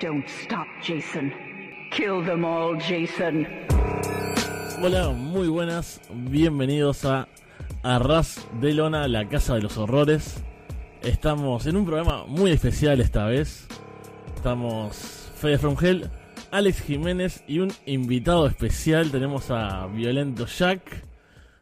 Don't 0.00 0.26
stop, 0.26 0.66
Jason. 0.82 1.32
Kill 1.92 2.24
them 2.24 2.44
all, 2.44 2.76
Jason. 2.76 3.46
Hola, 4.82 5.10
muy 5.10 5.46
buenas. 5.48 6.00
Bienvenidos 6.12 7.04
a 7.04 7.28
Arras 7.82 8.44
de 8.60 8.74
Lona, 8.74 9.06
la 9.06 9.28
Casa 9.28 9.54
de 9.54 9.62
los 9.62 9.78
Horrores. 9.78 10.42
Estamos 11.02 11.66
en 11.66 11.76
un 11.76 11.84
programa 11.86 12.24
muy 12.26 12.50
especial 12.50 13.00
esta 13.00 13.26
vez. 13.26 13.68
Estamos 14.34 15.30
Fede 15.36 15.58
From 15.58 15.76
Hell, 15.80 16.10
Alex 16.50 16.80
Jiménez 16.82 17.44
y 17.46 17.60
un 17.60 17.72
invitado 17.86 18.48
especial. 18.48 19.12
Tenemos 19.12 19.50
a 19.50 19.86
Violento 19.86 20.46
Jack 20.46 21.04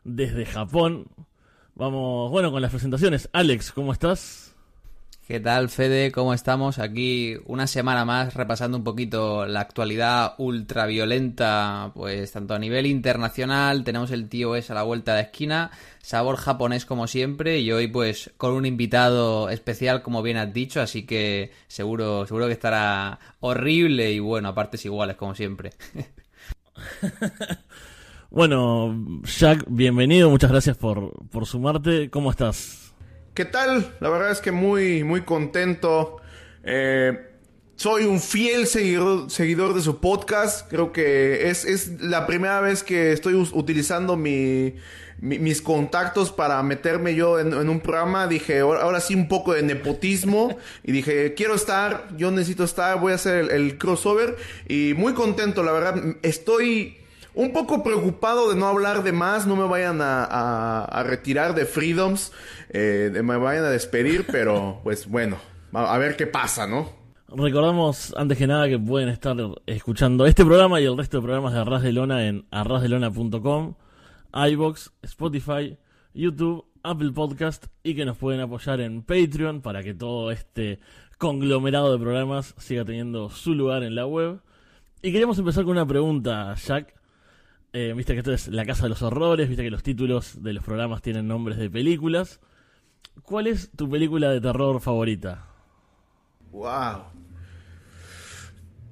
desde 0.05 0.47
Japón. 0.47 1.07
Vamos, 1.75 2.31
bueno, 2.31 2.51
con 2.51 2.63
las 2.63 2.71
presentaciones. 2.71 3.29
Alex, 3.33 3.73
¿cómo 3.73 3.93
estás? 3.93 4.42
¿Qué 5.33 5.41
tal, 5.41 5.71
Fede? 5.71 6.13
¿Cómo 6.13 6.35
estamos? 6.35 6.79
Aquí 6.79 7.37
una 7.47 7.67
semana 7.67 8.05
más 8.05 8.35
repasando 8.35 8.77
un 8.77 8.85
poquito 8.85 9.47
la 9.47 9.61
actualidad 9.61 10.35
ultraviolenta, 10.37 11.91
pues 11.95 12.33
tanto 12.33 12.53
a 12.53 12.59
nivel 12.59 12.85
internacional, 12.85 13.83
tenemos 13.83 14.11
el 14.11 14.29
tío 14.29 14.57
es 14.57 14.71
a 14.71 14.75
la 14.75 14.83
vuelta 14.83 15.15
de 15.15 15.23
esquina, 15.23 15.71
sabor 16.03 16.37
japonés 16.37 16.85
como 16.85 17.07
siempre, 17.07 17.61
y 17.61 17.73
hoy 17.73 17.89
pues 17.89 18.31
con 18.37 18.53
un 18.53 18.67
invitado 18.67 19.49
especial, 19.49 20.03
como 20.03 20.21
bien 20.21 20.37
has 20.37 20.53
dicho, 20.53 20.83
así 20.83 21.07
que 21.07 21.51
seguro, 21.67 22.27
seguro 22.27 22.47
que 22.47 22.53
estará 22.53 23.19
horrible 23.41 24.13
y 24.13 24.19
bueno, 24.19 24.51
a 24.51 24.55
partes 24.55 24.85
iguales 24.85 25.17
como 25.17 25.35
siempre. 25.35 25.71
bueno, 28.31 29.23
Jack, 29.39 29.65
bienvenido, 29.67 30.29
muchas 30.29 30.51
gracias 30.51 30.77
por, 30.77 31.27
por 31.31 31.47
sumarte. 31.47 32.11
¿Cómo 32.11 32.31
estás? 32.31 32.82
¿Qué 33.35 33.47
tal? 33.47 33.97
La 34.01 34.11
verdad 34.11 34.31
es 34.31 34.43
que 34.43 34.53
muy, 34.53 35.05
muy 35.05 35.23
contento. 35.23 36.19
Eh, 36.65 37.31
soy 37.77 38.05
un 38.05 38.21
fiel 38.21 38.67
seguidor, 38.67 39.31
seguidor, 39.31 39.73
de 39.73 39.81
su 39.81 40.01
podcast. 40.01 40.69
Creo 40.69 40.93
que 40.93 41.49
es, 41.49 41.65
es 41.65 42.03
la 42.03 42.27
primera 42.27 42.61
vez 42.61 42.83
que 42.83 43.11
estoy 43.11 43.33
utilizando 43.33 44.19
mi, 44.19 44.75
mis 45.19 45.63
contactos 45.63 46.31
para 46.31 46.63
meterme 46.63 47.15
yo 47.15 47.41
en, 47.41 47.55
un 47.55 47.81
programa. 47.81 48.27
Dije, 48.27 48.61
ahora, 48.61 49.01
sí 49.01 49.15
un 49.15 49.29
poco 49.29 49.55
de 49.55 49.63
nepotismo. 49.63 50.59
Y 50.85 50.93
dije, 50.93 51.33
quiero 51.33 51.55
estar, 51.55 52.09
yo 52.15 52.31
necesito 52.33 52.65
estar, 52.65 53.01
voy 53.01 53.13
a 53.13 53.15
hacer 53.15 53.51
el 53.51 53.79
crossover. 53.79 54.37
Y 54.69 54.93
muy 54.95 55.15
contento, 55.15 55.63
la 55.63 55.73
verdad. 55.73 56.17
Estoy 56.21 57.02
un 57.35 57.53
poco 57.53 57.83
preocupado 57.83 58.51
de 58.51 58.57
no 58.57 58.67
hablar 58.67 59.03
de 59.03 59.13
más, 59.13 59.47
no 59.47 59.57
me 59.57 59.67
vayan 59.67 59.99
a, 60.03 61.03
retirar 61.07 61.55
de 61.55 61.67
Freedoms, 61.67 62.33
eh, 62.71 63.11
me 63.23 63.37
vayan 63.37 63.65
a 63.65 63.71
despedir, 63.71 64.27
pero 64.31 64.81
pues 64.83 65.09
bueno, 65.09 65.39
a, 65.73 65.97
ver 65.99 66.17
qué 66.17 66.27
pasa, 66.27 66.67
¿no? 66.67 66.91
Recordamos 67.29 68.15
antes 68.17 68.37
que 68.37 68.47
nada 68.47 68.69
que 68.69 68.79
pueden 68.79 69.09
estar 69.09 69.37
escuchando 69.67 70.27
este 70.27 70.45
programa 70.45 70.81
y 70.81 70.85
el 70.85 70.97
resto 70.97 71.17
de 71.19 71.23
programas 71.23 71.55
de 71.55 71.61
Arras 71.61 71.83
de 71.83 71.93
Lona 71.93 72.27
en 72.27 72.47
arrasdelona.com, 72.51 73.75
iBox, 74.35 74.93
Spotify, 75.03 75.79
YouTube, 76.13 76.67
Apple 76.83 77.13
Podcast 77.13 77.67
y 77.83 77.95
que 77.95 78.05
nos 78.05 78.19
pueden 78.19 78.41
apoyar 78.41 78.81
en 78.81 79.03
Patreon 79.03 79.63
para 79.63 79.83
que 79.83 79.95
todo 79.95 80.31
este 80.31 80.81
conglomerado 81.17 81.93
de 81.93 81.99
programas 81.99 82.55
siga 82.59 82.85
teniendo 82.85 83.31
su 83.31 83.55
lugar 83.55 83.83
en 83.83 83.95
la 83.95 84.07
web. 84.07 84.41
Y 85.01 85.11
queríamos 85.11 85.39
empezar 85.39 85.65
con 85.65 85.73
una 85.73 85.87
pregunta, 85.87 86.55
Jack. 86.55 87.02
Eh, 87.75 87.95
viste 87.97 88.13
que 88.13 88.19
esto 88.19 88.33
es 88.33 88.49
La 88.49 88.67
Casa 88.67 88.83
de 88.83 88.91
los 88.91 89.01
Horrores, 89.03 89.49
viste 89.49 89.65
que 89.65 89.71
los 89.71 89.83
títulos 89.83 90.43
de 90.43 90.53
los 90.53 90.63
programas 90.63 91.01
tienen 91.01 91.27
nombres 91.27 91.57
de 91.57 91.71
películas. 91.71 92.41
¿Cuál 93.23 93.47
es 93.47 93.71
tu 93.71 93.89
película 93.89 94.31
de 94.31 94.41
terror 94.41 94.81
favorita? 94.81 95.47
Wow. 96.51 97.05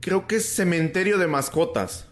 Creo 0.00 0.26
que 0.26 0.36
es 0.36 0.46
Cementerio 0.46 1.18
de 1.18 1.26
Mascotas. 1.26 2.09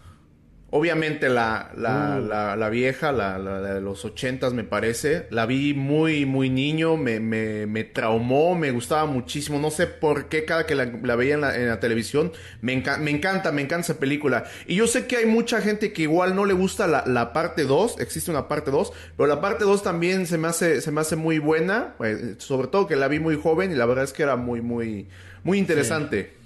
Obviamente 0.71 1.29
la, 1.29 1.71
la, 1.75 2.19
uh. 2.21 2.57
la, 2.57 2.69
vieja, 2.69 3.11
la, 3.11 3.39
de 3.39 3.81
los 3.81 4.05
ochentas 4.05 4.53
me 4.53 4.63
parece, 4.63 5.25
la 5.31 5.47
vi 5.47 5.73
muy, 5.73 6.27
muy 6.27 6.51
niño, 6.51 6.95
me, 6.95 7.19
me, 7.19 7.65
me, 7.65 7.83
traumó, 7.83 8.53
me 8.53 8.69
gustaba 8.69 9.05
muchísimo, 9.05 9.57
no 9.57 9.71
sé 9.71 9.87
por 9.87 10.29
qué 10.29 10.45
cada 10.45 10.67
que 10.67 10.75
la, 10.75 10.85
veía 11.15 11.33
en 11.33 11.41
la, 11.41 11.79
televisión, 11.79 12.31
me, 12.61 12.83
me 12.99 13.09
encanta, 13.09 13.51
me 13.51 13.61
encanta 13.61 13.91
esa 13.91 13.99
película. 13.99 14.43
Y 14.67 14.75
yo 14.75 14.85
sé 14.85 15.07
que 15.07 15.17
hay 15.17 15.25
mucha 15.25 15.59
gente 15.59 15.91
que 15.91 16.03
igual 16.03 16.35
no 16.35 16.45
le 16.45 16.53
gusta 16.53 16.85
la, 16.87 17.33
parte 17.33 17.63
2, 17.63 17.99
existe 17.99 18.29
una 18.29 18.47
parte 18.47 18.69
2, 18.69 18.93
pero 19.17 19.27
la 19.27 19.41
parte 19.41 19.63
2 19.63 19.81
también 19.81 20.27
se 20.27 20.37
me 20.37 20.47
hace, 20.47 20.81
se 20.81 20.91
me 20.91 21.01
hace 21.01 21.15
muy 21.15 21.39
buena, 21.39 21.95
pues, 21.97 22.19
sobre 22.37 22.67
todo 22.67 22.85
que 22.85 22.95
la 22.95 23.07
vi 23.07 23.19
muy 23.19 23.39
joven 23.41 23.71
y 23.71 23.75
la 23.75 23.87
verdad 23.87 24.03
es 24.03 24.13
que 24.13 24.21
era 24.21 24.35
muy, 24.35 24.61
muy, 24.61 25.07
muy 25.43 25.57
interesante. 25.57 26.38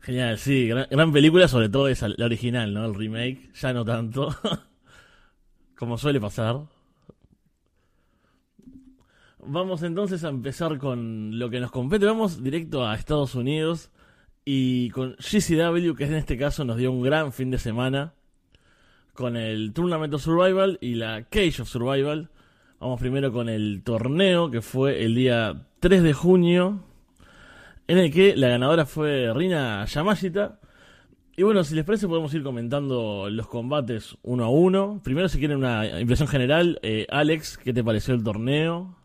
Genial, 0.00 0.38
sí, 0.38 0.66
gran, 0.66 1.12
película, 1.12 1.46
sobre 1.46 1.68
todo 1.68 1.86
esa, 1.88 2.08
la 2.08 2.24
original, 2.24 2.72
¿no? 2.72 2.86
El 2.86 2.94
remake, 2.94 3.50
ya 3.52 3.74
no 3.74 3.84
tanto, 3.84 4.34
como 5.76 5.98
suele 5.98 6.18
pasar. 6.18 6.62
Vamos 9.46 9.82
entonces 9.82 10.24
a 10.24 10.30
empezar 10.30 10.78
con 10.78 11.38
lo 11.38 11.50
que 11.50 11.60
nos 11.60 11.70
compete. 11.70 12.06
Vamos 12.06 12.42
directo 12.42 12.86
a 12.86 12.94
Estados 12.94 13.34
Unidos 13.34 13.90
y 14.44 14.88
con 14.90 15.16
GCW, 15.16 15.94
que 15.94 16.04
en 16.04 16.14
este 16.14 16.38
caso 16.38 16.64
nos 16.64 16.78
dio 16.78 16.92
un 16.92 17.02
gran 17.02 17.32
fin 17.32 17.50
de 17.50 17.58
semana 17.58 18.14
con 19.12 19.36
el 19.36 19.74
Tournament 19.74 20.14
of 20.14 20.22
Survival 20.22 20.78
y 20.80 20.94
la 20.94 21.24
Cage 21.24 21.60
of 21.60 21.68
Survival. 21.68 22.30
Vamos 22.78 23.00
primero 23.00 23.32
con 23.32 23.50
el 23.50 23.82
torneo 23.84 24.50
que 24.50 24.62
fue 24.62 25.04
el 25.04 25.14
día 25.14 25.66
3 25.80 26.02
de 26.02 26.12
junio 26.14 26.89
en 27.90 27.98
el 27.98 28.12
que 28.12 28.36
la 28.36 28.48
ganadora 28.48 28.86
fue 28.86 29.32
Rina 29.34 29.84
Yamashita. 29.84 30.60
Y 31.36 31.42
bueno, 31.42 31.64
si 31.64 31.74
les 31.74 31.84
parece 31.84 32.06
podemos 32.06 32.32
ir 32.34 32.44
comentando 32.44 33.28
los 33.28 33.48
combates 33.48 34.16
uno 34.22 34.44
a 34.44 34.48
uno. 34.48 35.00
Primero 35.02 35.28
si 35.28 35.38
quieren 35.38 35.56
una 35.56 35.98
impresión 35.98 36.28
general, 36.28 36.78
eh, 36.82 37.06
Alex, 37.10 37.58
¿qué 37.58 37.72
te 37.72 37.82
pareció 37.82 38.14
el 38.14 38.22
torneo? 38.22 38.96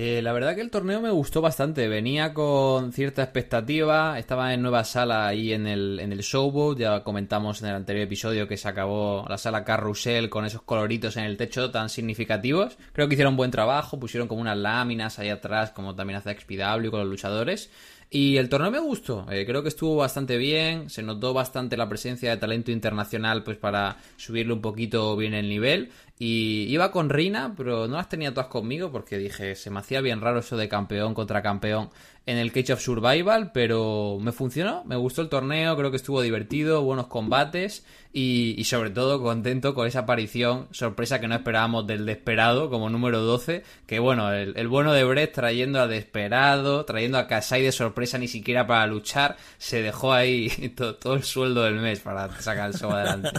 Eh, 0.00 0.22
la 0.22 0.32
verdad 0.32 0.54
que 0.54 0.60
el 0.60 0.70
torneo 0.70 1.00
me 1.00 1.10
gustó 1.10 1.40
bastante. 1.40 1.88
Venía 1.88 2.34
con 2.34 2.92
cierta 2.92 3.22
expectativa. 3.22 4.18
Estaba 4.18 4.54
en 4.54 4.60
nueva 4.60 4.84
sala 4.84 5.26
ahí 5.26 5.52
en 5.52 5.66
el, 5.66 5.98
en 5.98 6.12
el 6.12 6.20
Showboat. 6.20 6.78
Ya 6.78 7.02
comentamos 7.02 7.62
en 7.62 7.70
el 7.70 7.74
anterior 7.74 8.04
episodio 8.04 8.46
que 8.46 8.56
se 8.56 8.68
acabó 8.68 9.24
la 9.28 9.38
sala 9.38 9.64
Carrusel 9.64 10.28
con 10.28 10.44
esos 10.44 10.62
coloritos 10.62 11.16
en 11.16 11.24
el 11.24 11.36
techo 11.36 11.72
tan 11.72 11.88
significativos. 11.88 12.78
Creo 12.92 13.08
que 13.08 13.14
hicieron 13.14 13.36
buen 13.36 13.50
trabajo. 13.50 13.98
Pusieron 13.98 14.28
como 14.28 14.40
unas 14.40 14.58
láminas 14.58 15.18
ahí 15.18 15.30
atrás, 15.30 15.70
como 15.70 15.96
también 15.96 16.18
hace 16.18 16.32
XPW 16.38 16.90
con 16.90 17.00
los 17.00 17.08
luchadores. 17.08 17.70
Y 18.10 18.38
el 18.38 18.48
torneo 18.48 18.70
me 18.70 18.78
gustó, 18.78 19.26
eh, 19.30 19.44
creo 19.44 19.62
que 19.62 19.68
estuvo 19.68 19.96
bastante 19.96 20.38
bien, 20.38 20.88
se 20.88 21.02
notó 21.02 21.34
bastante 21.34 21.76
la 21.76 21.90
presencia 21.90 22.30
de 22.30 22.38
talento 22.38 22.70
internacional 22.70 23.44
pues 23.44 23.58
para 23.58 23.98
subirle 24.16 24.54
un 24.54 24.62
poquito 24.62 25.14
bien 25.14 25.34
el 25.34 25.48
nivel. 25.48 25.90
Y 26.18 26.64
iba 26.68 26.90
con 26.90 27.10
Rina, 27.10 27.52
pero 27.54 27.86
no 27.86 27.96
las 27.96 28.08
tenía 28.08 28.32
todas 28.32 28.48
conmigo 28.48 28.90
porque 28.90 29.18
dije, 29.18 29.54
se 29.54 29.70
me 29.70 29.80
hacía 29.80 30.00
bien 30.00 30.22
raro 30.22 30.40
eso 30.40 30.56
de 30.56 30.68
campeón 30.68 31.12
contra 31.12 31.42
campeón 31.42 31.90
en 32.28 32.36
el 32.36 32.52
Cage 32.52 32.74
of 32.74 32.82
Survival, 32.82 33.52
pero 33.52 34.18
me 34.20 34.32
funcionó, 34.32 34.84
me 34.84 34.96
gustó 34.96 35.22
el 35.22 35.30
torneo, 35.30 35.74
creo 35.78 35.90
que 35.90 35.96
estuvo 35.96 36.20
divertido, 36.20 36.82
buenos 36.82 37.06
combates 37.06 37.86
y, 38.12 38.62
sobre 38.64 38.90
todo 38.90 39.22
contento 39.22 39.74
con 39.74 39.86
esa 39.86 40.00
aparición 40.00 40.68
sorpresa 40.70 41.20
que 41.20 41.26
no 41.26 41.34
esperábamos 41.34 41.86
del 41.86 42.04
Desperado 42.04 42.68
como 42.68 42.90
número 42.90 43.22
12, 43.22 43.64
que 43.86 43.98
bueno, 43.98 44.30
el, 44.30 44.68
bueno 44.68 44.92
de 44.92 45.04
Brett 45.04 45.32
trayendo 45.32 45.80
a 45.80 45.86
Desperado, 45.86 46.84
trayendo 46.84 47.16
a 47.16 47.26
Kasai 47.26 47.62
de 47.62 47.72
sorpresa 47.72 48.18
ni 48.18 48.28
siquiera 48.28 48.66
para 48.66 48.86
luchar, 48.86 49.38
se 49.56 49.80
dejó 49.80 50.12
ahí 50.12 50.50
todo, 50.76 51.14
el 51.14 51.22
sueldo 51.22 51.62
del 51.62 51.76
mes 51.76 52.00
para 52.00 52.30
sacar 52.42 52.68
el 52.68 52.76
show 52.76 52.90
adelante. 52.90 53.30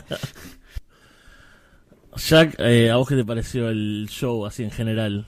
Jack, 2.15 2.55
eh, 2.57 2.89
¿a 2.89 2.95
vos 2.95 3.07
qué 3.07 3.15
te 3.15 3.23
pareció 3.23 3.69
el 3.69 4.07
show 4.09 4.47
así 4.47 4.63
en 4.63 4.71
general? 4.71 5.27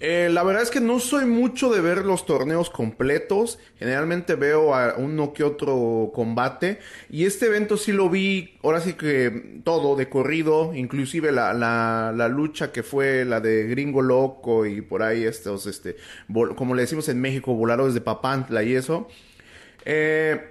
Eh, 0.00 0.28
la 0.30 0.42
verdad 0.42 0.62
es 0.62 0.70
que 0.70 0.80
no 0.80 0.98
soy 0.98 1.24
mucho 1.24 1.72
de 1.72 1.80
ver 1.80 2.04
los 2.04 2.26
torneos 2.26 2.68
completos. 2.68 3.58
Generalmente 3.78 4.34
veo 4.34 4.74
a 4.74 4.96
uno 4.96 5.32
que 5.32 5.44
otro 5.44 6.10
combate. 6.14 6.78
Y 7.10 7.24
este 7.24 7.46
evento 7.46 7.76
sí 7.76 7.92
lo 7.92 8.10
vi, 8.10 8.58
ahora 8.62 8.80
sí 8.80 8.94
que 8.94 9.60
todo 9.64 9.96
de 9.96 10.08
corrido. 10.08 10.74
Inclusive 10.74 11.32
la, 11.32 11.54
la, 11.54 12.28
lucha 12.28 12.72
que 12.72 12.82
fue 12.82 13.24
la 13.24 13.40
de 13.40 13.68
Gringo 13.68 14.02
Loco 14.02 14.66
y 14.66 14.80
por 14.82 15.02
ahí 15.02 15.24
estos, 15.24 15.66
este, 15.66 15.96
como 16.56 16.74
le 16.74 16.82
decimos 16.82 17.08
en 17.08 17.20
México, 17.20 17.54
voladores 17.54 17.94
de 17.94 18.00
Papantla 18.00 18.62
y 18.62 18.74
eso. 18.74 19.08
Eh, 19.84 20.50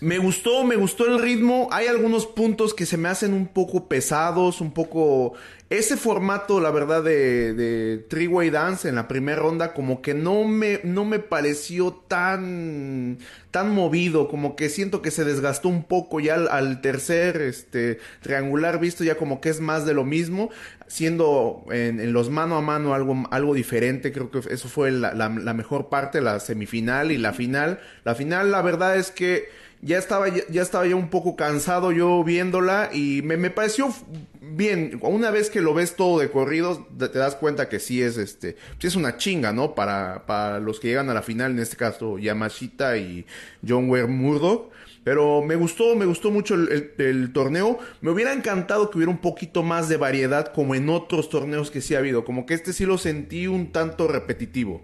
Me 0.00 0.18
gustó, 0.18 0.64
me 0.64 0.76
gustó 0.76 1.06
el 1.06 1.20
ritmo. 1.20 1.68
Hay 1.72 1.86
algunos 1.86 2.26
puntos 2.26 2.74
que 2.74 2.84
se 2.86 2.98
me 2.98 3.08
hacen 3.08 3.32
un 3.32 3.46
poco 3.48 3.88
pesados, 3.88 4.60
un 4.60 4.72
poco... 4.72 5.32
Ese 5.68 5.96
formato, 5.96 6.60
la 6.60 6.70
verdad, 6.70 7.02
de, 7.02 7.52
de 7.52 7.98
Three-Way 7.98 8.50
Dance 8.50 8.88
en 8.88 8.94
la 8.94 9.08
primera 9.08 9.42
ronda, 9.42 9.74
como 9.74 10.00
que 10.00 10.14
no 10.14 10.44
me, 10.44 10.80
no 10.84 11.04
me 11.04 11.18
pareció 11.18 11.92
tan, 12.06 13.18
tan 13.50 13.74
movido, 13.74 14.28
como 14.28 14.54
que 14.54 14.68
siento 14.68 15.02
que 15.02 15.10
se 15.10 15.24
desgastó 15.24 15.68
un 15.68 15.82
poco 15.82 16.20
ya 16.20 16.34
al, 16.36 16.80
tercer 16.82 17.42
este, 17.42 17.98
triangular 18.20 18.78
visto, 18.78 19.02
ya 19.02 19.16
como 19.16 19.40
que 19.40 19.48
es 19.48 19.60
más 19.60 19.84
de 19.84 19.94
lo 19.94 20.04
mismo, 20.04 20.50
siendo 20.86 21.64
en, 21.70 22.12
los 22.12 22.30
mano 22.30 22.56
a 22.56 22.60
mano 22.60 22.94
algo, 22.94 23.24
algo 23.32 23.52
diferente, 23.52 24.12
creo 24.12 24.30
que 24.30 24.38
eso 24.48 24.68
fue 24.68 24.92
la, 24.92 25.14
la 25.14 25.54
mejor 25.54 25.88
parte, 25.88 26.20
la 26.20 26.38
semifinal 26.38 27.10
y 27.10 27.18
la 27.18 27.32
final. 27.32 27.80
La 28.04 28.14
final, 28.14 28.52
la 28.52 28.62
verdad 28.62 28.96
es 28.96 29.10
que 29.10 29.48
ya 29.82 29.98
estaba 29.98 30.28
ya 30.28 30.62
estaba 30.62 30.86
ya 30.86 30.96
un 30.96 31.10
poco 31.10 31.36
cansado 31.36 31.92
yo 31.92 32.24
viéndola 32.24 32.90
y 32.92 33.22
me, 33.22 33.36
me, 33.36 33.50
pareció 33.50 33.92
bien 34.40 34.98
una 35.02 35.30
vez 35.30 35.50
que 35.50 35.60
lo 35.60 35.74
ves 35.74 35.96
todo 35.96 36.18
de 36.18 36.30
corrido 36.30 36.86
te, 36.98 37.08
das 37.08 37.34
cuenta 37.36 37.68
que 37.68 37.78
sí 37.78 38.02
es 38.02 38.16
este 38.16 38.56
es 38.80 38.96
una 38.96 39.16
chinga 39.16 39.52
no 39.52 39.74
para, 39.74 40.24
para 40.26 40.60
los 40.60 40.80
que 40.80 40.88
llegan 40.88 41.10
a 41.10 41.14
la 41.14 41.22
final 41.22 41.52
en 41.52 41.58
este 41.58 41.76
caso 41.76 42.18
Yamashita 42.18 42.96
y 42.96 43.26
John 43.66 43.90
Ware 43.90 44.06
Murdoch 44.06 44.70
pero 45.06 45.40
me 45.40 45.54
gustó, 45.54 45.94
me 45.94 46.04
gustó 46.04 46.32
mucho 46.32 46.54
el, 46.56 46.92
el, 46.98 47.32
torneo. 47.32 47.78
Me 48.00 48.10
hubiera 48.10 48.32
encantado 48.32 48.90
que 48.90 48.98
hubiera 48.98 49.12
un 49.12 49.18
poquito 49.18 49.62
más 49.62 49.88
de 49.88 49.96
variedad 49.96 50.52
como 50.52 50.74
en 50.74 50.88
otros 50.88 51.28
torneos 51.28 51.70
que 51.70 51.80
sí 51.80 51.94
ha 51.94 51.98
habido. 51.98 52.24
Como 52.24 52.44
que 52.44 52.54
este 52.54 52.72
sí 52.72 52.84
lo 52.86 52.98
sentí 52.98 53.46
un 53.46 53.70
tanto 53.70 54.08
repetitivo. 54.08 54.82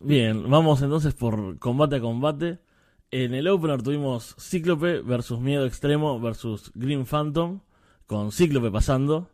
Bien, 0.00 0.50
vamos 0.50 0.82
entonces 0.82 1.14
por 1.14 1.60
combate 1.60 1.94
a 1.94 2.00
combate. 2.00 2.58
En 3.12 3.34
el 3.34 3.48
opener 3.48 3.82
tuvimos 3.82 4.36
Cíclope 4.38 5.00
versus 5.00 5.40
Miedo 5.40 5.66
Extremo 5.66 6.20
versus 6.20 6.70
Green 6.76 7.04
Phantom, 7.04 7.58
con 8.06 8.30
Cíclope 8.30 8.70
pasando. 8.70 9.28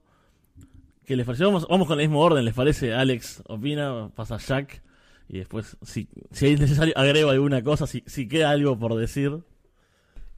¿Qué 1.05 1.15
les 1.15 1.27
pareció? 1.27 1.53
Vamos, 1.53 1.67
con 1.67 2.01
el 2.01 2.09
mismo 2.09 2.23
orden, 2.23 2.47
¿les 2.47 2.55
parece? 2.55 2.95
Alex 2.95 3.43
opina, 3.47 4.11
pasa 4.15 4.39
Jack. 4.39 4.83
Y 5.29 5.39
después, 5.39 5.77
si, 5.83 6.09
si 6.31 6.47
es 6.47 6.61
necesario, 6.61 6.95
agrego 6.97 7.29
alguna 7.29 7.63
cosa, 7.63 7.87
si, 7.87 8.03
si 8.07 8.27
queda 8.27 8.49
algo 8.49 8.79
por 8.79 8.95
decir. 8.95 9.43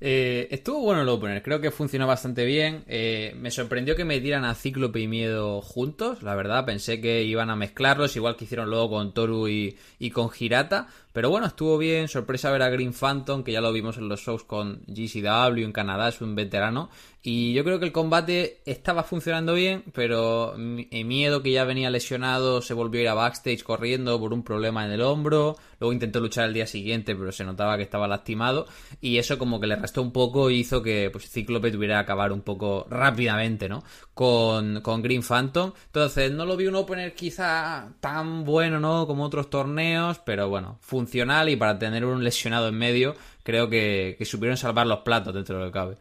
Eh, 0.00 0.46
estuvo 0.52 0.82
bueno 0.82 1.02
el 1.02 1.08
opener, 1.08 1.42
creo 1.42 1.60
que 1.60 1.70
funcionó 1.70 2.06
bastante 2.06 2.44
bien. 2.44 2.84
Eh, 2.86 3.34
me 3.36 3.50
sorprendió 3.50 3.96
que 3.96 4.04
me 4.04 4.20
dieran 4.20 4.44
a 4.44 4.54
Cíclope 4.54 5.00
y 5.00 5.08
Miedo 5.08 5.60
juntos, 5.60 6.22
la 6.22 6.34
verdad. 6.34 6.64
Pensé 6.64 7.00
que 7.00 7.24
iban 7.24 7.50
a 7.50 7.56
mezclarlos, 7.56 8.16
igual 8.16 8.36
que 8.36 8.44
hicieron 8.44 8.70
luego 8.70 8.90
con 8.90 9.14
Toru 9.14 9.48
y, 9.48 9.76
y 9.98 10.10
con 10.10 10.30
Girata. 10.30 10.88
Pero 11.12 11.30
bueno, 11.30 11.46
estuvo 11.46 11.78
bien. 11.78 12.08
Sorpresa 12.08 12.50
ver 12.50 12.62
a 12.62 12.68
Green 12.68 12.92
Phantom, 12.92 13.42
que 13.42 13.52
ya 13.52 13.60
lo 13.60 13.72
vimos 13.72 13.96
en 13.96 14.08
los 14.08 14.20
shows 14.20 14.44
con 14.44 14.82
GCW 14.86 15.64
en 15.64 15.72
Canadá, 15.72 16.08
es 16.08 16.20
un 16.20 16.34
veterano. 16.34 16.90
Y 17.22 17.52
yo 17.52 17.64
creo 17.64 17.78
que 17.80 17.84
el 17.84 17.92
combate 17.92 18.62
estaba 18.64 19.02
funcionando 19.02 19.54
bien, 19.54 19.84
pero 19.92 20.54
miedo 20.56 21.42
que 21.42 21.50
ya 21.50 21.64
venía 21.64 21.90
lesionado, 21.90 22.62
se 22.62 22.74
volvió 22.74 23.00
a 23.00 23.02
ir 23.02 23.08
a 23.08 23.14
backstage 23.14 23.64
corriendo 23.64 24.18
por 24.20 24.32
un 24.32 24.44
problema 24.44 24.86
en 24.86 24.92
el 24.92 25.02
hombro. 25.02 25.56
Luego 25.80 25.92
intentó 25.92 26.20
luchar 26.20 26.46
el 26.46 26.54
día 26.54 26.66
siguiente, 26.66 27.16
pero 27.16 27.32
se 27.32 27.44
notaba 27.44 27.76
que 27.76 27.82
estaba 27.82 28.06
lastimado. 28.06 28.66
Y 29.00 29.18
eso 29.18 29.36
como 29.36 29.60
que 29.60 29.66
le 29.66 29.76
restó 29.76 30.00
un 30.00 30.12
poco 30.12 30.48
y 30.50 30.60
hizo 30.60 30.82
que 30.82 31.10
pues, 31.10 31.28
Cíclope 31.28 31.72
tuviera 31.72 31.96
que 31.96 32.02
acabar 32.02 32.32
un 32.32 32.42
poco 32.42 32.86
rápidamente, 32.88 33.68
¿no? 33.68 33.82
Con, 34.18 34.80
con 34.80 35.00
Green 35.00 35.22
Phantom. 35.22 35.72
Entonces, 35.86 36.32
no 36.32 36.44
lo 36.44 36.56
vi 36.56 36.66
un 36.66 36.74
opener 36.74 37.14
quizá 37.14 37.92
tan 38.00 38.42
bueno, 38.42 38.80
¿no? 38.80 39.06
Como 39.06 39.22
otros 39.22 39.48
torneos, 39.48 40.18
pero 40.18 40.48
bueno, 40.48 40.80
funcionó 40.80 41.48
y 41.48 41.54
para 41.54 41.78
tener 41.78 42.04
un 42.04 42.24
lesionado 42.24 42.66
en 42.66 42.74
medio, 42.74 43.14
creo 43.44 43.70
que, 43.70 44.16
supieron 44.24 44.56
salvar 44.56 44.88
los 44.88 45.02
platos 45.02 45.32
dentro 45.32 45.58
de 45.58 45.64
lo 45.66 45.70
que 45.70 45.72
cabe. 45.72 45.98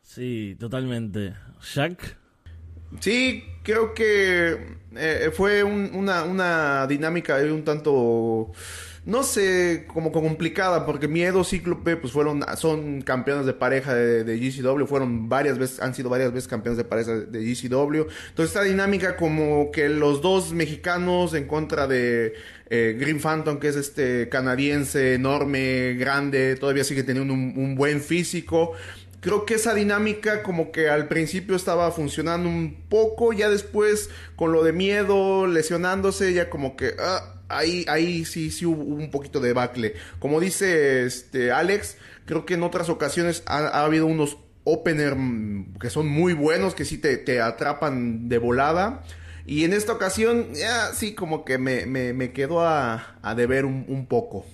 Sí, 0.00 0.56
totalmente. 0.60 1.34
Jack. 1.74 2.18
Sí, 3.00 3.42
creo 3.64 3.92
que 3.92 4.76
eh, 4.94 5.32
fue 5.34 5.64
una, 5.64 6.22
una 6.22 6.86
dinámica 6.86 7.38
un 7.38 7.64
tanto 7.64 8.52
no 9.06 9.22
sé, 9.22 9.84
como 9.86 10.10
complicada, 10.10 10.84
porque 10.84 11.06
Miedo, 11.06 11.44
Cíclope, 11.44 11.96
pues 11.96 12.12
fueron, 12.12 12.44
son 12.56 13.02
campeones 13.02 13.46
de 13.46 13.52
pareja 13.52 13.94
de, 13.94 14.36
GCW, 14.36 14.84
fueron 14.84 15.28
varias 15.28 15.58
veces, 15.58 15.80
han 15.80 15.94
sido 15.94 16.10
varias 16.10 16.32
veces 16.32 16.48
campeones 16.48 16.76
de 16.76 16.82
pareja 16.82 17.12
de 17.12 17.54
GCW. 17.54 18.08
Entonces 18.28 18.46
esta 18.48 18.62
dinámica 18.62 19.16
como 19.16 19.70
que 19.70 19.88
los 19.88 20.22
dos 20.22 20.52
mexicanos 20.52 21.34
en 21.34 21.46
contra 21.46 21.86
de 21.86 22.34
eh, 22.68 22.96
Green 22.98 23.20
Phantom, 23.20 23.60
que 23.60 23.68
es 23.68 23.76
este 23.76 24.28
canadiense 24.28 25.14
enorme, 25.14 25.94
grande, 25.94 26.56
todavía 26.56 26.82
sigue 26.82 27.04
teniendo 27.04 27.32
un, 27.32 27.54
un 27.56 27.76
buen 27.76 28.00
físico 28.00 28.72
creo 29.20 29.44
que 29.44 29.54
esa 29.54 29.74
dinámica 29.74 30.44
como 30.44 30.70
que 30.70 30.88
al 30.88 31.08
principio 31.08 31.56
estaba 31.56 31.90
funcionando 31.90 32.48
un 32.48 32.84
poco, 32.88 33.32
ya 33.32 33.48
después 33.48 34.08
con 34.36 34.52
lo 34.52 34.62
de 34.62 34.72
miedo, 34.72 35.48
lesionándose, 35.48 36.32
ya 36.32 36.48
como 36.48 36.76
que 36.76 36.94
ah, 37.00 37.35
ahí, 37.48 37.84
ahí 37.88 38.24
sí, 38.24 38.50
sí 38.50 38.66
hubo 38.66 38.82
un 38.82 39.10
poquito 39.10 39.40
de 39.40 39.52
bacle. 39.52 39.94
Como 40.18 40.40
dice 40.40 41.04
este 41.04 41.52
Alex, 41.52 41.96
creo 42.24 42.46
que 42.46 42.54
en 42.54 42.62
otras 42.62 42.88
ocasiones 42.88 43.42
ha, 43.46 43.84
habido 43.84 44.06
unos 44.06 44.38
opener 44.64 45.14
mm, 45.16 45.74
que 45.80 45.90
son 45.90 46.08
muy 46.08 46.32
buenos, 46.32 46.74
que 46.74 46.84
sí 46.84 46.98
te, 46.98 47.16
te, 47.16 47.40
atrapan 47.40 48.28
de 48.28 48.38
volada. 48.38 49.02
Y 49.46 49.64
en 49.64 49.72
esta 49.72 49.92
ocasión, 49.92 50.54
ya 50.54 50.92
sí, 50.92 51.14
como 51.14 51.44
que 51.44 51.56
me, 51.58 51.86
me, 51.86 52.12
me 52.12 52.32
quedó 52.32 52.62
a, 52.62 53.16
a 53.22 53.34
deber 53.36 53.64
un, 53.64 53.84
un, 53.86 54.06
poco. 54.06 54.44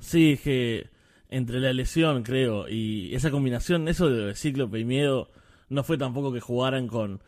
Sí, 0.00 0.38
que 0.44 0.88
entre 1.30 1.58
la 1.58 1.72
lesión, 1.72 2.22
creo, 2.22 2.68
y 2.68 3.14
esa 3.14 3.30
combinación, 3.30 3.88
eso 3.88 4.10
de 4.10 4.34
Cíclope 4.34 4.78
y 4.78 4.84
Miedo, 4.84 5.30
no 5.70 5.82
fue 5.84 5.96
tampoco 5.96 6.34
que 6.34 6.40
jugaran 6.40 6.86
con, 6.86 7.22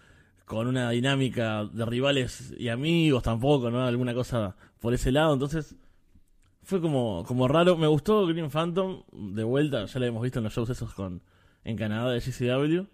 con 0.46 0.68
una 0.68 0.90
dinámica 0.90 1.64
de 1.64 1.84
rivales 1.84 2.54
y 2.56 2.68
amigos 2.68 3.24
tampoco, 3.24 3.70
¿no? 3.70 3.84
Alguna 3.84 4.14
cosa 4.14 4.56
por 4.80 4.94
ese 4.94 5.12
lado, 5.12 5.34
entonces 5.34 5.76
fue 6.62 6.80
como, 6.80 7.24
como 7.26 7.48
raro. 7.48 7.76
Me 7.76 7.88
gustó 7.88 8.26
Green 8.26 8.50
Phantom, 8.50 9.02
de 9.12 9.44
vuelta, 9.44 9.84
ya 9.84 10.00
lo 10.00 10.06
hemos 10.06 10.22
visto 10.22 10.38
en 10.38 10.44
los 10.44 10.54
shows 10.54 10.70
esos 10.70 10.94
con 10.94 11.20
en 11.64 11.76
Canadá 11.76 12.10
de 12.10 12.20
GCW. 12.20 12.86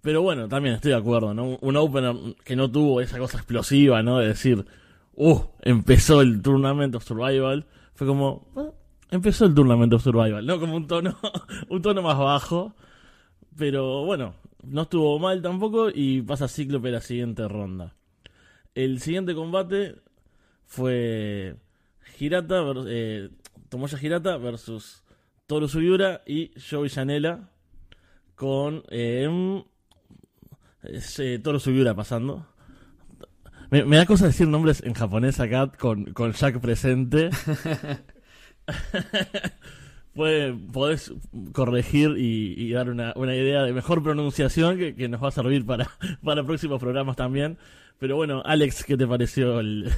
Pero 0.00 0.22
bueno, 0.22 0.48
también 0.48 0.76
estoy 0.76 0.92
de 0.92 0.98
acuerdo, 0.98 1.34
¿no? 1.34 1.58
Un 1.60 1.76
opener 1.76 2.14
que 2.44 2.54
no 2.54 2.70
tuvo 2.70 3.00
esa 3.00 3.18
cosa 3.18 3.38
explosiva, 3.38 4.02
¿no? 4.02 4.18
De 4.18 4.28
decir, 4.28 4.64
uh, 5.14 5.40
empezó 5.62 6.20
el 6.20 6.42
Tournament 6.42 6.94
of 6.94 7.04
Survival. 7.04 7.66
Fue 7.94 8.06
como, 8.06 8.46
ah, 8.56 8.70
empezó 9.10 9.46
el 9.46 9.54
Tournament 9.54 9.92
of 9.94 10.02
Survival, 10.02 10.46
¿no? 10.46 10.60
Como 10.60 10.76
un 10.76 10.86
tono, 10.86 11.16
un 11.68 11.82
tono 11.82 12.02
más 12.02 12.18
bajo. 12.18 12.74
Pero 13.56 14.04
bueno, 14.04 14.34
no 14.66 14.82
estuvo 14.82 15.18
mal 15.18 15.42
tampoco 15.42 15.88
y 15.92 16.22
pasa 16.22 16.48
Cíclope 16.48 16.90
la 16.90 17.00
siguiente 17.00 17.46
ronda. 17.48 17.94
El 18.74 19.00
siguiente 19.00 19.34
combate 19.34 19.96
fue 20.66 21.56
Hirata, 22.18 22.62
eh, 22.86 23.30
Tomoya 23.68 23.98
Hirata 24.00 24.36
versus 24.36 25.04
Toru 25.46 25.68
Sugiura 25.68 26.22
y 26.26 26.50
Joey 26.58 26.88
Janela 26.88 27.50
con 28.34 28.82
eh, 28.90 29.62
eh, 30.82 31.38
Toru 31.42 31.60
Sugiura 31.60 31.94
pasando. 31.94 32.46
Me, 33.70 33.84
da 33.84 34.06
cosa 34.06 34.26
decir 34.26 34.46
nombres 34.46 34.82
en 34.84 34.94
japonés 34.94 35.40
acá 35.40 35.70
con, 35.72 36.12
con 36.12 36.32
Jack 36.32 36.60
presente. 36.60 37.30
Puede, 40.14 40.52
podés 40.52 41.12
corregir 41.52 42.14
y, 42.16 42.70
dar 42.72 42.88
una, 42.88 43.12
idea 43.34 43.62
de 43.62 43.72
mejor 43.72 44.02
pronunciación 44.02 44.78
que, 44.78 45.08
nos 45.08 45.22
va 45.22 45.28
a 45.28 45.32
servir 45.32 45.66
para, 45.66 45.90
para 46.24 46.44
próximos 46.44 46.80
programas 46.80 47.16
también. 47.16 47.58
Pero 47.98 48.16
bueno, 48.16 48.42
Alex, 48.44 48.84
¿qué 48.84 48.96
te 48.96 49.06
pareció 49.06 49.60
el, 49.60 49.92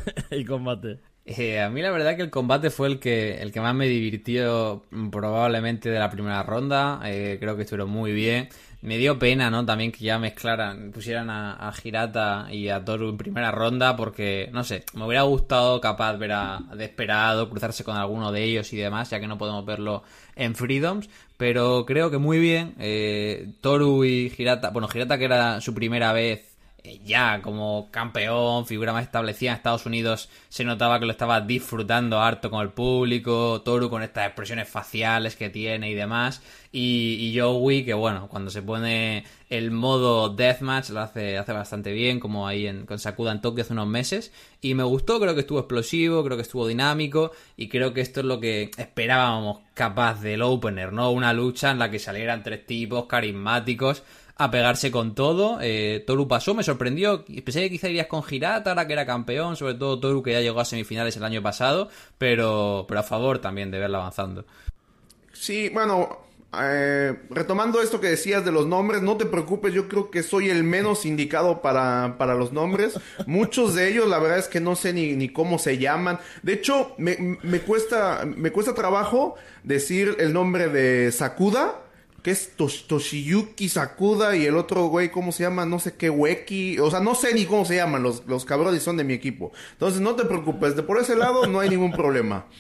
combate? 0.47 0.99
Eh, 1.25 1.61
a 1.61 1.69
mí 1.71 1.83
la 1.83 1.91
verdad 1.91 2.17
que 2.17 2.23
el 2.23 2.31
combate 2.31 2.71
fue 2.71 2.89
el 2.89 2.99
que, 2.99 3.43
el 3.43 3.53
que 3.53 3.61
más 3.61 3.75
me 3.75 3.89
divirtió 3.89 4.85
probablemente 5.11 5.91
de 5.91 5.99
la 5.99 6.11
primera 6.11 6.43
ronda. 6.43 7.01
Eh, 7.05 7.37
creo 7.41 7.57
que 7.57 7.63
estuvieron 7.63 7.91
muy 7.91 8.13
bien. 8.13 8.49
Me 8.83 8.99
dio 8.99 9.19
pena, 9.19 9.51
¿no? 9.51 9.65
También 9.65 9.91
que 9.91 10.05
ya 10.05 10.19
mezclaran, 10.19 10.93
pusieran 10.93 11.31
a, 11.31 11.55
a 11.55 11.73
Girata 11.73 12.49
y 12.51 12.69
a 12.69 12.85
Toru 12.85 13.09
en 13.09 13.17
primera 13.17 13.51
ronda 13.51 13.97
porque, 13.97 14.49
no 14.53 14.65
sé, 14.65 14.85
me 14.95 15.05
hubiera 15.05 15.23
gustado 15.23 15.81
capaz 15.81 16.17
ver 16.17 16.33
a 16.33 16.61
Desperado, 16.77 17.49
cruzarse 17.51 17.85
con 17.85 17.97
alguno 17.97 18.33
de 18.33 18.45
ellos 18.45 18.73
y 18.73 18.77
demás, 18.77 19.11
ya 19.11 19.19
que 19.19 19.27
no 19.27 19.39
podemos 19.39 19.65
verlo 19.65 20.03
en 20.37 20.55
Freedoms. 20.55 21.09
Pero 21.37 21.85
creo 21.87 22.11
que 22.11 22.19
muy 22.19 22.39
bien. 22.39 22.75
Eh, 22.79 23.49
Toru 23.61 24.05
y 24.05 24.31
Girata, 24.31 24.71
bueno, 24.71 24.89
Girata 24.89 25.19
que 25.19 25.25
era 25.25 25.61
su 25.61 25.75
primera 25.75 26.13
vez 26.13 26.56
ya 27.05 27.41
como 27.43 27.89
campeón, 27.91 28.67
figura 28.67 28.93
más 28.93 29.05
establecida 29.05 29.51
en 29.51 29.57
Estados 29.57 29.87
Unidos, 29.87 30.29
se 30.49 30.65
notaba 30.65 30.99
que 30.99 31.07
lo 31.07 31.13
estaba 31.13 31.41
disfrutando 31.41 32.21
harto 32.21 32.51
con 32.51 32.63
el 32.63 32.71
público, 32.71 33.63
Toru 33.65 33.91
con 33.91 34.03
estas 34.03 34.27
expresiones 34.27 34.69
faciales 34.69 35.37
que 35.37 35.51
tiene 35.51 35.91
y 35.91 35.95
demás, 35.95 36.43
y, 36.73 37.17
y 37.21 37.39
Joey 37.39 37.85
que 37.85 37.95
bueno, 37.95 38.29
cuando 38.29 38.51
se 38.51 38.63
pone 38.63 39.25
el 39.49 39.71
modo 39.71 40.29
Deathmatch 40.31 40.91
lo 40.91 41.01
hace, 41.01 41.39
hace 41.39 41.53
bastante 41.53 41.93
bien, 41.93 42.19
como 42.19 42.49
ahí 42.49 42.67
en, 42.67 42.85
con 42.85 42.99
Sakuda 42.99 43.33
en 43.33 43.41
Tokio 43.41 43.63
hace 43.63 43.73
unos 43.73 43.87
meses, 43.87 44.33
y 44.61 44.75
me 44.75 44.83
gustó, 44.83 45.21
creo 45.21 45.35
que 45.35 45.41
estuvo 45.41 45.61
explosivo, 45.61 46.25
creo 46.25 46.37
que 46.37 46.43
estuvo 46.43 46.67
dinámico, 46.67 47.33
y 47.57 47.69
creo 47.69 47.95
que 47.95 48.01
esto 48.01 48.21
es 48.21 48.27
lo 48.27 48.41
que 48.41 48.71
esperábamos 48.77 49.61
capaz 49.75 50.21
del 50.21 50.43
opener, 50.43 50.93
¿no? 50.93 51.11
Una 51.11 51.33
lucha 51.33 51.71
en 51.71 51.79
la 51.79 51.91
que 51.91 51.99
salieran 51.99 52.43
tres 52.43 52.67
tipos 52.67 53.07
carismáticos, 53.07 54.03
a 54.37 54.51
pegarse 54.51 54.91
con 54.91 55.15
todo. 55.15 55.59
Eh, 55.61 56.05
Toru 56.07 56.29
pasó, 56.29 56.55
me 56.55 56.63
sorprendió. 56.63 57.25
Pensé 57.25 57.63
que 57.63 57.71
quizá 57.71 57.89
irías 57.89 58.07
con 58.07 58.23
Hirata, 58.29 58.71
ahora 58.71 58.87
que 58.87 58.93
era 58.93 59.07
campeón, 59.07 59.57
sobre 59.57 59.75
todo 59.75 59.99
Toru 59.99 60.23
que 60.23 60.33
ya 60.33 60.41
llegó 60.41 60.61
a 60.61 60.65
semifinales 60.65 61.17
el 61.17 61.25
año 61.25 61.43
pasado, 61.43 61.89
pero, 62.19 62.85
pero 62.87 63.01
a 63.01 63.03
favor 63.03 63.39
también 63.39 63.71
de 63.71 63.79
verla 63.79 63.99
avanzando. 63.99 64.45
Sí, 65.33 65.71
bueno, 65.71 66.27
eh, 66.59 67.15
retomando 67.31 67.81
esto 67.81 68.01
que 68.01 68.09
decías 68.09 68.45
de 68.45 68.53
los 68.53 68.67
nombres, 68.67 69.03
no 69.03 69.17
te 69.17 69.27
preocupes, 69.27 69.73
yo 69.73 69.89
creo 69.89 70.11
que 70.11 70.23
soy 70.23 70.51
el 70.51 70.65
menos 70.65 71.07
indicado 71.07 71.63
para, 71.63 72.17
para 72.19 72.35
los 72.35 72.53
nombres. 72.53 72.99
Muchos 73.27 73.75
de 73.75 73.89
ellos, 73.89 74.07
la 74.07 74.19
verdad 74.19 74.39
es 74.39 74.49
que 74.49 74.61
no 74.61 74.77
sé 74.77 74.93
ni, 74.93 75.13
ni 75.13 75.31
cómo 75.31 75.59
se 75.59 75.79
llaman. 75.79 76.19
De 76.43 76.53
hecho, 76.53 76.95
me, 76.99 77.39
me, 77.43 77.61
cuesta, 77.61 78.25
me 78.25 78.53
cuesta 78.53 78.75
trabajo 78.75 79.37
decir 79.63 80.17
el 80.19 80.33
nombre 80.33 80.69
de 80.69 81.11
Sakuda 81.13 81.86
que 82.27 82.33
es 82.33 82.57
Toshiyuki 82.57 83.69
Sakuda 83.69 84.35
y 84.35 84.47
el 84.47 84.57
otro 84.57 84.87
güey, 84.87 85.13
¿cómo 85.13 85.31
se 85.31 85.45
llama? 85.45 85.65
No 85.65 85.79
sé 85.79 85.95
qué, 85.95 86.11
Weki. 86.11 86.81
O 86.81 86.91
sea, 86.91 86.99
no 86.99 87.15
sé 87.15 87.33
ni 87.33 87.45
cómo 87.45 87.65
se 87.65 87.77
llaman, 87.77 88.03
los, 88.03 88.27
los 88.27 88.45
cabrones 88.45 88.83
son 88.83 88.97
de 88.97 89.05
mi 89.05 89.15
equipo. 89.15 89.53
Entonces, 89.75 90.01
no 90.01 90.17
te 90.17 90.25
preocupes, 90.25 90.75
de 90.75 90.83
por 90.83 90.99
ese 90.99 91.15
lado 91.15 91.47
no 91.47 91.61
hay 91.61 91.69
ningún 91.69 91.93
problema. 91.93 92.47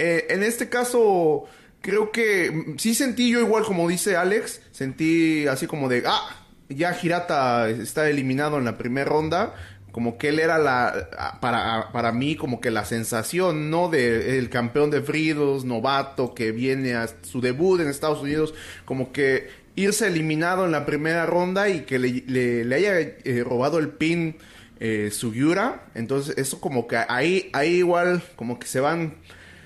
Eh, 0.00 0.26
en 0.30 0.44
este 0.44 0.68
caso, 0.68 1.46
creo 1.80 2.12
que 2.12 2.52
mm, 2.52 2.78
sí 2.78 2.94
sentí 2.94 3.30
yo 3.30 3.40
igual 3.40 3.64
como 3.64 3.88
dice 3.88 4.14
Alex, 4.14 4.60
sentí 4.70 5.48
así 5.48 5.66
como 5.66 5.88
de, 5.88 6.04
ah, 6.06 6.46
ya 6.68 6.96
Hirata 7.02 7.68
está 7.68 8.08
eliminado 8.08 8.58
en 8.58 8.64
la 8.64 8.78
primera 8.78 9.10
ronda 9.10 9.56
como 9.92 10.18
que 10.18 10.28
él 10.28 10.38
era 10.38 10.58
la 10.58 11.38
para, 11.40 11.90
para 11.92 12.12
mí 12.12 12.36
como 12.36 12.60
que 12.60 12.70
la 12.70 12.84
sensación 12.84 13.70
no 13.70 13.88
de 13.88 14.38
el 14.38 14.50
campeón 14.50 14.90
de 14.90 15.02
Fridos 15.02 15.64
novato 15.64 16.34
que 16.34 16.52
viene 16.52 16.94
a 16.94 17.08
su 17.22 17.40
debut 17.40 17.80
en 17.80 17.88
Estados 17.88 18.20
Unidos 18.20 18.54
como 18.84 19.12
que 19.12 19.48
irse 19.76 20.06
eliminado 20.06 20.64
en 20.64 20.72
la 20.72 20.84
primera 20.84 21.24
ronda 21.24 21.68
y 21.68 21.80
que 21.82 21.98
le, 21.98 22.64
le, 22.64 22.74
haya 22.74 22.98
eh, 22.98 23.44
robado 23.44 23.78
el 23.78 23.88
pin 23.90 24.36
eh, 24.80 25.10
Sugiura. 25.12 25.86
Entonces 25.94 26.36
eso 26.36 26.60
como 26.60 26.86
que 26.86 26.96
ahí 26.96 27.48
ahí 27.52 27.76
igual 27.76 28.22
como 28.36 28.58
que 28.58 28.66
se 28.66 28.80
van 28.80 29.14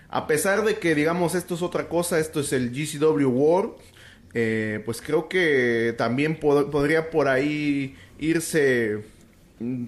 a 0.09 0.26
pesar 0.26 0.64
de 0.64 0.79
que 0.79 0.95
digamos 0.95 1.35
esto 1.35 1.55
es 1.55 1.62
otra 1.62 1.88
cosa 1.88 2.19
esto 2.19 2.41
es 2.41 2.52
el 2.52 2.71
GCW 2.71 3.26
World 3.29 3.73
eh, 4.35 4.83
pues 4.85 5.02
creo 5.02 5.29
que 5.29 5.95
también 5.99 6.37
podría 6.37 7.11
por 7.11 7.29
ahí 7.29 7.97
irse 8.19 9.02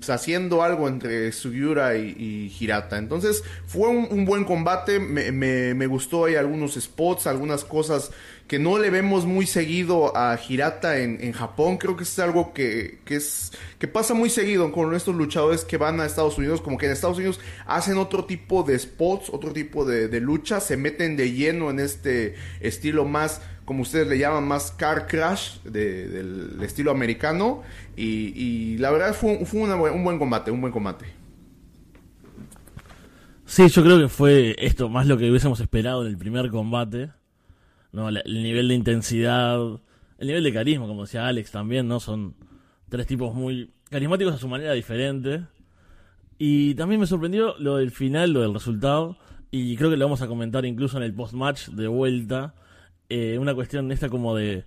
haciendo 0.08 0.62
algo 0.62 0.88
entre 0.88 1.32
Sugiura 1.32 1.96
y, 1.96 2.54
Hirata. 2.58 2.98
Entonces 2.98 3.42
fue 3.66 3.88
un, 3.88 4.24
buen 4.24 4.44
combate, 4.44 4.98
me, 4.98 5.32
me, 5.32 5.86
gustó, 5.86 6.26
hay 6.26 6.36
algunos 6.36 6.74
spots, 6.74 7.26
algunas 7.26 7.64
cosas 7.64 8.10
que 8.46 8.58
no 8.58 8.78
le 8.78 8.90
vemos 8.90 9.24
muy 9.24 9.46
seguido 9.46 10.16
a 10.16 10.38
Hirata 10.48 10.98
en, 10.98 11.18
en 11.22 11.32
Japón. 11.32 11.78
Creo 11.78 11.96
que 11.96 12.04
es 12.04 12.18
algo 12.18 12.52
que, 12.52 12.98
que, 13.04 13.16
es, 13.16 13.52
que 13.78 13.88
pasa 13.88 14.14
muy 14.14 14.28
seguido 14.28 14.70
con 14.70 14.94
estos 14.94 15.14
luchadores 15.14 15.64
que 15.64 15.76
van 15.76 16.00
a 16.00 16.06
Estados 16.06 16.36
Unidos, 16.36 16.60
como 16.60 16.76
que 16.76 16.86
en 16.86 16.92
Estados 16.92 17.16
Unidos 17.16 17.40
hacen 17.66 17.96
otro 17.96 18.26
tipo 18.26 18.62
de 18.62 18.78
spots, 18.78 19.30
otro 19.30 19.52
tipo 19.52 19.84
de 19.84 20.20
lucha, 20.20 20.60
se 20.60 20.76
meten 20.76 21.16
de 21.16 21.32
lleno 21.32 21.70
en 21.70 21.80
este 21.80 22.34
estilo 22.60 23.04
más 23.04 23.40
como 23.64 23.82
ustedes 23.82 24.06
le 24.06 24.18
llaman, 24.18 24.46
más 24.46 24.70
car 24.72 25.06
crash 25.06 25.58
del 25.62 26.58
estilo 26.62 26.90
americano. 26.90 27.62
Y, 27.96 28.76
la 28.78 28.90
verdad 28.90 29.14
fue, 29.14 29.44
fue 29.46 29.60
un 29.62 30.04
buen 30.04 30.18
combate, 30.18 30.50
un 30.50 30.60
buen 30.60 30.72
combate. 30.72 31.06
Sí, 33.46 33.68
yo 33.68 33.82
creo 33.82 33.98
que 33.98 34.08
fue 34.08 34.56
esto 34.58 34.88
más 34.88 35.06
lo 35.06 35.16
que 35.16 35.30
hubiésemos 35.30 35.60
esperado 35.60 36.02
en 36.02 36.08
el 36.08 36.18
primer 36.18 36.50
combate. 36.50 37.10
¿no? 37.92 38.08
El 38.08 38.42
nivel 38.42 38.68
de 38.68 38.74
intensidad, 38.74 39.58
el 40.18 40.26
nivel 40.26 40.42
de 40.42 40.52
carisma, 40.52 40.86
como 40.86 41.02
decía 41.02 41.26
Alex 41.26 41.50
también, 41.52 41.86
¿no? 41.86 42.00
Son 42.00 42.34
tres 42.88 43.06
tipos 43.06 43.34
muy 43.34 43.70
carismáticos 43.90 44.34
a 44.34 44.38
su 44.38 44.48
manera 44.48 44.72
diferente. 44.72 45.44
Y 46.36 46.74
también 46.74 47.00
me 47.00 47.06
sorprendió 47.06 47.54
lo 47.58 47.76
del 47.76 47.92
final, 47.92 48.32
lo 48.32 48.40
del 48.42 48.52
resultado. 48.52 49.16
Y 49.50 49.76
creo 49.76 49.90
que 49.90 49.96
lo 49.96 50.06
vamos 50.06 50.22
a 50.22 50.26
comentar 50.26 50.64
incluso 50.64 50.96
en 50.96 51.04
el 51.04 51.14
post-match 51.14 51.68
de 51.68 51.86
vuelta 51.86 52.54
eh, 53.08 53.38
una 53.38 53.54
cuestión 53.54 53.90
esta 53.92 54.08
como 54.08 54.34
de, 54.34 54.64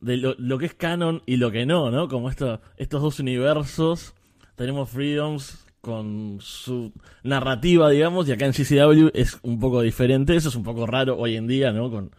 de 0.00 0.16
lo, 0.16 0.58
que 0.58 0.66
es 0.66 0.74
canon 0.74 1.22
y 1.26 1.36
lo 1.36 1.50
que 1.50 1.66
no, 1.66 1.90
¿no? 1.90 2.08
Como 2.08 2.30
esto, 2.30 2.60
estos 2.76 3.02
dos 3.02 3.20
universos. 3.20 4.14
Tenemos 4.54 4.90
Freedoms 4.90 5.66
con 5.80 6.38
su 6.40 6.92
narrativa, 7.22 7.90
digamos, 7.90 8.28
y 8.28 8.32
acá 8.32 8.46
en 8.46 8.52
CCW 8.52 9.10
es 9.14 9.38
un 9.42 9.60
poco 9.60 9.82
diferente. 9.82 10.34
Eso 10.34 10.48
es 10.48 10.56
un 10.56 10.64
poco 10.64 10.86
raro 10.86 11.16
hoy 11.16 11.36
en 11.36 11.46
día, 11.46 11.72
¿no? 11.72 12.10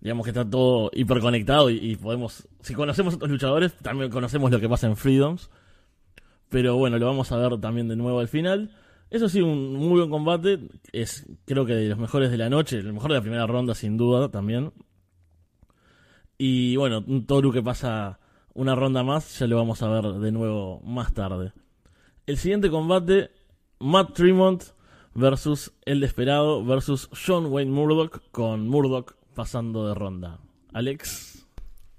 Digamos 0.00 0.24
que 0.24 0.30
está 0.30 0.48
todo 0.48 0.90
hiperconectado 0.94 1.70
y, 1.70 1.78
y 1.78 1.96
podemos, 1.96 2.48
si 2.60 2.74
conocemos 2.74 3.14
a 3.14 3.16
otros 3.16 3.30
luchadores, 3.30 3.74
también 3.76 4.10
conocemos 4.10 4.50
lo 4.50 4.60
que 4.60 4.68
pasa 4.68 4.86
en 4.86 4.96
Freedoms. 4.96 5.50
Pero 6.48 6.76
bueno, 6.76 6.98
lo 6.98 7.06
vamos 7.06 7.30
a 7.32 7.36
ver 7.36 7.60
también 7.60 7.88
de 7.88 7.96
nuevo 7.96 8.20
al 8.20 8.28
final. 8.28 8.70
Eso 9.10 9.28
sí, 9.28 9.40
un 9.40 9.74
muy 9.74 9.98
buen 9.98 10.10
combate. 10.10 10.68
Es 10.92 11.26
creo 11.46 11.64
que 11.64 11.74
de 11.74 11.88
los 11.88 11.98
mejores 11.98 12.30
de 12.30 12.36
la 12.36 12.50
noche. 12.50 12.78
El 12.78 12.92
mejor 12.92 13.10
de 13.10 13.16
la 13.16 13.22
primera 13.22 13.46
ronda, 13.46 13.74
sin 13.74 13.96
duda, 13.96 14.30
también. 14.30 14.72
Y 16.36 16.76
bueno, 16.76 17.02
un 17.06 17.26
Toru 17.26 17.52
que 17.52 17.62
pasa 17.62 18.20
una 18.54 18.74
ronda 18.74 19.02
más. 19.02 19.38
Ya 19.38 19.46
lo 19.46 19.56
vamos 19.56 19.82
a 19.82 19.88
ver 19.88 20.04
de 20.04 20.32
nuevo 20.32 20.80
más 20.84 21.14
tarde. 21.14 21.52
El 22.26 22.36
siguiente 22.36 22.70
combate: 22.70 23.30
Matt 23.80 24.12
Tremont 24.12 24.62
versus 25.14 25.72
El 25.86 26.00
Desperado 26.00 26.64
versus 26.64 27.08
John 27.26 27.46
Wayne 27.46 27.70
Murdoch. 27.70 28.20
Con 28.30 28.68
Murdoch 28.68 29.14
pasando 29.34 29.88
de 29.88 29.94
ronda. 29.94 30.38
Alex. 30.72 31.37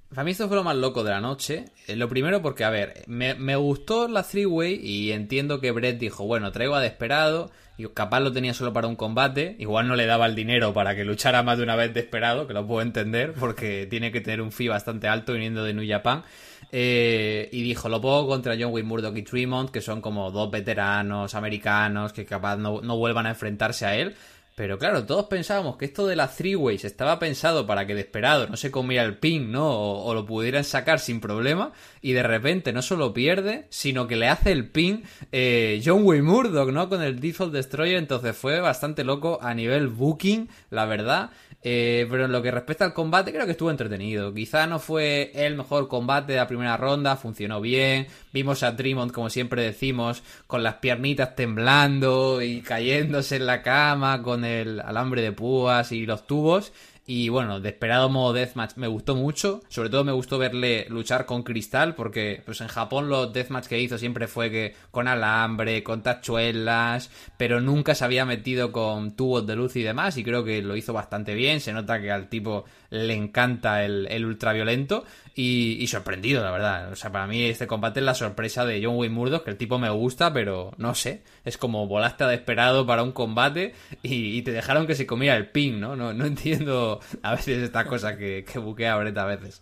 Para 0.10 0.24
mí 0.24 0.32
esto 0.32 0.48
fue 0.48 0.58
lo 0.58 0.63
más 0.63 0.75
loco 0.75 1.04
de 1.04 1.12
la 1.12 1.22
noche. 1.22 1.66
Eh, 1.88 1.96
lo 1.96 2.10
primero 2.10 2.42
porque, 2.42 2.63
a 2.63 2.72
ver, 2.72 3.04
me, 3.06 3.56
gustó 3.56 4.08
la 4.08 4.24
three-way 4.24 4.80
y 4.84 5.12
entiendo 5.12 5.62
que 5.62 5.70
Brett 5.72 6.00
dijo, 6.00 6.25
bueno, 6.25 6.51
traigo 6.51 6.74
a 6.74 6.82
Desperado 6.82 7.51
y 7.78 7.88
capaz 7.89 8.20
lo 8.20 8.32
tenía 8.32 8.56
solo 8.56 8.74
para 8.74 8.88
un 8.88 8.96
combate. 8.96 9.56
Igual 9.60 9.88
no 9.88 9.96
le 9.96 10.08
daba 10.08 10.25
el 10.25 10.34
dinero 10.34 10.74
para 10.74 10.96
que 10.96 11.06
luchara 11.06 11.44
más 11.44 11.60
de 11.60 11.63
una 11.63 11.75
vez 11.75 11.94
Desperado, 11.94 12.48
que 12.48 12.56
lo 12.56 12.66
puedo 12.66 12.82
entender 12.82 13.34
porque 13.39 13.86
tiene 13.88 14.12
que 14.12 14.20
tener 14.20 14.42
un 14.42 14.51
fee 14.51 14.68
bastante 14.68 15.08
alto 15.08 15.34
viniendo 15.34 15.63
de 15.63 15.75
New 15.75 15.88
Japan. 15.88 16.24
Eh, 16.72 17.48
y 17.51 17.62
dijo, 17.62 17.88
lo 17.88 18.01
pongo 18.01 18.28
contra 18.28 18.56
John 18.60 18.74
Wayne 18.74 18.89
Murdoch 18.89 19.16
y 19.16 19.22
Tremont, 19.22 19.70
que 19.70 19.82
son 19.82 20.01
como 20.01 20.32
dos 20.32 20.50
veteranos 20.50 21.36
americanos 21.36 22.13
que 22.13 22.25
capaz 22.25 22.58
no, 22.58 22.82
no 22.82 22.98
vuelvan 22.98 23.28
a 23.28 23.30
enfrentarse 23.30 23.86
a 23.86 23.96
él. 23.96 24.16
Pero 24.60 24.78
claro, 24.78 25.06
todos 25.06 25.28
pensábamos 25.28 25.78
que 25.78 25.86
esto 25.86 26.06
de 26.06 26.18
la 26.18 26.28
three 26.28 26.54
ways 26.54 26.84
estaba 26.84 27.18
pensado 27.18 27.66
para 27.66 27.88
que 27.88 27.96
Desperado 27.96 28.46
no 28.48 28.58
se 28.58 28.72
comiera 28.72 29.06
el 29.06 29.18
pin, 29.18 29.54
¿no? 29.54 29.70
O, 29.70 30.13
lo 30.13 30.25
pudieran 30.25 30.66
sacar 30.66 31.00
sin 31.00 31.22
problema. 31.22 31.72
Y 32.01 32.12
de 32.12 32.24
repente 32.24 32.74
no 32.74 32.82
solo 32.82 33.13
pierde, 33.13 33.68
sino 33.70 34.06
que 34.06 34.18
le 34.18 34.28
hace 34.28 34.51
el 34.51 34.70
pin 34.70 35.04
eh, 35.32 35.82
John 35.86 36.01
Wayne 36.04 36.24
Murdoch, 36.24 36.72
¿no? 36.72 36.89
Con 36.89 37.01
el 37.01 37.22
Default 37.22 37.54
Destroyer. 37.54 38.00
Entonces 38.00 38.36
fue 38.36 38.60
bastante 38.60 39.06
loco 39.06 39.39
a 39.42 39.54
nivel 39.54 39.88
booking, 39.88 40.50
la 40.72 40.84
verdad. 40.84 41.30
Eh, 41.62 42.08
pero 42.10 42.25
en 42.25 42.32
lo 42.32 42.42
que 42.42 42.51
respecta 42.51 42.86
al 42.86 42.94
combate, 42.94 43.34
creo 43.34 43.46
que 43.46 43.51
estuvo 43.51 43.72
entretenido. 43.72 44.34
Quizá 44.34 44.66
no 44.66 44.80
fue 44.80 45.32
el 45.34 45.56
mejor 45.56 45.88
combate 45.88 46.34
de 46.34 46.38
la 46.38 46.48
primera 46.48 46.78
ronda, 46.78 47.18
funcionó 47.18 47.60
bien. 47.60 48.08
Vimos 48.32 48.63
a 48.63 48.75
Tremont, 48.75 49.12
como 49.12 49.30
siempre 49.30 49.63
decimos, 49.63 50.24
con 50.48 50.63
las 50.63 50.75
piernitas 50.75 51.36
temblando 51.36 52.42
y 52.42 52.62
cayéndose 52.62 53.38
en 53.38 53.46
la 53.46 53.62
cama 53.62 54.22
con 54.22 54.46
alambre 54.86 55.22
de 55.22 55.32
púas 55.32 55.91
y 55.91 56.06
los 56.06 56.27
tubos. 56.27 56.74
Y 57.12 57.30
bueno, 57.30 57.60
de 57.60 57.70
esperado 57.70 58.08
modo 58.08 58.34
Deathmatch 58.34 58.75
me 58.75 58.86
gustó 58.86 59.16
mucho. 59.16 59.62
Sobre 59.68 59.89
todo 59.89 60.04
me 60.04 60.12
gustó 60.12 60.38
verle 60.38 60.86
luchar 60.89 61.25
con 61.25 61.42
cristal, 61.42 61.96
porque 61.96 62.44
pues 62.46 62.62
en 62.62 62.68
Japón 62.68 63.10
los 63.10 63.34
Deathmatch 63.34 63.66
que 63.66 63.82
hizo 63.82 63.98
siempre 63.98 64.28
fue 64.28 64.51
que 64.51 64.75
con 64.92 65.08
alambre, 65.08 65.82
con 65.82 66.04
tachuelas, 66.04 67.10
pero 67.36 67.62
nunca 67.62 67.96
se 67.96 68.06
había 68.06 68.25
metido 68.25 68.72
con 68.72 69.16
tubos 69.16 69.48
de 69.48 69.56
luz 69.56 69.75
y 69.75 69.82
demás. 69.82 70.18
Y 70.18 70.24
creo 70.24 70.44
que 70.44 70.62
lo 70.62 70.75
hizo 70.75 70.94
bastante 70.94 71.34
bien. 71.34 71.62
Se 71.62 71.74
nota 71.74 72.00
que 72.00 72.12
al 72.12 72.30
tipo 72.30 72.66
le 72.92 73.16
encanta 73.16 73.84
el, 73.84 74.06
el 74.12 74.24
ultraviolento. 74.24 75.04
Y, 75.42 75.88
sorprendido, 75.88 76.44
la 76.44 76.51
verdad. 76.51 76.92
O 76.92 76.98
sea, 76.98 77.13
para 77.13 77.25
mí 77.25 77.42
este 77.44 77.66
combate 77.66 78.01
es 78.01 78.06
la 78.06 78.13
sorpresa 78.13 78.66
de 78.66 78.84
John 78.84 78.98
Wayne 78.98 79.16
Murdoch, 79.16 79.46
que 79.46 79.51
el 79.51 79.56
tipo 79.56 79.80
me 79.80 79.89
gusta, 79.89 80.34
pero 80.34 80.74
no 80.78 80.94
sé. 80.96 81.24
Es 81.46 81.58
como 81.58 81.88
volaste 81.88 82.25
a 82.25 82.28
desesperado 82.28 82.86
para 82.86 83.04
un 83.04 83.13
combate 83.13 83.74
y, 84.04 84.42
te 84.42 84.51
dejaron 84.51 84.86
que 84.86 84.96
se 84.96 85.08
comiera 85.08 85.38
el 85.38 85.48
ping, 85.48 85.80
¿no? 85.80 85.96
No, 85.96 86.13
no 86.13 86.25
entiendo 86.25 86.99
a 87.24 87.36
veces 87.36 87.63
esta 87.63 87.86
cosa 87.86 88.18
que, 88.18 88.46
que 88.46 88.60
buquea 88.60 88.98
Brett 88.98 89.18
a 89.18 89.25
veces. 89.25 89.62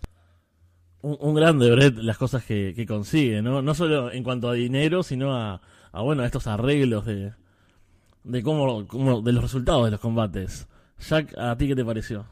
un, 1.01 1.17
un 1.19 1.35
grande 1.35 1.69
Brett 1.71 1.97
las 1.97 2.17
cosas 2.17 2.43
que, 2.43 2.73
que 2.75 2.85
consigue, 2.85 3.41
¿no? 3.41 3.61
No 3.61 3.73
solo 3.73 4.11
en 4.11 4.23
cuanto 4.23 4.49
a 4.49 4.53
dinero, 4.53 5.03
sino 5.03 5.35
a, 5.35 5.61
a 5.91 6.01
bueno, 6.01 6.23
a 6.23 6.25
estos 6.25 6.47
arreglos 6.47 7.05
de, 7.05 7.33
de 8.23 8.43
cómo, 8.43 8.87
cómo, 8.87 9.21
de 9.21 9.31
los 9.31 9.43
resultados 9.43 9.85
de 9.85 9.91
los 9.91 9.99
combates. 9.99 10.67
Jack, 10.99 11.37
¿a 11.37 11.57
ti 11.57 11.67
qué 11.67 11.75
te 11.75 11.85
pareció? 11.85 12.25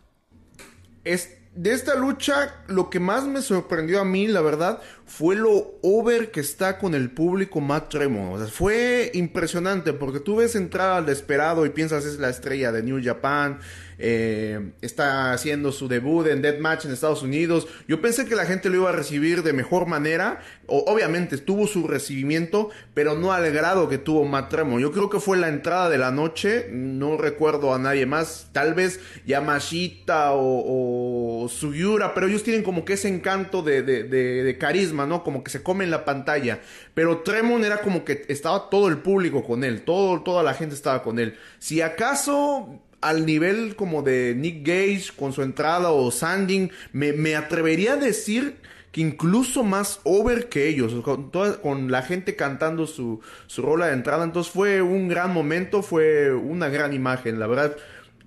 Es, 1.04 1.38
de 1.56 1.72
esta 1.72 1.96
lucha, 1.96 2.64
lo 2.68 2.90
que 2.90 3.00
más 3.00 3.26
me 3.26 3.42
sorprendió 3.42 4.02
a 4.02 4.06
mí, 4.06 4.28
la 4.28 4.42
verdad, 4.42 4.82
fue 5.06 5.36
lo 5.36 5.76
over 5.82 6.32
que 6.32 6.42
está 6.42 6.78
con 6.78 6.96
el 6.96 7.12
público 7.12 7.62
Matt 7.62 7.90
Tremont. 7.90 8.36
O 8.36 8.38
sea, 8.40 8.48
fue 8.48 9.12
impresionante 9.14 9.94
porque 9.94 10.20
tú 10.20 10.36
ves 10.36 10.56
entrar 10.56 10.92
al 10.92 11.06
desesperado 11.06 11.66
y 11.66 11.70
piensas 11.70 12.06
es 12.06 12.20
la 12.20 12.30
estrella 12.30 12.72
de 12.72 12.84
New 12.84 13.00
Japan, 13.02 13.60
eh, 13.98 14.72
está 14.82 15.32
haciendo 15.32 15.72
su 15.72 15.88
debut 15.88 16.28
en 16.28 16.42
Deathmatch 16.42 16.86
en 16.86 16.92
Estados 16.92 17.24
Unidos. 17.24 17.68
Yo 17.88 18.02
pensé 18.02 18.26
que 18.26 18.36
la 18.36 18.46
gente 18.46 18.70
lo 18.70 18.78
iba 18.78 18.90
a 18.90 18.94
recibir 18.94 19.44
de 19.44 19.54
mejor 19.54 19.86
manera. 19.88 20.42
O, 20.68 20.84
obviamente 20.88 21.38
tuvo 21.38 21.68
su 21.68 21.88
recibimiento, 21.88 22.70
pero 22.94 23.16
no 23.16 23.32
al 23.32 23.52
grado 23.52 23.90
que 23.90 23.98
tuvo 23.98 24.26
Matt 24.26 24.50
Tremont. 24.50 24.82
Yo 24.82 24.92
creo 24.92 25.10
que 25.10 25.20
fue 25.20 25.38
la 25.38 25.50
entrada 25.50 25.90
de 25.90 25.98
la 25.98 26.12
noche. 26.12 26.68
No 26.72 27.18
recuerdo 27.18 27.74
a 27.74 27.80
nadie 27.80 28.06
más. 28.06 28.50
Tal 28.52 28.74
vez 28.74 29.00
Yamashita 29.26 30.34
o, 30.34 31.44
o 31.44 31.50
Suyura, 31.50 32.14
pero 32.14 32.28
ellos 32.28 32.44
tienen 32.44 32.64
como 32.64 32.86
que 32.86 32.94
ese 32.94 33.08
encanto 33.08 33.62
de, 33.62 34.58
carisma, 34.60 35.06
¿no? 35.06 35.24
Como 35.24 35.44
que 35.44 35.52
se 35.52 35.64
comen 35.64 35.92
la 35.92 36.06
pantalla. 36.06 36.60
Pero 36.94 37.20
Tremont 37.20 37.64
era 37.64 37.82
como 37.82 38.06
que 38.06 38.26
estaba 38.28 38.70
todo 38.70 38.88
el 38.88 38.98
público 38.98 39.44
con 39.44 39.64
él. 39.64 39.82
Todo, 39.82 40.22
toda 40.22 40.44
la 40.44 40.54
gente 40.54 40.76
estaba 40.76 41.04
con 41.04 41.20
él. 41.20 41.38
Si 41.60 41.82
acaso 41.82 42.82
al 43.06 43.26
nivel 43.26 43.76
como 43.76 44.02
de 44.02 44.34
Nick 44.36 44.66
Gage 44.66 45.12
con 45.16 45.32
su 45.32 45.44
entrada 45.44 45.92
o 45.92 46.10
Sanding, 46.10 46.72
me, 46.92 47.14
me 47.14 47.36
atrevería 47.36 47.94
a 47.94 47.98
decir 47.98 48.58
que 48.92 49.02
incluso 49.02 49.64
más 49.64 50.00
over 50.06 50.50
que 50.50 50.68
ellos, 50.68 50.94
con, 51.04 51.30
toda, 51.30 51.62
con 51.62 51.92
la 51.92 52.02
gente 52.02 52.36
cantando 52.36 52.88
su, 52.88 53.22
su 53.46 53.62
rola 53.62 53.88
de 53.88 53.94
entrada. 53.94 54.24
Entonces 54.24 54.52
fue 54.52 54.82
un 54.82 55.08
gran 55.08 55.34
momento, 55.34 55.84
fue 55.84 56.34
una 56.34 56.70
gran 56.70 56.94
imagen, 56.94 57.38
la 57.38 57.46
verdad. 57.46 57.76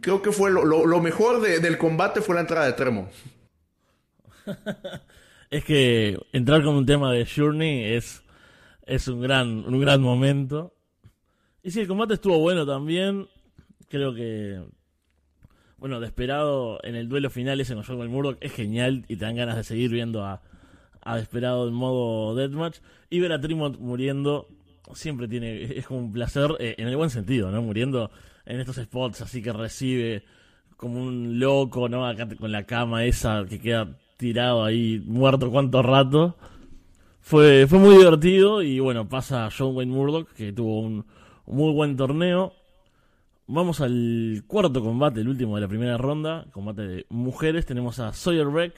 Creo 0.01 0.23
que 0.23 0.31
fue 0.31 0.51
lo, 0.51 0.65
lo, 0.65 1.01
mejor 1.01 1.41
de, 1.41 1.59
del 1.59 1.77
combate 1.77 2.21
fue 2.21 2.37
la 2.37 2.43
entrada 2.43 2.67
de 2.67 2.75
Tremo. 2.75 3.09
es 5.51 5.65
que 5.65 6.19
entrar 6.33 6.63
con 6.63 6.77
un 6.77 6.87
tema 6.87 7.13
de 7.13 7.27
Journey 7.27 7.95
es, 7.95 8.23
es 8.87 9.09
un 9.09 9.23
gran, 9.23 9.65
un 9.65 9.81
gran 9.81 10.01
momento. 10.01 10.73
Y 11.65 11.73
si 11.73 11.81
el 11.81 11.89
combate 11.89 12.15
estuvo 12.15 12.39
bueno 12.39 12.65
también, 12.65 13.27
creo 13.89 14.15
que 14.15 14.63
bueno, 15.79 16.01
Desperado 16.01 16.81
en 16.83 16.97
el 16.97 17.09
duelo 17.09 17.31
final 17.31 17.61
ese 17.61 17.75
con 17.75 17.85
Joel 17.85 18.09
Murdoch 18.09 18.37
es 18.41 18.53
genial 18.53 19.05
y 19.09 19.17
te 19.17 19.25
dan 19.25 19.37
ganas 19.37 19.57
de 19.57 19.63
seguir 19.63 19.91
viendo 19.91 20.25
a, 20.25 20.43
a 21.03 21.17
Desperado 21.17 21.69
en 21.69 21.75
modo 21.75 22.35
Deathmatch. 22.35 22.79
Y 23.11 23.21
ver 23.21 23.33
a 23.33 23.41
Trimont 23.41 23.79
muriendo 23.79 24.49
siempre 24.95 25.29
tiene, 25.29 25.63
es 25.63 25.87
como 25.87 26.01
un 26.01 26.13
placer, 26.13 26.51
eh, 26.59 26.75
en 26.79 26.89
el 26.89 26.97
buen 26.97 27.11
sentido, 27.11 27.51
¿no? 27.51 27.63
Muriendo 27.63 28.11
en 28.45 28.59
estos 28.59 28.77
spots 28.77 29.21
así 29.21 29.41
que 29.41 29.53
recibe 29.53 30.25
como 30.77 31.01
un 31.01 31.39
loco, 31.39 31.89
¿no? 31.89 32.07
Acá 32.07 32.27
con 32.37 32.51
la 32.51 32.65
cama 32.65 33.05
esa 33.05 33.45
que 33.49 33.61
queda 33.61 33.97
tirado 34.17 34.65
ahí, 34.65 35.01
muerto 35.07 35.51
cuánto 35.51 35.83
rato. 35.83 36.37
Fue, 37.21 37.67
fue 37.69 37.79
muy 37.79 37.99
divertido 37.99 38.63
y 38.63 38.81
bueno, 38.81 39.09
pasa 39.09 39.49
John 39.57 39.77
Wayne 39.77 39.93
Murdoch 39.93 40.29
que 40.33 40.53
tuvo 40.53 40.81
un 40.81 41.05
muy 41.47 41.73
buen 41.73 41.97
torneo. 41.97 42.55
Vamos 43.51 43.81
al 43.81 44.45
cuarto 44.47 44.83
combate, 44.83 45.23
el 45.23 45.29
último 45.29 45.55
de 45.55 45.63
la 45.63 45.69
primera 45.69 45.97
ronda, 45.97 46.45
combate 46.53 46.83
de 46.83 47.07
mujeres. 47.09 47.65
Tenemos 47.65 47.99
a 47.99 48.13
Sawyer 48.13 48.49
Beck 48.49 48.75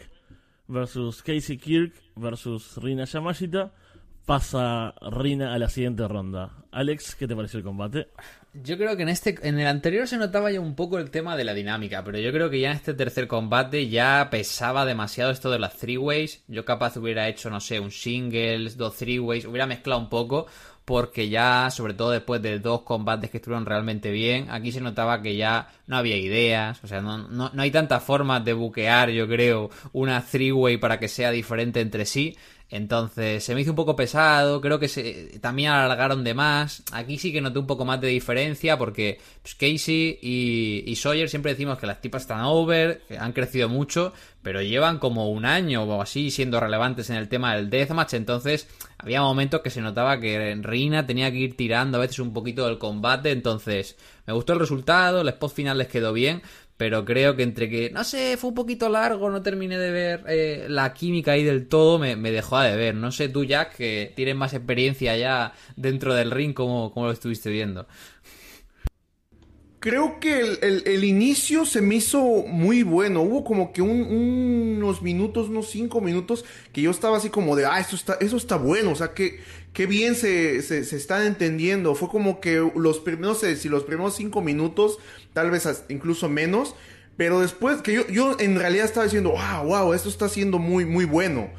versus 0.68 1.24
Casey 1.24 1.58
Kirk 1.58 1.92
versus 2.14 2.76
Rina 2.76 3.04
Yamashita. 3.04 3.72
Pasa 4.24 4.94
Rina 5.10 5.52
a 5.52 5.58
la 5.58 5.68
siguiente 5.68 6.06
ronda. 6.06 6.52
Alex, 6.70 7.16
¿qué 7.16 7.26
te 7.26 7.34
pareció 7.34 7.58
el 7.58 7.64
combate? 7.64 8.06
Yo 8.52 8.76
creo 8.76 8.96
que 8.96 9.02
en 9.02 9.08
este, 9.08 9.36
en 9.42 9.58
el 9.58 9.66
anterior 9.66 10.06
se 10.06 10.18
notaba 10.18 10.52
ya 10.52 10.60
un 10.60 10.76
poco 10.76 10.98
el 10.98 11.10
tema 11.10 11.36
de 11.36 11.42
la 11.42 11.54
dinámica, 11.54 12.04
pero 12.04 12.18
yo 12.20 12.30
creo 12.30 12.48
que 12.48 12.60
ya 12.60 12.70
en 12.70 12.76
este 12.76 12.94
tercer 12.94 13.26
combate 13.26 13.88
ya 13.88 14.28
pesaba 14.30 14.84
demasiado 14.84 15.32
esto 15.32 15.50
de 15.50 15.58
las 15.58 15.78
three 15.78 15.98
ways. 15.98 16.44
Yo 16.46 16.64
capaz 16.64 16.96
hubiera 16.96 17.28
hecho, 17.28 17.50
no 17.50 17.58
sé, 17.58 17.80
un 17.80 17.90
singles, 17.90 18.76
dos 18.76 18.96
three 18.96 19.18
ways, 19.18 19.46
hubiera 19.46 19.66
mezclado 19.66 20.00
un 20.00 20.08
poco, 20.08 20.46
porque 20.90 21.28
ya, 21.28 21.70
sobre 21.70 21.94
todo 21.94 22.10
después 22.10 22.42
de 22.42 22.58
dos 22.58 22.82
combates 22.82 23.30
que 23.30 23.36
estuvieron 23.36 23.64
realmente 23.64 24.10
bien, 24.10 24.50
aquí 24.50 24.72
se 24.72 24.80
notaba 24.80 25.22
que 25.22 25.36
ya 25.36 25.68
no 25.86 25.96
había 25.96 26.16
ideas, 26.16 26.82
o 26.82 26.88
sea, 26.88 27.00
no, 27.00 27.16
no, 27.16 27.48
no 27.54 27.62
hay 27.62 27.70
tantas 27.70 28.02
formas 28.02 28.44
de 28.44 28.54
buquear, 28.54 29.10
yo 29.10 29.28
creo, 29.28 29.70
una 29.92 30.20
three-way 30.20 30.78
para 30.78 30.98
que 30.98 31.06
sea 31.06 31.30
diferente 31.30 31.80
entre 31.80 32.06
sí. 32.06 32.36
Entonces 32.70 33.42
se 33.42 33.54
me 33.54 33.62
hizo 33.62 33.70
un 33.70 33.76
poco 33.76 33.96
pesado, 33.96 34.60
creo 34.60 34.78
que 34.78 34.86
se, 34.86 35.40
también 35.40 35.72
alargaron 35.72 36.22
de 36.22 36.34
más. 36.34 36.84
Aquí 36.92 37.18
sí 37.18 37.32
que 37.32 37.40
noté 37.40 37.58
un 37.58 37.66
poco 37.66 37.84
más 37.84 38.00
de 38.00 38.06
diferencia 38.08 38.78
porque 38.78 39.18
pues, 39.42 39.56
Casey 39.56 40.18
y, 40.22 40.84
y, 40.86 40.96
Sawyer 40.96 41.28
siempre 41.28 41.52
decimos 41.52 41.78
que 41.78 41.88
las 41.88 42.00
tipas 42.00 42.22
están 42.22 42.42
over, 42.42 43.02
que 43.08 43.18
han 43.18 43.32
crecido 43.32 43.68
mucho, 43.68 44.12
pero 44.40 44.62
llevan 44.62 45.00
como 45.00 45.30
un 45.30 45.46
año 45.46 45.82
o 45.82 46.00
así 46.00 46.30
siendo 46.30 46.60
relevantes 46.60 47.10
en 47.10 47.16
el 47.16 47.28
tema 47.28 47.56
del 47.56 47.70
deathmatch. 47.70 48.14
Entonces 48.14 48.68
había 48.98 49.20
momentos 49.20 49.62
que 49.62 49.70
se 49.70 49.80
notaba 49.80 50.20
que 50.20 50.56
Rina 50.62 51.06
tenía 51.06 51.32
que 51.32 51.38
ir 51.38 51.56
tirando 51.56 51.98
a 51.98 52.02
veces 52.02 52.20
un 52.20 52.32
poquito 52.32 52.66
del 52.66 52.78
combate. 52.78 53.32
Entonces 53.32 53.96
me 54.26 54.32
gustó 54.32 54.52
el 54.52 54.60
resultado, 54.60 55.22
el 55.22 55.28
spot 55.28 55.52
final 55.52 55.78
les 55.78 55.88
quedó 55.88 56.12
bien, 56.12 56.40
pero 56.80 57.04
creo 57.04 57.36
que 57.36 57.42
entre 57.42 57.68
que, 57.68 57.90
no 57.90 58.04
sé, 58.04 58.38
fue 58.38 58.48
un 58.48 58.54
poquito 58.54 58.88
largo, 58.88 59.28
no 59.28 59.42
terminé 59.42 59.76
de 59.76 59.90
ver 59.90 60.24
eh, 60.28 60.64
la 60.66 60.94
química 60.94 61.32
ahí 61.32 61.44
del 61.44 61.68
todo, 61.68 61.98
me, 61.98 62.16
me, 62.16 62.30
dejó 62.30 62.56
a 62.56 62.64
de 62.64 62.74
ver. 62.74 62.94
No 62.94 63.12
sé 63.12 63.28
tú, 63.28 63.44
Jack, 63.44 63.76
que 63.76 64.14
tienes 64.16 64.34
más 64.34 64.54
experiencia 64.54 65.14
ya 65.14 65.52
dentro 65.76 66.14
del 66.14 66.30
ring, 66.30 66.54
¿cómo, 66.54 66.90
cómo 66.90 67.04
lo 67.04 67.12
estuviste 67.12 67.50
viendo? 67.50 67.86
Creo 69.78 70.20
que 70.20 70.40
el, 70.40 70.82
el, 70.86 71.04
inicio 71.04 71.66
se 71.66 71.82
me 71.82 71.96
hizo 71.96 72.22
muy 72.46 72.82
bueno. 72.82 73.20
Hubo 73.20 73.44
como 73.44 73.74
que 73.74 73.82
un, 73.82 74.00
unos 74.00 75.02
minutos, 75.02 75.50
unos 75.50 75.68
cinco 75.68 76.00
minutos, 76.00 76.46
que 76.72 76.80
yo 76.80 76.90
estaba 76.90 77.18
así 77.18 77.28
como 77.28 77.56
de, 77.56 77.66
ah, 77.66 77.78
esto 77.78 77.94
está, 77.94 78.14
eso 78.20 78.38
está 78.38 78.56
bueno. 78.56 78.92
O 78.92 78.96
sea, 78.96 79.12
que, 79.12 79.40
qué 79.72 79.86
bien 79.86 80.14
se, 80.14 80.62
se, 80.62 80.84
se, 80.84 80.96
están 80.96 81.26
entendiendo. 81.26 81.94
Fue 81.94 82.08
como 82.08 82.40
que 82.40 82.70
los 82.74 82.98
primeros, 82.98 83.28
no 83.28 83.34
sé, 83.34 83.56
si 83.56 83.68
los 83.68 83.84
primeros 83.84 84.16
cinco 84.16 84.40
minutos, 84.40 84.98
tal 85.32 85.50
vez 85.50 85.84
incluso 85.88 86.28
menos. 86.28 86.74
Pero 87.16 87.40
después, 87.40 87.82
que 87.82 87.92
yo, 87.92 88.06
yo 88.08 88.36
en 88.40 88.58
realidad 88.58 88.86
estaba 88.86 89.04
diciendo, 89.04 89.30
wow, 89.32 89.64
wow, 89.64 89.92
esto 89.92 90.08
está 90.08 90.28
siendo 90.28 90.58
muy, 90.58 90.86
muy 90.86 91.04
bueno. 91.04 91.50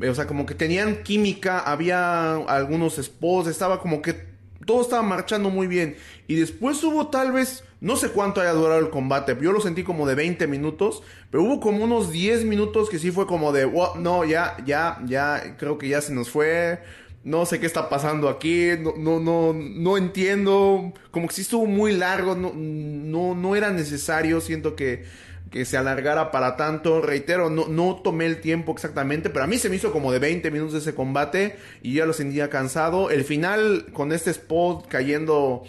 O 0.00 0.14
sea, 0.14 0.26
como 0.26 0.46
que 0.46 0.54
tenían 0.54 1.02
química, 1.02 1.58
había 1.58 2.36
algunos 2.36 2.96
spots, 2.96 3.48
estaba 3.48 3.80
como 3.80 4.00
que 4.00 4.28
todo 4.64 4.82
estaba 4.82 5.02
marchando 5.02 5.50
muy 5.50 5.66
bien. 5.66 5.96
Y 6.28 6.36
después 6.36 6.82
hubo 6.84 7.08
tal 7.08 7.32
vez, 7.32 7.64
no 7.80 7.96
sé 7.96 8.10
cuánto 8.10 8.40
haya 8.40 8.52
durado 8.52 8.78
el 8.78 8.90
combate, 8.90 9.36
yo 9.40 9.50
lo 9.50 9.60
sentí 9.60 9.82
como 9.82 10.06
de 10.06 10.14
20 10.14 10.46
minutos, 10.46 11.02
pero 11.30 11.42
hubo 11.42 11.58
como 11.58 11.82
unos 11.82 12.12
10 12.12 12.44
minutos 12.44 12.88
que 12.88 12.98
sí 13.00 13.10
fue 13.10 13.26
como 13.26 13.50
de, 13.50 13.64
wow, 13.64 13.96
no, 13.96 14.24
ya, 14.24 14.56
ya, 14.64 15.00
ya, 15.04 15.56
creo 15.58 15.78
que 15.78 15.88
ya 15.88 16.00
se 16.00 16.12
nos 16.12 16.30
fue. 16.30 16.78
No 17.24 17.44
sé 17.46 17.60
qué 17.60 17.66
está 17.66 17.88
pasando 17.88 18.28
aquí, 18.28 18.70
no, 18.78 18.94
no, 18.96 19.20
no, 19.20 19.52
no 19.52 19.98
entiendo, 19.98 20.92
como 21.10 21.28
que 21.28 21.34
sí 21.34 21.42
estuvo 21.42 21.66
muy 21.66 21.92
largo, 21.92 22.34
no, 22.34 22.52
no, 22.54 23.34
no 23.34 23.56
era 23.56 23.70
necesario, 23.70 24.40
siento 24.40 24.76
que, 24.76 25.04
que 25.50 25.64
se 25.64 25.76
alargara 25.76 26.30
para 26.30 26.56
tanto. 26.56 27.00
Reitero, 27.02 27.50
no, 27.50 27.68
no 27.68 27.96
tomé 27.96 28.26
el 28.26 28.40
tiempo 28.40 28.72
exactamente, 28.72 29.30
pero 29.30 29.44
a 29.44 29.48
mí 29.48 29.58
se 29.58 29.68
me 29.68 29.76
hizo 29.76 29.92
como 29.92 30.12
de 30.12 30.18
20 30.18 30.50
minutos 30.50 30.74
ese 30.74 30.94
combate 30.94 31.56
y 31.82 31.94
ya 31.94 32.06
lo 32.06 32.12
sentía 32.12 32.50
cansado. 32.50 33.10
El 33.10 33.24
final 33.24 33.86
con 33.92 34.12
este 34.12 34.30
spot 34.30 34.86
cayendo 34.88 35.64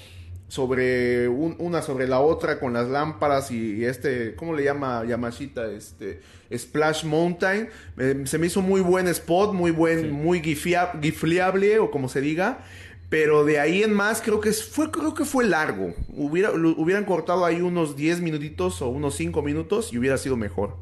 sobre 0.50 1.30
un, 1.30 1.56
una 1.60 1.82
sobre 1.82 2.08
la 2.08 2.20
otra 2.20 2.60
con 2.60 2.74
las 2.74 2.90
lámparas 2.90 3.52
y, 3.52 3.78
y, 3.78 3.86
este, 3.86 4.36
¿cómo 4.36 4.54
le 4.54 4.66
llama 4.66 5.06
Yamashita? 5.06 5.72
Este 5.72 6.22
Splash 6.54 7.06
Mountain. 7.06 7.70
Eh, 7.98 8.24
se 8.26 8.38
me 8.38 8.48
hizo 8.48 8.62
muy 8.62 8.82
buen 8.82 9.08
spot, 9.08 9.54
muy 9.54 9.72
buen, 9.72 10.02
sí. 10.02 10.08
muy 10.08 10.42
gifia, 10.42 10.92
gifleable 11.02 11.80
o 11.80 11.92
como 11.92 12.10
se 12.10 12.20
diga. 12.20 12.66
Pero 13.10 13.44
de 13.44 13.60
ahí 13.60 13.82
en 13.82 13.94
más 13.94 14.22
creo 14.22 14.40
que 14.40 14.52
fue, 14.52 14.92
creo 14.92 15.14
que 15.14 15.26
fue 15.26 15.46
largo. 15.46 15.94
Hubiera, 16.10 16.52
lo, 16.52 16.70
hubieran 16.70 17.06
cortado 17.06 17.46
ahí 17.46 17.62
unos 17.62 17.96
10 17.96 18.22
minutitos 18.22 18.82
o 18.82 18.90
unos 18.90 19.16
5 19.16 19.42
minutos 19.42 19.94
y 19.94 19.98
hubiera 19.98 20.18
sido 20.18 20.36
mejor. 20.38 20.78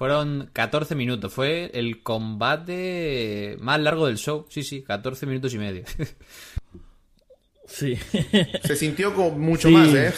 Fueron 0.00 0.48
14 0.54 0.94
minutos. 0.94 1.32
Fue 1.32 1.70
el 1.74 2.02
combate 2.02 3.56
más 3.60 3.78
largo 3.80 4.06
del 4.06 4.16
show. 4.16 4.46
Sí, 4.48 4.62
sí, 4.62 4.82
14 4.82 5.26
minutos 5.26 5.52
y 5.52 5.58
medio. 5.58 5.84
Sí. 7.70 7.96
Se 8.64 8.76
sintió 8.76 9.14
como 9.14 9.30
mucho 9.30 9.68
sí. 9.68 9.74
más, 9.74 9.94
¿eh? 9.94 10.12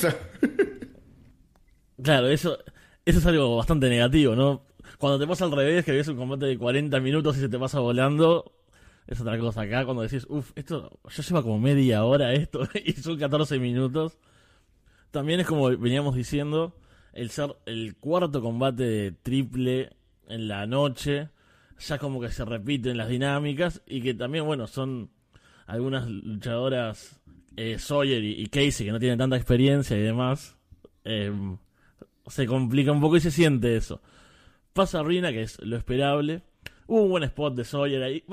claro, 2.03 2.29
eso, 2.29 2.59
eso 3.05 3.19
es 3.19 3.27
algo 3.27 3.57
bastante 3.57 3.89
negativo, 3.89 4.35
¿no? 4.35 4.65
Cuando 4.99 5.19
te 5.19 5.27
pasa 5.27 5.45
al 5.45 5.53
revés, 5.53 5.85
que 5.85 5.93
ves 5.93 6.09
un 6.09 6.17
combate 6.17 6.47
de 6.47 6.57
40 6.57 6.99
minutos 7.01 7.37
y 7.37 7.41
se 7.41 7.49
te 7.49 7.59
pasa 7.59 7.81
volando, 7.81 8.53
es 9.07 9.21
otra 9.21 9.39
cosa. 9.39 9.63
Acá 9.63 9.85
cuando 9.85 10.03
decís, 10.03 10.27
uff, 10.29 10.53
esto 10.55 10.99
ya 11.09 11.23
lleva 11.23 11.43
como 11.43 11.59
media 11.59 12.05
hora 12.05 12.33
esto 12.33 12.67
y 12.85 12.93
son 12.93 13.19
14 13.19 13.59
minutos. 13.59 14.19
También 15.11 15.41
es 15.41 15.47
como 15.47 15.69
veníamos 15.77 16.15
diciendo, 16.15 16.75
el 17.13 17.31
ser 17.31 17.55
el 17.67 17.97
cuarto 17.97 18.41
combate 18.41 18.85
de 18.85 19.13
triple 19.13 19.91
en 20.29 20.49
la 20.49 20.67
noche. 20.67 21.29
ya 21.79 21.99
como 21.99 22.21
que 22.21 22.31
se 22.31 22.45
repiten 22.45 22.97
las 22.97 23.09
dinámicas 23.09 23.83
y 23.87 24.01
que 24.01 24.15
también, 24.15 24.47
bueno, 24.47 24.67
son 24.67 25.11
algunas 25.67 26.09
luchadoras, 26.09 27.21
eh, 27.57 27.79
Sawyer 27.79 28.23
y, 28.23 28.47
Casey, 28.47 28.87
que 28.87 28.93
no 28.93 28.99
tienen 28.99 29.19
tanta 29.19 29.37
experiencia 29.37 29.97
y 29.97 30.03
demás, 30.03 30.57
em, 31.05 31.59
se 32.27 32.47
complica 32.47 32.93
un 32.93 33.01
poco 33.01 33.17
y 33.17 33.21
se 33.21 33.31
siente 33.31 33.77
eso. 33.77 34.01
Pasa 34.73 35.03
Rina, 35.03 35.33
que 35.33 35.43
es 35.43 35.61
lo 35.63 35.77
esperable. 35.77 36.43
Hubo 36.87 37.03
un 37.03 37.11
buen 37.11 37.25
spot 37.25 37.55
de 37.55 37.65
Sawyer 37.65 38.03
ahí, 38.03 38.25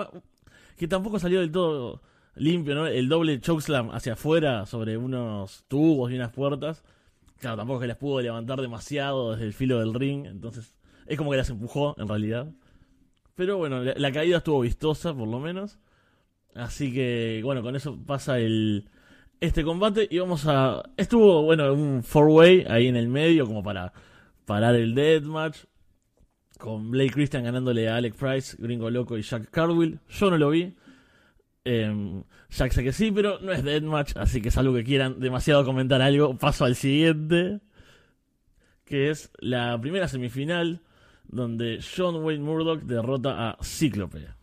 que 0.77 0.87
tampoco 0.87 1.19
salió 1.19 1.41
del 1.41 1.51
todo 1.51 2.01
limpio, 2.35 2.75
¿no? 2.75 2.87
El 2.87 3.09
doble 3.09 3.39
chokeslam 3.39 3.91
hacia 3.91 4.13
afuera 4.13 4.65
sobre 4.65 4.97
unos 4.97 5.65
tubos 5.67 6.11
y 6.11 6.15
unas 6.15 6.31
puertas. 6.31 6.83
Claro, 7.39 7.57
tampoco 7.57 7.81
que 7.81 7.87
las 7.87 7.97
pudo 7.97 8.21
levantar 8.21 8.61
demasiado 8.61 9.31
desde 9.31 9.45
el 9.45 9.53
filo 9.53 9.79
del 9.79 9.93
ring, 9.93 10.25
entonces 10.25 10.73
es 11.05 11.17
como 11.17 11.31
que 11.31 11.37
las 11.37 11.49
empujó 11.49 11.95
en 11.97 12.07
realidad. 12.07 12.47
Pero 13.35 13.57
bueno, 13.57 13.81
la, 13.83 14.11
caída 14.11 14.37
estuvo 14.37 14.61
vistosa 14.61 15.13
por 15.13 15.27
lo 15.27 15.39
menos. 15.39 15.79
Así 16.55 16.93
que 16.93 17.41
bueno, 17.43 17.61
con 17.61 17.75
eso 17.75 17.97
pasa 18.05 18.39
el 18.39 18.89
este 19.41 19.63
combate 19.63 20.07
y 20.09 20.19
vamos 20.19 20.45
a 20.47 20.83
estuvo 20.97 21.43
bueno 21.43 21.73
un 21.73 22.03
four 22.03 22.27
way 22.29 22.65
ahí 22.69 22.87
en 22.87 22.95
el 22.95 23.07
medio 23.07 23.45
como 23.45 23.63
para 23.63 23.93
parar 24.45 24.75
el 24.75 24.93
deathmatch 24.95 25.59
con 26.59 26.91
Blake 26.91 27.11
Christian 27.11 27.45
ganándole 27.45 27.87
a 27.87 27.95
Alex 27.95 28.17
Price, 28.17 28.57
Gringo 28.59 28.89
Loco 28.89 29.17
y 29.17 29.21
Jack 29.21 29.49
Carwill. 29.49 29.99
Yo 30.09 30.29
no 30.29 30.37
lo 30.37 30.49
vi. 30.49 30.75
Eh, 31.63 32.21
Jack 32.49 32.73
sé 32.73 32.83
que 32.83 32.91
sí, 32.91 33.11
pero 33.11 33.39
no 33.39 33.53
es 33.53 33.63
Deathmatch, 33.63 34.17
así 34.17 34.41
que 34.41 34.51
salvo 34.51 34.73
que 34.73 34.83
quieran 34.83 35.19
demasiado 35.19 35.63
comentar 35.63 36.01
algo, 36.01 36.37
paso 36.37 36.65
al 36.65 36.75
siguiente. 36.75 37.61
Que 38.83 39.09
es 39.09 39.31
la 39.39 39.79
primera 39.79 40.07
semifinal 40.07 40.81
donde 41.27 41.79
John 41.95 42.23
Wayne 42.23 42.43
Murdoch 42.43 42.81
derrota 42.81 43.51
a 43.51 43.57
Cíclope. 43.63 44.38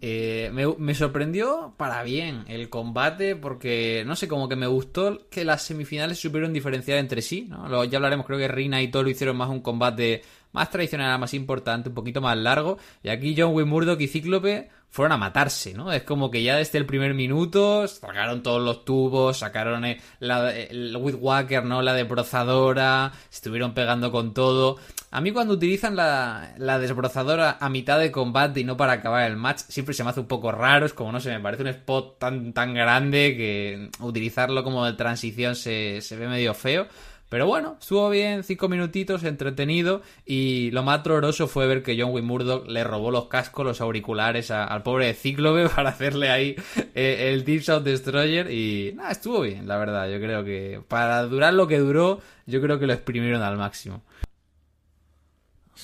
Eh, 0.00 0.50
me, 0.52 0.94
sorprendió 0.94 1.72
para 1.78 2.02
bien 2.02 2.44
el 2.48 2.68
combate 2.68 3.34
porque, 3.34 4.04
no 4.06 4.14
sé, 4.14 4.28
como 4.28 4.48
que 4.48 4.56
me 4.56 4.66
gustó 4.66 5.26
que 5.30 5.44
las 5.44 5.62
semifinales 5.62 6.20
supieron 6.20 6.52
diferenciar 6.52 6.98
entre 6.98 7.22
sí. 7.22 7.46
¿no? 7.48 7.84
ya 7.84 7.96
hablaremos, 7.98 8.26
creo 8.26 8.38
que 8.38 8.48
Rina 8.48 8.82
y 8.82 8.88
Toro 8.88 9.08
hicieron 9.08 9.36
más 9.36 9.48
un 9.48 9.60
combate 9.60 10.22
más 10.56 10.70
tradicional, 10.70 11.18
más 11.20 11.34
importante, 11.34 11.90
un 11.90 11.94
poquito 11.94 12.22
más 12.22 12.36
largo. 12.36 12.78
Y 13.02 13.10
aquí 13.10 13.34
John 13.36 13.54
Wayne 13.54 13.96
y 13.98 14.08
Cíclope 14.08 14.70
fueron 14.88 15.12
a 15.12 15.18
matarse, 15.18 15.74
¿no? 15.74 15.92
Es 15.92 16.04
como 16.04 16.30
que 16.30 16.42
ya 16.42 16.56
desde 16.56 16.78
el 16.78 16.86
primer 16.86 17.12
minuto 17.12 17.86
sacaron 17.86 18.42
todos 18.42 18.62
los 18.62 18.86
tubos, 18.86 19.38
sacaron 19.40 19.84
el, 19.84 20.00
la, 20.20 20.56
el 20.56 20.96
Whitwalker, 20.96 21.62
¿no? 21.66 21.82
La 21.82 21.92
desbrozadora, 21.92 23.12
estuvieron 23.30 23.74
pegando 23.74 24.10
con 24.10 24.32
todo. 24.32 24.78
A 25.10 25.20
mí 25.20 25.32
cuando 25.32 25.52
utilizan 25.52 25.94
la, 25.94 26.54
la 26.56 26.78
desbrozadora 26.78 27.58
a 27.60 27.68
mitad 27.68 27.98
de 27.98 28.10
combate 28.10 28.60
y 28.60 28.64
no 28.64 28.78
para 28.78 28.92
acabar 28.92 29.30
el 29.30 29.36
match, 29.36 29.58
siempre 29.68 29.94
se 29.94 30.02
me 30.02 30.10
hace 30.10 30.20
un 30.20 30.26
poco 30.26 30.50
raro, 30.50 30.86
es 30.86 30.94
como, 30.94 31.12
no 31.12 31.20
sé, 31.20 31.30
me 31.30 31.40
parece 31.40 31.64
un 31.64 31.68
spot 31.68 32.18
tan, 32.18 32.54
tan 32.54 32.72
grande 32.72 33.36
que 33.36 33.90
utilizarlo 34.00 34.64
como 34.64 34.86
de 34.86 34.94
transición 34.94 35.54
se, 35.56 36.00
se 36.00 36.16
ve 36.16 36.26
medio 36.26 36.54
feo. 36.54 36.86
Pero 37.28 37.46
bueno, 37.46 37.76
estuvo 37.80 38.08
bien, 38.08 38.44
cinco 38.44 38.68
minutitos, 38.68 39.24
entretenido. 39.24 40.02
Y 40.24 40.70
lo 40.70 40.82
más 40.84 41.02
doloroso 41.02 41.48
fue 41.48 41.66
ver 41.66 41.82
que 41.82 42.00
John 42.00 42.12
Wayne 42.12 42.26
Murdoch 42.26 42.68
le 42.68 42.84
robó 42.84 43.10
los 43.10 43.26
cascos, 43.26 43.64
los 43.64 43.80
auriculares 43.80 44.50
al 44.50 44.82
pobre 44.82 45.12
Cíclope 45.14 45.68
para 45.74 45.90
hacerle 45.90 46.30
ahí 46.30 46.56
eh, 46.94 47.32
el 47.32 47.44
Deep 47.44 47.62
South 47.62 47.82
Destroyer. 47.82 48.50
Y 48.50 48.92
nada, 48.94 49.10
estuvo 49.10 49.40
bien, 49.40 49.66
la 49.66 49.76
verdad. 49.76 50.08
Yo 50.08 50.20
creo 50.20 50.44
que 50.44 50.80
para 50.86 51.22
durar 51.24 51.54
lo 51.54 51.66
que 51.66 51.78
duró, 51.78 52.20
yo 52.46 52.60
creo 52.60 52.78
que 52.78 52.86
lo 52.86 52.92
exprimieron 52.92 53.42
al 53.42 53.56
máximo. 53.56 54.02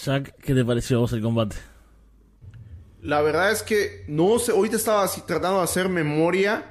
Jack, 0.05 0.37
¿qué 0.43 0.55
te 0.55 0.65
pareció 0.65 0.99
a 0.99 1.01
vos 1.01 1.13
el 1.13 1.23
combate? 1.23 1.57
La 3.03 3.21
verdad 3.21 3.51
es 3.51 3.65
que 3.65 4.05
no 4.07 4.39
sé, 4.39 4.53
ahorita 4.53 4.77
estaba 4.77 5.09
tratando 5.27 5.59
de 5.59 5.65
hacer 5.65 5.89
memoria 5.89 6.65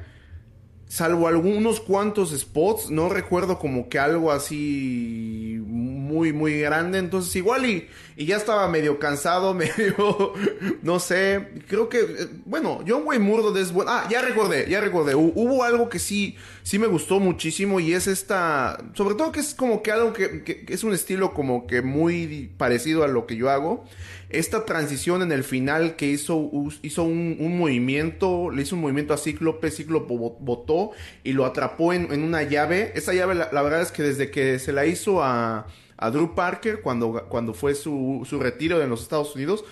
salvo 0.91 1.29
algunos 1.29 1.79
cuantos 1.79 2.37
spots, 2.37 2.91
no 2.91 3.07
recuerdo 3.07 3.57
como 3.59 3.87
que 3.87 3.97
algo 3.97 4.29
así 4.29 5.57
muy, 6.11 6.33
muy 6.33 6.59
grande. 6.59 6.99
Entonces, 6.99 7.35
igual 7.35 7.65
y, 7.65 7.87
y 8.17 8.25
ya 8.25 8.37
estaba 8.37 8.67
medio 8.67 8.99
cansado, 8.99 9.53
medio, 9.55 10.33
no 10.81 10.99
sé. 10.99 11.47
Creo 11.67 11.89
que, 11.89 11.99
eh, 11.99 12.27
bueno, 12.45 12.83
John 12.87 13.03
Wayne 13.05 13.23
Murdoch 13.23 13.55
es 13.57 13.71
bueno. 13.71 13.91
Ah, 13.91 14.07
ya 14.09 14.21
recordé, 14.21 14.69
ya 14.69 14.81
recordé. 14.81 15.15
Hubo 15.15 15.63
algo 15.63 15.89
que 15.89 15.99
sí, 15.99 16.35
sí 16.63 16.77
me 16.77 16.87
gustó 16.87 17.19
muchísimo 17.19 17.79
y 17.79 17.93
es 17.93 18.07
esta, 18.07 18.77
sobre 18.93 19.15
todo 19.15 19.31
que 19.31 19.39
es 19.39 19.55
como 19.55 19.81
que 19.81 19.91
algo 19.91 20.13
que, 20.13 20.65
es 20.67 20.83
un 20.83 20.93
estilo 20.93 21.33
como 21.33 21.65
que 21.65 21.81
muy 21.81 22.51
parecido 22.57 23.03
a 23.03 23.07
lo 23.07 23.25
que 23.25 23.35
yo 23.35 23.49
hago 23.49 23.85
esta 24.31 24.65
transición 24.65 25.21
en 25.21 25.31
el 25.31 25.43
final 25.43 25.95
que 25.95 26.07
hizo, 26.07 26.49
hizo 26.81 27.03
un, 27.03 27.57
movimiento, 27.57 28.49
le 28.49 28.61
hizo 28.61 28.75
un 28.75 28.81
movimiento 28.81 29.13
a 29.13 29.17
Cíclope, 29.17 29.69
Cíclope 29.69 30.13
botó 30.39 30.91
y 31.23 31.33
lo 31.33 31.45
atrapó 31.45 31.93
en, 31.93 32.23
una 32.23 32.43
llave. 32.43 32.93
Esa 32.95 33.13
llave, 33.13 33.35
la, 33.35 33.61
verdad 33.61 33.81
es 33.81 33.91
que 33.91 34.03
desde 34.03 34.31
que 34.31 34.57
se 34.59 34.71
la 34.71 34.85
hizo 34.85 35.21
a, 35.21 35.67
Drew 36.09 36.33
Parker, 36.33 36.81
cuando, 36.81 37.25
cuando 37.29 37.53
fue 37.53 37.75
su, 37.75 38.25
su 38.27 38.39
retiro 38.39 38.81
en 38.81 38.89
los 38.89 39.01
Estados 39.03 39.35
Unidos, 39.35 39.63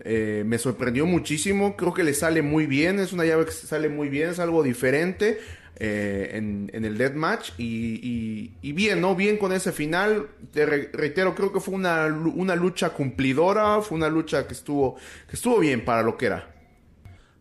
eh, 0.00 0.42
me 0.46 0.58
sorprendió 0.58 1.06
muchísimo. 1.06 1.76
Creo 1.76 1.92
que 1.92 2.04
le 2.04 2.14
sale 2.14 2.42
muy 2.42 2.66
bien, 2.66 2.98
es 2.98 3.12
una 3.12 3.24
llave 3.24 3.44
que 3.46 3.52
sale 3.52 3.88
muy 3.88 4.08
bien, 4.08 4.30
es 4.30 4.38
algo 4.38 4.62
diferente. 4.62 5.38
Eh, 5.76 6.30
en, 6.34 6.84
el 6.84 6.96
Deathmatch 6.96 7.50
y, 7.58 8.52
y, 8.62 8.72
bien, 8.72 9.00
¿no? 9.00 9.16
Bien 9.16 9.36
con 9.38 9.52
ese 9.52 9.72
final. 9.72 10.28
Te 10.52 10.66
reitero, 10.66 11.34
creo 11.34 11.52
que 11.52 11.58
fue 11.58 11.74
una, 11.74 12.06
una, 12.06 12.54
lucha 12.54 12.90
cumplidora, 12.90 13.80
fue 13.82 13.98
una 13.98 14.08
lucha 14.08 14.46
que 14.46 14.54
estuvo, 14.54 14.94
que 15.28 15.34
estuvo 15.34 15.58
bien 15.58 15.84
para 15.84 16.02
lo 16.02 16.16
que 16.16 16.26
era. 16.26 16.54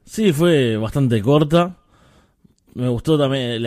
Sí, 0.04 0.34
fue 0.34 0.78
bastante 0.78 1.22
corta. 1.22 1.78
Me 2.74 2.88
gustó 2.88 3.20
también, 3.20 3.62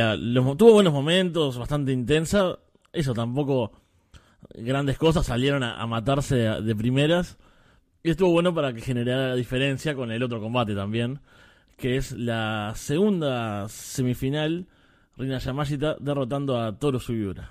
tuvo 0.59 0.73
buenos 0.73 0.93
momentos, 0.93 1.57
bastante 1.59 1.93
intensa. 1.93 2.59
Eso 2.93 3.15
tampoco 3.15 3.71
grandes 4.57 4.99
cosas, 4.99 5.27
salieron 5.27 5.63
a, 5.63 5.87
matarse 5.87 6.37
de 6.37 6.77
primeras. 6.77 7.37
Y 8.03 8.11
estuvo 8.11 8.31
bueno 8.31 8.55
para 8.55 8.73
que 8.73 8.81
generara 8.81 9.35
diferencia 9.35 9.95
con 9.95 10.11
el 10.13 10.23
otro 10.23 10.41
combate 10.41 10.75
también 10.75 11.21
que 11.77 11.97
es 11.97 12.13
la 12.13 12.73
segunda 12.75 13.69
semifinal, 13.69 14.67
Rina 15.17 15.39
Yamashita 15.39 15.97
derrotando 16.01 16.61
a 16.61 16.79
Toro 16.79 16.99
Sugiura. 16.99 17.51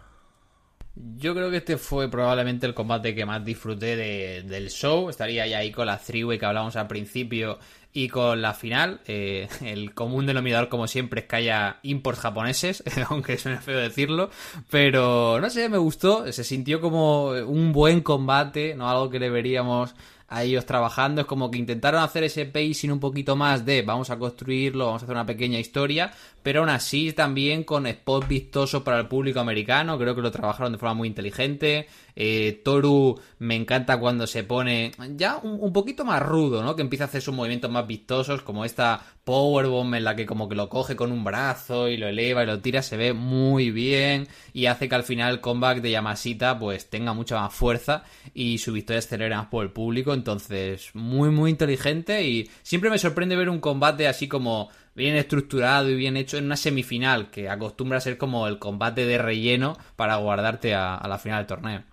Yo 0.95 1.35
creo 1.35 1.51
que 1.51 1.57
este 1.57 1.77
fue 1.77 2.09
probablemente 2.09 2.65
el 2.65 2.73
combate 2.73 3.13
que 3.13 3.25
más 3.25 3.43
disfruté 3.43 3.95
del 4.43 4.69
show. 4.69 5.09
Estaría 5.09 5.45
ya 5.45 5.57
ahí 5.57 5.71
con 5.71 5.87
la 5.87 5.97
three 5.97 6.39
que 6.39 6.45
hablábamos 6.45 6.75
al 6.77 6.87
principio 6.87 7.59
y 7.95 8.09
con 8.09 8.41
la 8.41 8.53
final. 8.53 8.99
Eh, 9.07 9.47
el 9.61 9.93
común 9.93 10.25
denominador, 10.25 10.67
como 10.67 10.85
siempre, 10.85 11.21
es 11.21 11.27
que 11.27 11.37
haya 11.37 11.79
imports 11.81 12.19
japoneses, 12.19 12.83
aunque 13.09 13.37
suene 13.37 13.59
feo 13.59 13.79
decirlo. 13.79 14.29
Pero 14.69 15.39
no 15.39 15.49
sé, 15.49 15.69
me 15.69 15.77
gustó. 15.77 16.31
Se 16.31 16.43
sintió 16.43 16.81
como 16.81 17.29
un 17.29 17.71
buen 17.71 18.01
combate, 18.01 18.75
no 18.75 18.89
algo 18.89 19.09
que 19.09 19.19
deberíamos 19.19 19.95
a 20.27 20.43
ellos 20.43 20.65
trabajando. 20.65 21.21
Es 21.21 21.27
como 21.27 21.51
que 21.51 21.57
intentaron 21.57 22.01
hacer 22.01 22.23
ese 22.23 22.45
pacing 22.45 22.91
un 22.91 22.99
poquito 22.99 23.35
más 23.35 23.65
de 23.65 23.81
vamos 23.81 24.09
a 24.09 24.17
construirlo, 24.17 24.87
vamos 24.87 25.01
a 25.01 25.05
hacer 25.05 25.15
una 25.15 25.25
pequeña 25.25 25.59
historia, 25.59 26.11
pero 26.41 26.61
aún 26.61 26.69
así 26.69 27.13
también 27.13 27.63
con 27.63 27.87
spots 27.87 28.27
vistosos 28.27 28.83
para 28.83 28.99
el 28.99 29.07
público 29.07 29.39
americano. 29.39 29.97
Creo 29.97 30.15
que 30.15 30.21
lo 30.21 30.31
trabajaron 30.31 30.71
de 30.71 30.77
forma 30.77 30.95
muy 30.95 31.07
inteligente. 31.07 31.87
Eh, 32.15 32.61
Toru 32.63 33.19
me 33.39 33.55
encanta 33.55 33.99
cuando 33.99 34.25
se 34.25 34.43
pone 34.43 34.91
ya 35.15 35.37
un, 35.37 35.73
poquito 35.73 36.05
más 36.05 36.21
rudo, 36.21 36.63
¿no? 36.63 36.75
Que 36.75 36.81
empieza 36.81 37.05
a 37.05 37.07
hacer 37.07 37.21
sus 37.21 37.33
movimientos 37.33 37.69
más 37.69 37.85
vistosos, 37.85 38.41
como 38.41 38.63
esta 38.63 39.03
powerbomb 39.25 39.95
en 39.95 40.03
la 40.03 40.15
que 40.15 40.25
como 40.25 40.47
que 40.47 40.55
lo 40.55 40.69
coge 40.69 40.95
con 40.95 41.11
un 41.11 41.23
brazo 41.23 41.89
y 41.89 41.97
lo 41.97 42.07
eleva 42.07 42.43
y 42.43 42.45
lo 42.45 42.61
tira, 42.61 42.81
se 42.81 42.95
ve 42.95 43.11
muy 43.11 43.71
bien 43.71 44.27
y 44.53 44.67
hace 44.67 44.87
que 44.87 44.95
al 44.95 45.03
final 45.03 45.33
el 45.33 45.41
comeback 45.41 45.81
de 45.81 45.91
Yamashita 45.91 46.57
pues 46.57 46.89
tenga 46.89 47.13
mucha 47.13 47.41
más 47.41 47.53
fuerza 47.53 48.03
y 48.33 48.59
su 48.59 48.71
victoria 48.71 48.99
acelera 48.99 49.37
más 49.37 49.47
por 49.47 49.65
el 49.65 49.71
público. 49.71 50.13
Entonces, 50.13 50.91
muy, 50.93 51.31
muy 51.31 51.49
inteligente 51.49 52.23
y 52.23 52.49
siempre 52.61 52.89
me 52.89 52.99
sorprende 52.99 53.35
ver 53.35 53.49
un 53.49 53.59
combate 53.59 54.07
así 54.07 54.27
como 54.27 54.69
bien 54.93 55.15
estructurado 55.15 55.89
y 55.89 55.95
bien 55.95 56.17
hecho 56.17 56.37
en 56.37 56.45
una 56.45 56.55
semifinal, 56.55 57.29
que 57.31 57.49
acostumbra 57.49 57.97
a 57.97 58.01
ser 58.01 58.17
como 58.17 58.47
el 58.47 58.59
combate 58.59 59.05
de 59.05 59.17
relleno 59.17 59.77
para 59.95 60.15
guardarte 60.17 60.75
a, 60.75 61.01
la 61.07 61.17
final 61.17 61.39
del 61.39 61.47
torneo. 61.47 61.83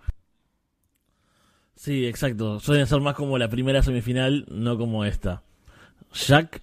Sí, 1.75 2.05
exacto. 2.05 2.59
Suelen 2.59 2.87
ser 2.87 3.01
más 3.01 3.15
como 3.15 3.37
la 3.39 3.49
primera 3.49 3.81
semifinal, 3.81 4.45
no 4.49 4.77
como 4.77 5.03
esta. 5.03 5.41
Jack. 6.13 6.61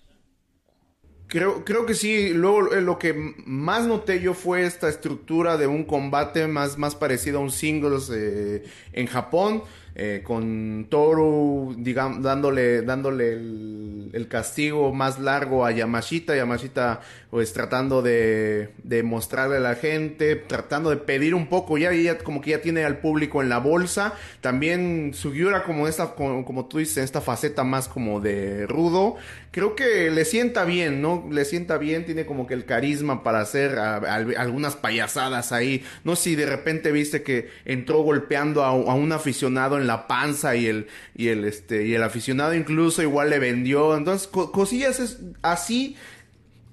Creo, 1.31 1.65
creo 1.65 1.87
que 1.87 1.95
sí. 1.95 2.31
Luego 2.35 2.73
eh, 2.73 2.81
lo 2.81 2.99
que 2.99 3.15
más 3.47 3.87
noté 3.87 4.21
yo 4.21 4.35
fue 4.35 4.67
esta 4.67 4.89
estructura 4.89 5.57
de 5.57 5.69
un 5.69 5.85
combate 5.85 6.49
más, 6.49 6.77
más 6.77 6.97
parecido 6.97 7.39
a 7.39 7.43
un 7.43 7.53
singles 7.53 8.11
eh, 8.13 8.65
en 8.93 9.07
Japón. 9.07 9.63
eh, 9.95 10.23
con 10.25 10.87
Toru, 10.89 11.75
digamos, 11.79 12.23
dándole, 12.23 12.83
dándole 12.83 13.33
el, 13.35 13.70
el, 14.13 14.29
castigo 14.29 14.93
más 14.93 15.19
largo 15.19 15.65
a 15.65 15.73
Yamashita, 15.73 16.37
Yamashita 16.37 17.01
pues 17.31 17.53
tratando 17.53 18.03
de, 18.03 18.71
de 18.83 19.03
mostrarle 19.03 19.59
a 19.59 19.61
la 19.61 19.77
gente, 19.77 20.35
tratando 20.35 20.91
de 20.91 20.97
pedir 20.97 21.35
un 21.35 21.47
poco, 21.47 21.79
ya, 21.79 21.93
ya 21.93 22.19
como 22.19 22.41
que 22.41 22.51
ya 22.51 22.61
tiene 22.61 22.85
al 22.85 22.99
público 22.99 23.41
en 23.41 23.49
la 23.49 23.59
bolsa, 23.59 24.15
también 24.41 25.13
Sugiura 25.15 25.63
como 25.63 25.87
esta, 25.87 26.15
como, 26.15 26.45
como 26.45 26.67
tú 26.67 26.79
dices, 26.79 26.99
esta 26.99 27.21
faceta 27.21 27.63
más 27.63 27.87
como 27.87 28.21
de 28.21 28.67
rudo, 28.67 29.17
creo 29.53 29.77
que 29.77 30.11
le 30.11 30.25
sienta 30.25 30.65
bien, 30.65 31.01
¿no? 31.03 31.29
Le 31.31 31.45
sienta 31.45 31.79
bien, 31.79 32.05
tiene 32.05 32.27
como 32.27 32.47
que 32.47 32.55
el 32.55 32.65
carisma 32.65 33.23
para 33.23 33.41
hacer 33.41 33.79
algunas 33.79 34.75
payasadas 34.75 35.53
ahí, 35.53 35.85
no 36.03 36.17
sé 36.17 36.31
si 36.31 36.37
de 36.37 36.47
repente 36.47 36.91
viste 36.91 37.23
que 37.23 37.49
entró 37.65 38.03
golpeando 38.03 38.65
a, 38.65 38.69
a 38.69 38.95
un 38.95 39.13
aficionado 39.13 39.79
en 39.79 39.87
la 39.87 40.09
panza 40.09 40.57
y 40.57 40.67
el, 40.67 40.89
y 41.15 41.29
el, 41.29 41.45
este, 41.45 41.87
y 41.87 41.95
el 41.95 42.03
aficionado 42.03 42.55
incluso 42.55 43.03
igual 43.03 43.31
le 43.31 43.39
vendió. 43.39 44.00
Entonces, 44.01 44.27
cosillas 44.27 45.01
es 45.01 45.19
así 45.43 45.97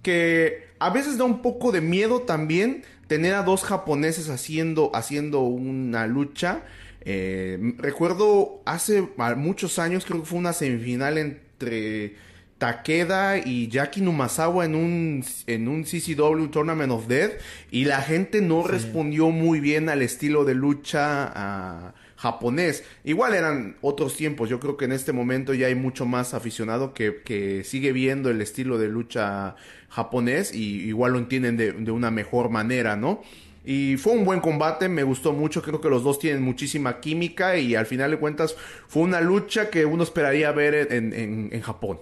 que 0.02 0.68
a 0.80 0.90
veces 0.90 1.18
da 1.18 1.26
un 1.26 1.42
poco 1.42 1.72
de 1.72 1.82
miedo 1.82 2.22
también 2.22 2.84
tener 3.08 3.34
a 3.36 3.44
dos 3.44 3.64
japoneses 3.64 4.30
haciendo, 4.30 4.92
haciendo 4.94 5.42
una 5.42 6.08
lucha. 6.08 6.64
Eh, 7.02 7.76
recuerdo 7.78 8.62
hace 8.66 9.08
muchos 9.36 9.80
años, 9.80 10.06
creo 10.06 10.22
que 10.22 10.28
fue 10.28 10.40
una 10.40 10.54
semifinal 10.54 11.18
entre 11.18 12.16
Takeda 12.58 13.38
y 13.38 13.68
Jackie 13.70 14.02
Numasawa 14.02 14.66
en 14.66 14.76
un, 14.76 15.24
en 15.46 15.68
un 15.68 15.84
CCW 15.84 16.48
Tournament 16.48 16.92
of 16.92 17.08
Death 17.08 17.34
y 17.72 17.86
la 17.86 18.02
gente 18.02 18.42
no 18.42 18.64
respondió 18.64 19.30
muy 19.30 19.60
bien 19.60 19.90
al 19.90 20.02
estilo 20.02 20.44
de 20.44 20.56
lucha 20.56 21.32
a 21.34 21.94
japonés. 22.18 22.84
Igual 23.04 23.34
eran 23.34 23.78
otros 23.82 24.16
tiempos, 24.16 24.50
yo 24.50 24.60
creo 24.60 24.76
que 24.76 24.86
en 24.86 24.92
este 24.92 25.14
momento 25.14 25.54
ya 25.54 25.68
hay 25.68 25.76
mucho 25.76 26.06
más 26.06 26.34
aficionado 26.34 26.94
que, 26.94 27.64
sigue 27.64 27.92
viendo 27.94 28.30
el 28.30 28.42
estilo 28.42 28.78
de 28.78 28.90
lucha 28.90 29.56
japonés 29.90 30.54
y 30.54 30.82
igual 30.88 31.14
lo 31.14 31.20
entienden 31.20 31.56
de, 31.58 31.92
una 31.92 32.12
mejor 32.12 32.50
manera, 32.50 32.96
¿no? 32.96 33.22
Y 33.66 33.98
fue 33.98 34.14
un 34.14 34.24
buen 34.24 34.40
combate, 34.40 34.88
me 34.88 35.04
gustó 35.04 35.34
mucho, 35.34 35.62
creo 35.62 35.82
que 35.82 35.90
los 35.90 36.04
dos 36.04 36.20
tienen 36.20 36.42
muchísima 36.42 37.00
química 37.00 37.58
y 37.58 37.76
al 37.76 37.86
final 37.86 38.12
de 38.12 38.18
cuentas 38.18 38.56
fue 38.88 39.04
una 39.04 39.20
lucha 39.20 39.70
que 39.70 39.86
uno 39.86 40.04
esperaría 40.04 40.52
ver 40.52 40.88
en 40.92 41.62
Japón. 41.62 42.00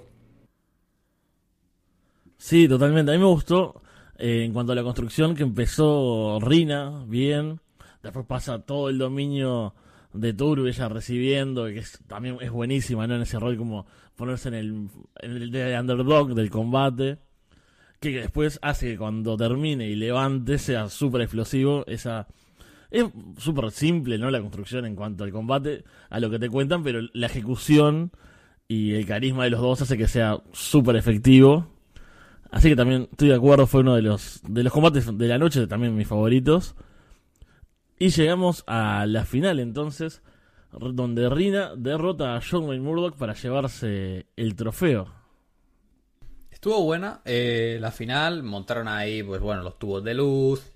Sí, 2.37 2.67
totalmente. 2.67 3.11
A 3.11 3.15
mí 3.15 3.19
me 3.19 3.25
gustó 3.25 3.81
eh, 4.17 4.43
en 4.45 4.53
cuanto 4.53 4.71
a 4.71 4.75
la 4.75 4.83
construcción 4.83 5.35
que 5.35 5.43
empezó 5.43 6.39
Rina 6.39 7.03
bien, 7.07 7.59
después 8.03 8.25
pasa 8.25 8.59
todo 8.59 8.89
el 8.89 8.97
dominio 8.97 9.73
de 10.15 10.33
Turu, 10.33 10.67
ella 10.67 10.89
recibiendo, 10.89 11.65
que 11.65 11.83
también 12.07 12.37
es 12.41 12.51
buenísima, 12.51 13.07
¿no? 13.07 13.15
En 13.15 13.21
ese 13.21 13.39
rol 13.39 13.57
como 13.57 13.85
ponerse 14.15 14.49
en 14.49 14.53
el, 14.55 14.89
en 15.21 15.55
el 15.55 15.79
underdog 15.79 16.33
del 16.33 16.49
combate, 16.49 17.17
que 17.99 18.11
después 18.11 18.59
hace 18.61 18.91
que 18.91 18.97
cuando 18.97 19.35
termine 19.37 19.87
y 19.87 19.95
levante 19.95 20.57
sea 20.57 20.89
súper 20.89 21.21
explosivo, 21.21 21.83
esa... 21.87 22.27
Es 22.91 23.05
súper 23.37 23.71
simple, 23.71 24.17
¿no? 24.17 24.31
La 24.31 24.39
construcción 24.39 24.85
en 24.85 24.95
cuanto 24.95 25.23
al 25.23 25.31
combate, 25.31 25.83
a 26.09 26.19
lo 26.19 26.29
que 26.29 26.39
te 26.39 26.49
cuentan, 26.49 26.83
pero 26.83 27.01
la 27.13 27.25
ejecución 27.25 28.11
y 28.67 28.93
el 28.93 29.05
carisma 29.05 29.43
de 29.43 29.49
los 29.49 29.59
dos 29.59 29.81
hace 29.81 29.97
que 29.97 30.07
sea 30.07 30.41
súper 30.53 30.95
efectivo. 30.95 31.67
Así 32.51 32.69
que 32.69 32.75
también 32.75 33.09
estoy 33.11 33.29
de 33.29 33.35
acuerdo, 33.35 33.67
fue 33.67 33.81
uno 33.81 33.95
de 33.95 34.01
los, 34.01 34.41
de 34.47 34.63
los 34.63 34.71
combates 34.71 35.17
de 35.17 35.27
la 35.27 35.37
noche, 35.37 35.67
también 35.67 35.95
mis 35.95 36.07
favoritos. 36.07 36.75
Y 37.97 38.09
llegamos 38.09 38.63
a 38.67 39.05
la 39.07 39.25
final 39.25 39.59
entonces, 39.59 40.21
donde 40.71 41.29
Rina 41.29 41.73
derrota 41.77 42.35
a 42.35 42.41
John 42.41 42.65
Wayne 42.65 42.83
Murdoch 42.83 43.15
para 43.15 43.33
llevarse 43.33 44.25
el 44.35 44.55
trofeo. 44.55 45.13
Estuvo 46.51 46.81
buena 46.83 47.21
eh, 47.25 47.77
la 47.79 47.91
final, 47.91 48.43
montaron 48.43 48.87
ahí, 48.87 49.23
pues 49.23 49.39
bueno, 49.39 49.61
los 49.61 49.79
tubos 49.79 50.03
de 50.03 50.13
luz, 50.13 50.71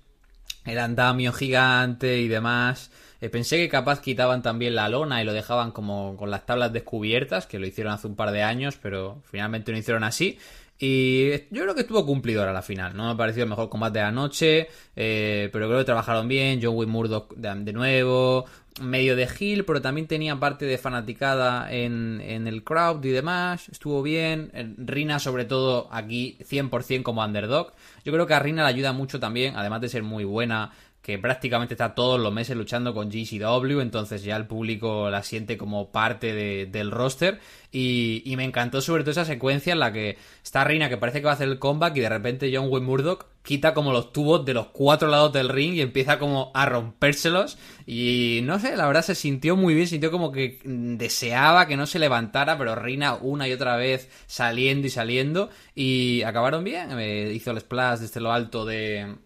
el 0.64 0.78
andamio 0.78 1.32
gigante 1.32 2.18
y 2.18 2.28
demás. 2.28 2.90
Eh, 3.20 3.28
pensé 3.28 3.58
que 3.58 3.68
capaz 3.68 4.00
quitaban 4.00 4.40
también 4.40 4.74
la 4.74 4.88
lona 4.88 5.20
y 5.20 5.26
lo 5.26 5.32
dejaban 5.32 5.72
como 5.72 6.16
con 6.16 6.30
las 6.30 6.46
tablas 6.46 6.72
descubiertas, 6.72 7.46
que 7.46 7.58
lo 7.58 7.66
hicieron 7.66 7.92
hace 7.92 8.06
un 8.06 8.16
par 8.16 8.30
de 8.30 8.42
años, 8.42 8.78
pero 8.80 9.22
finalmente 9.24 9.72
lo 9.72 9.78
hicieron 9.78 10.04
así. 10.04 10.38
Y 10.82 11.30
yo 11.50 11.62
creo 11.62 11.74
que 11.74 11.82
estuvo 11.82 12.06
cumplidor 12.06 12.48
a 12.48 12.54
la 12.54 12.62
final. 12.62 12.96
No 12.96 13.04
me 13.04 13.10
ha 13.10 13.16
parecido 13.16 13.44
el 13.44 13.50
mejor 13.50 13.68
combate 13.68 13.98
de 13.98 14.04
la 14.06 14.10
noche, 14.10 14.68
eh, 14.96 15.50
pero 15.52 15.66
creo 15.66 15.80
que 15.80 15.84
trabajaron 15.84 16.26
bien. 16.26 16.58
John 16.62 16.74
Wayne 16.74 16.90
Murdoch 16.90 17.34
de, 17.34 17.72
nuevo, 17.74 18.46
medio 18.80 19.14
de 19.14 19.28
heel, 19.28 19.66
pero 19.66 19.82
también 19.82 20.06
tenía 20.06 20.40
parte 20.40 20.64
de 20.64 20.78
fanaticada 20.78 21.70
en, 21.70 22.22
en 22.22 22.46
el 22.46 22.64
crowd 22.64 23.04
y 23.04 23.10
demás. 23.10 23.68
Estuvo 23.68 24.02
bien. 24.02 24.50
Rina, 24.78 25.18
sobre 25.18 25.44
todo, 25.44 25.86
aquí 25.92 26.38
100% 26.40 27.02
como 27.02 27.22
underdog. 27.22 27.74
Yo 28.02 28.12
creo 28.14 28.26
que 28.26 28.32
a 28.32 28.38
Rina 28.38 28.62
le 28.62 28.70
ayuda 28.70 28.94
mucho 28.94 29.20
también, 29.20 29.56
además 29.56 29.82
de 29.82 29.90
ser 29.90 30.02
muy 30.02 30.24
buena 30.24 30.72
que 31.02 31.18
prácticamente 31.18 31.74
está 31.74 31.94
todos 31.94 32.20
los 32.20 32.32
meses 32.32 32.56
luchando 32.56 32.92
con 32.92 33.08
GCW, 33.08 33.80
entonces 33.80 34.22
ya 34.22 34.36
el 34.36 34.46
público 34.46 35.08
la 35.08 35.22
siente 35.22 35.56
como 35.56 35.90
parte 35.90 36.34
de, 36.34 36.66
del 36.66 36.90
roster. 36.90 37.40
Y, 37.72 38.22
y, 38.24 38.36
me 38.36 38.44
encantó 38.44 38.80
sobre 38.80 39.04
todo 39.04 39.12
esa 39.12 39.24
secuencia 39.24 39.72
en 39.72 39.78
la 39.78 39.92
que 39.92 40.18
está 40.42 40.64
Reina 40.64 40.88
que 40.88 40.96
parece 40.96 41.20
que 41.20 41.26
va 41.26 41.30
a 41.30 41.34
hacer 41.34 41.48
el 41.48 41.60
comeback 41.60 41.96
y 41.96 42.00
de 42.00 42.08
repente 42.08 42.50
John 42.52 42.66
Wayne 42.68 42.86
Murdoch 42.86 43.26
quita 43.42 43.74
como 43.74 43.92
los 43.92 44.12
tubos 44.12 44.44
de 44.44 44.54
los 44.54 44.66
cuatro 44.68 45.08
lados 45.08 45.32
del 45.32 45.48
ring 45.48 45.74
y 45.74 45.80
empieza 45.80 46.18
como 46.18 46.50
a 46.52 46.66
rompérselos. 46.66 47.58
Y 47.86 48.40
no 48.42 48.58
sé, 48.58 48.76
la 48.76 48.86
verdad 48.86 49.02
se 49.02 49.14
sintió 49.14 49.56
muy 49.56 49.74
bien, 49.74 49.86
sintió 49.86 50.10
como 50.10 50.32
que 50.32 50.60
deseaba 50.64 51.66
que 51.66 51.76
no 51.76 51.86
se 51.86 51.98
levantara, 51.98 52.58
pero 52.58 52.74
Reina 52.74 53.14
una 53.14 53.48
y 53.48 53.52
otra 53.52 53.76
vez 53.76 54.08
saliendo 54.26 54.86
y 54.86 54.90
saliendo. 54.90 55.48
Y 55.74 56.22
acabaron 56.22 56.64
bien, 56.64 56.94
me 56.94 57.32
hizo 57.32 57.52
el 57.52 57.60
splash 57.60 58.00
desde 58.00 58.20
lo 58.20 58.32
alto 58.32 58.64
de 58.64 59.16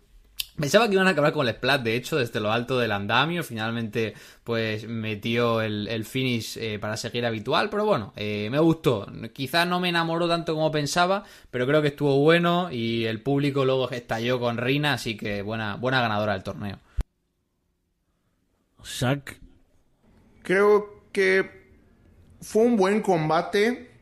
Pensaba 0.56 0.86
que 0.86 0.94
iban 0.94 1.08
a 1.08 1.10
acabar 1.10 1.32
con 1.32 1.48
el 1.48 1.54
splat, 1.54 1.82
de 1.82 1.96
hecho, 1.96 2.16
desde 2.16 2.38
lo 2.38 2.52
alto 2.52 2.78
del 2.78 2.92
andamio. 2.92 3.42
Finalmente, 3.42 4.14
pues 4.44 4.86
metió 4.86 5.60
el, 5.60 6.04
finish 6.04 6.56
eh, 6.58 6.78
para 6.78 6.96
seguir 6.96 7.26
habitual. 7.26 7.70
Pero 7.70 7.84
bueno, 7.84 8.12
eh, 8.14 8.48
me 8.52 8.60
gustó. 8.60 9.06
Quizás 9.32 9.66
no 9.66 9.80
me 9.80 9.88
enamoró 9.88 10.28
tanto 10.28 10.54
como 10.54 10.70
pensaba, 10.70 11.24
pero 11.50 11.66
creo 11.66 11.82
que 11.82 11.88
estuvo 11.88 12.20
bueno 12.20 12.70
y 12.70 13.04
el 13.06 13.20
público 13.20 13.64
luego 13.64 13.90
estalló 13.90 14.38
con 14.38 14.56
Rina, 14.56 14.92
así 14.94 15.16
que 15.16 15.42
buena, 15.42 15.74
buena 15.74 16.00
ganadora 16.00 16.34
del 16.34 16.44
torneo. 16.44 16.78
Shaq. 18.84 19.36
Creo 20.42 21.04
que 21.10 21.64
fue 22.40 22.62
un 22.62 22.76
buen 22.76 23.00
combate 23.00 23.93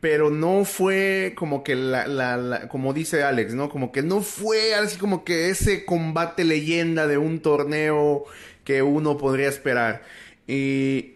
pero 0.00 0.30
no 0.30 0.64
fue 0.64 1.34
como 1.36 1.64
que 1.64 1.74
la, 1.74 2.06
la, 2.06 2.68
como 2.68 2.92
dice 2.92 3.22
Alex, 3.22 3.54
¿no? 3.54 3.68
Como 3.68 3.92
que 3.92 4.02
no 4.02 4.20
fue 4.20 4.74
así 4.74 4.98
como 4.98 5.24
que 5.24 5.50
ese 5.50 5.84
combate 5.84 6.44
leyenda 6.44 7.06
de 7.06 7.18
un 7.18 7.40
torneo 7.40 8.24
que 8.64 8.82
uno 8.82 9.16
podría 9.16 9.48
esperar. 9.48 10.02
Y 10.46 11.14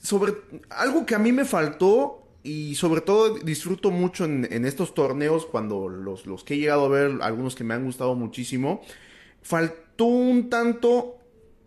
sobre 0.00 0.34
algo 0.70 1.06
que 1.06 1.14
a 1.14 1.18
mí 1.18 1.32
me 1.32 1.44
faltó 1.44 2.26
y 2.42 2.74
sobre 2.74 3.02
todo 3.02 3.36
disfruto 3.36 3.90
mucho 3.90 4.24
en, 4.24 4.48
en 4.50 4.64
estos 4.64 4.94
torneos 4.94 5.46
cuando 5.46 5.88
los, 5.88 6.26
los 6.26 6.42
que 6.42 6.54
he 6.54 6.58
llegado 6.58 6.86
a 6.86 6.88
ver, 6.88 7.18
algunos 7.20 7.54
que 7.54 7.64
me 7.64 7.74
han 7.74 7.84
gustado 7.84 8.14
muchísimo, 8.14 8.82
faltó 9.42 10.06
un 10.06 10.50
tanto 10.50 11.21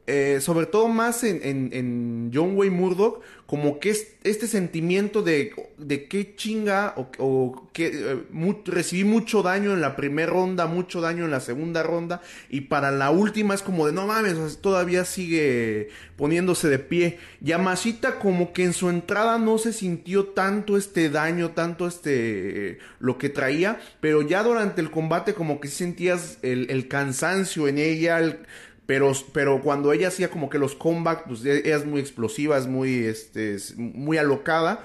eh, 0.08 0.39
sobre 0.39 0.68
todo 0.68 0.88
más 0.88 1.24
en, 1.24 1.41
en, 1.44 2.32
John 2.32 2.56
Wayne 2.56 2.76
Murdoch, 2.76 3.22
como 3.48 3.80
que 3.80 3.89
es 3.89 4.13
este 4.24 4.46
sentimiento 4.46 5.24
de, 5.24 5.52
de 5.78 6.08
qué 6.08 6.36
chinga 6.36 6.94
o, 6.96 7.70
que 7.74 7.88
eh, 7.88 8.56
recibí 8.65 9.04
mucho 9.04 9.41
daño 9.41 9.74
en 9.74 9.82
la 9.82 9.96
primera 9.96 10.32
ronda, 10.32 10.68
mucho 10.68 11.02
daño 11.02 11.26
en 11.26 11.32
la 11.32 11.39
segunda 11.39 11.82
ronda 11.82 12.22
y 12.50 12.62
para 12.62 12.91
la 12.91 13.10
última 13.10 13.56
es 13.56 13.63
como 13.63 13.88
de 13.88 13.94
no 13.94 14.06
mames, 14.06 14.60
todavía 14.62 15.06
sigue 15.06 15.89
poniéndose 16.18 16.68
de 16.70 16.80
pie. 16.80 17.18
Yamashita 17.41 18.20
como 18.20 18.54
que 18.54 18.63
en 18.63 18.74
su 18.74 18.89
entrada 18.89 19.39
no 19.39 19.58
se 19.58 19.74
sintió 19.74 20.26
tanto 20.26 20.78
este 20.78 21.10
daño, 21.10 21.52
tanto 21.52 21.88
este 21.88 22.78
lo 23.00 23.18
que 23.18 23.30
traía, 23.30 23.80
pero 24.02 24.22
ya 24.22 24.44
durante 24.44 24.82
el 24.82 24.91
combate 24.91 25.34
como 25.34 25.60
que 25.60 25.68
sentías 25.68 26.38
el, 26.44 26.70
el 26.70 26.88
cansancio 26.88 27.68
en 27.68 27.80
ella, 27.80 28.20
el, 28.20 28.39
pero, 28.86 29.12
pero 29.34 29.62
cuando 29.62 29.93
ella 29.93 30.10
hacía 30.10 30.30
como 30.30 30.50
que 30.50 30.60
los 30.60 30.76
comebacks, 30.76 31.24
pues 31.28 31.45
e, 31.45 31.60
ella 31.60 31.78
es 31.78 31.86
muy 31.86 32.00
explosiva, 32.00 32.58
es 32.58 32.67
muy, 32.67 33.06
este, 33.06 33.58
muy 33.78 34.17
alocada. 34.17 34.84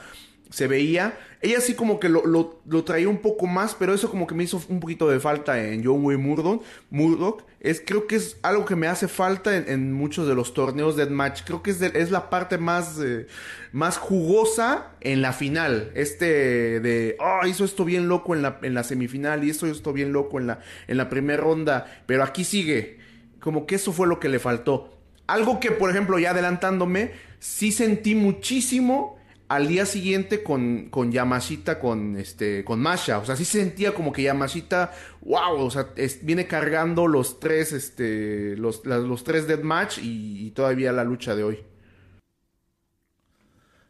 Se 0.50 0.66
veía. 0.66 1.16
Ella 1.42 1.60
sí 1.60 1.74
como 1.74 2.00
que 2.00 2.08
lo, 2.08 2.26
lo, 2.26 2.84
traía 2.84 3.08
un 3.08 3.18
poco 3.18 3.46
más, 3.46 3.76
pero 3.76 3.94
eso 3.94 4.10
como 4.10 4.26
que 4.26 4.34
me 4.34 4.42
hizo 4.42 4.60
un 4.68 4.80
poquito 4.80 5.08
de 5.08 5.20
falta 5.20 5.62
en 5.64 5.84
John 5.84 6.04
Wayne 6.04 6.22
Murdoch. 6.22 6.64
Murdoch. 6.90 7.44
Es, 7.60 7.80
creo 7.86 8.06
que 8.06 8.16
es 8.16 8.36
algo 8.42 8.64
que 8.64 8.74
me 8.74 8.88
hace 8.88 9.06
falta 9.06 9.56
en, 9.56 9.92
muchos 9.92 10.26
de 10.26 10.34
los 10.34 10.52
torneos 10.52 10.96
de 10.96 11.06
match. 11.06 11.42
Creo 11.44 11.62
que 11.62 11.70
es, 11.70 11.80
es 11.80 12.10
la 12.10 12.30
parte 12.30 12.58
más, 12.58 12.98
eh, 12.98 13.28
más 13.70 13.96
jugosa 13.96 14.92
en 15.00 15.22
la 15.22 15.32
final. 15.32 15.92
Este 15.94 16.80
de, 16.80 17.16
oh, 17.20 17.46
hizo 17.46 17.64
esto 17.64 17.84
bien 17.84 18.08
loco 18.08 18.34
en 18.34 18.42
la, 18.42 18.58
en 18.62 18.74
la 18.74 18.82
semifinal 18.82 19.44
y 19.44 19.50
hizo 19.50 19.66
esto 19.66 19.92
bien 19.92 20.12
loco 20.12 20.40
en 20.40 20.48
la, 20.48 20.60
en 20.88 20.96
la 20.96 21.08
primera 21.08 21.40
ronda. 21.40 22.02
Pero 22.06 22.24
aquí 22.24 22.44
sigue 22.44 22.99
como 23.40 23.66
que 23.66 23.76
eso 23.76 23.92
fue 23.92 24.06
lo 24.06 24.20
que 24.20 24.28
le 24.28 24.38
faltó. 24.38 24.96
algo 25.26 25.60
que, 25.60 25.70
por 25.70 25.90
ejemplo, 25.90 26.18
ya 26.18 26.30
adelantándome, 26.32 27.12
sí 27.38 27.72
sentí 27.72 28.14
muchísimo 28.14 29.18
al 29.48 29.66
día 29.68 29.84
siguiente 29.86 30.42
con, 30.44 30.90
con 30.90 31.10
Yamashita, 31.12 31.80
con 31.80 32.16
este, 32.16 32.64
con 32.64 32.80
Masha. 32.80 33.18
O 33.18 33.24
sea, 33.24 33.36
sí 33.36 33.44
sentía 33.44 33.94
como 33.94 34.12
que 34.12 34.22
Yamashita, 34.22 34.92
wow, 35.22 35.60
o 35.60 35.70
sea, 35.70 35.88
viene 36.22 36.46
cargando 36.46 37.06
los 37.08 37.40
tres, 37.40 37.72
este, 37.72 38.56
los, 38.56 38.84
los 38.84 39.24
tres 39.24 39.46
deathmatch 39.48 39.98
y, 39.98 40.46
y 40.46 40.50
todavía 40.52 40.92
la 40.92 41.04
lucha 41.04 41.34
de 41.34 41.44
hoy. 41.44 41.58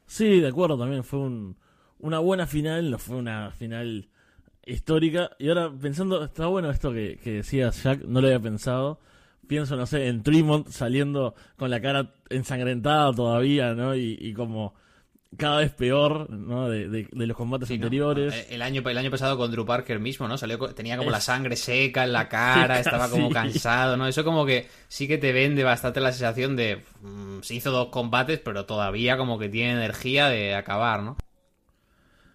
Sí, 0.07 0.41
de 0.41 0.49
acuerdo, 0.49 0.79
también 0.79 1.05
fue 1.05 1.21
una 1.99 2.19
buena 2.19 2.47
final, 2.47 2.99
fue 2.99 3.17
una 3.17 3.51
final 3.53 4.09
histórica. 4.67 5.31
Y 5.39 5.49
ahora 5.49 5.71
pensando, 5.71 6.25
está 6.25 6.47
bueno 6.47 6.71
esto 6.71 6.93
que, 6.93 7.19
que 7.23 7.33
decías, 7.35 7.83
Jack, 7.83 8.03
no 8.05 8.21
lo 8.21 8.27
había 8.27 8.41
pensado. 8.41 8.99
Pienso, 9.51 9.75
no 9.75 9.85
sé, 9.85 10.07
en 10.07 10.23
Tremont 10.23 10.69
saliendo 10.69 11.35
con 11.57 11.71
la 11.71 11.83
cara 11.83 12.15
ensangrentada 12.29 13.13
todavía, 13.13 13.75
¿no? 13.75 13.97
y 13.97 14.33
como 14.33 14.75
cada 15.37 15.59
vez 15.59 15.73
peor, 15.73 16.29
¿no? 16.29 16.69
De, 16.69 17.09
los 17.13 17.37
combates 17.37 17.71
anteriores. 17.71 18.35
Eh, 18.35 18.47
el, 18.51 18.63
año, 18.63 18.83
el 18.85 18.99
año 18.99 19.11
pasado 19.11 19.37
con 19.37 19.51
Drew 19.51 19.65
Parker 19.65 20.01
mismo, 20.01 20.27
¿no? 20.27 20.37
Salió, 20.37 20.59
tenía 20.75 20.97
como 20.97 21.11
la 21.11 21.21
sangre 21.21 21.57
seca 21.57 22.05
en 22.05 22.13
la 22.13 22.29
cara, 22.29 22.81
estaba 22.81 23.09
como 23.09 23.31
cansado, 23.31 23.97
¿no? 23.97 24.09
Eso 24.09 24.25
como 24.25 24.45
que 24.45 24.69
sí 24.89 25.07
que 25.07 25.19
te 25.19 25.33
vende 25.33 25.63
bastante 25.63 26.01
la 26.01 26.13
sensación 26.13 26.57
de... 26.57 26.83
Mm, 27.03 27.43
se 27.43 27.55
hizo 27.55 27.71
dos 27.71 27.89
combates, 27.89 28.41
pero 28.41 28.67
todavía 28.67 29.17
como 29.17 29.39
que 29.39 29.49
tiene 29.49 29.73
energía 29.73 30.29
de 30.29 30.55
acabar, 30.55 31.03
¿no? 31.03 31.17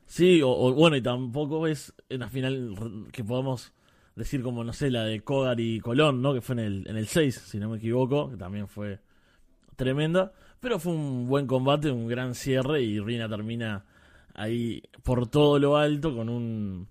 Sí, 0.06 0.42
o, 0.42 0.74
bueno, 0.74 0.96
y 0.96 1.02
tampoco 1.02 1.68
es 1.68 1.94
en 2.10 2.22
la 2.22 2.30
final 2.30 2.76
que 3.12 3.24
podamos 3.24 3.74
decir 4.16 4.42
como, 4.42 4.64
no 4.64 4.74
sé, 4.74 4.90
la 4.90 5.04
de 5.04 5.22
Kogar 5.22 5.60
y 5.60 5.80
Colón, 5.80 6.22
¿no? 6.22 6.34
Que 6.34 6.42
fue 6.42 6.54
en 6.54 6.60
el, 6.60 6.88
en 6.88 6.98
el 6.98 7.08
6, 7.08 7.36
si 7.48 7.60
no 7.60 7.70
me 7.70 7.78
equivoco, 7.78 8.30
que 8.30 8.38
también 8.38 8.68
fue 8.68 9.00
tremenda. 9.76 10.32
Pero 10.60 10.80
fue 10.80 10.94
un 10.94 11.28
buen 11.28 11.48
combate, 11.48 11.92
un 11.92 12.08
gran 12.08 12.34
cierre 12.34 12.82
y 12.82 13.00
Rina 13.00 13.30
termina 13.30 13.86
ahí 14.34 14.84
por 15.04 15.28
todo 15.28 15.60
lo 15.60 15.78
alto 15.78 16.16
con 16.16 16.30
un 16.30 16.88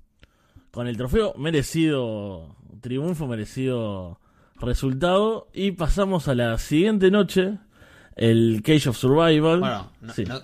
con 0.70 0.88
el 0.88 0.96
trofeo 0.96 1.34
merecido 1.36 2.56
triunfo, 2.80 3.26
merecido 3.28 4.18
resultado 4.56 5.48
y 5.52 5.72
pasamos 5.72 6.26
a 6.26 6.34
la 6.34 6.58
siguiente 6.58 7.10
noche 7.10 7.58
el 8.16 8.62
Cage 8.64 8.88
of 8.88 8.96
Survival. 8.96 9.60
Bueno, 9.60 9.90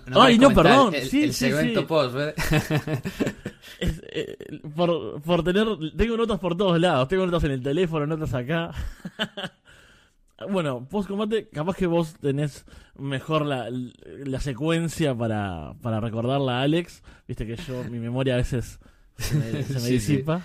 no, 0.07 0.21
Ay, 0.21 0.37
no, 0.37 0.53
perdón. 0.53 0.93
El, 0.93 1.07
sí, 1.07 1.31
segmento 1.33 1.87
post, 1.87 2.15
eh, 3.79 4.37
por, 4.75 5.21
por 5.21 5.43
tener. 5.43 5.67
Tengo 5.95 6.17
notas 6.17 6.39
por 6.39 6.57
todos 6.57 6.79
lados. 6.79 7.07
Tengo 7.07 7.25
notas 7.25 7.43
en 7.45 7.51
el 7.51 7.63
teléfono, 7.63 8.05
notas 8.05 8.33
acá. 8.33 8.71
Bueno, 10.49 10.87
post 10.89 11.07
combate, 11.07 11.49
capaz 11.49 11.75
que 11.75 11.85
vos 11.85 12.15
tenés 12.19 12.65
mejor 12.97 13.45
la, 13.45 13.69
secuencia 14.39 15.15
para, 15.15 15.73
para 15.81 15.99
recordarla 15.99 16.61
Alex. 16.61 17.03
Viste 17.27 17.45
que 17.45 17.55
yo, 17.57 17.83
mi 17.83 17.99
memoria 17.99 18.33
a 18.33 18.37
veces 18.37 18.79
se 19.17 19.35
me, 19.35 19.51
disipa. 19.89 20.41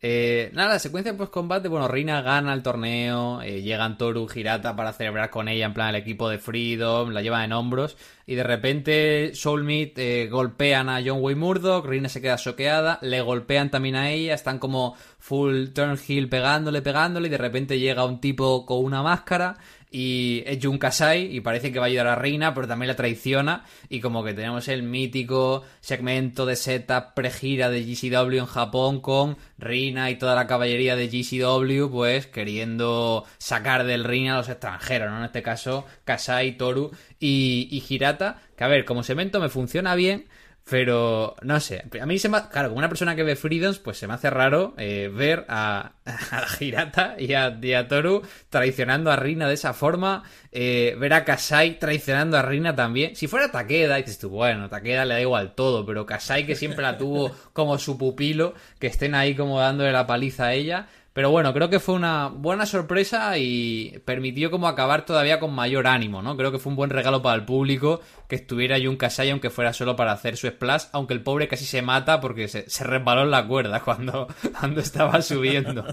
Eh, 0.00 0.50
nada, 0.54 0.74
la 0.74 0.78
secuencia 0.78 1.16
post 1.16 1.32
combate, 1.32 1.66
bueno, 1.66 1.88
Rina 1.88 2.22
gana 2.22 2.54
el 2.54 2.62
torneo, 2.62 3.42
eh, 3.42 3.62
llegan 3.62 3.98
Toru 3.98 4.28
Girata 4.28 4.76
para 4.76 4.92
celebrar 4.92 5.28
con 5.28 5.48
ella, 5.48 5.66
en 5.66 5.74
plan 5.74 5.88
el 5.88 5.96
equipo 5.96 6.28
de 6.28 6.38
Freedom, 6.38 7.10
la 7.10 7.20
llevan 7.20 7.42
en 7.42 7.52
hombros, 7.52 7.96
y 8.24 8.36
de 8.36 8.44
repente 8.44 9.34
Soulmeat 9.34 9.98
eh, 9.98 10.28
golpean 10.30 10.88
a 10.88 11.02
John 11.04 11.18
Wayne 11.20 11.40
Murdoch, 11.40 11.84
Rina 11.84 12.08
se 12.08 12.22
queda 12.22 12.36
choqueada, 12.36 13.00
le 13.02 13.20
golpean 13.22 13.72
también 13.72 13.96
a 13.96 14.12
ella, 14.12 14.34
están 14.34 14.60
como 14.60 14.94
full 15.18 15.70
turn 15.74 15.98
heel 15.98 16.28
pegándole, 16.28 16.80
pegándole, 16.80 17.26
y 17.26 17.30
de 17.32 17.38
repente 17.38 17.80
llega 17.80 18.04
un 18.04 18.20
tipo 18.20 18.66
con 18.66 18.84
una 18.84 19.02
máscara 19.02 19.56
y 19.90 20.42
es 20.46 20.58
Jun 20.62 20.78
Kasai 20.78 21.34
y 21.34 21.40
parece 21.40 21.72
que 21.72 21.78
va 21.78 21.86
a 21.86 21.88
ayudar 21.88 22.06
a 22.08 22.14
Reina, 22.14 22.54
pero 22.54 22.68
también 22.68 22.88
la 22.88 22.96
traiciona 22.96 23.64
y 23.88 24.00
como 24.00 24.22
que 24.22 24.34
tenemos 24.34 24.68
el 24.68 24.82
mítico 24.82 25.64
segmento 25.80 26.46
de 26.46 26.56
setup 26.56 27.14
pregira 27.14 27.70
de 27.70 27.82
GCW 27.82 28.38
en 28.38 28.46
Japón 28.46 29.00
con 29.00 29.36
Reina 29.56 30.10
y 30.10 30.16
toda 30.16 30.34
la 30.34 30.46
caballería 30.46 30.96
de 30.96 31.08
GCW 31.08 31.90
pues 31.90 32.26
queriendo 32.26 33.24
sacar 33.38 33.84
del 33.84 34.04
ring 34.04 34.28
a 34.28 34.36
los 34.36 34.48
extranjeros, 34.48 35.10
¿no? 35.10 35.18
En 35.18 35.24
este 35.24 35.42
caso 35.42 35.86
Kasai, 36.04 36.56
Toru 36.56 36.90
y, 37.18 37.68
y 37.70 37.94
Hirata, 37.94 38.42
que 38.56 38.64
a 38.64 38.68
ver, 38.68 38.84
como 38.84 39.02
segmento 39.02 39.40
me 39.40 39.48
funciona 39.48 39.94
bien, 39.94 40.28
pero, 40.68 41.34
no 41.42 41.60
sé, 41.60 41.84
a 42.00 42.06
mí 42.06 42.18
se 42.18 42.28
me... 42.28 42.38
Claro, 42.50 42.68
como 42.68 42.78
una 42.78 42.88
persona 42.88 43.16
que 43.16 43.22
ve 43.22 43.36
Freedoms, 43.36 43.78
pues 43.78 43.96
se 43.96 44.06
me 44.06 44.14
hace 44.14 44.28
raro 44.28 44.74
eh, 44.76 45.10
ver 45.12 45.46
a, 45.48 45.92
a, 46.04 46.40
la 46.40 46.46
Girata 46.46 47.16
y 47.18 47.32
a, 47.32 47.88
Toru 47.88 48.22
traicionando 48.50 49.10
a 49.10 49.16
Rina 49.16 49.48
de 49.48 49.54
esa 49.54 49.72
forma, 49.72 50.24
eh, 50.52 50.94
ver 50.98 51.14
a 51.14 51.24
Kasai 51.24 51.78
traicionando 51.78 52.36
a 52.36 52.42
Rina 52.42 52.76
también. 52.76 53.16
Si 53.16 53.28
fuera 53.28 53.50
Takeda, 53.50 53.96
dices 53.96 54.18
tú, 54.18 54.28
bueno, 54.28 54.68
Takeda 54.68 55.04
le 55.04 55.14
da 55.14 55.20
igual 55.20 55.54
todo, 55.54 55.86
pero 55.86 56.04
Kasai 56.04 56.44
que 56.46 56.54
siempre 56.54 56.82
la 56.82 56.98
tuvo 56.98 57.32
como 57.52 57.78
su 57.78 57.96
pupilo, 57.96 58.54
que 58.78 58.88
estén 58.88 59.14
ahí 59.14 59.34
como 59.34 59.60
dándole 59.60 59.92
la 59.92 60.06
paliza 60.06 60.46
a 60.46 60.54
ella, 60.54 60.88
pero 61.18 61.32
bueno, 61.32 61.52
creo 61.52 61.68
que 61.68 61.80
fue 61.80 61.96
una 61.96 62.28
buena 62.28 62.64
sorpresa 62.64 63.36
y 63.38 64.00
permitió 64.04 64.52
como 64.52 64.68
acabar 64.68 65.04
todavía 65.04 65.40
con 65.40 65.52
mayor 65.52 65.88
ánimo, 65.88 66.22
¿no? 66.22 66.36
Creo 66.36 66.52
que 66.52 66.60
fue 66.60 66.70
un 66.70 66.76
buen 66.76 66.90
regalo 66.90 67.22
para 67.22 67.34
el 67.34 67.44
público 67.44 68.00
que 68.28 68.36
estuviera 68.36 68.78
Jun 68.80 68.94
Kasai 68.94 69.30
aunque 69.30 69.50
fuera 69.50 69.72
solo 69.72 69.96
para 69.96 70.12
hacer 70.12 70.36
su 70.36 70.46
splash, 70.46 70.84
aunque 70.92 71.14
el 71.14 71.24
pobre 71.24 71.48
casi 71.48 71.64
se 71.64 71.82
mata 71.82 72.20
porque 72.20 72.46
se, 72.46 72.70
se 72.70 72.84
resbaló 72.84 73.22
en 73.22 73.32
la 73.32 73.48
cuerda 73.48 73.80
cuando, 73.84 74.28
cuando 74.60 74.80
estaba 74.80 75.20
subiendo. 75.20 75.84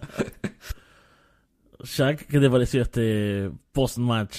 Jack, 1.80 2.28
¿qué 2.28 2.40
te 2.40 2.48
pareció 2.48 2.84
este 2.84 3.50
post-match? 3.72 4.38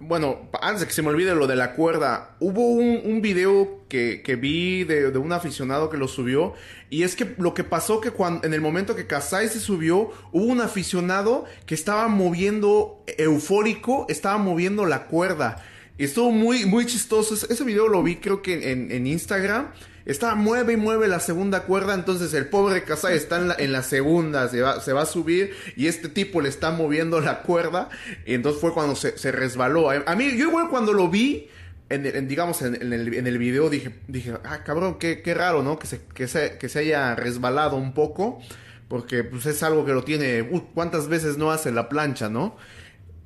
Bueno, 0.00 0.50
antes 0.60 0.80
de 0.80 0.86
que 0.86 0.92
se 0.92 1.02
me 1.02 1.08
olvide 1.08 1.34
lo 1.34 1.46
de 1.46 1.56
la 1.56 1.72
cuerda, 1.72 2.36
hubo 2.40 2.68
un, 2.68 3.22
video 3.22 3.84
que, 3.88 4.38
vi 4.40 4.84
de, 4.84 5.08
un 5.16 5.32
aficionado 5.32 5.88
que 5.88 5.96
lo 5.96 6.08
subió. 6.08 6.54
Y 6.90 7.04
es 7.04 7.16
que 7.16 7.34
lo 7.38 7.54
que 7.54 7.64
pasó 7.64 8.00
que 8.00 8.10
cuando, 8.10 8.44
en 8.44 8.54
el 8.54 8.60
momento 8.60 8.96
que 8.96 9.06
Kasai 9.06 9.48
se 9.48 9.60
subió, 9.60 10.10
hubo 10.32 10.44
un 10.44 10.60
aficionado 10.60 11.44
que 11.64 11.74
estaba 11.74 12.08
moviendo, 12.08 13.04
eufórico, 13.18 14.06
estaba 14.08 14.36
moviendo 14.36 14.84
la 14.84 15.06
cuerda. 15.06 15.64
Y 15.96 16.04
estuvo 16.04 16.32
muy, 16.32 16.66
muy 16.66 16.86
chistoso. 16.86 17.34
Ese 17.34 17.64
video 17.64 17.88
lo 17.88 18.02
vi 18.02 18.16
creo 18.16 18.42
que 18.42 18.72
en 18.72 19.06
Instagram. 19.06 19.70
Está, 20.06 20.34
mueve 20.34 20.74
y 20.74 20.76
mueve 20.76 21.08
la 21.08 21.18
segunda 21.18 21.62
cuerda, 21.62 21.94
entonces 21.94 22.34
el 22.34 22.46
pobre 22.46 22.84
Kasai 22.84 23.16
está 23.16 23.38
en 23.38 23.48
la, 23.48 23.56
en 23.58 23.72
la 23.72 23.82
segunda, 23.82 24.48
se 24.48 24.60
va, 24.60 24.80
se 24.80 24.92
va 24.92 25.02
a 25.02 25.06
subir 25.06 25.54
y 25.76 25.86
este 25.86 26.10
tipo 26.10 26.42
le 26.42 26.50
está 26.50 26.70
moviendo 26.70 27.20
la 27.22 27.40
cuerda 27.40 27.88
y 28.26 28.34
entonces 28.34 28.60
fue 28.60 28.74
cuando 28.74 28.96
se, 28.96 29.32
resbaló. 29.32 29.88
A 29.90 30.14
mí, 30.14 30.36
yo 30.36 30.48
igual 30.48 30.68
cuando 30.68 30.92
lo 30.92 31.08
vi, 31.08 31.48
en, 31.88 32.28
digamos, 32.28 32.60
en, 32.60 32.74
el, 32.74 33.14
en 33.14 33.26
el 33.26 33.38
video 33.38 33.70
dije, 33.70 33.94
dije, 34.06 34.34
ah, 34.44 34.62
cabrón, 34.62 34.98
qué, 34.98 35.22
qué 35.22 35.32
raro, 35.32 35.62
¿no? 35.62 35.78
Que 35.78 35.86
se, 35.86 36.00
que, 36.14 36.28
se, 36.28 36.58
que 36.58 36.68
se 36.68 36.80
haya 36.80 37.14
resbalado 37.14 37.76
un 37.76 37.94
poco, 37.94 38.40
porque 38.88 39.24
pues 39.24 39.46
es 39.46 39.62
algo 39.62 39.86
que 39.86 39.92
lo 39.92 40.04
tiene, 40.04 40.42
uh, 40.42 40.60
¿cuántas 40.74 41.08
veces 41.08 41.38
no 41.38 41.50
hace 41.50 41.72
la 41.72 41.88
plancha, 41.88 42.28
¿no? 42.28 42.56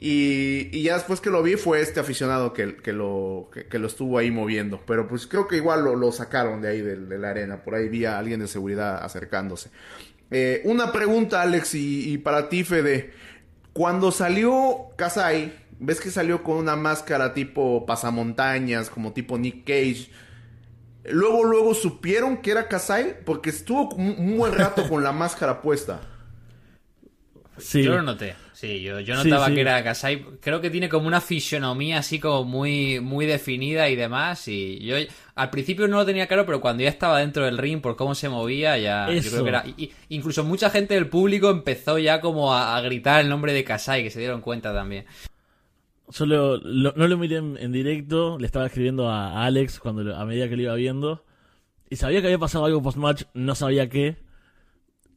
Y, 0.01 0.69
y, 0.71 0.83
ya 0.83 0.95
después 0.95 1.21
que 1.21 1.29
lo 1.29 1.43
vi 1.43 1.57
fue 1.57 1.81
este 1.81 1.99
aficionado 1.99 2.53
que, 2.53 2.77
que 2.77 2.93
lo, 2.93 3.51
que, 3.69 3.79
lo 3.81 3.89
estuvo 3.89 4.17
ahí 4.17 4.31
moviendo. 4.31 4.81
Pero 4.87 5.09
pues 5.09 5.27
creo 5.27 5.49
que 5.49 5.57
igual 5.57 5.83
lo, 5.83 5.97
lo 5.97 6.13
sacaron 6.13 6.61
de 6.61 6.69
ahí 6.69 6.81
de, 6.81 7.19
la 7.19 7.31
arena. 7.31 7.65
Por 7.65 7.75
ahí 7.75 7.89
vi 7.89 8.05
a 8.05 8.19
alguien 8.19 8.39
de 8.39 8.47
seguridad 8.47 9.05
acercándose. 9.05 9.71
Eh, 10.31 10.63
una 10.65 10.93
pregunta, 10.93 11.43
Alex, 11.43 11.75
y, 11.75 12.13
y, 12.13 12.19
para 12.19 12.49
ti, 12.49 12.63
Fede. 12.63 13.13
Cuando 13.73 14.13
salió 14.13 14.91
Kasai, 14.97 15.53
ves 15.81 16.01
que 16.01 16.11
salió 16.11 16.45
con 16.45 16.57
una 16.57 16.77
máscara 16.77 17.35
tipo 17.35 17.85
pasamontañas, 17.85 18.91
como 18.91 19.13
tipo 19.13 19.37
Nick 19.37 19.65
Cage. 19.65 20.11
Luego, 21.11 21.43
luego 21.43 21.75
supieron 21.75 22.37
que 22.39 22.53
era 22.53 22.69
Kasai 22.69 23.17
porque 23.25 23.51
estuvo 23.51 23.89
un 23.95 24.37
buen 24.37 24.53
rato 24.53 24.89
con 24.89 25.03
la 25.03 25.11
máscara 25.11 25.61
puesta. 25.61 26.03
Yo 27.73 27.97
lo 27.97 28.03
noté. 28.03 28.37
Sí, 28.59 28.83
yo, 28.83 28.99
yo 28.99 29.15
notaba 29.15 29.55
que 29.55 29.61
era 29.61 29.85
Kasai. 29.85 30.21
Creo 30.41 30.61
que 30.61 30.69
tiene 30.69 30.89
como 30.89 31.07
una 31.07 31.21
fisionomía 31.21 31.99
así 31.99 32.19
como 32.19 32.43
muy, 32.43 32.99
muy 32.99 33.25
definida 33.25 33.89
y 33.89 33.95
demás. 33.95 34.49
Y 34.49 34.81
yo 34.81 34.97
al 35.37 35.51
principio 35.51 35.87
no 35.87 35.99
lo 35.99 36.05
tenía 36.05 36.27
claro, 36.27 36.45
pero 36.45 36.61
cuando 36.61 36.83
ya 36.83 36.89
estaba 36.89 37.21
dentro 37.21 37.45
del 37.45 37.57
ring 37.57 37.81
por 37.81 37.95
cómo 37.95 38.17
se 38.17 38.29
movía, 38.29 38.77
ya 38.77 39.09
yo 39.13 39.31
creo 39.31 39.45
que 39.45 39.49
era. 39.49 39.65
incluso 40.09 40.43
mucha 40.43 40.71
gente 40.71 40.95
del 40.95 41.07
público 41.07 41.51
empezó 41.51 42.01
ya 42.01 42.21
como 42.21 42.53
a, 42.53 42.81
gritar 42.81 43.21
el 43.21 43.29
nombre 43.29 43.53
de 43.53 43.63
Kasai, 43.63 44.03
que 44.03 44.11
se 44.11 44.19
dieron 44.19 44.41
cuenta 44.41 44.75
también. 44.75 45.05
Solo 46.09 46.59
no 46.59 47.07
lo 47.07 47.17
miré 47.17 47.37
en, 47.37 47.71
directo, 47.71 48.41
le 48.41 48.47
estaba 48.47 48.67
escribiendo 48.67 49.09
a, 49.09 49.45
Alex 49.45 49.79
cuando 49.79 50.17
a 50.17 50.25
medida 50.25 50.49
que 50.49 50.57
lo 50.57 50.63
iba 50.63 50.75
viendo. 50.75 51.25
Y 51.89 51.95
sabía 51.95 52.21
que 52.21 52.27
había 52.27 52.39
pasado 52.41 52.65
algo 52.65 52.83
post-match, 52.83 53.23
no 53.35 53.55
sabía 53.55 53.89
qué. 53.89 54.17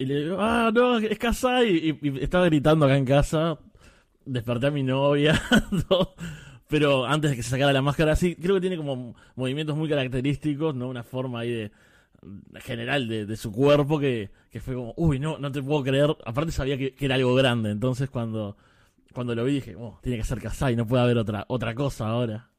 Y 0.01 0.05
le 0.05 0.23
digo, 0.23 0.37
ah, 0.39 0.71
no, 0.73 0.97
es 0.97 1.19
Kasai. 1.19 1.99
Y, 2.01 2.23
estaba 2.23 2.45
gritando 2.45 2.85
acá 2.87 2.97
en 2.97 3.05
casa. 3.05 3.59
Desperté 4.25 4.65
a 4.65 4.71
mi 4.71 4.81
novia. 4.81 5.39
Pero 6.67 7.05
antes 7.05 7.29
de 7.29 7.37
que 7.37 7.43
se 7.43 7.51
sacara 7.51 7.71
la 7.71 7.83
máscara, 7.83 8.15
sí, 8.15 8.35
creo 8.35 8.55
que 8.55 8.61
tiene 8.61 8.77
como 8.77 9.15
movimientos 9.35 9.77
muy 9.77 9.87
característicos, 9.87 10.73
¿no? 10.73 10.87
Una 10.89 11.03
forma 11.03 11.41
ahí 11.41 11.51
de 11.51 11.71
general 12.61 13.07
de, 13.07 13.35
su 13.35 13.51
cuerpo 13.51 13.99
que, 13.99 14.31
fue 14.59 14.73
como, 14.73 14.95
uy, 14.97 15.19
no, 15.19 15.37
no 15.37 15.51
te 15.51 15.61
puedo 15.61 15.83
creer. 15.83 16.17
Aparte 16.25 16.51
sabía 16.51 16.79
que, 16.79 16.95
era 16.99 17.13
algo 17.13 17.35
grande. 17.35 17.69
Entonces 17.69 18.09
cuando 18.09 18.57
cuando 19.13 19.35
lo 19.35 19.43
vi 19.43 19.53
dije, 19.53 19.75
oh, 19.75 19.99
tiene 20.01 20.17
que 20.17 20.23
ser 20.23 20.41
Kasai, 20.41 20.75
no 20.75 20.87
puede 20.87 21.03
haber 21.03 21.17
otra, 21.19 21.45
otra 21.47 21.75
cosa 21.75 22.07
ahora. 22.07 22.49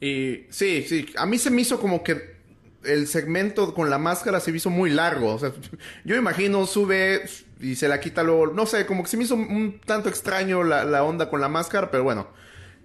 Y 0.00 0.46
sí, 0.48 0.82
sí, 0.82 1.06
a 1.16 1.24
mí 1.24 1.38
se 1.38 1.52
me 1.52 1.60
hizo 1.60 1.78
como 1.78 2.02
que 2.02 2.35
el 2.86 3.06
segmento 3.06 3.74
con 3.74 3.90
la 3.90 3.98
máscara 3.98 4.40
se 4.40 4.50
me 4.50 4.58
hizo 4.58 4.70
muy 4.70 4.90
largo. 4.90 5.34
O 5.34 5.38
sea, 5.38 5.52
yo 6.04 6.16
imagino, 6.16 6.66
sube 6.66 7.22
y 7.60 7.76
se 7.76 7.88
la 7.88 8.00
quita 8.00 8.22
luego. 8.22 8.48
No 8.48 8.66
sé, 8.66 8.86
como 8.86 9.02
que 9.02 9.08
se 9.08 9.16
me 9.16 9.24
hizo 9.24 9.34
un 9.34 9.80
tanto 9.84 10.08
extraño 10.08 10.62
la, 10.62 10.84
la 10.84 11.04
onda 11.04 11.28
con 11.30 11.40
la 11.40 11.48
máscara, 11.48 11.90
pero 11.90 12.04
bueno, 12.04 12.28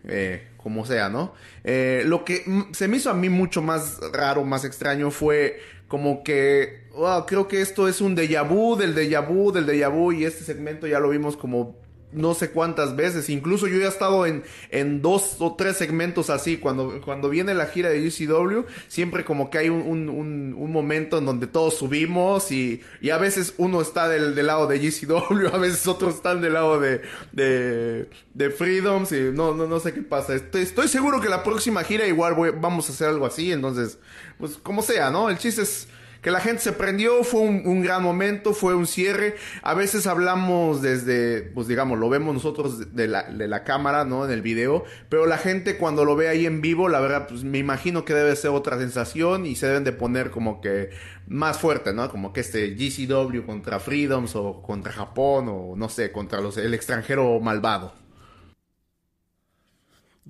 eh, 0.08 0.48
como 0.58 0.86
sea, 0.86 1.10
¿no? 1.10 1.34
Eh, 1.64 2.04
lo 2.06 2.26
que 2.26 2.44
se 2.74 2.88
me 2.88 2.98
hizo 2.98 3.10
a 3.10 3.14
mí 3.14 3.30
mucho 3.30 3.62
más 3.62 4.00
raro, 4.14 4.44
más 4.44 4.66
extraño 4.66 5.12
fue 5.12 5.60
como 5.88 6.24
que, 6.24 6.88
creo 7.28 7.48
que 7.48 7.62
esto 7.62 7.88
es 7.88 8.00
un 8.00 8.16
déjà 8.16 8.48
vu 8.48 8.78
del 8.78 8.96
déjà 8.96 9.20
vu 9.28 9.52
del 9.52 9.66
déjà 9.66 9.90
vu 9.90 10.14
y 10.14 10.24
este 10.24 10.44
segmento 10.44 10.88
ya 10.88 11.00
lo 11.00 11.10
vimos 11.10 11.36
como 11.36 11.76
no 12.14 12.34
sé 12.34 12.52
cuántas 12.52 12.96
veces. 12.96 13.30
Incluso 13.30 13.68
yo 13.68 13.78
ya 13.78 13.86
he 13.86 13.90
estado 13.90 14.26
en, 14.26 14.44
en 14.70 15.02
dos 15.02 15.38
o 15.40 15.56
tres 15.56 15.78
segmentos 15.78 16.30
así. 16.30 16.58
Cuando, 16.58 17.02
cuando 17.02 17.30
viene 17.30 17.54
la 17.54 17.68
gira 17.68 17.90
de 17.90 18.08
UCW, 18.08 18.66
siempre 18.88 19.24
como 19.24 19.50
que 19.50 19.58
hay 19.58 19.70
un, 19.70 19.82
un, 19.82 20.10
un, 20.10 20.72
momento 20.72 21.18
en 21.18 21.26
donde 21.26 21.48
todos 21.48 21.76
subimos 21.76 22.52
y, 22.52 22.82
y 23.02 23.10
a 23.10 23.18
veces 23.18 23.54
uno 23.58 23.82
está 23.82 24.08
del, 24.08 24.36
del, 24.36 24.48
lado 24.48 24.68
de 24.68 24.80
GCW, 24.80 25.48
a 25.54 25.58
veces 25.58 25.88
otros 25.88 26.16
están 26.16 26.42
del 26.42 26.54
lado 26.54 26.80
de, 26.80 27.02
de, 27.32 28.10
de 28.34 28.50
Freedoms 28.50 29.12
y 29.12 29.32
no, 29.34 29.54
no, 29.54 29.68
no 29.68 29.80
sé 29.80 29.94
qué 29.94 30.02
pasa. 30.02 30.36
Estoy, 30.36 30.64
estoy 30.64 30.88
seguro 30.88 31.22
que 31.22 31.30
la 31.30 31.44
próxima 31.44 31.84
gira 31.84 32.06
igual 32.08 32.36
vamos 32.60 32.90
a 32.90 32.94
hacer 32.94 33.10
algo 33.10 33.26
así. 33.26 33.52
Entonces, 33.52 33.98
pues 34.38 34.58
como 34.58 34.82
sea, 34.82 35.12
¿no? 35.12 35.30
El 35.30 35.38
chiste 35.38 35.62
es 35.62 35.88
que 36.22 36.30
la 36.30 36.40
gente 36.40 36.62
se 36.62 36.72
prendió, 36.72 37.24
fue 37.24 37.42
un, 37.42 37.82
gran 37.82 38.04
momento, 38.04 38.54
fue 38.54 38.76
un 38.76 38.86
cierre. 38.86 39.36
A 39.64 39.74
veces 39.74 40.06
hablamos 40.06 40.82
desde, 40.82 41.42
pues 41.42 41.68
digamos, 41.68 41.98
lo 41.98 42.10
vemos 42.10 42.36
nosotros 42.36 42.96
de 42.96 43.08
la, 43.08 43.24
de 43.24 43.48
la 43.48 43.64
cámara, 43.64 44.06
¿no? 44.06 44.24
En 44.26 44.32
el 44.32 44.44
video, 44.44 44.86
pero 45.10 45.26
la 45.26 45.40
gente 45.40 45.78
cuando 45.78 46.06
lo 46.06 46.16
ve 46.16 46.30
ahí 46.30 46.46
en 46.46 46.62
vivo, 46.62 46.90
la 46.90 47.00
verdad, 47.00 47.28
pues 47.28 47.44
me 47.44 47.58
imagino 47.58 48.06
que 48.06 48.14
debe 48.14 48.36
ser 48.36 48.52
otra 48.52 48.78
sensación 48.78 49.48
y 49.48 49.56
se 49.56 49.66
deben 49.66 49.84
de 49.84 49.94
poner 49.94 50.30
como 50.30 50.62
que 50.62 50.92
más 51.28 51.58
fuerte, 51.58 51.92
¿no? 51.92 52.08
Como 52.10 52.34
que 52.34 52.42
este 52.42 52.76
GCW 52.76 53.44
contra 53.46 53.80
Freedoms 53.80 54.36
o 54.36 54.62
contra 54.62 54.92
Japón 54.92 55.48
o 55.50 55.76
no 55.76 55.90
sé, 55.90 56.12
contra 56.12 56.40
los, 56.40 56.58
el 56.58 56.76
extranjero 56.76 57.40
malvado. 57.40 57.94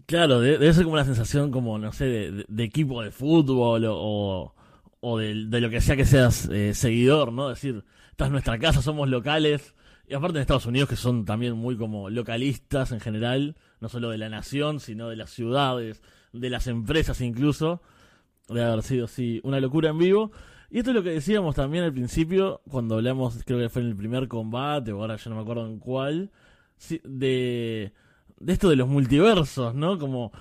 Claro, 0.05 0.39
debe 0.39 0.73
ser 0.73 0.85
como 0.85 0.93
una 0.93 1.05
sensación 1.05 1.51
como, 1.51 1.77
no 1.77 1.91
sé, 1.91 2.05
de, 2.05 2.63
equipo 2.63 3.03
de 3.03 3.11
fútbol 3.11 3.85
o, 3.85 3.95
o 3.95 4.55
de, 5.01 5.61
lo 5.61 5.69
que 5.69 5.81
sea 5.81 5.95
que 5.95 6.05
seas 6.05 6.47
eh, 6.49 6.73
seguidor, 6.73 7.33
¿no? 7.33 7.49
Decir, 7.49 7.83
esta 8.11 8.25
es 8.25 8.31
nuestra 8.31 8.59
casa, 8.59 8.81
somos 8.81 9.09
locales. 9.09 9.73
Y 10.07 10.13
aparte 10.13 10.37
en 10.37 10.41
Estados 10.41 10.65
Unidos 10.65 10.89
que 10.89 10.95
son 10.95 11.25
también 11.25 11.53
muy 11.55 11.77
como 11.77 12.09
localistas 12.09 12.91
en 12.91 12.99
general, 12.99 13.55
no 13.79 13.89
solo 13.89 14.09
de 14.09 14.17
la 14.17 14.29
nación, 14.29 14.79
sino 14.79 15.09
de 15.09 15.15
las 15.15 15.31
ciudades, 15.31 16.01
de 16.33 16.49
las 16.49 16.67
empresas 16.67 17.21
incluso. 17.21 17.81
De 18.47 18.63
haber 18.63 18.83
sido, 18.83 19.07
sí, 19.07 19.39
una 19.43 19.59
locura 19.59 19.89
en 19.89 19.97
vivo. 19.97 20.31
Y 20.69 20.79
esto 20.79 20.91
es 20.91 20.95
lo 20.95 21.03
que 21.03 21.11
decíamos 21.11 21.55
también 21.55 21.83
al 21.83 21.93
principio, 21.93 22.61
cuando 22.69 22.95
hablamos, 22.95 23.41
creo 23.45 23.59
que 23.59 23.69
fue 23.69 23.81
en 23.81 23.89
el 23.89 23.95
primer 23.95 24.27
combate, 24.27 24.93
o 24.93 25.01
ahora 25.01 25.17
ya 25.17 25.29
no 25.29 25.35
me 25.35 25.41
acuerdo 25.41 25.65
en 25.65 25.79
cuál, 25.79 26.31
de, 27.03 27.91
de 28.39 28.53
esto 28.53 28.69
de 28.69 28.77
los 28.77 28.87
multiversos, 28.87 29.75
¿no? 29.75 29.97
Como 29.97 30.31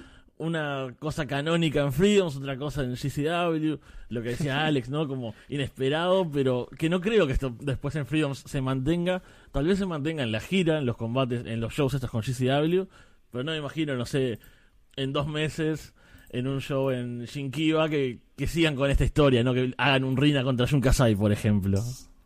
una 0.40 0.94
cosa 0.98 1.26
canónica 1.26 1.82
en 1.82 1.92
Freedoms, 1.92 2.36
otra 2.36 2.56
cosa 2.56 2.82
en 2.82 2.94
GCW, 2.94 3.76
lo 4.08 4.22
que 4.22 4.30
decía 4.30 4.64
Alex, 4.66 4.88
¿no? 4.88 5.06
Como 5.06 5.34
inesperado, 5.48 6.28
pero 6.30 6.68
que 6.78 6.88
no 6.88 7.00
creo 7.00 7.26
que 7.26 7.34
esto 7.34 7.54
después 7.60 7.94
en 7.96 8.06
Freedoms 8.06 8.42
se 8.46 8.60
mantenga. 8.62 9.22
Tal 9.52 9.66
vez 9.66 9.78
se 9.78 9.86
mantenga 9.86 10.22
en 10.22 10.32
la 10.32 10.40
gira, 10.40 10.78
en 10.78 10.86
los 10.86 10.96
combates, 10.96 11.44
en 11.46 11.60
los 11.60 11.74
shows 11.74 11.94
estos 11.94 12.10
con 12.10 12.22
GCW, 12.22 12.84
pero 13.30 13.44
no 13.44 13.52
me 13.52 13.58
imagino, 13.58 13.94
no 13.96 14.06
sé, 14.06 14.38
en 14.96 15.12
dos 15.12 15.26
meses 15.28 15.94
en 16.30 16.46
un 16.46 16.60
show 16.60 16.90
en 16.90 17.24
Shinkiba 17.24 17.88
que, 17.88 18.20
que 18.36 18.46
sigan 18.46 18.76
con 18.76 18.90
esta 18.90 19.04
historia, 19.04 19.42
¿no? 19.42 19.52
Que 19.52 19.74
hagan 19.76 20.04
un 20.04 20.16
Rina 20.16 20.42
contra 20.42 20.66
Jun 20.66 20.80
Kasai, 20.80 21.16
por 21.16 21.32
ejemplo. 21.32 21.82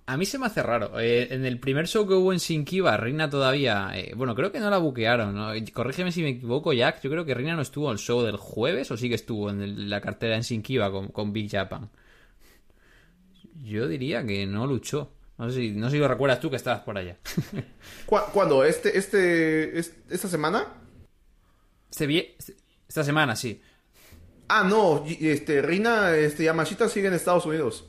A 0.06 0.18
mí 0.18 0.26
se 0.26 0.38
me 0.38 0.46
hace 0.46 0.62
raro. 0.62 1.00
Eh, 1.00 1.34
en 1.34 1.46
el 1.46 1.58
primer 1.58 1.88
show 1.88 2.06
que 2.06 2.12
hubo 2.14 2.32
en 2.32 2.38
Shinkiba, 2.38 2.96
Reina 2.98 3.30
todavía. 3.30 3.90
Eh, 3.94 4.12
bueno, 4.14 4.34
creo 4.34 4.52
que 4.52 4.60
no 4.60 4.68
la 4.68 4.76
buquearon. 4.76 5.34
¿no? 5.34 5.48
Corrígeme 5.72 6.12
si 6.12 6.22
me 6.22 6.30
equivoco, 6.30 6.74
Jack. 6.74 7.00
Yo 7.00 7.10
creo 7.10 7.24
que 7.24 7.32
Reina 7.32 7.56
no 7.56 7.62
estuvo 7.62 7.86
en 7.86 7.92
el 7.92 7.98
show 7.98 8.22
del 8.22 8.36
jueves 8.36 8.90
o 8.90 8.96
sí 8.98 9.08
que 9.08 9.14
estuvo 9.14 9.48
en 9.48 9.88
la 9.88 10.02
cartera 10.02 10.36
en 10.36 10.42
Shinkiba 10.42 10.90
con, 10.90 11.08
con 11.08 11.32
Big 11.32 11.50
Japan. 11.50 11.88
Yo 13.62 13.88
diría 13.88 14.26
que 14.26 14.46
no 14.46 14.66
luchó. 14.66 15.10
No 15.38 15.50
sé 15.50 15.56
si, 15.56 15.70
no 15.70 15.88
sé 15.88 15.96
si 15.96 16.00
lo 16.00 16.08
recuerdas 16.08 16.38
tú 16.38 16.50
que 16.50 16.56
estabas 16.56 16.80
por 16.80 16.98
allá. 16.98 17.16
¿Cuándo? 18.06 18.62
¿Este, 18.62 18.98
este, 18.98 19.78
esta 19.78 20.28
semana? 20.28 20.68
Este, 21.90 22.56
esta 22.86 23.04
semana, 23.04 23.34
sí. 23.34 23.60
Ah, 24.48 24.64
no. 24.64 25.04
Este, 25.06 25.62
Reina 25.62 26.14
este, 26.14 26.44
Yamashita 26.44 26.88
sigue 26.88 27.08
en 27.08 27.14
Estados 27.14 27.46
Unidos. 27.46 27.86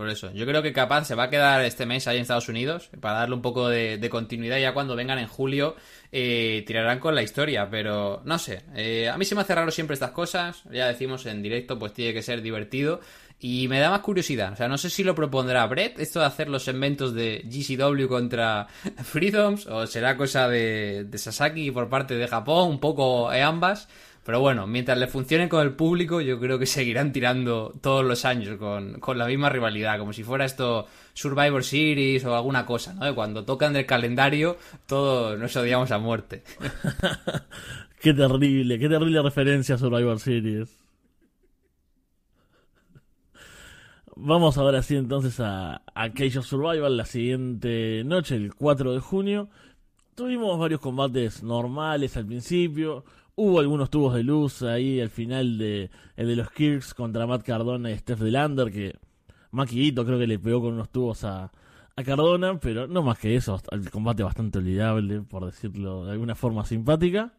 Por 0.00 0.08
eso, 0.08 0.32
yo 0.32 0.46
creo 0.46 0.62
que 0.62 0.72
capaz 0.72 1.04
se 1.04 1.14
va 1.14 1.24
a 1.24 1.28
quedar 1.28 1.62
este 1.62 1.84
mes 1.84 2.08
ahí 2.08 2.16
en 2.16 2.22
Estados 2.22 2.48
Unidos 2.48 2.88
para 3.02 3.18
darle 3.18 3.34
un 3.34 3.42
poco 3.42 3.68
de, 3.68 4.08
continuidad. 4.10 4.56
Ya 4.58 4.72
cuando 4.72 4.96
vengan 4.96 5.18
en 5.18 5.26
julio 5.26 5.76
eh, 6.10 6.64
tirarán 6.66 7.00
con 7.00 7.14
la 7.14 7.22
historia, 7.22 7.68
pero 7.70 8.22
no 8.24 8.38
sé. 8.38 8.62
Eh, 8.74 9.10
a 9.10 9.18
mí 9.18 9.26
se 9.26 9.34
me 9.34 9.42
hace 9.42 9.54
raro 9.54 9.70
siempre 9.70 9.92
estas 9.92 10.12
cosas. 10.12 10.62
Ya 10.72 10.86
decimos 10.86 11.26
en 11.26 11.42
directo, 11.42 11.78
pues 11.78 11.92
tiene 11.92 12.14
que 12.14 12.22
ser 12.22 12.40
divertido. 12.40 13.00
Y 13.40 13.68
me 13.68 13.78
da 13.78 13.90
más 13.90 14.00
curiosidad. 14.00 14.54
O 14.54 14.56
sea, 14.56 14.68
no 14.68 14.78
sé 14.78 14.88
si 14.88 15.04
lo 15.04 15.14
propondrá 15.14 15.66
Brett, 15.66 15.98
esto 15.98 16.20
de 16.20 16.24
hacer 16.24 16.48
los 16.48 16.62
segmentos 16.62 17.12
de 17.12 17.42
GCW 17.44 18.06
contra 18.06 18.68
Freedoms, 19.04 19.66
o 19.66 19.86
será 19.86 20.16
cosa 20.16 20.48
de, 20.48 21.04
de 21.04 21.18
Sasaki 21.18 21.72
por 21.72 21.90
parte 21.90 22.14
de 22.14 22.26
Japón, 22.26 22.70
un 22.70 22.80
poco 22.80 23.28
ambas. 23.28 23.86
Pero 24.24 24.40
bueno, 24.40 24.66
mientras 24.66 24.98
le 24.98 25.06
funcione 25.06 25.48
con 25.48 25.62
el 25.62 25.72
público, 25.72 26.20
yo 26.20 26.38
creo 26.38 26.58
que 26.58 26.66
seguirán 26.66 27.12
tirando 27.12 27.72
todos 27.80 28.04
los 28.04 28.24
años 28.24 28.58
con, 28.58 29.18
la 29.18 29.26
misma 29.26 29.48
rivalidad, 29.48 29.98
como 29.98 30.12
si 30.12 30.22
fuera 30.22 30.44
esto 30.44 30.86
Survivor 31.14 31.64
Series 31.64 32.24
o 32.26 32.36
alguna 32.36 32.66
cosa, 32.66 32.92
¿no? 32.94 33.14
cuando 33.14 33.44
tocan 33.44 33.72
del 33.72 33.86
calendario, 33.86 34.58
todos 34.86 35.38
nos 35.38 35.56
odiamos 35.56 35.90
a 35.90 35.98
muerte. 35.98 36.42
qué 38.00 38.12
terrible, 38.12 38.78
qué 38.78 38.88
terrible 38.88 39.22
referencia 39.22 39.76
a 39.76 39.78
Survivor 39.78 40.20
Series. 40.20 40.76
Vamos 44.16 44.58
ahora 44.58 44.82
sí 44.82 44.96
entonces 44.96 45.40
a, 45.40 45.80
a 45.94 46.10
Cage 46.10 46.40
of 46.40 46.46
Survival 46.46 46.94
la 46.94 47.06
siguiente 47.06 48.02
noche, 48.04 48.36
el 48.36 48.54
4 48.54 48.92
de 48.92 49.00
junio. 49.00 49.48
Tuvimos 50.14 50.58
varios 50.58 50.80
combates 50.80 51.42
normales 51.42 52.18
al 52.18 52.26
principio. 52.26 53.02
Hubo 53.42 53.58
algunos 53.58 53.88
tubos 53.88 54.14
de 54.14 54.22
luz 54.22 54.62
ahí 54.62 55.00
al 55.00 55.08
final 55.08 55.56
de 55.56 55.88
el 56.14 56.26
de 56.26 56.36
los 56.36 56.50
Kirks 56.50 56.92
contra 56.92 57.26
Matt 57.26 57.42
Cardona 57.42 57.90
y 57.90 57.96
Steph 57.96 58.18
Delander, 58.18 58.70
que 58.70 58.98
Maquillito 59.50 60.04
creo 60.04 60.18
que 60.18 60.26
le 60.26 60.38
pegó 60.38 60.60
con 60.60 60.74
unos 60.74 60.90
tubos 60.90 61.24
a, 61.24 61.50
a 61.96 62.04
Cardona, 62.04 62.60
pero 62.60 62.86
no 62.86 63.02
más 63.02 63.18
que 63.18 63.34
eso, 63.34 63.58
el 63.70 63.90
combate 63.90 64.22
bastante 64.22 64.58
olvidable, 64.58 65.22
por 65.22 65.46
decirlo 65.46 66.04
de 66.04 66.12
alguna 66.12 66.34
forma 66.34 66.66
simpática. 66.66 67.32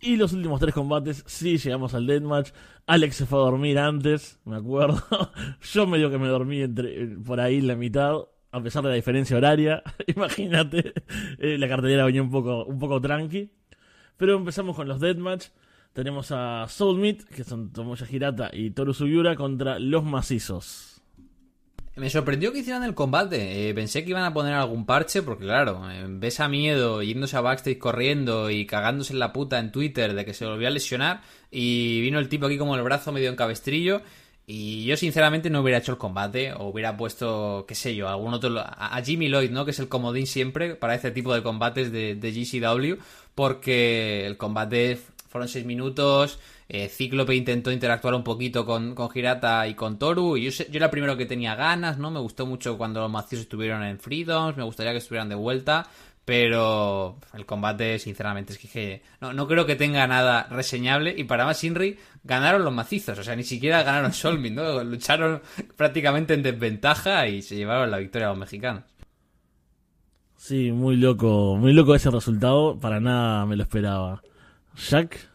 Y 0.00 0.16
los 0.16 0.32
últimos 0.32 0.58
tres 0.60 0.72
combates, 0.72 1.24
sí 1.26 1.58
llegamos 1.58 1.92
al 1.92 2.06
deathmatch. 2.06 2.52
Alex 2.86 3.16
se 3.16 3.26
fue 3.26 3.38
a 3.38 3.42
dormir 3.42 3.78
antes, 3.78 4.40
me 4.46 4.56
acuerdo. 4.56 4.96
Yo 5.74 5.86
medio 5.86 6.10
que 6.10 6.16
me 6.16 6.28
dormí 6.28 6.62
entre, 6.62 7.18
por 7.18 7.38
ahí 7.38 7.60
la 7.60 7.76
mitad, 7.76 8.14
a 8.50 8.62
pesar 8.62 8.82
de 8.82 8.88
la 8.88 8.94
diferencia 8.94 9.36
horaria. 9.36 9.82
Imagínate, 10.06 10.94
eh, 11.38 11.58
la 11.58 11.68
cartelera 11.68 12.06
venía 12.06 12.22
un 12.22 12.30
poco, 12.30 12.64
un 12.64 12.78
poco 12.78 12.98
tranqui. 12.98 13.50
Pero 14.16 14.36
empezamos 14.36 14.76
con 14.76 14.88
los 14.88 15.00
Deathmatch. 15.00 15.46
Tenemos 15.92 16.32
a 16.32 16.66
Soulmeat, 16.68 17.22
que 17.24 17.44
son 17.44 17.70
Tomoya 17.70 18.06
Hirata 18.10 18.50
y 18.52 18.70
Toru 18.70 18.94
Sugiura 18.94 19.36
contra 19.36 19.78
los 19.78 20.04
macizos. 20.04 20.92
Me 21.94 22.08
sorprendió 22.08 22.52
que 22.52 22.60
hicieran 22.60 22.84
el 22.84 22.94
combate. 22.94 23.68
Eh, 23.68 23.74
pensé 23.74 24.02
que 24.02 24.10
iban 24.10 24.24
a 24.24 24.32
poner 24.32 24.54
algún 24.54 24.86
parche, 24.86 25.22
porque 25.22 25.44
claro, 25.44 25.82
eh, 25.90 26.06
ves 26.08 26.40
a 26.40 26.48
miedo 26.48 27.02
yéndose 27.02 27.36
a 27.36 27.42
backstage 27.42 27.76
corriendo 27.76 28.48
y 28.48 28.64
cagándose 28.64 29.12
en 29.12 29.18
la 29.18 29.34
puta 29.34 29.58
en 29.58 29.72
Twitter 29.72 30.14
de 30.14 30.24
que 30.24 30.32
se 30.32 30.46
volvió 30.46 30.68
a 30.68 30.70
lesionar. 30.70 31.20
Y 31.50 32.00
vino 32.00 32.18
el 32.18 32.30
tipo 32.30 32.46
aquí 32.46 32.56
como 32.56 32.76
el 32.76 32.82
brazo 32.82 33.12
medio 33.12 33.28
en 33.28 33.36
cabestrillo. 33.36 34.00
Y 34.46 34.84
yo 34.84 34.96
sinceramente 34.96 35.50
no 35.50 35.60
hubiera 35.60 35.78
hecho 35.78 35.92
el 35.92 35.98
combate 35.98 36.52
o 36.52 36.64
hubiera 36.66 36.96
puesto, 36.96 37.64
qué 37.66 37.74
sé 37.74 37.94
yo, 37.94 38.08
algún 38.08 38.34
otro... 38.34 38.58
A 38.58 39.00
Jimmy 39.04 39.28
Lloyd, 39.28 39.50
¿no? 39.50 39.64
Que 39.64 39.70
es 39.70 39.78
el 39.78 39.88
comodín 39.88 40.26
siempre 40.26 40.74
para 40.74 40.94
este 40.94 41.12
tipo 41.12 41.32
de 41.32 41.42
combates 41.42 41.92
de, 41.92 42.16
de 42.16 42.32
GCW 42.32 43.00
porque 43.34 44.26
el 44.26 44.36
combate 44.36 44.98
fueron 45.28 45.48
seis 45.48 45.64
minutos. 45.64 46.38
Eh, 46.68 46.88
Cíclope 46.88 47.34
intentó 47.34 47.70
interactuar 47.70 48.14
un 48.14 48.24
poquito 48.24 48.64
con, 48.64 48.94
con 48.94 49.10
Hirata 49.14 49.66
y 49.66 49.74
con 49.74 49.98
Toru. 49.98 50.36
Y 50.36 50.50
yo, 50.50 50.50
yo 50.50 50.76
era 50.76 50.86
el 50.86 50.90
primero 50.90 51.16
que 51.16 51.26
tenía 51.26 51.54
ganas, 51.54 51.98
¿no? 51.98 52.10
Me 52.10 52.20
gustó 52.20 52.46
mucho 52.46 52.78
cuando 52.78 53.00
los 53.00 53.10
macizos 53.10 53.44
estuvieron 53.44 53.82
en 53.82 53.98
Freedoms. 53.98 54.56
Me 54.56 54.62
gustaría 54.62 54.92
que 54.92 54.98
estuvieran 54.98 55.28
de 55.28 55.34
vuelta. 55.34 55.88
Pero 56.24 57.18
el 57.34 57.46
combate, 57.46 57.98
sinceramente, 57.98 58.52
es 58.52 58.58
que 58.58 59.02
no, 59.20 59.32
no 59.32 59.48
creo 59.48 59.66
que 59.66 59.74
tenga 59.74 60.06
nada 60.06 60.46
reseñable. 60.50 61.14
Y 61.16 61.24
para 61.24 61.44
más, 61.44 61.62
Inri 61.64 61.98
ganaron 62.22 62.64
los 62.64 62.72
macizos. 62.72 63.18
O 63.18 63.24
sea, 63.24 63.34
ni 63.34 63.42
siquiera 63.42 63.82
ganaron 63.82 64.12
Solmin, 64.12 64.54
¿no? 64.54 64.84
Lucharon 64.84 65.42
prácticamente 65.76 66.34
en 66.34 66.42
desventaja 66.42 67.26
y 67.26 67.42
se 67.42 67.56
llevaron 67.56 67.90
la 67.90 67.98
victoria 67.98 68.28
a 68.28 68.30
los 68.30 68.38
mexicanos. 68.38 68.84
Sí, 70.36 70.72
muy 70.72 70.96
loco, 70.96 71.56
muy 71.56 71.72
loco 71.72 71.94
ese 71.94 72.10
resultado. 72.10 72.78
Para 72.78 73.00
nada 73.00 73.46
me 73.46 73.56
lo 73.56 73.62
esperaba. 73.62 74.22
Jack. 74.76 75.31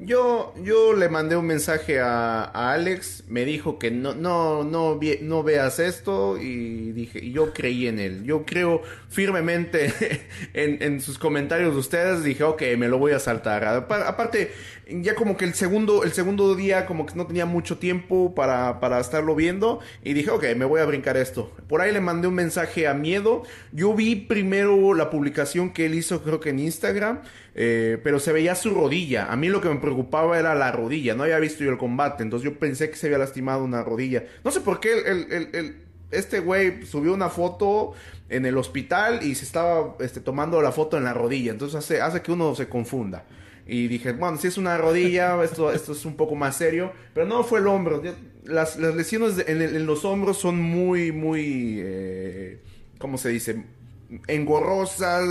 Yo, 0.00 0.54
yo 0.62 0.94
le 0.94 1.08
mandé 1.08 1.36
un 1.36 1.46
mensaje 1.46 2.00
a, 2.00 2.44
Alex, 2.44 3.24
me 3.28 3.44
dijo 3.44 3.78
que 3.78 3.90
no, 3.90 4.14
no, 4.14 4.64
no, 4.64 4.98
no 5.20 5.42
veas 5.42 5.78
esto 5.78 6.38
y 6.38 6.92
dije, 6.92 7.30
yo 7.30 7.52
creí 7.52 7.86
en 7.86 7.98
él. 7.98 8.24
Yo 8.24 8.44
creo 8.44 8.82
firmemente 9.08 9.92
en, 10.54 10.82
en, 10.82 11.00
sus 11.00 11.18
comentarios 11.18 11.74
de 11.74 11.80
ustedes, 11.80 12.24
dije, 12.24 12.42
ok, 12.42 12.62
me 12.78 12.88
lo 12.88 12.98
voy 12.98 13.12
a 13.12 13.18
saltar. 13.18 13.64
Aparte, 13.64 14.52
ya 14.88 15.14
como 15.14 15.36
que 15.36 15.44
el 15.44 15.54
segundo, 15.54 16.04
el 16.04 16.12
segundo 16.12 16.54
día 16.54 16.86
como 16.86 17.06
que 17.06 17.14
no 17.14 17.26
tenía 17.26 17.46
mucho 17.46 17.78
tiempo 17.78 18.34
para, 18.34 18.80
para 18.80 19.00
estarlo 19.00 19.34
viendo 19.34 19.80
y 20.02 20.12
dije, 20.12 20.30
ok, 20.30 20.44
me 20.56 20.64
voy 20.64 20.80
a 20.80 20.84
brincar 20.84 21.16
esto. 21.16 21.52
Por 21.68 21.80
ahí 21.80 21.92
le 21.92 22.00
mandé 22.00 22.28
un 22.28 22.34
mensaje 22.34 22.86
a 22.86 22.94
Miedo. 22.94 23.42
Yo 23.72 23.94
vi 23.94 24.16
primero 24.16 24.94
la 24.94 25.10
publicación 25.10 25.72
que 25.72 25.86
él 25.86 25.94
hizo, 25.94 26.22
creo 26.22 26.40
que 26.40 26.50
en 26.50 26.58
Instagram 26.58 27.20
eh, 27.54 28.00
pero 28.02 28.18
se 28.18 28.32
veía 28.32 28.54
su 28.54 28.70
rodilla. 28.70 29.30
A 29.30 29.36
mí 29.36 29.48
lo 29.48 29.60
que 29.60 29.68
me 29.68 29.76
preocupaba 29.76 30.38
era 30.38 30.54
la 30.54 30.72
rodilla. 30.72 31.14
No 31.14 31.24
había 31.24 31.38
visto 31.38 31.64
yo 31.64 31.70
el 31.70 31.78
combate. 31.78 32.22
Entonces 32.22 32.50
yo 32.50 32.58
pensé 32.58 32.90
que 32.90 32.96
se 32.96 33.06
había 33.06 33.18
lastimado 33.18 33.64
una 33.64 33.82
rodilla. 33.82 34.24
No 34.44 34.50
sé 34.50 34.60
por 34.60 34.80
qué 34.80 34.92
el, 34.92 35.76
este 36.10 36.40
güey 36.40 36.84
subió 36.86 37.12
una 37.12 37.28
foto 37.28 37.92
en 38.28 38.46
el 38.46 38.56
hospital 38.56 39.22
y 39.22 39.34
se 39.34 39.44
estaba 39.44 39.96
este, 40.00 40.20
tomando 40.20 40.62
la 40.62 40.72
foto 40.72 40.96
en 40.96 41.04
la 41.04 41.12
rodilla. 41.12 41.52
Entonces 41.52 41.76
hace, 41.76 42.00
hace 42.00 42.22
que 42.22 42.32
uno 42.32 42.54
se 42.54 42.68
confunda. 42.68 43.24
Y 43.66 43.88
dije, 43.88 44.12
bueno, 44.12 44.38
si 44.38 44.48
es 44.48 44.58
una 44.58 44.76
rodilla, 44.76 45.42
esto, 45.44 45.72
esto 45.72 45.92
es 45.92 46.04
un 46.04 46.16
poco 46.16 46.34
más 46.34 46.56
serio. 46.56 46.92
Pero 47.14 47.26
no 47.26 47.44
fue 47.44 47.60
el 47.60 47.66
hombro. 47.66 48.02
Las, 48.44 48.76
lesiones 48.78 49.44
en, 49.46 49.86
los 49.86 50.04
hombros 50.04 50.38
son 50.38 50.60
muy, 50.60 51.12
muy... 51.12 51.80
Eh, 51.82 52.60
¿Cómo 52.98 53.18
se 53.18 53.30
dice? 53.30 53.64
engorrosas, 54.28 55.28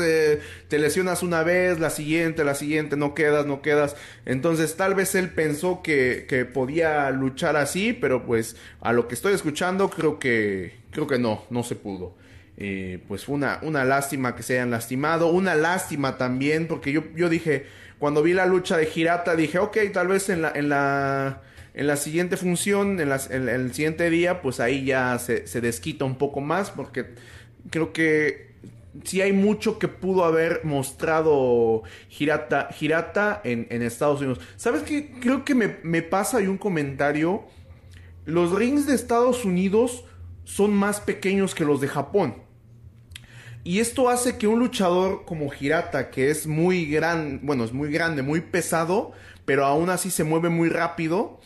te 0.68 0.80
lesionas 0.80 1.24
una 1.24 1.44
vez, 1.44 1.80
la 1.80 1.90
siguiente, 1.90 2.44
la 2.44 2.56
siguiente, 2.56 2.98
no 2.98 3.14
quedas, 3.14 3.46
no 3.46 3.62
quedas. 3.62 3.96
Entonces 4.26 4.76
tal 4.76 4.96
vez 4.96 5.14
él 5.16 5.30
pensó 5.30 5.82
que, 5.84 6.26
que 6.28 6.46
podía 6.46 7.10
luchar 7.12 7.58
así, 7.58 7.94
pero 7.94 8.26
pues 8.26 8.56
a 8.82 8.94
lo 8.94 9.08
que 9.08 9.16
estoy 9.16 9.34
escuchando 9.34 9.90
creo 9.90 10.20
que, 10.20 10.74
creo 10.92 11.08
que 11.08 11.20
no, 11.20 11.44
no 11.50 11.64
se 11.64 11.76
pudo. 11.76 12.16
Eh, 12.58 13.00
pues 13.08 13.26
fue 13.26 13.36
una, 13.36 13.60
una 13.64 13.86
lástima 13.86 14.36
que 14.36 14.44
se 14.44 14.54
hayan 14.54 14.72
lastimado, 14.72 15.28
una 15.32 15.56
lástima 15.56 16.18
también, 16.18 16.68
porque 16.68 16.92
yo, 16.92 17.04
yo 17.16 17.30
dije, 17.30 17.66
cuando 18.02 18.24
vi 18.24 18.34
la 18.34 18.48
lucha 18.48 18.78
de 18.78 18.88
Girata, 18.88 19.36
dije, 19.36 19.60
ok, 19.60 19.78
tal 19.94 20.08
vez 20.08 20.30
en 20.30 20.42
la, 20.42 20.52
en 20.56 20.70
la, 20.70 21.44
en 21.76 21.86
la 21.86 21.96
siguiente 21.98 22.36
función, 22.36 23.00
en, 23.00 23.12
en, 23.12 23.48
el 23.48 23.76
siguiente 23.76 24.10
día, 24.10 24.42
pues 24.42 24.60
ahí 24.60 24.86
ya 24.86 25.20
se, 25.20 25.46
se 25.46 25.62
desquita 25.62 26.04
un 26.04 26.16
poco 26.16 26.42
más, 26.42 26.72
porque 26.72 27.14
creo 27.70 27.94
que 27.94 28.56
sí 29.04 29.22
hay 29.22 29.34
mucho 29.34 29.78
que 29.78 29.88
pudo 29.88 30.26
haber 30.26 30.62
mostrado 30.66 31.84
Girata, 32.10 32.70
Girata 32.74 33.40
en, 33.44 33.68
Estados 33.84 34.20
Unidos. 34.22 34.40
¿Sabes 34.56 34.82
qué? 34.82 35.12
Creo 35.22 35.46
que 35.46 35.54
me, 35.54 35.78
me 35.84 36.02
pasa 36.02 36.40
hay 36.40 36.48
un 36.48 36.58
comentario. 36.58 37.44
Los 38.26 38.52
rings 38.52 38.88
de 38.88 38.96
Estados 38.96 39.46
Unidos 39.46 40.06
son 40.44 40.74
más 40.74 41.02
pequeños 41.02 41.54
que 41.54 41.66
los 41.66 41.80
de 41.80 41.88
Japón. 41.88 42.34
Y 43.64 43.80
esto 43.80 44.10
hace 44.10 44.38
que 44.38 44.48
un 44.48 44.60
luchador 44.60 45.24
como 45.26 45.50
Girata, 45.50 46.10
que 46.10 46.32
es 46.32 46.48
muy 46.48 46.86
grande, 46.86 47.40
bueno, 47.44 47.64
es 47.64 47.74
muy 47.74 47.92
grande, 47.92 48.24
muy 48.24 48.42
pesado, 48.42 49.12
pero 49.46 49.66
aún 49.66 49.90
así 49.90 50.10
se 50.10 50.24
mueve 50.24 50.50
muy 50.50 50.70
rápido, 50.70 51.40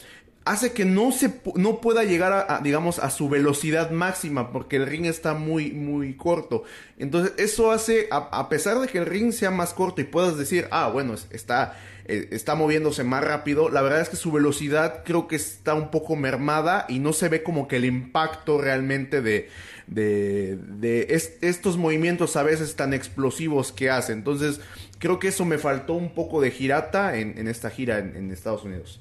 hace 0.45 0.73
que 0.73 0.85
no 0.85 1.11
se 1.11 1.41
no 1.55 1.81
pueda 1.81 2.03
llegar 2.03 2.45
a, 2.47 2.61
digamos 2.61 2.99
a 2.99 3.09
su 3.09 3.29
velocidad 3.29 3.89
máxima 3.89 4.51
porque 4.51 4.75
el 4.75 4.85
ring 4.85 5.05
está 5.05 5.33
muy 5.33 5.71
muy 5.71 6.15
corto. 6.15 6.63
Entonces 6.97 7.33
eso 7.37 7.71
hace 7.71 8.07
a, 8.11 8.47
pesar 8.47 8.79
de 8.79 8.87
que 8.87 8.99
el 8.99 9.07
ring 9.07 9.31
sea 9.33 9.49
más 9.49 9.73
corto 9.73 10.01
y 10.01 10.05
puedas 10.05 10.37
decir 10.37 10.67
ah 10.71 10.87
bueno 10.87 11.15
está 11.31 11.77
eh, 12.05 12.29
está 12.31 12.53
moviéndose 12.53 13.03
más 13.03 13.23
rápido 13.23 13.69
la 13.69 13.81
verdad 13.81 14.01
es 14.01 14.09
que 14.09 14.15
su 14.15 14.31
velocidad 14.31 15.03
creo 15.03 15.27
que 15.27 15.35
está 15.35 15.73
un 15.73 15.89
poco 15.89 16.15
mermada 16.15 16.85
y 16.87 16.99
no 16.99 17.11
se 17.11 17.27
ve 17.27 17.41
como 17.41 17.67
que 17.67 17.77
el 17.77 17.85
impacto 17.85 18.59
realmente 18.59 19.23
de 19.23 19.49
de, 19.87 20.57
de 20.57 21.07
estos 21.41 21.77
movimientos 21.77 22.35
a 22.35 22.43
veces 22.43 22.75
tan 22.75 22.93
explosivos 22.93 23.71
que 23.71 23.89
hace 23.89 24.13
entonces 24.13 24.61
creo 24.99 25.19
que 25.19 25.27
eso 25.27 25.45
me 25.45 25.57
faltó 25.57 25.93
un 25.93 26.13
poco 26.13 26.41
de 26.41 26.51
girata 26.51 27.17
en, 27.17 27.47
esta 27.47 27.69
gira 27.69 27.99
en 27.99 28.31
Estados 28.31 28.63
Unidos 28.63 28.99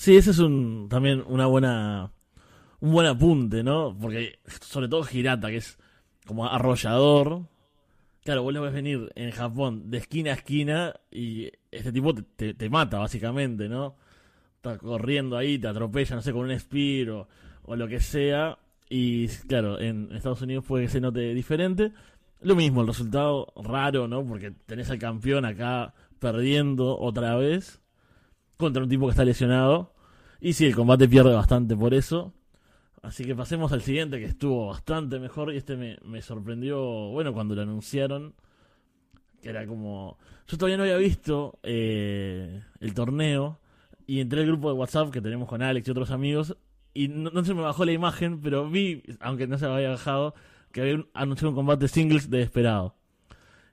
Sí, 0.00 0.16
ese 0.16 0.30
es 0.30 0.38
un 0.38 0.88
también 0.88 1.22
una 1.26 1.44
buena 1.44 2.10
un 2.80 2.92
buen 2.92 3.06
apunte, 3.06 3.62
¿no? 3.62 3.94
Porque 4.00 4.38
sobre 4.62 4.88
todo 4.88 5.02
Girata, 5.04 5.48
que 5.48 5.58
es 5.58 5.78
como 6.26 6.46
arrollador. 6.46 7.42
Claro, 8.24 8.42
vos 8.42 8.54
lo 8.54 8.62
ves 8.62 8.72
venir 8.72 9.12
en 9.14 9.30
Japón 9.30 9.90
de 9.90 9.98
esquina 9.98 10.30
a 10.30 10.34
esquina 10.34 10.94
y 11.10 11.50
este 11.70 11.92
tipo 11.92 12.14
te, 12.14 12.70
mata, 12.70 12.98
básicamente, 12.98 13.68
¿no? 13.68 13.96
Está 14.56 14.78
corriendo 14.78 15.36
ahí, 15.36 15.58
te 15.58 15.68
atropella, 15.68 16.16
no 16.16 16.22
sé, 16.22 16.32
con 16.32 16.50
un 16.50 16.58
spear 16.58 17.10
o, 17.10 17.28
o 17.64 17.76
lo 17.76 17.88
que 17.88 18.00
sea. 18.00 18.58
Y 18.88 19.28
claro, 19.28 19.80
en 19.80 20.10
Estados 20.12 20.42
Unidos 20.42 20.64
puede 20.66 20.84
que 20.84 20.90
se 20.90 21.00
note 21.00 21.34
diferente. 21.34 21.92
Lo 22.42 22.56
mismo, 22.56 22.80
el 22.80 22.86
resultado 22.86 23.52
raro, 23.56 24.08
¿no? 24.08 24.24
Porque 24.26 24.52
tenés 24.66 24.90
al 24.90 24.98
campeón 24.98 25.44
acá 25.44 25.94
perdiendo 26.18 26.98
otra 26.98 27.36
vez 27.36 27.80
contra 28.56 28.82
un 28.82 28.88
tipo 28.88 29.06
que 29.06 29.10
está 29.10 29.24
lesionado. 29.24 29.92
Y 30.40 30.54
sí, 30.54 30.66
el 30.66 30.74
combate 30.74 31.08
pierde 31.08 31.34
bastante 31.34 31.76
por 31.76 31.94
eso. 31.94 32.32
Así 33.02 33.24
que 33.24 33.34
pasemos 33.34 33.72
al 33.72 33.82
siguiente 33.82 34.18
que 34.18 34.26
estuvo 34.26 34.68
bastante 34.68 35.18
mejor 35.18 35.52
y 35.52 35.56
este 35.56 35.76
me, 35.76 35.98
me 36.04 36.20
sorprendió, 36.20 37.10
bueno, 37.10 37.32
cuando 37.32 37.54
lo 37.54 37.62
anunciaron, 37.62 38.34
que 39.40 39.48
era 39.48 39.66
como... 39.66 40.18
Yo 40.46 40.58
todavía 40.58 40.76
no 40.76 40.82
había 40.82 40.96
visto 40.96 41.58
eh, 41.62 42.62
el 42.80 42.94
torneo 42.94 43.58
y 44.06 44.20
entré 44.20 44.40
al 44.40 44.46
grupo 44.46 44.68
de 44.68 44.78
WhatsApp 44.78 45.10
que 45.10 45.20
tenemos 45.20 45.48
con 45.48 45.62
Alex 45.62 45.88
y 45.88 45.90
otros 45.90 46.10
amigos 46.10 46.56
y 46.94 47.08
no, 47.08 47.44
se 47.44 47.54
me 47.54 47.62
bajó 47.62 47.84
la 47.84 47.92
imagen, 47.92 48.40
pero 48.40 48.68
vi, 48.68 49.02
aunque 49.20 49.46
no 49.46 49.58
se 49.58 49.66
me 49.66 49.74
había 49.74 49.90
bajado, 49.90 50.34
que 50.72 50.80
había 50.80 51.04
anunciado 51.14 51.50
un 51.50 51.56
combate 51.56 51.88
singles 51.88 52.30
de 52.30 52.38
Desesperado. 52.38 52.96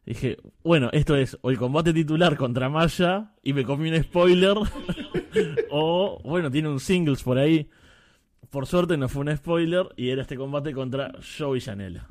Dije, 0.05 0.37
bueno, 0.63 0.89
esto 0.93 1.15
es 1.15 1.37
o 1.41 1.49
el 1.49 1.57
combate 1.57 1.91
titular 1.93 2.37
contra 2.37 2.69
Maya 2.69 3.33
y 3.43 3.51
me 3.53 3.65
comí 3.65 3.89
un 3.89 4.01
spoiler, 4.01 4.55
o 5.69 6.21
bueno, 6.23 6.49
tiene 6.49 6.69
un 6.69 6.79
singles 6.79 7.23
por 7.23 7.37
ahí. 7.37 7.69
Por 8.49 8.65
suerte 8.65 8.95
no 8.95 9.09
fue 9.09 9.23
un 9.23 9.35
spoiler 9.35 9.87
y 9.97 10.09
era 10.09 10.21
este 10.21 10.37
combate 10.37 10.71
contra 10.71 11.11
Joey 11.37 11.59
Janela. 11.59 12.07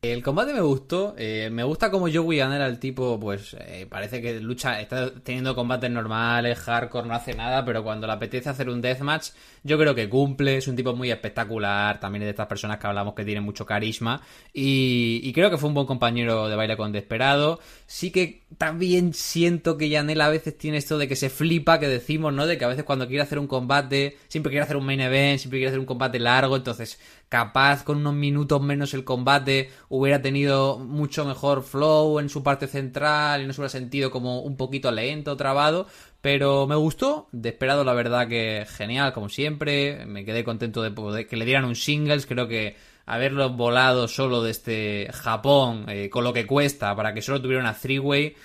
El 0.00 0.22
combate 0.22 0.54
me 0.54 0.60
gustó, 0.60 1.16
eh, 1.18 1.48
me 1.50 1.64
gusta 1.64 1.90
como 1.90 2.06
Joey 2.08 2.38
era 2.38 2.68
el 2.68 2.78
tipo, 2.78 3.18
pues 3.18 3.56
eh, 3.58 3.84
parece 3.90 4.22
que 4.22 4.38
lucha, 4.38 4.80
está 4.80 5.12
teniendo 5.12 5.56
combates 5.56 5.90
normales, 5.90 6.56
hardcore, 6.56 7.08
no 7.08 7.14
hace 7.14 7.34
nada, 7.34 7.64
pero 7.64 7.82
cuando 7.82 8.06
le 8.06 8.12
apetece 8.12 8.48
hacer 8.48 8.68
un 8.68 8.80
deathmatch, 8.80 9.30
yo 9.64 9.76
creo 9.76 9.96
que 9.96 10.08
cumple, 10.08 10.56
es 10.56 10.68
un 10.68 10.76
tipo 10.76 10.94
muy 10.94 11.10
espectacular, 11.10 11.98
también 11.98 12.22
es 12.22 12.26
de 12.26 12.30
estas 12.30 12.46
personas 12.46 12.78
que 12.78 12.86
hablamos 12.86 13.14
que 13.14 13.24
tienen 13.24 13.42
mucho 13.42 13.66
carisma, 13.66 14.22
y, 14.52 15.32
creo 15.32 15.50
que 15.50 15.58
fue 15.58 15.68
un 15.68 15.74
buen 15.74 15.86
compañero 15.88 16.48
de 16.48 16.54
baile 16.54 16.76
con 16.76 16.92
Desperado. 16.92 17.58
Sí 17.86 18.12
que 18.12 18.42
también 18.56 19.12
siento 19.12 19.76
que 19.76 19.90
Janela 19.90 20.26
a 20.26 20.30
veces 20.30 20.56
tiene 20.56 20.78
esto 20.78 20.96
de 20.96 21.06
que 21.06 21.16
se 21.16 21.28
flipa, 21.28 21.78
que 21.78 21.86
decimos, 21.86 22.32
¿no? 22.32 22.46
De 22.46 22.56
que 22.56 22.64
a 22.64 22.68
veces 22.68 22.84
cuando 22.84 23.06
quiere 23.06 23.22
hacer 23.22 23.38
un 23.38 23.46
combate, 23.46 24.16
siempre 24.28 24.50
quiere 24.50 24.64
hacer 24.64 24.76
un 24.76 24.86
main 24.86 25.00
event, 25.00 25.38
siempre 25.38 25.58
quiere 25.58 25.68
hacer 25.68 25.80
un 25.80 25.86
combate 25.86 26.18
largo, 26.18 26.56
entonces 26.56 26.98
capaz 27.28 27.84
con 27.84 27.98
unos 27.98 28.14
minutos 28.14 28.62
menos 28.62 28.94
el 28.94 29.04
combate 29.04 29.70
hubiera 29.90 30.22
tenido 30.22 30.78
mucho 30.78 31.26
mejor 31.26 31.62
flow 31.62 32.20
en 32.20 32.30
su 32.30 32.42
parte 32.42 32.66
central 32.68 33.42
y 33.42 33.46
no 33.46 33.52
se 33.52 33.60
hubiera 33.60 33.68
sentido 33.70 34.10
como 34.10 34.40
un 34.40 34.56
poquito 34.56 34.90
lento, 34.90 35.36
trabado. 35.36 35.86
Pero 36.20 36.66
me 36.66 36.74
gustó, 36.74 37.28
de 37.32 37.50
esperado 37.50 37.84
la 37.84 37.92
verdad 37.94 38.28
que 38.28 38.66
genial, 38.68 39.12
como 39.12 39.28
siempre. 39.28 40.04
Me 40.06 40.24
quedé 40.24 40.42
contento 40.42 40.82
de 40.82 40.90
poder 40.90 41.28
que 41.28 41.36
le 41.36 41.44
dieran 41.44 41.64
un 41.64 41.76
singles. 41.76 42.26
Creo 42.26 42.48
que 42.48 42.76
haberlo 43.08 43.48
volado 43.50 44.06
solo 44.06 44.42
desde 44.42 45.08
Japón, 45.12 45.86
eh, 45.88 46.10
con 46.10 46.24
lo 46.24 46.32
que 46.34 46.46
cuesta, 46.46 46.94
para 46.94 47.14
que 47.14 47.22
solo 47.22 47.40
tuviera 47.40 47.62
una 47.62 47.72
three-way, 47.72 48.36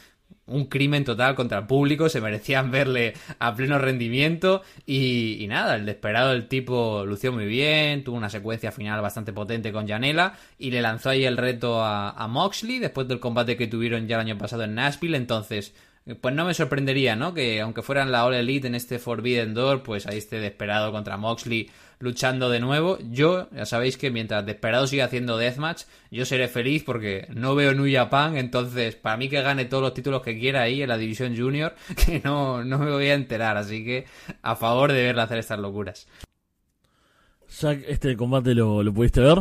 un 0.45 0.65
crimen 0.65 1.03
total 1.03 1.35
contra 1.35 1.59
el 1.59 1.67
público, 1.67 2.07
se 2.07 2.21
merecían 2.21 2.71
verle 2.71 3.13
a 3.39 3.53
pleno 3.53 3.77
rendimiento 3.77 4.61
y, 4.85 5.45
nada, 5.49 5.75
el 5.75 5.85
desesperado 5.85 6.31
del 6.31 6.47
tipo 6.47 7.05
lució 7.05 7.33
muy 7.33 7.45
bien, 7.45 8.05
tuvo 8.05 8.15
una 8.15 8.29
secuencia 8.29 8.71
final 8.71 9.01
bastante 9.01 9.33
potente 9.33 9.73
con 9.73 9.87
Janela 9.87 10.33
y 10.57 10.71
le 10.71 10.81
lanzó 10.81 11.09
ahí 11.09 11.25
el 11.25 11.37
reto 11.37 11.83
a, 11.83 12.27
Moxley 12.29 12.79
después 12.79 13.07
del 13.07 13.19
combate 13.19 13.57
que 13.57 13.67
tuvieron 13.67 14.07
ya 14.07 14.15
el 14.15 14.21
año 14.21 14.37
pasado 14.37 14.63
en 14.63 14.75
Nashville, 14.75 15.17
entonces 15.17 15.73
pues 16.19 16.33
no 16.33 16.45
me 16.45 16.53
sorprendería, 16.53 17.15
¿no? 17.15 17.33
Que 17.33 17.61
aunque 17.61 17.81
fueran 17.81 18.11
la 18.11 18.25
All 18.25 18.33
Elite 18.33 18.67
en 18.67 18.75
este 18.75 18.99
Forbidden 18.99 19.53
Door, 19.53 19.83
pues 19.83 20.07
ahí 20.07 20.17
esté 20.17 20.39
Desperado 20.39 20.91
contra 20.91 21.15
Moxley 21.15 21.69
luchando 22.03 22.49
de 22.49 22.59
nuevo. 22.59 22.99
Yo, 23.09 23.47
ya 23.51 23.65
sabéis 23.65 23.97
que 23.97 24.11
mientras 24.11 24.45
Desperado 24.45 24.85
siga 24.87 25.05
haciendo 25.05 25.37
Deathmatch, 25.37 25.83
yo 26.11 26.25
seré 26.25 26.49
feliz 26.49 26.83
porque 26.83 27.27
no 27.33 27.55
veo 27.55 27.73
New 27.73 27.91
Japan, 27.91 28.35
entonces 28.35 28.95
para 28.95 29.15
mí 29.15 29.29
que 29.29 29.41
gane 29.41 29.65
todos 29.65 29.81
los 29.81 29.93
títulos 29.93 30.21
que 30.21 30.37
quiera 30.37 30.63
ahí 30.63 30.81
en 30.81 30.89
la 30.89 30.97
división 30.97 31.35
junior, 31.35 31.75
que 32.05 32.21
no, 32.23 32.63
no 32.65 32.77
me 32.77 32.91
voy 32.91 33.07
a 33.07 33.13
enterar, 33.13 33.55
así 33.55 33.85
que 33.85 34.05
a 34.41 34.55
favor 34.57 34.91
de 34.91 35.01
verla 35.01 35.23
hacer 35.23 35.37
estas 35.37 35.59
locuras. 35.59 36.07
Jack, 37.59 37.85
¿este 37.87 38.17
combate 38.17 38.53
lo, 38.53 38.83
lo 38.83 38.93
pudiste 38.93 39.21
ver? 39.21 39.37